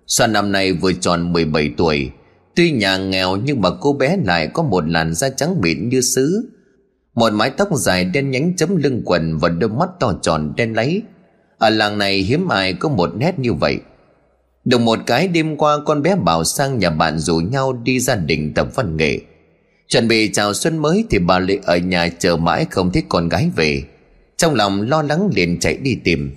Sao 0.08 0.28
năm 0.28 0.52
nay 0.52 0.74
vừa 0.74 0.94
tròn 0.94 1.34
17 1.34 1.70
tuổi, 1.78 2.12
Tuy 2.56 2.72
nhà 2.72 2.98
nghèo 2.98 3.36
nhưng 3.36 3.62
mà 3.62 3.70
cô 3.82 3.94
bé 3.94 4.18
lại 4.26 4.48
có 4.54 4.64
một 4.64 4.88
làn 4.88 5.14
da 5.14 5.30
trắng 5.30 5.62
mịn 5.62 5.90
như 5.90 6.02
sứ. 6.02 6.50
Một 7.16 7.34
mái 7.34 7.50
tóc 7.50 7.70
dài 7.76 8.06
đen 8.06 8.32
nhánh 8.32 8.56
chấm 8.56 8.76
lưng 8.76 9.02
quần 9.06 9.38
và 9.38 9.50
đôi 9.50 9.70
mắt 9.70 9.90
to 10.00 10.14
tròn 10.22 10.54
đen 10.58 10.74
láy. 10.74 11.02
Ở 11.58 11.70
làng 11.70 11.98
này 11.98 12.18
hiếm 12.18 12.48
ai 12.48 12.74
có 12.74 12.90
một 12.90 13.10
nét 13.16 13.40
như 13.40 13.54
vậy. 13.54 13.78
Được 14.66 14.82
một 14.82 15.00
cái 15.06 15.28
đêm 15.28 15.58
qua, 15.58 15.78
con 15.86 16.02
bé 16.02 16.16
bảo 16.16 16.44
sang 16.44 16.80
nhà 16.80 16.90
bạn 16.90 17.20
rủ 17.20 17.38
nhau 17.38 17.74
đi 17.74 18.00
gia 18.00 18.16
đình 18.16 18.54
tập 18.54 18.68
văn 18.76 18.98
nghệ. 18.98 19.20
Chuẩn 19.88 20.08
bị 20.08 20.30
chào 20.34 20.54
xuân 20.54 20.78
mới 20.78 21.06
thì 21.10 21.20
bà 21.20 21.40
lệ 21.40 21.60
ở 21.64 21.78
nhà 21.78 22.10
chờ 22.20 22.38
mãi 22.38 22.66
không 22.72 22.92
thấy 22.92 23.04
con 23.10 23.30
gái 23.30 23.50
về. 23.56 23.84
Trong 24.38 24.54
lòng 24.54 24.82
lo 24.82 25.02
lắng 25.02 25.30
liền 25.36 25.60
chạy 25.60 25.78
đi 25.78 25.98
tìm 26.04 26.36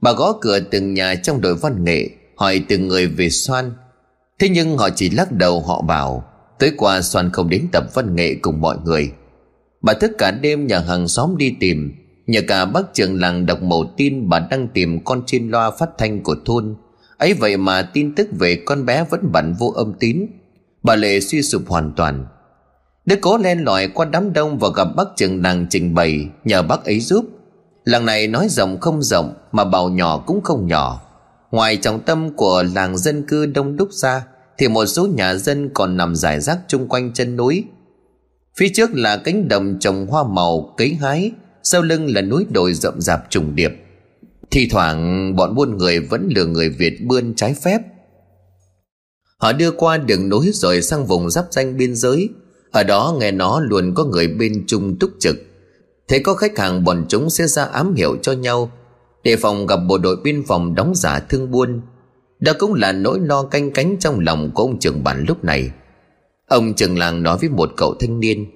bà 0.00 0.12
gõ 0.12 0.38
cửa 0.40 0.60
từng 0.60 0.94
nhà 0.94 1.14
trong 1.14 1.40
đội 1.40 1.54
văn 1.54 1.84
nghệ, 1.84 2.10
hỏi 2.36 2.64
từng 2.68 2.88
người 2.88 3.06
về 3.06 3.30
xoan 3.30 3.72
thế 4.38 4.48
nhưng 4.48 4.78
họ 4.78 4.90
chỉ 4.90 5.10
lắc 5.10 5.32
đầu, 5.32 5.60
họ 5.60 5.82
bảo 5.82 6.24
tới 6.58 6.72
qua 6.76 7.02
xoan 7.02 7.30
không 7.32 7.48
đến 7.48 7.68
tập 7.72 7.84
văn 7.94 8.16
nghệ 8.16 8.34
cùng 8.42 8.60
mọi 8.60 8.76
người. 8.84 9.12
Bà 9.82 9.92
thức 9.92 10.12
cả 10.18 10.30
đêm 10.30 10.66
nhờ 10.66 10.78
hàng 10.78 11.08
xóm 11.08 11.36
đi 11.36 11.54
tìm, 11.60 11.92
Nhờ 12.28 12.40
cả 12.48 12.64
bác 12.64 12.94
trưởng 12.94 13.20
làng 13.20 13.46
đọc 13.46 13.62
mẫu 13.62 13.90
tin 13.96 14.28
bà 14.28 14.38
đang 14.38 14.68
tìm 14.68 15.04
con 15.04 15.22
trên 15.26 15.50
loa 15.50 15.70
phát 15.70 15.88
thanh 15.98 16.22
của 16.22 16.36
thôn. 16.44 16.76
Ấy 17.18 17.34
vậy 17.34 17.56
mà 17.56 17.82
tin 17.82 18.14
tức 18.14 18.28
về 18.38 18.62
con 18.66 18.86
bé 18.86 19.04
vẫn 19.10 19.20
bận 19.32 19.54
vô 19.58 19.72
âm 19.76 19.92
tín. 20.00 20.26
Bà 20.82 20.96
Lệ 20.96 21.20
suy 21.20 21.42
sụp 21.42 21.62
hoàn 21.68 21.92
toàn. 21.96 22.26
Đức 23.06 23.18
cố 23.22 23.38
len 23.38 23.64
lỏi 23.64 23.88
qua 23.88 24.06
đám 24.12 24.32
đông 24.32 24.58
và 24.58 24.68
gặp 24.76 24.88
bác 24.96 25.04
trưởng 25.16 25.42
làng 25.42 25.66
trình 25.70 25.94
bày, 25.94 26.28
nhờ 26.44 26.62
bác 26.62 26.84
ấy 26.84 27.00
giúp. 27.00 27.24
Làng 27.88 28.06
này 28.06 28.26
nói 28.26 28.48
rộng 28.50 28.80
không 28.80 29.02
rộng, 29.02 29.34
mà 29.52 29.64
bảo 29.64 29.88
nhỏ 29.88 30.18
cũng 30.26 30.40
không 30.42 30.66
nhỏ. 30.66 31.02
Ngoài 31.50 31.76
trọng 31.76 32.00
tâm 32.00 32.36
của 32.36 32.64
làng 32.74 32.98
dân 32.98 33.22
cư 33.22 33.46
đông 33.46 33.76
đúc 33.76 33.92
ra, 33.92 34.24
Thì 34.58 34.68
một 34.68 34.86
số 34.86 35.06
nhà 35.06 35.34
dân 35.34 35.70
còn 35.74 35.96
nằm 35.96 36.14
rải 36.14 36.40
rác 36.40 36.58
chung 36.68 36.88
quanh 36.88 37.12
chân 37.12 37.36
núi. 37.36 37.64
Phía 38.56 38.68
trước 38.74 38.90
là 38.94 39.16
cánh 39.16 39.48
đồng 39.48 39.78
trồng 39.80 40.06
hoa 40.06 40.24
màu, 40.24 40.74
cấy 40.76 40.94
hái, 40.94 41.32
Sau 41.62 41.82
lưng 41.82 42.14
là 42.14 42.22
núi 42.22 42.46
đồi 42.50 42.74
rậm 42.74 43.00
rạp 43.00 43.30
trùng 43.30 43.54
điệp. 43.54 43.72
Thì 44.50 44.68
thoảng, 44.68 45.36
bọn 45.36 45.54
buôn 45.54 45.76
người 45.76 46.00
vẫn 46.00 46.28
lừa 46.34 46.46
người 46.46 46.68
Việt 46.68 46.98
bươn 47.06 47.34
trái 47.34 47.54
phép. 47.54 47.78
Họ 49.38 49.52
đưa 49.52 49.70
qua 49.70 49.96
đường 49.96 50.28
núi 50.28 50.50
rồi 50.54 50.82
sang 50.82 51.06
vùng 51.06 51.30
giáp 51.30 51.44
danh 51.50 51.76
biên 51.76 51.94
giới. 51.94 52.28
Ở 52.72 52.82
đó 52.82 53.16
nghe 53.20 53.30
nó 53.30 53.60
luôn 53.60 53.94
có 53.94 54.04
người 54.04 54.28
bên 54.28 54.64
trung 54.66 54.98
túc 54.98 55.10
trực. 55.20 55.36
Thế 56.08 56.18
có 56.18 56.34
khách 56.34 56.58
hàng 56.58 56.84
bọn 56.84 57.04
chúng 57.08 57.30
sẽ 57.30 57.46
ra 57.46 57.64
ám 57.64 57.94
hiểu 57.94 58.16
cho 58.22 58.32
nhau. 58.32 58.70
Đề 59.24 59.36
phòng 59.36 59.66
gặp 59.66 59.76
bộ 59.88 59.98
đội 59.98 60.16
biên 60.24 60.42
phòng 60.46 60.74
đóng 60.74 60.94
giả 60.94 61.20
thương 61.20 61.50
buôn. 61.50 61.80
Đó 62.40 62.52
cũng 62.58 62.74
là 62.74 62.92
nỗi 62.92 63.20
lo 63.20 63.42
canh 63.42 63.70
cánh 63.70 63.96
trong 64.00 64.20
lòng 64.20 64.50
của 64.54 64.62
ông 64.62 64.78
trưởng 64.78 65.04
bản 65.04 65.24
lúc 65.28 65.44
này. 65.44 65.70
Ông 66.48 66.74
trưởng 66.74 66.98
làng 66.98 67.22
nói 67.22 67.38
với 67.40 67.50
một 67.50 67.70
cậu 67.76 67.94
thanh 68.00 68.20
niên. 68.20 68.46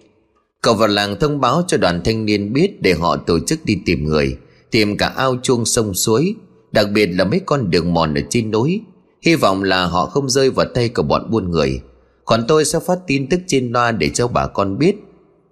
Cậu 0.62 0.74
vào 0.74 0.88
làng 0.88 1.20
thông 1.20 1.40
báo 1.40 1.62
cho 1.66 1.76
đoàn 1.76 2.00
thanh 2.04 2.24
niên 2.24 2.52
biết 2.52 2.82
Để 2.82 2.94
họ 2.94 3.16
tổ 3.16 3.38
chức 3.46 3.58
đi 3.64 3.78
tìm 3.86 4.04
người, 4.04 4.36
Tìm 4.70 4.96
cả 4.96 5.06
ao 5.08 5.36
chuông 5.42 5.64
sông 5.64 5.94
suối, 5.94 6.34
Đặc 6.72 6.86
biệt 6.94 7.06
là 7.06 7.24
mấy 7.24 7.40
con 7.46 7.70
đường 7.70 7.94
mòn 7.94 8.14
ở 8.14 8.20
trên 8.30 8.50
núi. 8.50 8.80
Hy 9.22 9.34
vọng 9.34 9.62
là 9.62 9.86
họ 9.86 10.06
không 10.06 10.30
rơi 10.30 10.50
vào 10.50 10.66
tay 10.74 10.88
của 10.88 11.02
bọn 11.02 11.30
buôn 11.30 11.50
người. 11.50 11.80
Còn 12.24 12.44
tôi 12.48 12.64
sẽ 12.64 12.78
phát 12.86 12.98
tin 13.06 13.28
tức 13.28 13.40
trên 13.46 13.72
loa 13.72 13.92
để 13.92 14.08
cho 14.08 14.28
bà 14.28 14.46
con 14.46 14.78
biết. 14.78 14.96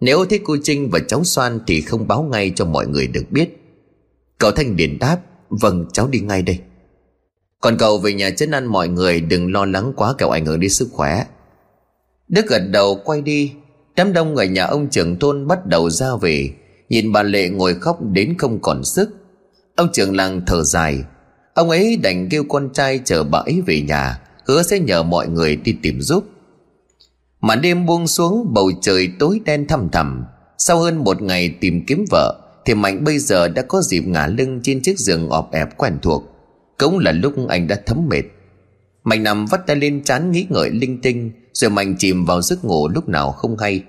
Nếu 0.00 0.24
thấy 0.24 0.40
cô 0.44 0.56
Trinh 0.62 0.90
và 0.90 0.98
cháu 1.08 1.24
Soan 1.24 1.60
Thì 1.66 1.80
không 1.80 2.08
báo 2.08 2.22
ngay 2.22 2.52
cho 2.56 2.64
mọi 2.64 2.86
người 2.86 3.06
được 3.06 3.24
biết. 3.30 3.48
Cậu 4.38 4.50
Thanh 4.50 4.76
Điền 4.76 4.98
đáp 4.98 5.18
Vâng 5.48 5.86
cháu 5.92 6.08
đi 6.08 6.20
ngay 6.20 6.42
đây. 6.42 6.58
Còn 7.60 7.76
cậu 7.78 7.98
về 7.98 8.12
nhà 8.12 8.30
chân 8.30 8.50
ăn 8.50 8.66
mọi 8.66 8.88
người, 8.88 9.20
Đừng 9.20 9.52
lo 9.52 9.64
lắng 9.64 9.92
quá 9.96 10.14
kẻo 10.18 10.30
ảnh 10.30 10.46
hưởng 10.46 10.60
đến 10.60 10.70
sức 10.70 10.88
khỏe. 10.92 11.24
Đức 12.28 12.46
gật 12.46 12.62
đầu, 12.70 13.00
quay 13.04 13.22
đi. 13.22 13.52
Đám 13.96 14.12
đông 14.12 14.34
người 14.34 14.48
nhà 14.48 14.64
ông 14.64 14.90
trưởng 14.90 15.18
thôn 15.18 15.46
bắt 15.46 15.66
đầu 15.66 15.90
ra 15.90 16.06
về. 16.20 16.50
Nhìn 16.88 17.12
bà 17.12 17.22
Lệ 17.22 17.48
ngồi 17.48 17.74
khóc 17.74 17.98
đến 18.12 18.34
không 18.38 18.58
còn 18.62 18.84
sức. 18.84 19.10
Ông 19.76 19.88
trưởng 19.92 20.16
làng 20.16 20.42
thở 20.46 20.62
dài. 20.62 21.04
Ông 21.54 21.70
ấy 21.70 21.96
đành 22.02 22.28
kêu 22.28 22.44
con 22.48 22.72
trai 22.72 23.00
chờ 23.04 23.24
bà 23.24 23.38
ấy 23.38 23.62
về 23.66 23.80
nhà, 23.80 24.20
Hứa 24.46 24.62
sẽ 24.62 24.78
nhờ 24.78 25.02
mọi 25.02 25.28
người 25.28 25.56
đi 25.56 25.76
tìm 25.82 26.00
giúp 26.00 26.24
mà 27.40 27.56
đêm 27.56 27.86
buông 27.86 28.06
xuống, 28.06 28.54
bầu 28.54 28.70
trời 28.80 29.08
tối 29.18 29.40
đen 29.44 29.66
thăm 29.66 29.88
thẳm. 29.92 30.24
Sau 30.58 30.78
hơn 30.78 31.04
một 31.04 31.22
ngày 31.22 31.54
tìm 31.60 31.86
kiếm 31.86 32.04
vợ, 32.10 32.36
Thì 32.64 32.74
Mạnh 32.74 33.04
bây 33.04 33.18
giờ 33.18 33.48
đã 33.48 33.62
có 33.62 33.82
dịp 33.82 34.00
ngả 34.06 34.26
lưng 34.26 34.60
trên 34.62 34.82
chiếc 34.82 34.98
giường 34.98 35.28
ọp 35.30 35.52
ẹp 35.52 35.78
quen 35.78 35.98
thuộc. 36.02 36.24
Cũng 36.78 36.98
là 36.98 37.12
lúc 37.12 37.34
anh 37.48 37.66
đã 37.66 37.80
thấm 37.86 38.08
mệt. 38.08 38.22
Mạnh 39.04 39.22
nằm 39.22 39.46
vắt 39.46 39.66
tay 39.66 39.76
lên 39.76 40.02
trán 40.04 40.30
nghĩ 40.30 40.46
ngợi 40.50 40.70
linh 40.70 41.00
tinh, 41.00 41.30
Rồi 41.52 41.70
Mạnh 41.70 41.96
chìm 41.98 42.24
vào 42.24 42.42
giấc 42.42 42.64
ngủ 42.64 42.88
lúc 42.88 43.08
nào 43.08 43.32
không 43.32 43.56
hay. 43.58 43.82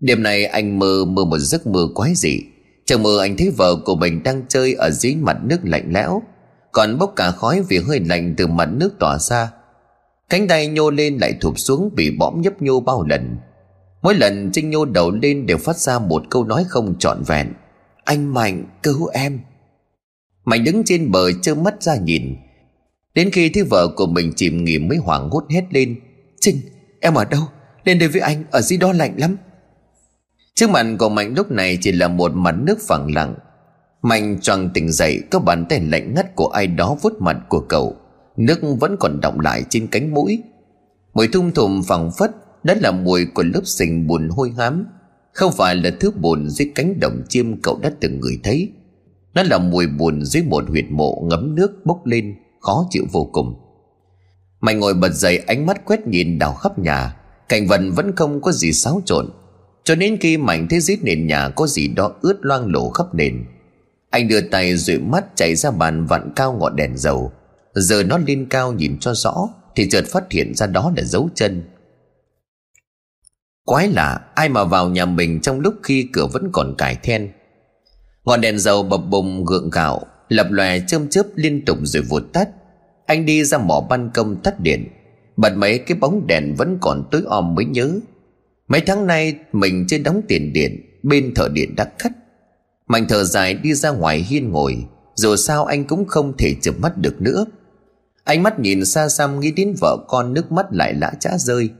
Đêm 0.00 0.22
nay 0.22 0.44
anh 0.44 0.78
mơ 0.78 1.04
mơ 1.04 1.24
một 1.24 1.38
giấc 1.38 1.66
mơ 1.66 1.88
quái 1.94 2.14
dị. 2.14 2.40
Trong 2.86 3.02
mơ 3.02 3.18
anh 3.20 3.36
thấy 3.36 3.50
vợ 3.50 3.76
của 3.84 3.96
mình 3.96 4.22
đang 4.22 4.42
chơi 4.48 4.74
ở 4.74 4.90
dưới 4.90 5.14
mặt 5.14 5.36
nước 5.44 5.58
lạnh 5.62 5.88
lẽo. 5.92 6.22
Còn 6.72 6.98
bốc 6.98 7.12
cả 7.16 7.30
khói 7.30 7.62
vì 7.68 7.78
hơi 7.78 8.00
lạnh 8.00 8.34
từ 8.36 8.46
mặt 8.46 8.68
nước 8.72 8.98
tỏa 8.98 9.18
ra. 9.18 9.50
Cánh 10.30 10.48
tay 10.48 10.66
nhô 10.66 10.90
lên 10.90 11.18
lại 11.18 11.34
thụp 11.40 11.58
xuống 11.58 11.90
bị 11.94 12.10
bõm 12.18 12.40
nhấp 12.40 12.62
nhô 12.62 12.80
bao 12.80 13.04
lần. 13.08 13.36
Mỗi 14.02 14.14
lần 14.14 14.50
Trinh 14.52 14.70
nhô 14.70 14.84
đầu 14.84 15.10
lên 15.10 15.46
đều 15.46 15.58
phát 15.58 15.76
ra 15.76 15.98
một 15.98 16.22
câu 16.30 16.44
nói 16.44 16.64
không 16.68 16.98
trọn 16.98 17.22
vẹn. 17.26 17.52
Anh 18.04 18.34
Mạnh, 18.34 18.64
cứu 18.82 19.06
em. 19.06 19.40
Mạnh 20.44 20.64
đứng 20.64 20.82
trên 20.84 21.10
bờ 21.10 21.32
trơ 21.42 21.54
mắt 21.54 21.82
ra 21.82 21.96
nhìn. 21.96 22.36
Đến 23.14 23.30
khi 23.30 23.48
thấy 23.48 23.62
vợ 23.62 23.88
của 23.96 24.06
mình 24.06 24.32
chìm 24.36 24.64
nghỉ 24.64 24.78
mới 24.78 24.98
hoảng 24.98 25.30
hốt 25.30 25.44
hét 25.50 25.64
lên. 25.70 26.00
Trinh, 26.40 26.60
em 27.00 27.14
ở 27.14 27.24
đâu? 27.24 27.42
Lên 27.84 27.98
đây 27.98 28.08
với 28.08 28.20
anh, 28.20 28.44
ở 28.50 28.60
dưới 28.60 28.78
đó 28.78 28.92
lạnh 28.92 29.14
lắm. 29.16 29.36
Trước 30.54 30.70
mặt 30.70 30.86
của 30.98 31.08
Mạnh 31.08 31.34
lúc 31.36 31.50
này 31.50 31.78
chỉ 31.80 31.92
là 31.92 32.08
một 32.08 32.32
mặt 32.34 32.54
nước 32.58 32.78
phẳng 32.88 33.14
lặng. 33.14 33.34
Mạnh 34.02 34.38
choàng 34.40 34.70
tỉnh 34.74 34.92
dậy, 34.92 35.22
Có 35.30 35.38
bàn 35.38 35.66
tay 35.68 35.80
lạnh 35.80 36.14
ngắt 36.14 36.36
của 36.36 36.48
ai 36.48 36.66
đó 36.66 36.96
vuốt 37.02 37.12
mặt 37.20 37.36
của 37.48 37.60
cậu. 37.60 37.96
Nước 38.36 38.58
vẫn 38.80 38.96
còn 39.00 39.20
đọng 39.20 39.40
lại 39.40 39.64
trên 39.70 39.86
cánh 39.86 40.14
mũi. 40.14 40.42
Mùi 41.14 41.28
thum 41.28 41.50
thùm 41.52 41.82
phẳng 41.82 42.10
phất, 42.18 42.30
Đó 42.64 42.74
là 42.80 42.90
mùi 42.90 43.26
của 43.26 43.42
lớp 43.42 43.60
sình 43.64 44.06
bùn 44.06 44.28
hôi 44.28 44.50
hám. 44.58 44.86
Không 45.32 45.52
phải 45.52 45.74
là 45.74 45.90
thứ 46.00 46.10
bùn 46.10 46.48
dưới 46.48 46.72
cánh 46.74 47.00
đồng 47.00 47.22
chiêm 47.28 47.60
cậu 47.62 47.78
đã 47.82 47.90
từng 48.00 48.20
người 48.20 48.40
thấy. 48.44 48.72
Nó 49.34 49.42
là 49.42 49.58
mùi 49.58 49.86
bùn 49.86 50.24
dưới 50.24 50.42
một 50.42 50.64
huyệt 50.68 50.84
mộ 50.90 51.26
ngấm 51.30 51.54
nước 51.54 51.86
bốc 51.86 52.06
lên, 52.06 52.34
Khó 52.60 52.86
chịu 52.90 53.04
vô 53.12 53.30
cùng. 53.32 53.54
Mày 54.60 54.74
ngồi 54.74 54.94
bật 54.94 55.12
dậy 55.12 55.38
ánh 55.38 55.66
mắt 55.66 55.84
quét 55.84 56.06
nhìn 56.06 56.38
đào 56.38 56.54
khắp 56.54 56.78
nhà, 56.78 57.16
Cảnh 57.48 57.66
vật 57.66 57.80
vẫn 57.94 58.16
không 58.16 58.40
có 58.40 58.52
gì 58.52 58.72
xáo 58.72 59.02
trộn. 59.04 59.26
Cho 59.84 59.94
đến 59.94 60.16
khi 60.20 60.36
mảnh 60.36 60.68
thấy 60.68 60.80
dưới 60.80 60.96
nền 61.02 61.26
nhà 61.26 61.48
có 61.48 61.66
gì 61.66 61.88
đó 61.88 62.12
ướt 62.20 62.38
loang 62.40 62.72
lổ 62.72 62.90
khắp 62.90 63.14
nền, 63.14 63.44
Anh 64.10 64.28
đưa 64.28 64.40
tay 64.40 64.76
dụi 64.76 64.98
mắt 64.98 65.24
chạy 65.36 65.54
ra 65.54 65.70
bàn 65.70 66.06
vặn 66.06 66.32
cao 66.36 66.52
ngọn 66.60 66.76
đèn 66.76 66.96
dầu. 66.96 67.32
Giờ 67.76 68.02
nó 68.02 68.18
lên 68.18 68.46
cao 68.50 68.72
nhìn 68.72 68.98
cho 69.00 69.14
rõ, 69.14 69.48
Thì 69.74 69.88
chợt 69.88 70.04
phát 70.08 70.32
hiện 70.32 70.54
ra 70.54 70.66
đó 70.66 70.92
là 70.96 71.02
dấu 71.02 71.28
chân. 71.34 71.62
Quái 73.64 73.88
lạ, 73.88 74.20
Ai 74.34 74.48
mà 74.48 74.64
vào 74.64 74.88
nhà 74.88 75.04
mình 75.04 75.40
trong 75.40 75.60
lúc 75.60 75.74
khi 75.82 76.08
cửa 76.12 76.26
vẫn 76.26 76.50
còn 76.52 76.74
cài 76.78 76.96
then. 77.02 77.32
Ngọn 78.24 78.40
đèn 78.40 78.58
dầu 78.58 78.82
bập 78.82 79.00
bùng 79.10 79.44
gượng 79.44 79.70
gạo, 79.70 80.00
Lập 80.28 80.46
lòe 80.50 80.80
chơm 80.86 81.08
chớp 81.08 81.26
liên 81.34 81.64
tục 81.64 81.78
rồi 81.82 82.02
vụt 82.02 82.22
tắt. 82.32 82.48
Anh 83.06 83.26
đi 83.26 83.44
ra 83.44 83.58
mỏ 83.58 83.86
ban 83.90 84.10
công 84.14 84.36
tắt 84.42 84.60
điện. 84.60 84.88
Bật 85.36 85.56
mấy 85.56 85.78
cái 85.78 85.98
bóng 85.98 86.26
đèn 86.26 86.54
vẫn 86.54 86.78
còn 86.80 87.08
tối 87.10 87.22
om 87.26 87.54
mới 87.54 87.64
nhớ. 87.64 88.00
Mấy 88.68 88.80
tháng 88.80 89.06
nay 89.06 89.34
mình 89.52 89.84
chưa 89.88 89.98
đóng 89.98 90.22
tiền 90.28 90.52
điện, 90.52 91.00
Bên 91.02 91.34
thợ 91.34 91.48
điện 91.52 91.74
đã 91.76 91.84
cắt. 91.84 92.12
Mạnh 92.86 93.06
thở 93.08 93.24
dài 93.24 93.54
đi 93.54 93.74
ra 93.74 93.90
ngoài 93.90 94.18
hiên 94.18 94.50
ngồi, 94.50 94.76
Dù 95.14 95.36
sao 95.36 95.64
anh 95.64 95.84
cũng 95.84 96.06
không 96.06 96.36
thể 96.36 96.54
chợp 96.62 96.74
mắt 96.78 96.98
được 96.98 97.22
nữa. 97.22 97.46
Ánh 98.26 98.42
mắt 98.42 98.60
nhìn 98.60 98.84
xa 98.84 99.08
xăm 99.08 99.40
nghĩ 99.40 99.50
đến 99.50 99.74
vợ 99.80 99.96
con 100.08 100.32
nước 100.32 100.52
mắt 100.52 100.66
lại 100.70 100.94
lã 100.94 101.12
chã 101.20 101.30
rơi 101.38 101.70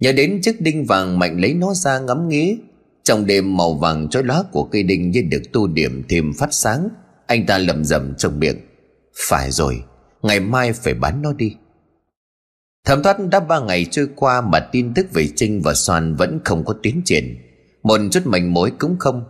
Nhớ 0.00 0.12
đến 0.12 0.40
chiếc 0.42 0.60
đinh 0.60 0.84
vàng 0.84 1.18
Mạnh 1.18 1.40
lấy 1.40 1.54
nó 1.54 1.74
ra 1.74 1.98
ngắm 1.98 2.28
nghía 2.28 2.56
Trong 3.02 3.26
đêm 3.26 3.56
màu 3.56 3.74
vàng 3.74 4.08
trói 4.08 4.22
lóa 4.22 4.44
của 4.52 4.64
cây 4.64 4.82
đinh 4.82 5.10
như 5.10 5.22
được 5.30 5.42
tu 5.52 5.66
điểm 5.66 6.02
thêm 6.08 6.32
phát 6.38 6.48
sáng 6.54 6.88
Anh 7.26 7.46
ta 7.46 7.58
lầm 7.58 7.84
rầm 7.84 8.14
trong 8.14 8.40
miệng 8.40 8.56
Phải 9.28 9.50
rồi 9.50 9.84
Ngày 10.22 10.40
mai 10.40 10.72
phải 10.72 10.94
bán 10.94 11.22
nó 11.22 11.32
đi 11.32 11.54
Thẩm 12.84 13.02
thoát 13.02 13.16
đã 13.30 13.40
ba 13.40 13.60
ngày 13.60 13.86
trôi 13.90 14.08
qua 14.16 14.40
mà 14.40 14.60
tin 14.60 14.94
tức 14.94 15.06
về 15.12 15.28
Trinh 15.36 15.62
và 15.62 15.74
Soan 15.74 16.14
vẫn 16.14 16.40
không 16.44 16.64
có 16.64 16.74
tiến 16.82 17.02
triển. 17.04 17.36
Một 17.82 18.00
chút 18.10 18.20
mảnh 18.24 18.54
mối 18.54 18.72
cũng 18.78 18.96
không. 18.98 19.24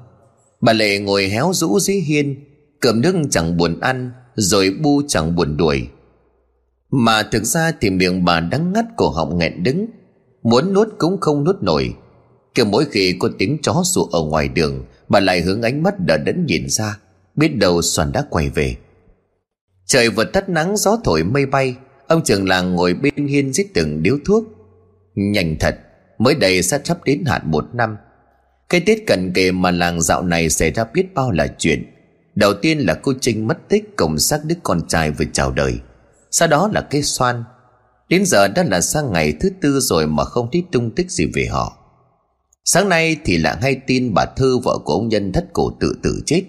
Bà 0.61 0.73
Lệ 0.73 0.99
ngồi 0.99 1.29
héo 1.29 1.53
rũ 1.55 1.81
dưới 1.81 1.97
hiên, 1.97 2.37
cơm 2.81 3.01
nước 3.01 3.15
chẳng 3.31 3.57
buồn 3.57 3.81
ăn, 3.81 4.11
rồi 4.35 4.71
bu 4.83 5.03
chẳng 5.09 5.37
buồn 5.37 5.57
đuổi. 5.57 5.89
Mà 6.97 7.23
thực 7.23 7.45
ra 7.45 7.73
thì 7.81 7.91
miệng 7.91 8.25
bà 8.25 8.41
đắng 8.41 8.73
ngắt 8.73 8.85
cổ 8.97 9.11
họng 9.11 9.39
nghẹn 9.39 9.63
đứng, 9.63 9.87
muốn 10.43 10.73
nuốt 10.73 10.89
cũng 10.99 11.21
không 11.21 11.45
nuốt 11.45 11.63
nổi. 11.63 11.95
Kiểu 12.55 12.65
mỗi 12.65 12.85
khi 12.91 13.17
có 13.19 13.31
tiếng 13.39 13.59
chó 13.63 13.83
sủa 13.85 14.05
ở 14.05 14.23
ngoài 14.23 14.49
đường, 14.49 14.85
bà 15.09 15.21
lại 15.21 15.41
hướng 15.41 15.63
ánh 15.63 15.83
mắt 15.83 15.95
đờ 16.01 16.17
đẫn 16.17 16.47
nhìn 16.47 16.69
ra, 16.69 16.99
biết 17.37 17.57
đâu 17.57 17.83
Soàn 17.83 18.13
đã 18.13 18.25
quay 18.31 18.51
về. 18.51 18.77
Trời 19.87 20.11
vừa 20.11 20.25
tắt 20.25 20.49
nắng 20.49 20.77
gió 20.77 20.99
thổi 21.05 21.25
mây 21.25 21.47
bay, 21.47 21.77
Ông 22.07 22.25
trưởng 22.25 22.49
làng 22.49 22.75
ngồi 22.75 22.95
bên 22.95 23.27
hiên 23.27 23.53
giết 23.53 23.75
từng 23.75 24.03
điếu 24.03 24.19
thuốc. 24.25 24.45
Nhanh 25.15 25.57
thật 25.61 25.79
Mới 26.19 26.35
đây 26.35 26.63
sắp 26.63 26.81
sắp 26.85 27.05
đến 27.05 27.25
hạn 27.27 27.43
một 27.45 27.75
năm. 27.75 27.97
Cái 28.69 28.81
Tết 28.81 28.99
cận 29.07 29.33
kề 29.33 29.53
mà 29.53 29.71
làng 29.71 30.01
dạo 30.01 30.23
này 30.23 30.51
xảy 30.51 30.71
ra 30.71 30.85
biết 30.95 31.15
bao 31.15 31.31
là 31.31 31.47
chuyện. 31.59 31.85
Đầu 32.35 32.55
tiên 32.55 32.79
là 32.79 32.95
cô 32.95 33.13
Trinh 33.21 33.47
mất 33.47 33.69
tích 33.69 33.97
cùng 33.97 34.19
xác 34.19 34.41
đứa 34.45 34.55
con 34.63 34.89
trai 34.89 35.11
vừa 35.11 35.25
chào 35.33 35.53
đời. 35.53 35.79
Sau 36.37 36.49
đó 36.49 36.69
là 36.73 36.81
cái 36.81 37.03
xoan 37.03 37.45
Đến 38.09 38.25
giờ 38.27 38.49
đã 38.49 38.63
là 38.63 38.81
sang 38.81 39.13
ngày 39.13 39.33
thứ 39.41 39.51
tư 39.63 39.81
rồi 39.81 40.07
mà 40.07 40.25
không 40.25 40.49
thấy 40.53 40.65
tung 40.73 40.91
tích 40.91 41.11
gì 41.11 41.27
về 41.35 41.47
họ 41.51 41.77
Sáng 42.65 42.89
nay 42.89 43.17
thì 43.25 43.39
lại 43.39 43.57
hay 43.63 43.81
tin 43.87 44.15
bà 44.15 44.25
Thư 44.37 44.59
vợ 44.59 44.79
của 44.85 44.93
ông 44.93 45.09
Nhân 45.09 45.33
thất 45.33 45.45
cổ 45.53 45.71
tự 45.81 45.97
tử 46.03 46.23
chết 46.27 46.43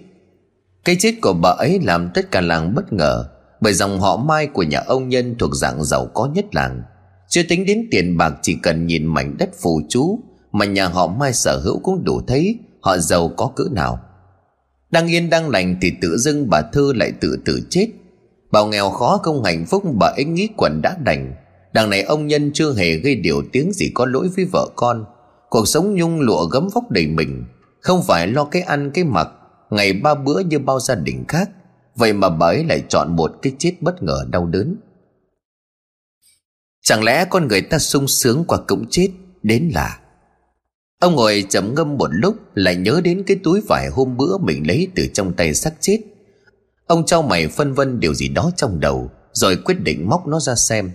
Cái 0.85 0.95
chết 0.99 1.15
của 1.21 1.33
bà 1.33 1.49
ấy 1.49 1.79
làm 1.83 2.09
tất 2.13 2.31
cả 2.31 2.41
làng 2.41 2.75
bất 2.75 2.93
ngờ, 2.93 3.25
bởi 3.61 3.73
dòng 3.73 3.99
họ 3.99 4.17
Mai 4.17 4.47
của 4.47 4.63
nhà 4.63 4.79
ông 4.79 5.09
Nhân 5.09 5.35
thuộc 5.39 5.55
dạng 5.55 5.83
giàu 5.83 6.05
có 6.13 6.29
nhất 6.33 6.45
làng. 6.55 6.83
Chưa 7.29 7.43
tính 7.49 7.65
đến 7.65 7.87
tiền 7.91 8.17
bạc, 8.17 8.33
chỉ 8.41 8.55
cần 8.63 8.87
nhìn 8.87 9.05
mảnh 9.05 9.37
đất 9.37 9.49
phù 9.61 9.81
chú 9.89 10.19
mà 10.51 10.65
nhà 10.65 10.87
họ 10.87 11.07
Mai 11.07 11.33
sở 11.33 11.59
hữu 11.59 11.79
cũng 11.79 12.03
đủ 12.03 12.21
thấy 12.27 12.59
họ 12.81 12.97
giàu 12.97 13.29
có 13.37 13.51
cỡ 13.55 13.63
nào. 13.71 13.99
Đang 14.91 15.07
yên 15.07 15.29
đang 15.29 15.49
lành 15.49 15.75
thì 15.81 15.91
tự 16.01 16.17
dưng 16.17 16.49
bà 16.49 16.61
Thư 16.61 16.93
lại 16.93 17.11
tự 17.21 17.37
tử 17.45 17.61
chết. 17.69 17.87
Bảo 18.55 18.67
nghèo 18.67 18.89
khó 18.89 19.19
không 19.23 19.43
hạnh 19.43 19.65
phúc 19.65 19.83
bà 19.99 20.07
ấy 20.07 20.25
nghĩ 20.25 20.49
quần 20.57 20.81
đã 20.81 20.97
đành. 21.03 21.33
Đằng 21.73 21.89
này 21.89 22.01
ông 22.01 22.27
Nhân 22.27 22.51
chưa 22.53 22.73
hề 22.73 22.95
gây 22.95 23.15
điều 23.15 23.43
tiếng 23.51 23.71
gì 23.73 23.91
có 23.93 24.05
lỗi 24.05 24.29
với 24.35 24.45
vợ 24.45 24.69
con. 24.75 25.05
Cuộc 25.49 25.67
sống 25.67 25.95
nhung 25.95 26.19
lụa 26.19 26.45
gấm 26.45 26.67
vóc 26.73 26.91
đầy 26.91 27.07
mình. 27.07 27.45
Không 27.81 28.03
phải 28.03 28.27
lo 28.27 28.45
cái 28.45 28.61
ăn 28.61 28.91
cái 28.93 29.03
mặc, 29.03 29.27
ngày 29.69 29.93
ba 29.93 30.15
bữa 30.15 30.39
như 30.39 30.59
bao 30.59 30.79
gia 30.79 30.95
đình 30.95 31.25
khác 31.27 31.49
Vậy 31.95 32.13
mà 32.13 32.29
bà 32.29 32.47
ấy 32.47 32.63
lại 32.63 32.83
chọn 32.89 33.15
một 33.15 33.31
cái 33.41 33.53
chết 33.59 33.73
bất 33.81 34.03
ngờ 34.03 34.25
đau 34.29 34.45
đớn 34.45 34.75
Chẳng 36.83 37.03
lẽ 37.03 37.25
con 37.25 37.47
người 37.47 37.61
ta 37.61 37.79
sung 37.79 38.07
sướng 38.07 38.43
qua 38.47 38.57
cũng 38.67 38.85
chết, 38.89 39.09
Đến 39.43 39.71
là 39.73 39.99
Ông 40.99 41.15
ngồi 41.15 41.45
trầm 41.49 41.75
ngâm 41.75 41.97
một 41.97 42.09
lúc, 42.11 42.35
Lại 42.53 42.75
nhớ 42.75 43.01
đến 43.03 43.23
cái 43.27 43.37
túi 43.43 43.61
vải 43.61 43.89
hôm 43.89 44.17
bữa 44.17 44.37
Mình 44.37 44.67
lấy 44.67 44.87
từ 44.95 45.07
trong 45.13 45.33
tay 45.33 45.53
xác 45.53 45.73
chết 45.79 45.99
Ông 46.87 47.05
trao 47.05 47.21
mày 47.21 47.47
phân 47.47 47.73
vân 47.73 47.99
điều 47.99 48.13
gì 48.13 48.27
đó 48.27 48.51
trong 48.55 48.79
đầu, 48.79 49.11
Rồi 49.33 49.57
quyết 49.65 49.81
định 49.81 50.09
móc 50.09 50.27
nó 50.27 50.39
ra 50.39 50.55
xem. 50.55 50.91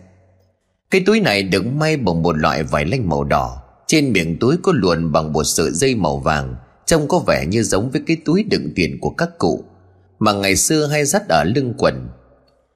Cái 0.91 1.03
túi 1.07 1.21
này 1.21 1.43
được 1.43 1.67
may 1.67 1.97
bằng 1.97 2.23
một 2.23 2.39
loại 2.39 2.63
vải 2.63 2.85
lanh 2.85 3.09
màu 3.09 3.25
đỏ. 3.25 3.63
Trên 3.87 4.13
miệng 4.13 4.39
túi 4.39 4.57
có 4.63 4.73
luồn 4.75 5.13
bằng 5.13 5.33
một 5.33 5.45
sợi 5.45 5.71
dây 5.73 5.95
màu 5.95 6.19
vàng, 6.19 6.55
Trông 6.87 7.09
có 7.09 7.19
vẻ 7.19 7.47
như 7.47 7.63
giống 7.63 7.91
với 7.91 8.03
cái 8.07 8.17
túi 8.25 8.43
đựng 8.43 8.73
tiền 8.77 8.99
của 9.01 9.11
các 9.11 9.39
cụ, 9.39 9.65
mà 10.19 10.33
ngày 10.33 10.57
xưa 10.57 10.87
hay 10.87 11.05
dắt 11.05 11.29
ở 11.29 11.45
lưng 11.45 11.75
quần. 11.79 12.09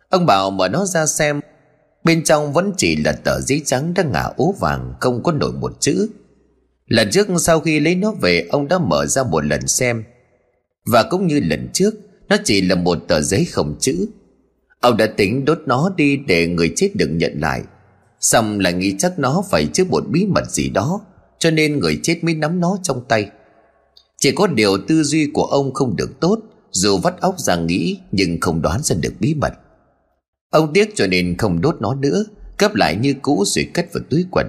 Ông 0.09 0.27
bảo 0.27 0.51
mở 0.51 0.69
nó 0.69 0.85
ra 0.85 1.07
xem. 1.07 1.41
Bên 2.05 2.25
trong 2.25 2.53
vẫn 2.53 2.73
chỉ 2.77 2.97
là 2.97 3.13
tờ 3.13 3.41
giấy 3.41 3.63
trắng 3.65 3.95
đang 3.95 4.13
ngả 4.13 4.25
ố 4.37 4.55
vàng, 4.61 4.95
không 5.01 5.23
có 5.23 5.33
nổi 5.33 5.53
một 5.53 5.77
chữ. 5.81 6.09
Lần 6.87 7.11
trước 7.11 7.27
sau 7.39 7.61
khi 7.61 7.81
lấy 7.81 7.95
nó 7.95 8.13
về, 8.13 8.49
ông 8.51 8.69
đã 8.69 8.79
mở 8.79 9.07
ra 9.07 9.23
một 9.23 9.45
lần 9.45 9.67
xem. 9.67 10.05
Và 10.87 11.03
cũng 11.03 11.27
như 11.27 11.41
lần 11.41 11.69
trước 11.73 11.95
nó 12.29 12.37
chỉ 12.45 12.61
là 12.61 12.75
một 12.75 12.99
tờ 13.09 13.21
giấy 13.21 13.45
không 13.45 13.77
chữ. 13.81 14.07
Ông 14.81 14.97
đã 14.97 15.07
tính 15.07 15.45
đốt 15.45 15.59
nó 15.67 15.91
đi 15.97 16.17
để 16.17 16.47
người 16.47 16.73
chết 16.77 16.91
đừng 16.95 17.19
nhận 17.19 17.41
lại. 17.41 17.63
Xong 18.21 18.61
là 18.61 18.71
nghĩ 18.71 18.95
chắc 18.99 19.19
nó 19.19 19.43
phải 19.51 19.67
chứa 19.67 19.85
một 19.85 20.05
bí 20.09 20.27
mật 20.27 20.51
gì 20.51 20.69
đó, 20.69 21.01
Cho 21.39 21.51
nên 21.51 21.79
người 21.79 22.01
chết 22.03 22.25
mới 22.25 22.35
nắm 22.35 22.61
nó 22.61 22.79
trong 22.83 23.05
tay. 23.09 23.31
Chỉ 24.19 24.33
có 24.33 24.47
điều 24.47 24.79
tư 24.89 25.03
duy 25.03 25.31
của 25.35 25.45
ông 25.45 25.75
không 25.75 25.97
được 25.97 26.21
tốt, 26.21 26.39
Dù 26.71 26.99
vắt 26.99 27.21
óc 27.21 27.39
ra 27.39 27.57
nghĩ 27.57 27.99
Nhưng 28.13 28.41
không 28.41 28.63
đoán 28.63 28.83
ra 28.83 28.97
được 29.01 29.13
bí 29.21 29.35
mật. 29.35 29.53
Ông 30.51 30.73
tiếc 30.73 30.97
cho 30.97 31.07
nên 31.07 31.37
không 31.37 31.61
đốt 31.61 31.77
nó 31.81 31.95
nữa 31.95 32.25
Cấp 32.59 32.75
lại 32.75 32.97
như 32.97 33.15
cũ 33.23 33.45
rồi 33.47 33.69
cất 33.75 33.93
vào 33.93 34.03
túi 34.11 34.25
quần. 34.31 34.47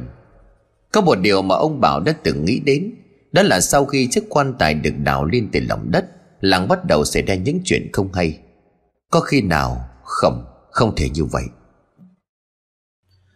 Có 0.92 1.02
một 1.02 1.16
điều 1.16 1.42
mà 1.42 1.56
ông 1.56 1.82
Bảo 1.82 2.00
đã 2.00 2.16
từng 2.24 2.46
nghĩ 2.46 2.60
đến, 2.60 2.96
Đó 3.32 3.44
là 3.44 3.62
sau 3.62 3.86
khi 3.86 4.08
chiếc 4.12 4.24
quan 4.30 4.54
tài 4.60 4.74
được 4.74 4.94
đào 5.04 5.26
lên 5.26 5.50
từ 5.52 5.60
lòng 5.60 5.92
đất 5.92 6.06
Làng 6.46 6.68
bắt 6.68 6.86
đầu 6.86 7.06
xảy 7.06 7.24
ra 7.24 7.36
những 7.36 7.60
chuyện 7.66 7.90
không 7.94 8.14
hay. 8.14 8.40
Có 9.12 9.20
khi 9.20 9.42
nào 9.42 9.90
Không, 10.04 10.46
không 10.72 10.96
thể 10.96 11.10
như 11.10 11.26
vậy. 11.26 11.44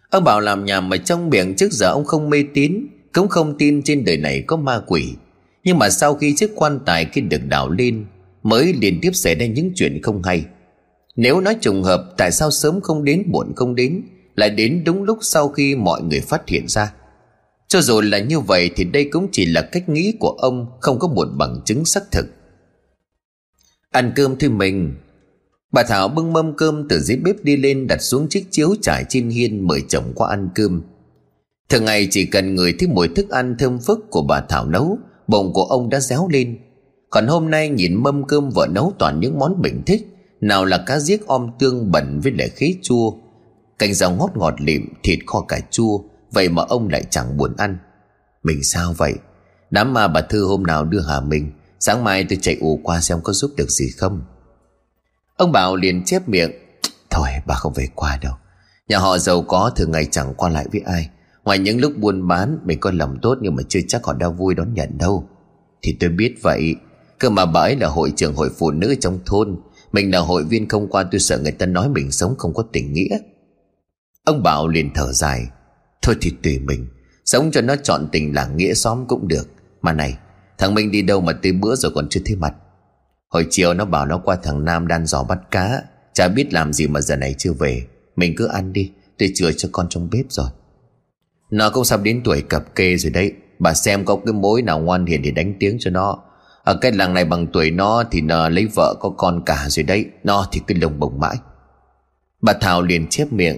Ông 0.10 0.24
Bảo 0.24 0.40
làm 0.40 0.66
nhà 0.66 0.82
mà 0.82 0.98
trong 0.98 1.30
miệng 1.30 1.56
trước 1.56 1.72
giờ 1.72 1.92
ông 1.92 2.06
không 2.06 2.30
mê 2.30 2.44
tín 2.54 2.88
Cũng 3.14 3.28
không 3.28 3.58
tin 3.58 3.82
trên 3.84 4.06
đời 4.06 4.18
này 4.18 4.44
có 4.48 4.58
ma 4.58 4.82
quỷ. 4.88 5.14
Nhưng 5.64 5.78
mà 5.78 5.90
sau 5.90 6.16
khi 6.16 6.36
chiếc 6.36 6.52
quan 6.56 6.80
tài 6.86 7.06
kia 7.06 7.22
được 7.22 7.42
đào 7.50 7.70
lên 7.70 8.06
Mới 8.44 8.74
liên 8.74 9.00
tiếp 9.02 9.12
xảy 9.14 9.36
ra 9.36 9.46
những 9.46 9.72
chuyện 9.76 10.02
không 10.04 10.24
hay. 10.24 10.46
Nếu 11.16 11.42
nói 11.42 11.56
trùng 11.62 11.84
hợp 11.84 12.14
Tại 12.18 12.32
sao 12.32 12.52
sớm 12.52 12.82
không 12.82 13.04
đến 13.04 13.24
muộn 13.28 13.54
không 13.56 13.76
đến 13.76 14.02
Lại 14.36 14.50
đến 14.50 14.84
đúng 14.86 15.04
lúc 15.04 15.18
sau 15.22 15.50
khi 15.50 15.76
mọi 15.76 16.02
người 16.02 16.22
phát 16.22 16.50
hiện 16.50 16.68
ra? 16.68 16.94
Cho 17.68 17.82
dù 17.82 18.02
là 18.02 18.20
như 18.20 18.40
vậy 18.40 18.72
Thì 18.76 18.84
đây 18.84 19.10
cũng 19.12 19.28
chỉ 19.32 19.46
là 19.46 19.62
cách 19.62 19.90
nghĩ 19.90 20.14
của 20.20 20.30
ông 20.30 20.66
Không 20.80 21.00
có 21.00 21.08
một 21.08 21.28
bằng 21.38 21.62
chứng 21.66 21.86
xác 21.86 22.12
thực. 22.12 22.26
Ăn 23.92 24.12
cơm 24.16 24.36
thôi 24.40 24.50
mình 24.50 24.96
Bà 25.72 25.84
Thảo 25.84 26.08
bưng 26.08 26.34
mâm 26.34 26.56
cơm 26.58 26.88
từ 26.88 27.00
dưới 27.00 27.18
bếp 27.18 27.44
đi 27.44 27.58
lên 27.58 27.88
đặt 27.88 28.02
xuống 28.02 28.30
chiếc 28.30 28.46
chiếu 28.52 28.76
trải 28.82 29.06
trên 29.10 29.30
hiên 29.30 29.68
mời 29.68 29.82
chồng 29.88 30.12
qua 30.16 30.30
ăn 30.30 30.50
cơm. 30.56 30.82
Thường 31.70 31.86
ngày 31.86 32.08
chỉ 32.12 32.26
cần 32.26 32.56
người 32.56 32.74
thích 32.80 32.90
mùi 32.90 33.08
thức 33.08 33.30
ăn 33.30 33.56
thơm 33.60 33.80
phức 33.80 34.00
của 34.10 34.22
bà 34.22 34.42
Thảo 34.42 34.66
nấu, 34.66 34.98
bụng 35.28 35.54
của 35.54 35.64
ông 35.64 35.90
đã 35.90 36.00
réo 36.00 36.28
lên. 36.32 36.58
Còn 37.10 37.28
hôm 37.28 37.50
nay 37.50 37.70
nhìn 37.70 38.04
mâm 38.04 38.28
cơm 38.28 38.50
vợ 38.50 38.68
nấu 38.72 38.94
toàn 39.00 39.20
những 39.20 39.40
món 39.40 39.62
mình 39.62 39.82
thích, 39.86 40.08
nào 40.42 40.66
là 40.66 40.84
cá 40.88 41.00
giết 41.00 41.28
om 41.28 41.50
tương 41.60 41.92
bẩn 41.92 42.20
với 42.24 42.32
lại 42.32 42.50
khế 42.50 42.74
chua, 42.82 43.12
canh 43.80 43.94
rau 43.94 44.12
ngót 44.12 44.30
ngọt 44.36 44.54
lịm, 44.62 44.82
thịt 45.04 45.20
kho 45.28 45.42
cà 45.42 45.60
chua, 45.72 46.00
vậy 46.32 46.50
mà 46.50 46.64
ông 46.70 46.90
lại 46.90 47.04
chẳng 47.10 47.38
buồn 47.38 47.54
ăn. 47.58 47.78
Mình 48.44 48.64
sao 48.64 48.94
vậy? 48.98 49.14
Đám 49.72 49.94
ma 49.94 50.08
bà 50.08 50.22
Thư 50.22 50.46
hôm 50.46 50.64
nào 50.64 50.86
đưa 50.86 51.02
Hà 51.02 51.20
mình, 51.20 51.52
sáng 51.80 52.04
mai 52.04 52.26
tôi 52.30 52.40
chạy 52.42 52.58
ù 52.60 52.80
qua 52.84 53.02
xem 53.02 53.22
có 53.24 53.34
giúp 53.34 53.52
được 53.58 53.70
gì 53.70 53.90
không. 53.98 54.22
Ông 55.36 55.52
Bảo 55.52 55.76
liền 55.76 56.04
chép 56.06 56.30
miệng, 56.30 56.52
Thôi, 57.10 57.30
bà 57.48 57.56
không 57.56 57.74
về 57.74 57.88
qua 57.96 58.20
đâu. 58.22 58.34
Nhà 58.88 58.98
họ 58.98 59.18
giàu 59.18 59.42
có 59.42 59.72
thường 59.76 59.92
ngày 59.92 60.06
chẳng 60.12 60.34
qua 60.34 60.50
lại 60.50 60.66
với 60.72 60.82
ai. 60.86 61.10
Ngoài 61.44 61.60
những 61.60 61.80
lúc 61.80 61.94
buôn 61.98 62.28
bán, 62.28 62.60
Mình 62.66 62.80
có 62.80 62.92
lòng 62.92 63.18
tốt 63.22 63.38
nhưng 63.42 63.56
mà 63.56 63.64
chưa 63.70 63.80
chắc 63.88 64.04
họ 64.06 64.14
đã 64.14 64.30
vui 64.30 64.56
đón 64.56 64.74
nhận 64.74 64.98
đâu. 64.98 65.30
Thì 65.82 65.98
tôi 66.00 66.10
biết 66.10 66.36
vậy, 66.42 66.76
Cơ 67.20 67.30
mà 67.30 67.46
bà 67.46 67.62
ấy 67.62 67.76
là 67.76 67.88
hội 67.88 68.14
trưởng 68.16 68.36
hội 68.36 68.50
phụ 68.58 68.72
nữ 68.72 68.96
trong 69.00 69.20
thôn, 69.26 69.60
Mình 69.92 70.12
là 70.12 70.20
hội 70.20 70.44
viên 70.44 70.68
không 70.68 70.88
qua 70.88 71.04
tôi 71.12 71.20
sợ 71.20 71.40
người 71.40 71.52
ta 71.52 71.66
nói 71.66 71.90
mình 71.90 72.12
sống 72.12 72.36
không 72.38 72.54
có 72.54 72.64
tình 72.74 72.94
nghĩa. 72.94 73.18
Ông 74.24 74.44
Bảo 74.44 74.68
liền 74.68 74.90
thở 74.96 75.14
dài, 75.14 75.48
Thôi 76.02 76.16
thì 76.22 76.34
tùy 76.44 76.60
mình, 76.60 76.88
Sống 77.26 77.52
cho 77.52 77.62
nó 77.62 77.76
chọn 77.76 78.08
tình 78.12 78.36
làng 78.36 78.58
nghĩa 78.58 78.74
xóm 78.74 79.06
cũng 79.08 79.28
được. 79.28 79.48
Mà 79.82 79.94
này 79.94 80.18
Thằng 80.60 80.74
Minh 80.74 80.92
đi 80.92 81.02
đâu 81.02 81.22
mà 81.22 81.34
tới 81.34 81.52
bữa 81.52 81.76
rồi 81.76 81.92
còn 81.96 82.10
chưa 82.10 82.22
thấy 82.26 82.36
mặt? 82.36 82.54
Hồi 83.30 83.48
chiều 83.50 83.74
nó 83.74 83.86
bảo 83.86 84.06
nó 84.06 84.18
qua 84.18 84.36
thằng 84.44 84.66
Nam 84.66 84.88
đan 84.88 85.06
giò 85.06 85.24
bắt 85.24 85.40
cá. 85.52 85.82
Chả 86.14 86.28
biết 86.28 86.54
làm 86.54 86.74
gì 86.74 86.88
mà 86.88 87.02
giờ 87.02 87.16
này 87.16 87.36
chưa 87.38 87.54
về. 87.54 87.86
Mình 88.16 88.34
cứ 88.38 88.48
ăn 88.48 88.74
đi, 88.74 88.92
Tôi 89.20 89.32
chừa 89.36 89.52
cho 89.52 89.70
con 89.72 89.88
trong 89.90 90.10
bếp 90.12 90.26
rồi. 90.30 90.50
Nó 91.52 91.70
cũng 91.70 91.86
sắp 91.86 92.02
đến 92.04 92.22
tuổi 92.24 92.42
cập 92.42 92.76
kê 92.76 92.98
rồi 92.98 93.12
đấy. 93.12 93.34
Bà 93.60 93.74
xem 93.74 94.06
có 94.06 94.16
cái 94.26 94.34
mối 94.34 94.62
nào 94.62 94.80
ngoan 94.80 95.06
hiền 95.06 95.22
thì 95.24 95.32
đánh 95.32 95.54
tiếng 95.60 95.78
cho 95.80 95.92
nó. 95.92 96.24
Ở 96.64 96.78
cái 96.82 96.92
làng 96.92 97.14
này 97.14 97.26
bằng 97.26 97.48
tuổi 97.54 97.72
nó 97.72 98.04
Thì 98.12 98.22
nó 98.22 98.50
lấy 98.50 98.68
vợ 98.76 98.96
có 99.00 99.10
con 99.10 99.44
cả 99.46 99.66
rồi 99.70 99.84
đấy. 99.84 100.06
Nó 100.24 100.48
thì 100.52 100.62
cứ 100.68 100.76
lồng 100.82 101.00
bồng 101.00 101.20
mãi. 101.20 101.36
Bà 102.42 102.54
Thảo 102.54 102.82
liền 102.82 103.08
chép 103.08 103.34
miệng. 103.34 103.58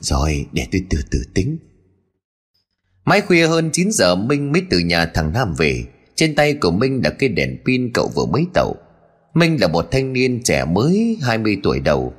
Rồi, 0.00 0.46
để 0.52 0.66
tôi 0.72 0.82
từ 0.90 0.98
từ 1.10 1.18
tính. 1.34 1.58
Mãi 3.04 3.20
khuya 3.20 3.46
hơn 3.46 3.70
9 3.72 3.92
giờ, 3.92 4.14
Minh 4.14 4.52
mới 4.52 4.62
từ 4.70 4.78
nhà 4.78 5.06
thằng 5.14 5.32
Nam 5.32 5.54
về. 5.58 5.84
Trên 6.20 6.34
tay 6.34 6.54
của 6.54 6.70
Minh 6.70 7.00
là 7.04 7.10
cái 7.10 7.28
đèn 7.28 7.58
pin 7.66 7.90
cậu 7.94 8.10
vừa 8.14 8.24
mới 8.24 8.46
tẩu 8.54 8.76
Minh 9.34 9.60
là 9.60 9.68
một 9.68 9.90
thanh 9.90 10.12
niên 10.12 10.42
trẻ 10.44 10.64
mới 10.64 11.18
20 11.22 11.58
tuổi 11.62 11.80
đầu. 11.80 12.12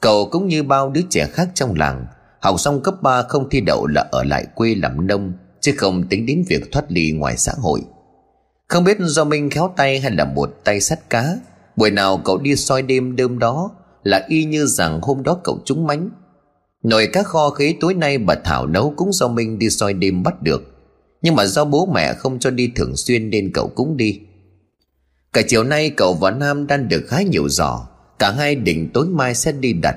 Cậu 0.00 0.28
cũng 0.30 0.48
như 0.48 0.62
bao 0.62 0.90
đứa 0.90 1.00
trẻ 1.10 1.26
khác 1.32 1.48
trong 1.54 1.74
làng, 1.74 2.06
Học 2.40 2.60
xong 2.60 2.82
cấp 2.82 2.94
3 3.02 3.22
không 3.22 3.48
thi 3.50 3.60
đậu 3.60 3.86
là 3.86 4.06
ở 4.10 4.24
lại 4.24 4.46
quê 4.54 4.74
làm 4.74 5.06
nông, 5.06 5.32
Chứ 5.60 5.72
không 5.76 6.08
tính 6.08 6.26
đến 6.26 6.44
việc 6.48 6.72
thoát 6.72 6.84
ly 6.88 7.12
ngoài 7.12 7.36
xã 7.36 7.52
hội. 7.58 7.80
Không 8.68 8.84
biết 8.84 8.96
do 9.00 9.24
Minh 9.24 9.50
khéo 9.50 9.72
tay 9.76 10.00
hay 10.00 10.10
là 10.10 10.24
một 10.24 10.50
tay 10.64 10.80
sắt 10.80 11.10
cá, 11.10 11.36
Buổi 11.76 11.90
nào 11.90 12.20
cậu 12.24 12.38
đi 12.38 12.56
soi 12.56 12.82
đêm 12.82 13.16
đêm 13.16 13.38
đó 13.38 13.70
Là 14.02 14.24
y 14.28 14.44
như 14.44 14.66
rằng 14.66 15.00
hôm 15.02 15.22
đó 15.22 15.40
cậu 15.44 15.58
trúng 15.64 15.86
mánh. 15.86 16.10
Nồi 16.82 17.08
cá 17.12 17.22
kho 17.22 17.50
khế 17.50 17.74
tối 17.80 17.94
nay 17.94 18.18
bà 18.18 18.34
Thảo 18.44 18.66
nấu 18.66 18.94
cũng 18.96 19.12
do 19.12 19.28
Minh 19.28 19.58
đi 19.58 19.70
soi 19.70 19.92
đêm 19.92 20.22
bắt 20.22 20.42
được. 20.42 20.75
Nhưng 21.26 21.34
mà 21.34 21.46
do 21.46 21.64
bố 21.64 21.86
mẹ 21.86 22.14
không 22.14 22.38
cho 22.38 22.50
đi 22.50 22.72
thường 22.76 22.96
xuyên 22.96 23.30
nên 23.30 23.50
cậu 23.54 23.68
cũng 23.74 23.96
đi. 23.96 24.20
Cả 25.32 25.42
chiều 25.48 25.64
nay 25.64 25.90
cậu 25.90 26.14
và 26.14 26.30
Nam 26.30 26.66
đang 26.66 26.88
được 26.88 27.04
khá 27.08 27.22
nhiều 27.22 27.48
giỏ 27.48 27.86
Cả 28.18 28.30
hai 28.30 28.54
định 28.54 28.90
tối 28.94 29.06
mai 29.06 29.34
sẽ 29.34 29.52
đi 29.52 29.72
đặt. 29.72 29.96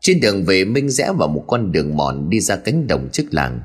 Trên 0.00 0.20
đường 0.20 0.44
về, 0.44 0.64
Minh 0.64 0.90
rẽ 0.90 1.12
vào 1.18 1.28
một 1.28 1.44
con 1.46 1.72
đường 1.72 1.96
mòn 1.96 2.30
đi 2.30 2.40
ra 2.40 2.56
cánh 2.56 2.86
đồng 2.86 3.08
trước 3.12 3.24
làng. 3.30 3.60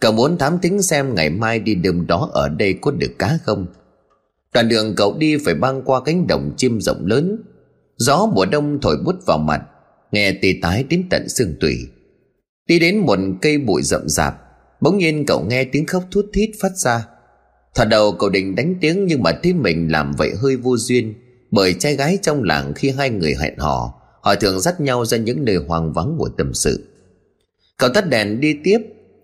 Cậu 0.00 0.12
muốn 0.12 0.38
thám 0.38 0.58
tính 0.58 0.82
xem 0.82 1.14
ngày 1.14 1.30
mai 1.30 1.58
đi 1.58 1.74
đêm 1.74 2.06
đó 2.06 2.30
ở 2.32 2.48
đây 2.48 2.78
có 2.80 2.90
được 2.90 3.18
cá 3.18 3.38
không. 3.42 3.66
Đoạn 4.54 4.68
đường 4.68 4.94
cậu 4.96 5.16
đi 5.18 5.36
phải 5.44 5.54
băng 5.54 5.82
qua 5.82 6.00
cánh 6.04 6.26
đồng 6.26 6.54
chim 6.56 6.80
rộng 6.80 7.06
lớn. 7.06 7.42
Gió 7.96 8.26
mùa 8.34 8.46
đông 8.46 8.80
thổi 8.80 8.96
bút 9.04 9.16
vào 9.26 9.38
mặt, 9.38 9.62
Nghe 10.12 10.32
tì 10.32 10.60
tái 10.60 10.84
đến 10.88 11.04
tận 11.10 11.28
xương 11.28 11.54
tủy. 11.60 11.76
Đi 12.66 12.78
đến 12.78 12.98
một 12.98 13.18
cây 13.40 13.58
bụi 13.58 13.82
rậm 13.82 14.08
rạp 14.08 14.51
Bỗng 14.82 14.98
nhiên 14.98 15.24
cậu 15.26 15.44
nghe 15.48 15.64
tiếng 15.64 15.86
khóc 15.86 16.04
thút 16.10 16.26
thít 16.32 16.50
phát 16.60 16.76
ra. 16.76 17.06
Thoạt 17.74 17.88
đầu 17.88 18.12
cậu 18.12 18.30
định 18.30 18.54
đánh 18.54 18.74
tiếng 18.80 19.06
nhưng 19.06 19.22
mà 19.22 19.32
thấy 19.42 19.52
mình 19.52 19.88
làm 19.92 20.12
vậy 20.18 20.30
hơi 20.42 20.56
vô 20.56 20.76
duyên, 20.76 21.14
Bởi 21.50 21.74
trai 21.74 21.96
gái 21.96 22.18
trong 22.22 22.42
làng 22.42 22.72
khi 22.74 22.90
hai 22.90 23.10
người 23.10 23.34
hẹn 23.40 23.58
hò, 23.58 23.94
Họ 24.22 24.34
thường 24.34 24.60
dắt 24.60 24.80
nhau 24.80 25.04
ra 25.04 25.18
những 25.18 25.44
nơi 25.44 25.56
hoang 25.56 25.92
vắng 25.92 26.14
của 26.18 26.28
tâm 26.38 26.54
sự. 26.54 26.88
Cậu 27.76 27.90
tắt 27.90 28.08
đèn 28.08 28.40
đi 28.40 28.56
tiếp, 28.64 28.78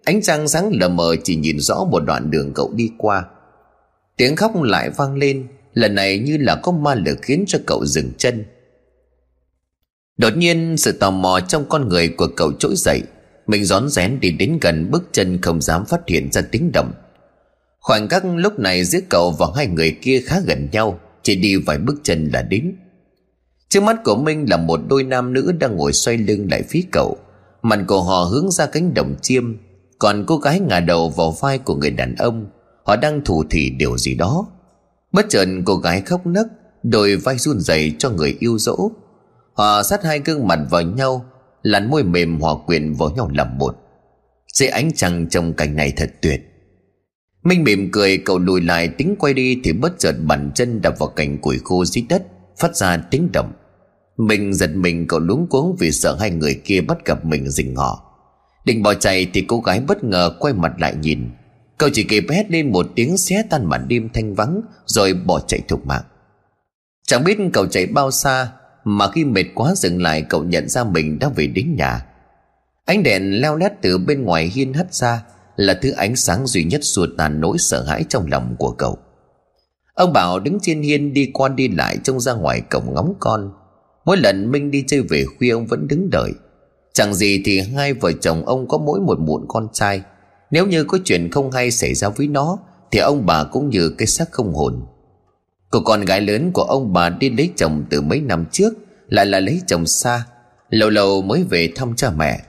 Ánh 0.05 0.23
trăng 0.23 0.49
sáng 0.49 0.73
lờ 0.73 0.89
mờ 0.89 1.17
chỉ 1.25 1.37
nhìn 1.37 1.61
rõ 1.61 1.85
một 1.85 2.01
đoạn 2.01 2.31
đường 2.31 2.53
cậu 2.55 2.73
đi 2.75 2.91
qua. 2.99 3.25
Tiếng 4.17 4.37
khóc 4.37 4.63
lại 4.63 4.91
vang 4.91 5.15
lên, 5.15 5.47
Lần 5.75 5.95
này 5.95 6.19
như 6.19 6.37
là 6.37 6.61
có 6.63 6.73
ma 6.73 6.95
lực 6.95 7.19
khiến 7.23 7.45
cho 7.47 7.59
cậu 7.67 7.87
dừng 7.87 8.13
chân. 8.19 8.45
Đột 10.17 10.37
nhiên 10.37 10.77
sự 10.77 10.93
tò 10.93 11.11
mò 11.11 11.41
trong 11.49 11.65
con 11.69 11.89
người 11.89 12.09
của 12.09 12.29
cậu 12.37 12.53
trỗi 12.53 12.75
dậy. 12.77 13.03
Mình 13.49 13.65
rón 13.65 13.89
rén 13.89 14.21
đi 14.21 14.31
đến 14.31 14.59
gần 14.61 14.91
bước 14.91 15.09
chân 15.13 15.41
không 15.43 15.61
dám 15.61 15.85
phát 15.85 16.01
hiện 16.07 16.33
ra 16.33 16.43
tiếng 16.51 16.71
động. 16.73 16.93
Khoảng 17.81 18.09
cách 18.09 18.23
lúc 18.35 18.59
này 18.59 18.85
giữa 18.85 18.99
cậu 19.09 19.31
và 19.39 19.47
hai 19.57 19.67
người 19.67 19.97
kia 20.03 20.23
khá 20.27 20.41
gần 20.41 20.69
nhau, 20.73 21.01
Chỉ 21.23 21.37
đi 21.37 21.57
vài 21.57 21.79
bước 21.79 21.95
chân 22.03 22.31
là 22.33 22.43
đến. 22.43 22.77
Trước 23.69 23.83
mắt 23.83 23.97
của 24.05 24.17
Minh 24.17 24.47
là 24.51 24.57
một 24.57 24.81
đôi 24.89 25.03
nam 25.03 25.33
nữ 25.33 25.53
đang 25.61 25.77
ngồi 25.77 25.93
xoay 25.93 26.17
lưng 26.17 26.49
lại 26.51 26.63
phía 26.69 26.83
cậu. 26.93 27.17
Mặt 27.63 27.79
của 27.89 28.03
họ 28.03 28.25
hướng 28.25 28.51
ra 28.51 28.67
cánh 28.67 28.95
đồng 28.95 29.15
chiêm, 29.23 29.57
Còn 29.99 30.25
cô 30.27 30.37
gái 30.37 30.61
ngả 30.61 30.81
đầu 30.81 31.09
vào 31.09 31.37
vai 31.41 31.59
của 31.59 31.75
người 31.75 31.91
đàn 31.91 32.15
ông. 32.15 32.47
Họ 32.85 32.97
đang 32.97 33.25
thủ 33.25 33.45
thỉ 33.51 33.71
điều 33.71 33.99
gì 33.99 34.15
đó. 34.15 34.47
Bất 35.13 35.27
chợt 35.29 35.49
cô 35.65 35.77
gái 35.77 36.01
khóc 36.01 36.27
nấc, 36.27 36.47
Đôi 36.83 37.17
vai 37.17 37.39
run 37.39 37.61
rẩy 37.61 37.93
cho 37.99 38.11
người 38.11 38.37
yêu 38.41 38.59
dỗ. 38.59 38.91
Họ 39.53 39.83
sát 39.83 40.05
hai 40.05 40.19
gương 40.19 40.47
mặt 40.47 40.59
vào 40.71 40.83
nhau 40.83 41.25
Làn 41.63 41.91
môi 41.91 42.05
mềm 42.05 42.41
hòa 42.41 42.55
quyện 42.67 42.93
vào 42.93 43.11
nhau 43.11 43.31
làm 43.35 43.59
một 43.59 43.77
Dưới 44.53 44.69
ánh 44.69 44.93
trăng 44.95 45.29
trong 45.29 45.53
cảnh 45.53 45.77
này 45.77 45.93
thật 45.97 46.11
tuyệt. 46.23 46.41
Minh 47.45 47.65
mỉm 47.65 47.89
cười, 47.93 48.19
cậu 48.19 48.39
lùi 48.39 48.61
lại, 48.61 48.89
tính 48.89 49.15
quay 49.19 49.35
đi 49.35 49.61
Thì 49.65 49.73
bất 49.73 49.99
chợt 49.99 50.15
bàn 50.27 50.51
chân 50.55 50.83
đập 50.83 50.95
vào 50.99 51.09
cành 51.09 51.39
củi 51.39 51.59
khô 51.65 51.85
dưới 51.85 52.05
đất, 52.09 52.23
Phát 52.59 52.77
ra 52.77 52.97
tiếng 53.11 53.29
động. 53.33 53.53
Mình 54.17 54.55
giật 54.55 54.71
mình, 54.75 55.07
cậu 55.07 55.21
luống 55.21 55.47
cuống 55.47 55.77
Vì 55.79 55.93
sợ 55.93 56.17
hai 56.21 56.31
người 56.31 56.61
kia 56.65 56.81
bắt 56.81 57.05
gặp 57.05 57.25
mình 57.25 57.51
rình 57.51 57.77
họ 57.77 58.05
Định 58.65 58.83
bỏ 58.83 58.95
chạy 58.95 59.27
thì 59.35 59.45
cô 59.49 59.61
gái 59.61 59.81
bất 59.81 60.05
ngờ 60.05 60.37
quay 60.41 60.55
mặt 60.55 60.73
lại 60.79 60.95
nhìn. 60.95 61.31
Cậu 61.79 61.89
chỉ 61.93 62.05
kịp 62.05 62.25
hét 62.31 62.51
lên 62.51 62.73
một 62.73 62.87
tiếng 62.95 63.17
xé 63.17 63.43
tan 63.51 63.65
màn 63.67 63.89
đêm 63.89 64.09
thanh 64.15 64.35
vắng, 64.35 64.61
Rồi 64.87 65.15
bỏ 65.15 65.41
chạy 65.41 65.61
thục 65.69 65.87
mạng. 65.87 66.03
Chẳng 67.07 67.25
biết 67.25 67.39
cậu 67.53 67.67
chạy 67.67 67.87
bao 67.87 68.11
xa 68.11 68.53
mà 68.85 69.11
khi 69.11 69.25
mệt 69.25 69.45
quá 69.55 69.75
dừng 69.75 70.03
lại, 70.03 70.23
cậu 70.29 70.45
nhận 70.45 70.69
ra 70.69 70.85
mình 70.85 71.19
đã 71.19 71.29
về 71.37 71.47
đến 71.47 71.77
nhà. 71.77 72.07
Ánh 72.85 73.03
đèn 73.03 73.41
leo 73.41 73.57
lét 73.57 73.73
từ 73.83 73.99
bên 73.99 74.23
ngoài 74.23 74.51
hiên 74.55 74.73
hắt 74.73 74.95
ra, 74.95 75.23
là 75.57 75.79
thứ 75.83 75.91
ánh 75.91 76.17
sáng 76.17 76.47
duy 76.47 76.65
nhất 76.65 76.81
xua 76.85 77.07
tan 77.19 77.41
nỗi 77.41 77.59
sợ 77.59 77.83
hãi 77.83 78.05
trong 78.09 78.27
lòng 78.27 78.57
của 78.59 78.71
cậu. 78.71 78.99
Ông 79.95 80.13
Bảo 80.13 80.39
đứng 80.39 80.59
trên 80.63 80.83
hiên 80.83 81.13
đi 81.13 81.31
qua 81.35 81.49
đi 81.49 81.69
lại 81.69 81.99
trông 82.05 82.21
ra 82.21 82.33
ngoài 82.33 82.61
cổng 82.71 82.95
ngóng 82.95 83.15
con. 83.21 83.53
Mỗi 84.05 84.17
lần 84.17 84.51
Minh 84.51 84.71
đi 84.71 84.85
chơi 84.87 85.03
về 85.03 85.25
khuya, 85.39 85.51
ông 85.51 85.67
vẫn 85.67 85.89
đứng 85.89 86.11
đợi. 86.11 86.33
Chẳng 86.93 87.15
gì 87.15 87.43
thì 87.45 87.61
hai 87.61 87.93
vợ 87.93 88.13
chồng 88.13 88.47
ông 88.47 88.69
có 88.69 88.79
mỗi 88.79 89.01
một 89.01 89.19
muộn 89.21 89.45
con 89.49 89.69
trai. 89.73 90.03
Nếu 90.51 90.67
như 90.67 90.85
có 90.85 90.99
chuyện 91.05 91.31
không 91.31 91.51
hay 91.51 91.71
xảy 91.71 91.95
ra 91.95 92.09
với 92.09 92.29
nó, 92.29 92.59
Thì 92.91 92.99
ông 92.99 93.27
bà 93.27 93.45
cũng 93.45 93.69
như 93.69 93.95
cái 93.99 94.07
xác 94.07 94.33
không 94.33 94.55
hồn. 94.55 94.87
Cô 95.71 95.81
con 95.81 96.05
gái 96.05 96.21
lớn 96.21 96.53
của 96.53 96.63
ông 96.63 96.93
bà 96.93 97.09
đi 97.09 97.31
lấy 97.31 97.53
chồng 97.57 97.85
từ 97.91 98.01
mấy 98.01 98.21
năm 98.21 98.45
trước, 98.53 98.73
Lại 99.09 99.27
là 99.27 99.41
lấy 99.41 99.61
chồng 99.67 99.87
xa, 99.87 100.25
Lâu 100.71 100.91
lâu 100.91 101.23
mới 101.23 101.45
về 101.45 101.73
thăm 101.77 101.97
cha 101.97 102.11
mẹ. 102.11 102.41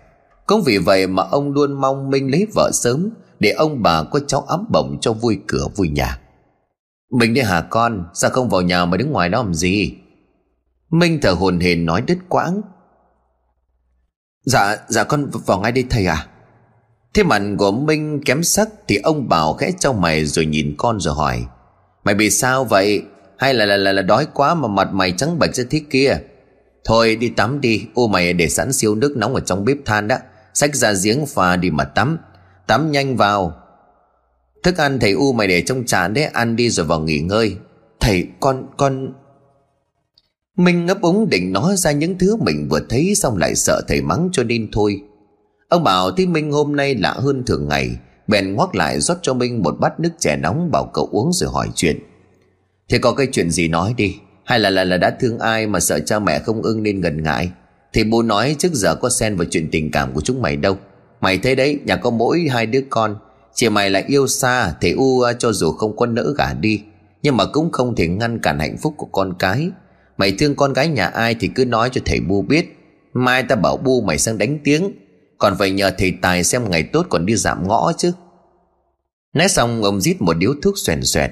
Cũng 0.45 0.61
vì 0.65 0.77
vậy 0.77 1.07
mà 1.07 1.23
ông 1.23 1.51
luôn 1.51 1.81
mong 1.81 2.09
Minh 2.09 2.31
lấy 2.31 2.47
vợ 2.55 2.71
sớm, 2.73 3.09
Để 3.39 3.51
ông 3.51 3.83
bà 3.83 4.03
có 4.03 4.19
cháu 4.27 4.41
ấm 4.41 4.65
bổng 4.71 4.97
cho 5.01 5.13
vui 5.13 5.39
cửa 5.47 5.67
vui 5.75 5.89
nhà. 5.89 6.19
Mình 7.11 7.33
đi 7.33 7.41
hả 7.41 7.61
con, 7.61 8.05
Sao 8.13 8.29
không 8.29 8.49
vào 8.49 8.61
nhà 8.61 8.85
mà 8.85 8.97
đứng 8.97 9.11
ngoài 9.11 9.29
đó 9.29 9.43
làm 9.43 9.53
gì? 9.53 9.93
Minh 10.89 11.19
thở 11.21 11.31
hồn 11.31 11.59
hển 11.59 11.85
nói 11.85 12.01
đứt 12.01 12.17
quãng. 12.29 12.61
Dạ 14.45 14.77
dạ 14.87 15.03
con 15.03 15.29
vào 15.45 15.59
ngay 15.59 15.71
đây 15.71 15.85
thầy 15.89 16.05
à 16.05 16.27
Thế 17.13 17.23
mặt 17.23 17.41
của 17.57 17.71
Minh 17.71 18.21
kém 18.25 18.43
sắc 18.43 18.69
Thì 18.87 18.97
ông 18.97 19.29
bảo 19.29 19.53
khẽ 19.53 19.71
cho 19.79 19.93
mày 19.93 20.25
rồi 20.25 20.45
nhìn 20.45 20.75
con 20.77 20.99
rồi 20.99 21.15
hỏi. 21.15 21.45
Mày 22.09 22.15
bị 22.15 22.29
sao 22.29 22.65
vậy? 22.65 23.03
Hay 23.37 23.53
là 23.53 23.65
là 23.65 23.77
là, 23.77 23.91
là 23.91 24.01
đói 24.01 24.27
quá 24.33 24.53
mà 24.53 24.67
mặt 24.67 24.89
mày 24.93 25.11
trắng 25.11 25.39
bệch 25.39 25.55
ra 25.55 25.63
thế 25.69 25.81
kia? 25.89 26.17
Thôi 26.83 27.15
đi 27.15 27.29
tắm 27.29 27.61
đi. 27.61 27.85
Ô 27.93 28.07
mày 28.07 28.33
để 28.33 28.49
sẵn 28.49 28.73
siêu 28.73 28.95
nước 28.95 29.17
nóng 29.17 29.35
ở 29.35 29.41
trong 29.41 29.65
bếp 29.65 29.77
than 29.85 30.07
đó 30.07 30.17
Xách 30.53 30.75
ra 30.75 30.93
giếng 31.03 31.25
pha 31.25 31.55
đi 31.55 31.71
mà 31.71 31.83
tắm. 31.83 32.17
Tắm 32.67 32.91
nhanh 32.91 33.17
vào. 33.17 33.53
Thức 34.63 34.77
ăn 34.77 34.99
thầy 34.99 35.11
U 35.11 35.33
mày 35.33 35.47
để 35.47 35.61
trong 35.61 35.85
chán 35.85 36.13
đấy. 36.13 36.23
Ăn 36.23 36.55
đi 36.55 36.69
rồi 36.69 36.85
vào 36.85 36.99
nghỉ 36.99 37.19
ngơi. 37.19 37.55
Thầy 37.99 38.27
con 38.39 38.67
con. 38.77 39.13
Minh 40.57 40.85
ngấp 40.85 41.01
úng 41.01 41.29
định 41.29 41.53
nói 41.53 41.75
ra 41.77 41.91
những 41.91 42.17
thứ 42.17 42.35
mình 42.35 42.67
vừa 42.69 42.81
thấy 42.89 43.15
Xong 43.15 43.37
lại 43.37 43.55
sợ 43.55 43.81
thầy 43.87 44.01
mắng 44.01 44.29
cho 44.31 44.43
nên 44.43 44.69
thôi. 44.71 45.01
Ông 45.67 45.83
bảo 45.83 46.11
thấy 46.11 46.25
Minh 46.25 46.51
hôm 46.51 46.75
nay 46.75 46.95
lạ 46.95 47.13
hơn 47.17 47.43
thường 47.45 47.67
ngày. 47.67 47.89
Bèn 48.29 48.53
ngoắc 48.53 48.75
lại 48.75 48.99
rót 48.99 49.17
cho 49.21 49.33
Minh 49.33 49.63
một 49.63 49.75
bát 49.79 49.99
nước 49.99 50.09
chè 50.19 50.35
nóng 50.35 50.71
Bảo 50.71 50.91
cậu 50.93 51.09
uống 51.11 51.33
rồi 51.33 51.49
hỏi 51.53 51.67
chuyện. 51.75 51.99
Thế 52.89 52.97
có 52.97 53.13
cái 53.13 53.27
chuyện 53.31 53.51
gì 53.51 53.67
nói 53.67 53.93
đi 53.97 54.15
Hay 54.45 54.59
là 54.59 54.69
là, 54.69 54.83
là 54.83 54.97
đã 54.97 55.09
thương 55.19 55.39
ai 55.39 55.67
mà 55.67 55.79
sợ 55.79 55.99
cha 55.99 56.19
mẹ 56.19 56.39
không 56.39 56.61
ưng 56.61 56.83
nên 56.83 57.01
ngần 57.01 57.23
ngại? 57.23 57.51
Thì 57.93 58.03
bố 58.03 58.21
nói 58.21 58.55
trước 58.59 58.73
giờ 58.73 58.95
có 58.95 59.09
xen 59.09 59.35
vào 59.35 59.45
chuyện 59.51 59.69
tình 59.71 59.91
cảm 59.91 60.13
của 60.13 60.21
chúng 60.21 60.41
mày 60.41 60.55
đâu. 60.55 60.77
Mày 61.21 61.37
thấy 61.37 61.55
đấy 61.55 61.79
nhà 61.85 61.95
có 61.95 62.09
mỗi 62.09 62.47
hai 62.51 62.65
đứa 62.65 62.81
con 62.89 63.15
Chị 63.53 63.69
mày 63.69 63.89
lại 63.89 64.03
yêu 64.07 64.27
xa 64.27 64.73
Thì 64.81 64.91
U 64.91 65.23
cho 65.39 65.51
dù 65.51 65.71
không 65.71 65.97
có 65.97 66.05
nỡ 66.05 66.33
gả 66.37 66.53
đi. 66.53 66.81
Nhưng 67.23 67.37
mà 67.37 67.45
cũng 67.45 67.71
không 67.71 67.95
thể 67.95 68.07
ngăn 68.07 68.39
cản 68.39 68.59
hạnh 68.59 68.77
phúc 68.77 68.93
của 68.97 69.07
con 69.11 69.33
cái. 69.39 69.69
Mày 70.17 70.31
thương 70.39 70.55
con 70.55 70.73
gái 70.73 70.87
nhà 70.87 71.05
ai 71.05 71.35
thì 71.39 71.47
cứ 71.55 71.65
nói 71.65 71.89
cho 71.91 72.01
thầy 72.05 72.19
Bu 72.19 72.41
biết. 72.41 72.77
Mai 73.13 73.43
ta 73.43 73.55
bảo 73.55 73.77
Bu 73.77 74.01
mày 74.01 74.17
sang 74.17 74.37
đánh 74.37 74.59
tiếng. 74.63 74.91
Còn 75.39 75.57
phải 75.57 75.71
nhờ 75.71 75.91
thầy 75.97 76.13
Tài 76.21 76.43
xem 76.43 76.69
ngày 76.69 76.83
tốt 76.83 77.05
còn 77.09 77.25
đi 77.25 77.35
giảm 77.35 77.67
ngõ 77.67 77.91
chứ. 77.97 78.11
Nói 79.33 79.47
xong, 79.47 79.83
ông 79.83 80.01
rít 80.01 80.21
một 80.21 80.33
điếu 80.33 80.53
thuốc 80.61 80.77
xoèn 80.77 81.03
xoẹt. 81.03 81.31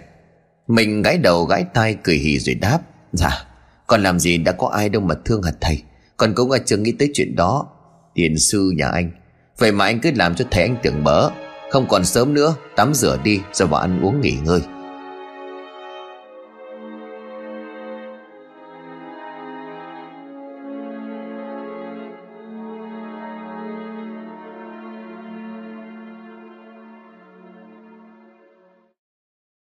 Mình 0.67 1.01
gãi 1.01 1.17
đầu 1.17 1.45
gãi 1.45 1.65
tai 1.73 1.97
cười 2.03 2.15
hì 2.15 2.39
rồi 2.39 2.55
đáp 2.55 2.79
Dạ 3.13 3.45
Còn 3.87 4.03
làm 4.03 4.19
gì 4.19 4.37
đã 4.37 4.51
có 4.51 4.67
ai 4.67 4.89
đâu 4.89 5.01
mà 5.01 5.15
thương 5.25 5.43
hạt 5.43 5.53
thầy? 5.61 5.83
Còn 6.17 6.33
cũng 6.35 6.51
chưa 6.65 6.77
nghĩ 6.77 6.91
tới 6.91 7.11
chuyện 7.13 7.35
đó. 7.35 7.67
Tiền 8.13 8.37
sư 8.37 8.71
nhà 8.75 8.87
anh, 8.87 9.11
Vậy 9.57 9.71
mà 9.71 9.85
anh 9.85 9.99
cứ 9.99 10.11
làm 10.15 10.35
cho 10.35 10.45
thầy 10.51 10.63
anh 10.63 10.77
tưởng 10.83 11.03
bỡ. 11.03 11.29
Không 11.71 11.87
còn 11.89 12.05
sớm 12.05 12.33
nữa, 12.33 12.55
Tắm 12.75 12.93
rửa 12.93 13.17
đi, 13.23 13.39
rồi 13.53 13.67
vào 13.67 13.81
ăn 13.81 14.01
uống 14.01 14.21
nghỉ 14.21 14.37
ngơi. 14.43 14.61